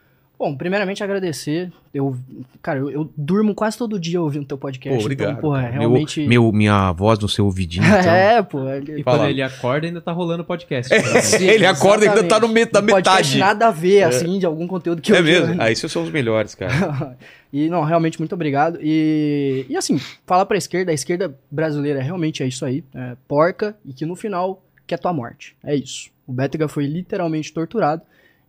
Bom, 0.42 0.56
primeiramente 0.56 1.04
agradecer. 1.04 1.70
Eu, 1.94 2.16
cara, 2.60 2.80
eu, 2.80 2.90
eu 2.90 3.10
durmo 3.16 3.54
quase 3.54 3.78
todo 3.78 3.96
dia 3.96 4.20
ouvindo 4.20 4.44
teu 4.44 4.58
podcast. 4.58 4.98
Pô, 4.98 5.04
obrigado. 5.04 5.30
Então, 5.30 5.40
porra, 5.40 5.68
realmente. 5.68 6.18
Meu, 6.26 6.42
meu- 6.42 6.52
minha 6.52 6.90
voz 6.90 7.16
no 7.20 7.28
seu 7.28 7.44
ouvidinho. 7.44 7.84
então. 7.86 8.12
é, 8.12 8.42
pô. 8.42 8.66
é- 8.68 8.80
E 8.80 9.04
Fala. 9.04 9.18
quando 9.18 9.30
ele 9.30 9.40
acorda, 9.40 9.86
ainda 9.86 10.00
tá 10.00 10.10
rolando 10.10 10.42
o 10.42 10.44
podcast. 10.44 10.92
Sim, 11.22 11.44
Ele 11.46 11.64
acorda 11.64 12.06
e 12.06 12.08
ainda 12.08 12.24
tá 12.24 12.40
no 12.40 12.48
meio 12.48 12.68
da 12.68 12.82
metade. 12.82 13.38
nada 13.38 13.68
a 13.68 13.70
ver, 13.70 14.02
assim, 14.02 14.40
de 14.40 14.44
algum 14.44 14.66
conteúdo 14.66 15.00
que 15.00 15.12
É 15.12 15.20
eu 15.20 15.22
mesmo? 15.22 15.54
Ah, 15.62 15.70
esses 15.70 15.92
são 15.92 16.02
os 16.02 16.10
melhores, 16.10 16.56
cara. 16.56 17.16
e 17.52 17.68
não, 17.68 17.84
realmente 17.84 18.18
muito 18.18 18.34
obrigado. 18.34 18.80
E, 18.82 19.64
e 19.68 19.76
assim, 19.76 19.96
falar 20.26 20.44
pra 20.44 20.58
esquerda, 20.58 20.90
a 20.90 20.94
esquerda 20.94 21.38
brasileira 21.48 22.02
realmente 22.02 22.42
é 22.42 22.48
isso 22.48 22.64
aí, 22.64 22.82
é 22.92 23.14
porca 23.28 23.76
e 23.84 23.92
que 23.92 24.04
no 24.04 24.16
final 24.16 24.60
quer 24.88 24.98
tua 24.98 25.12
morte. 25.12 25.54
É 25.62 25.76
isso. 25.76 26.10
O 26.26 26.32
Bétega 26.32 26.66
foi 26.66 26.84
literalmente 26.86 27.52
torturado. 27.52 28.02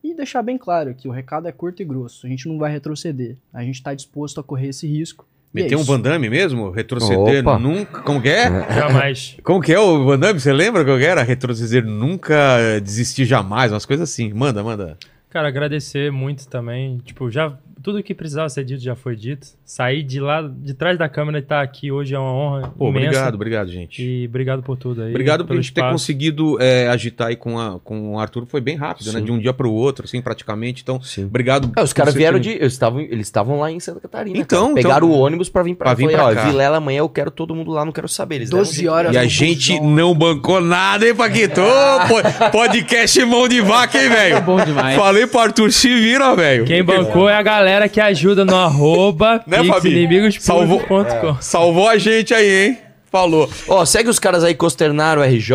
E 0.04 0.14
deixar 0.14 0.42
bem 0.44 0.58
claro 0.58 0.94
que 0.94 1.08
o 1.08 1.12
recado 1.12 1.48
é 1.48 1.52
curto 1.52 1.82
e 1.82 1.86
grosso. 1.86 2.26
A 2.28 2.30
gente 2.30 2.48
não 2.48 2.58
vai 2.58 2.72
retroceder. 2.72 3.38
A 3.54 3.64
gente 3.64 3.82
tá 3.82 3.94
disposto 3.94 4.40
a 4.40 4.44
correr 4.44 4.68
esse 4.68 4.86
risco. 4.86 5.26
E 5.56 5.74
é 5.74 5.78
um. 5.78 5.84
Van 5.84 6.00
Damme 6.00 6.30
mesmo? 6.30 6.72
Retroceder 6.72 7.42
Opa. 7.48 7.60
nunca. 7.60 8.02
Como 8.02 8.22
que 8.22 8.28
é? 8.28 8.50
Jamais. 8.74 9.38
Como 9.44 9.62
que 9.62 9.72
é 9.72 9.80
o 9.80 10.04
Van 10.04 10.20
Damme? 10.20 10.40
Você 10.40 10.52
lembra 10.52 10.84
como 10.84 10.98
que 10.98 11.06
era? 11.06 11.22
Retroceder 11.22 11.86
nunca, 11.86 12.80
desistir 12.82 13.26
jamais, 13.26 13.72
umas 13.72 13.86
coisas 13.86 14.10
assim. 14.10 14.34
Manda, 14.34 14.64
manda. 14.64 14.98
Cara, 15.30 15.48
agradecer 15.48 16.12
muito 16.12 16.48
também. 16.48 16.98
Tipo, 17.06 17.30
já 17.30 17.58
tudo 17.84 18.02
que 18.02 18.14
precisava 18.14 18.48
ser 18.50 18.64
dito 18.64 18.82
já 18.82 18.96
foi 18.96 19.16
dito. 19.16 19.46
Sair 19.66 20.02
de 20.04 20.20
lá, 20.20 20.42
de 20.42 20.74
trás 20.74 20.98
da 20.98 21.10
câmera 21.10 21.38
e 21.40 21.42
estar 21.42 21.62
aqui 21.62 21.92
hoje 21.92 22.16
é 22.16 22.20
uma 22.20 22.32
honra 22.34 22.74
Pô, 22.78 22.88
imensa. 22.90 23.06
obrigado, 23.08 23.36
obrigado, 23.36 23.70
gente. 23.72 24.02
E 24.02 24.26
obrigado 24.26 24.64
por 24.64 24.78
tudo 24.78 25.02
aí. 25.04 25.10
Obrigado 25.10 25.40
por 25.40 25.46
a 25.46 25.48
pelo 25.50 25.62
gente 25.62 25.74
ter 25.74 25.82
espaço. 25.82 25.94
conseguido 25.94 26.58
eh, 26.62 26.88
agitar 26.88 27.28
aí 27.28 27.36
com, 27.36 27.60
a, 27.60 27.80
com 27.80 28.14
o 28.16 28.20
Arthur. 28.20 28.46
Foi 28.46 28.62
bem 28.62 28.76
rápido, 28.78 29.12
né? 29.12 29.20
Sim. 29.20 29.26
De 29.26 29.32
um 29.32 29.38
dia 29.40 29.54
pro 29.54 29.72
outro, 29.72 30.06
assim, 30.06 30.22
praticamente. 30.22 30.82
Então, 30.82 31.02
Sim. 31.02 31.26
obrigado. 31.26 31.72
É, 31.76 31.84
os 31.84 31.92
caras 31.94 32.14
vieram 32.14 32.40
ter- 32.40 32.44
de. 32.44 32.50
Eles 32.64 32.74
estavam 32.74 33.02
eles 33.02 33.28
estavam 33.28 33.60
lá 33.60 33.70
em 33.70 33.80
Santa 33.80 34.00
Catarina. 34.00 34.38
Então, 34.38 34.70
cara. 34.70 34.76
Pegaram 34.76 35.08
então- 35.08 35.20
o 35.20 35.22
ônibus 35.22 35.50
pra 35.50 35.64
vir 35.64 35.76
pra, 35.76 35.86
pra 35.88 35.94
vir 35.94 36.04
Falei, 36.04 36.16
pra 36.16 36.26
ó, 36.28 36.34
cá. 36.34 36.46
Vilela 36.50 36.78
amanhã 36.78 37.00
eu 37.00 37.10
quero 37.10 37.30
todo 37.32 37.54
mundo 37.54 37.72
lá, 37.72 37.84
não 37.84 37.92
quero 37.92 38.08
saber. 38.08 38.36
Eles 38.36 38.50
12 38.50 38.72
deram 38.72 38.72
um 38.72 38.76
jeito. 38.76 38.92
horas. 38.94 39.16
E 39.16 39.18
a 39.18 39.26
gente 39.26 39.72
busão. 39.74 39.90
não 39.92 40.16
bancou 40.16 40.62
nada, 40.62 41.06
hein, 41.08 41.14
Paquito? 41.16 41.62
Po- 42.08 42.50
podcast 42.52 43.24
mão 43.26 43.48
de 43.48 43.60
vaca, 43.62 44.02
hein, 44.02 44.10
velho? 44.10 44.42
Bom 44.42 44.64
demais. 44.64 44.96
Falei 44.96 45.28
pro 45.28 45.40
Arthur, 45.40 45.72
se 45.72 45.90
vira, 45.94 46.36
velho. 46.36 46.66
Quem 46.66 46.84
bancou 46.84 47.28
é 47.28 47.36
a 47.36 47.42
galera 47.42 47.73
que 47.90 48.00
ajuda 48.02 48.44
no 48.46 48.56
arroba 48.56 49.44
Né, 49.48 49.64
Fabi? 49.64 49.90
pixinimigos.com. 49.90 51.38
Salvou 51.42 51.88
a 51.88 51.98
gente 51.98 52.34
aí, 52.34 52.66
hein? 52.68 52.78
Falou. 53.12 53.48
Ó, 53.68 53.86
segue 53.86 54.10
os 54.10 54.18
caras 54.18 54.44
aí, 54.44 54.56
Costernaro 54.56 55.22
RJ. 55.22 55.54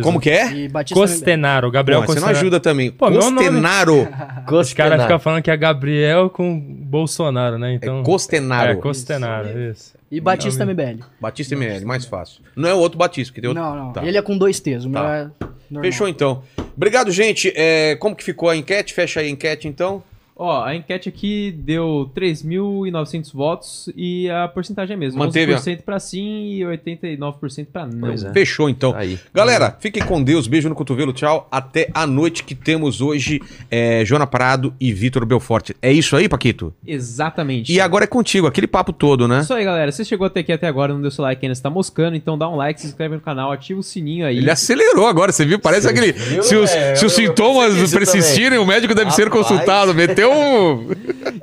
Como 0.00 0.20
que 0.20 0.30
é? 0.30 0.52
E 0.52 0.70
Costenaro, 0.94 1.68
Gabriel 1.68 2.02
Bom, 2.02 2.06
você 2.06 2.20
não 2.20 2.28
Costenaro. 2.28 2.38
ajuda 2.38 2.60
também. 2.60 2.92
Pô, 2.92 3.10
meu 3.10 3.20
nome- 3.20 3.38
Costenaro. 3.38 3.94
Os 4.06 4.06
caras 4.06 4.44
Costenaro. 4.92 5.02
ficam 5.02 5.18
falando 5.18 5.42
que 5.42 5.50
é 5.50 5.56
Gabriel 5.56 6.30
com 6.30 6.56
Bolsonaro, 6.60 7.58
né? 7.58 7.74
Então, 7.74 8.00
É 8.00 8.02
Costenaro. 8.04 8.70
É, 8.70 8.74
Costenaro, 8.76 9.48
isso. 9.72 9.92
E 10.08 10.20
Batista 10.20 10.64
MBL. 10.64 11.00
Batista 11.20 11.54
ML, 11.56 11.84
mais 11.84 12.04
fácil. 12.04 12.42
Não 12.54 12.68
é 12.68 12.74
o 12.74 12.78
outro 12.78 12.96
Batista, 12.96 13.34
que 13.34 13.40
tem 13.40 13.48
outro. 13.48 13.60
Não, 13.62 13.74
não. 13.76 13.92
Tá. 13.92 14.04
Ele 14.06 14.16
é 14.16 14.22
com 14.22 14.38
dois 14.38 14.60
T's. 14.60 14.84
O 14.84 14.88
meu 14.88 15.02
Tá. 15.02 15.16
é 15.16 15.28
normal. 15.68 15.90
Fechou 15.90 16.08
então. 16.08 16.42
Obrigado, 16.76 17.10
gente. 17.10 17.52
É, 17.56 17.96
como 17.96 18.14
que 18.14 18.22
ficou 18.22 18.48
a 18.48 18.56
enquete? 18.56 18.94
Fecha 18.94 19.18
aí 19.18 19.26
a 19.26 19.30
enquete, 19.30 19.66
então. 19.66 20.00
Ó, 20.42 20.64
a 20.64 20.74
enquete 20.74 21.06
aqui 21.06 21.52
deu 21.54 22.10
3.900 22.16 23.32
votos 23.34 23.90
e 23.94 24.28
a 24.30 24.48
porcentagem 24.48 24.94
é 24.94 24.96
a 24.96 24.98
mesma. 24.98 25.24
Manteve 25.26 25.52
a- 25.52 25.56
11% 25.58 25.82
pra 25.82 26.00
sim 26.00 26.54
e 26.54 26.64
89% 26.64 27.66
pra 27.70 27.86
não. 27.86 28.10
É. 28.10 28.32
Fechou 28.32 28.68
então. 28.70 28.94
Aí. 28.96 29.18
Galera, 29.34 29.76
fiquem 29.80 30.02
com 30.02 30.22
Deus. 30.22 30.46
Beijo 30.46 30.68
no 30.68 30.74
cotovelo. 30.74 31.12
Tchau. 31.12 31.46
Até 31.50 31.90
a 31.92 32.06
noite 32.06 32.42
que 32.44 32.54
temos 32.54 33.02
hoje 33.02 33.40
é, 33.70 34.02
Joana 34.04 34.26
Prado 34.26 34.72
e 34.80 34.92
Vitor 34.94 35.26
Belforte. 35.26 35.76
É 35.82 35.92
isso 35.92 36.16
aí, 36.16 36.28
Paquito? 36.28 36.72
Exatamente. 36.86 37.70
E 37.72 37.78
agora 37.80 38.04
é 38.04 38.06
contigo, 38.06 38.46
aquele 38.46 38.66
papo 38.66 38.92
todo, 38.92 39.28
né? 39.28 39.40
Isso 39.40 39.52
aí, 39.52 39.64
galera. 39.64 39.92
Se 39.92 40.04
chegou 40.06 40.26
até 40.26 40.40
aqui 40.40 40.52
até 40.52 40.66
agora, 40.66 40.94
não 40.94 41.02
deu 41.02 41.10
seu 41.10 41.22
like 41.22 41.44
ainda, 41.44 41.54
você 41.54 41.62
tá 41.62 41.68
moscando, 41.70 42.16
então 42.16 42.38
dá 42.38 42.48
um 42.48 42.56
like, 42.56 42.80
se 42.80 42.86
inscreve 42.86 43.14
no 43.16 43.20
canal, 43.20 43.52
ativa 43.52 43.78
o 43.78 43.82
sininho 43.82 44.24
aí. 44.26 44.38
Ele 44.38 44.50
acelerou 44.50 45.06
agora, 45.06 45.32
você 45.32 45.44
viu? 45.44 45.58
Parece 45.58 45.86
aquele. 45.86 46.12
viu, 46.12 46.42
se 46.42 46.56
os, 46.56 46.70
é, 46.70 46.94
se 46.94 47.04
os 47.04 47.12
eu- 47.18 47.26
sintomas 47.26 47.92
persistirem, 47.92 48.58
o 48.58 48.64
médico 48.66 48.94
deve 48.94 49.10
ser 49.10 49.24
Rapaz. 49.28 49.46
consultado. 49.46 49.94
Meteu 49.94 50.29
um. 50.30 50.88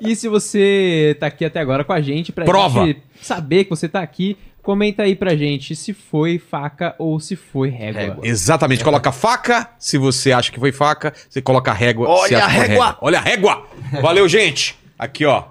E 0.02 0.16
se 0.16 0.28
você 0.28 1.16
tá 1.20 1.28
aqui 1.28 1.46
até 1.46 1.60
agora 1.60 1.84
com 1.84 1.94
a 1.94 2.02
gente, 2.02 2.32
pra 2.32 2.46
Prova. 2.46 2.86
gente 2.86 3.02
saber 3.22 3.64
que 3.66 3.70
você 3.70 3.88
tá 3.88 4.02
aqui, 4.02 4.38
comenta 4.62 5.04
aí 5.04 5.16
pra 5.16 5.36
gente 5.36 5.76
se 5.76 5.94
foi 5.94 6.38
faca 6.40 6.96
ou 6.98 7.20
se 7.20 7.36
foi 7.36 7.70
régua. 7.70 8.02
Régua. 8.02 8.28
Exatamente. 8.28 8.84
Coloca 8.84 9.12
faca 9.12 9.70
se 9.80 9.98
você 9.98 10.32
acha 10.32 10.52
que 10.52 10.60
foi 10.60 10.72
faca. 10.72 11.14
Você 11.30 11.42
coloca 11.42 11.72
régua 11.72 12.08
se 12.08 12.12
Olha 12.12 12.38
acha 12.38 12.46
a 12.46 12.50
que 12.50 12.56
foi 12.56 12.68
régua. 12.68 12.86
régua. 12.86 12.98
Olha 13.02 13.18
a 13.20 13.22
régua. 13.22 13.68
Valeu, 14.02 14.28
gente. 14.28 14.78
Aqui, 15.00 15.26
ó. 15.26 15.44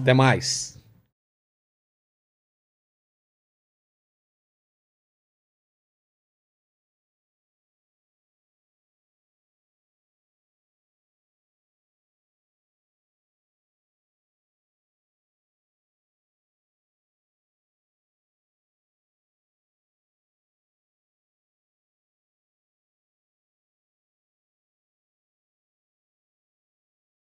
Até 0.00 0.12
mais. 0.12 0.71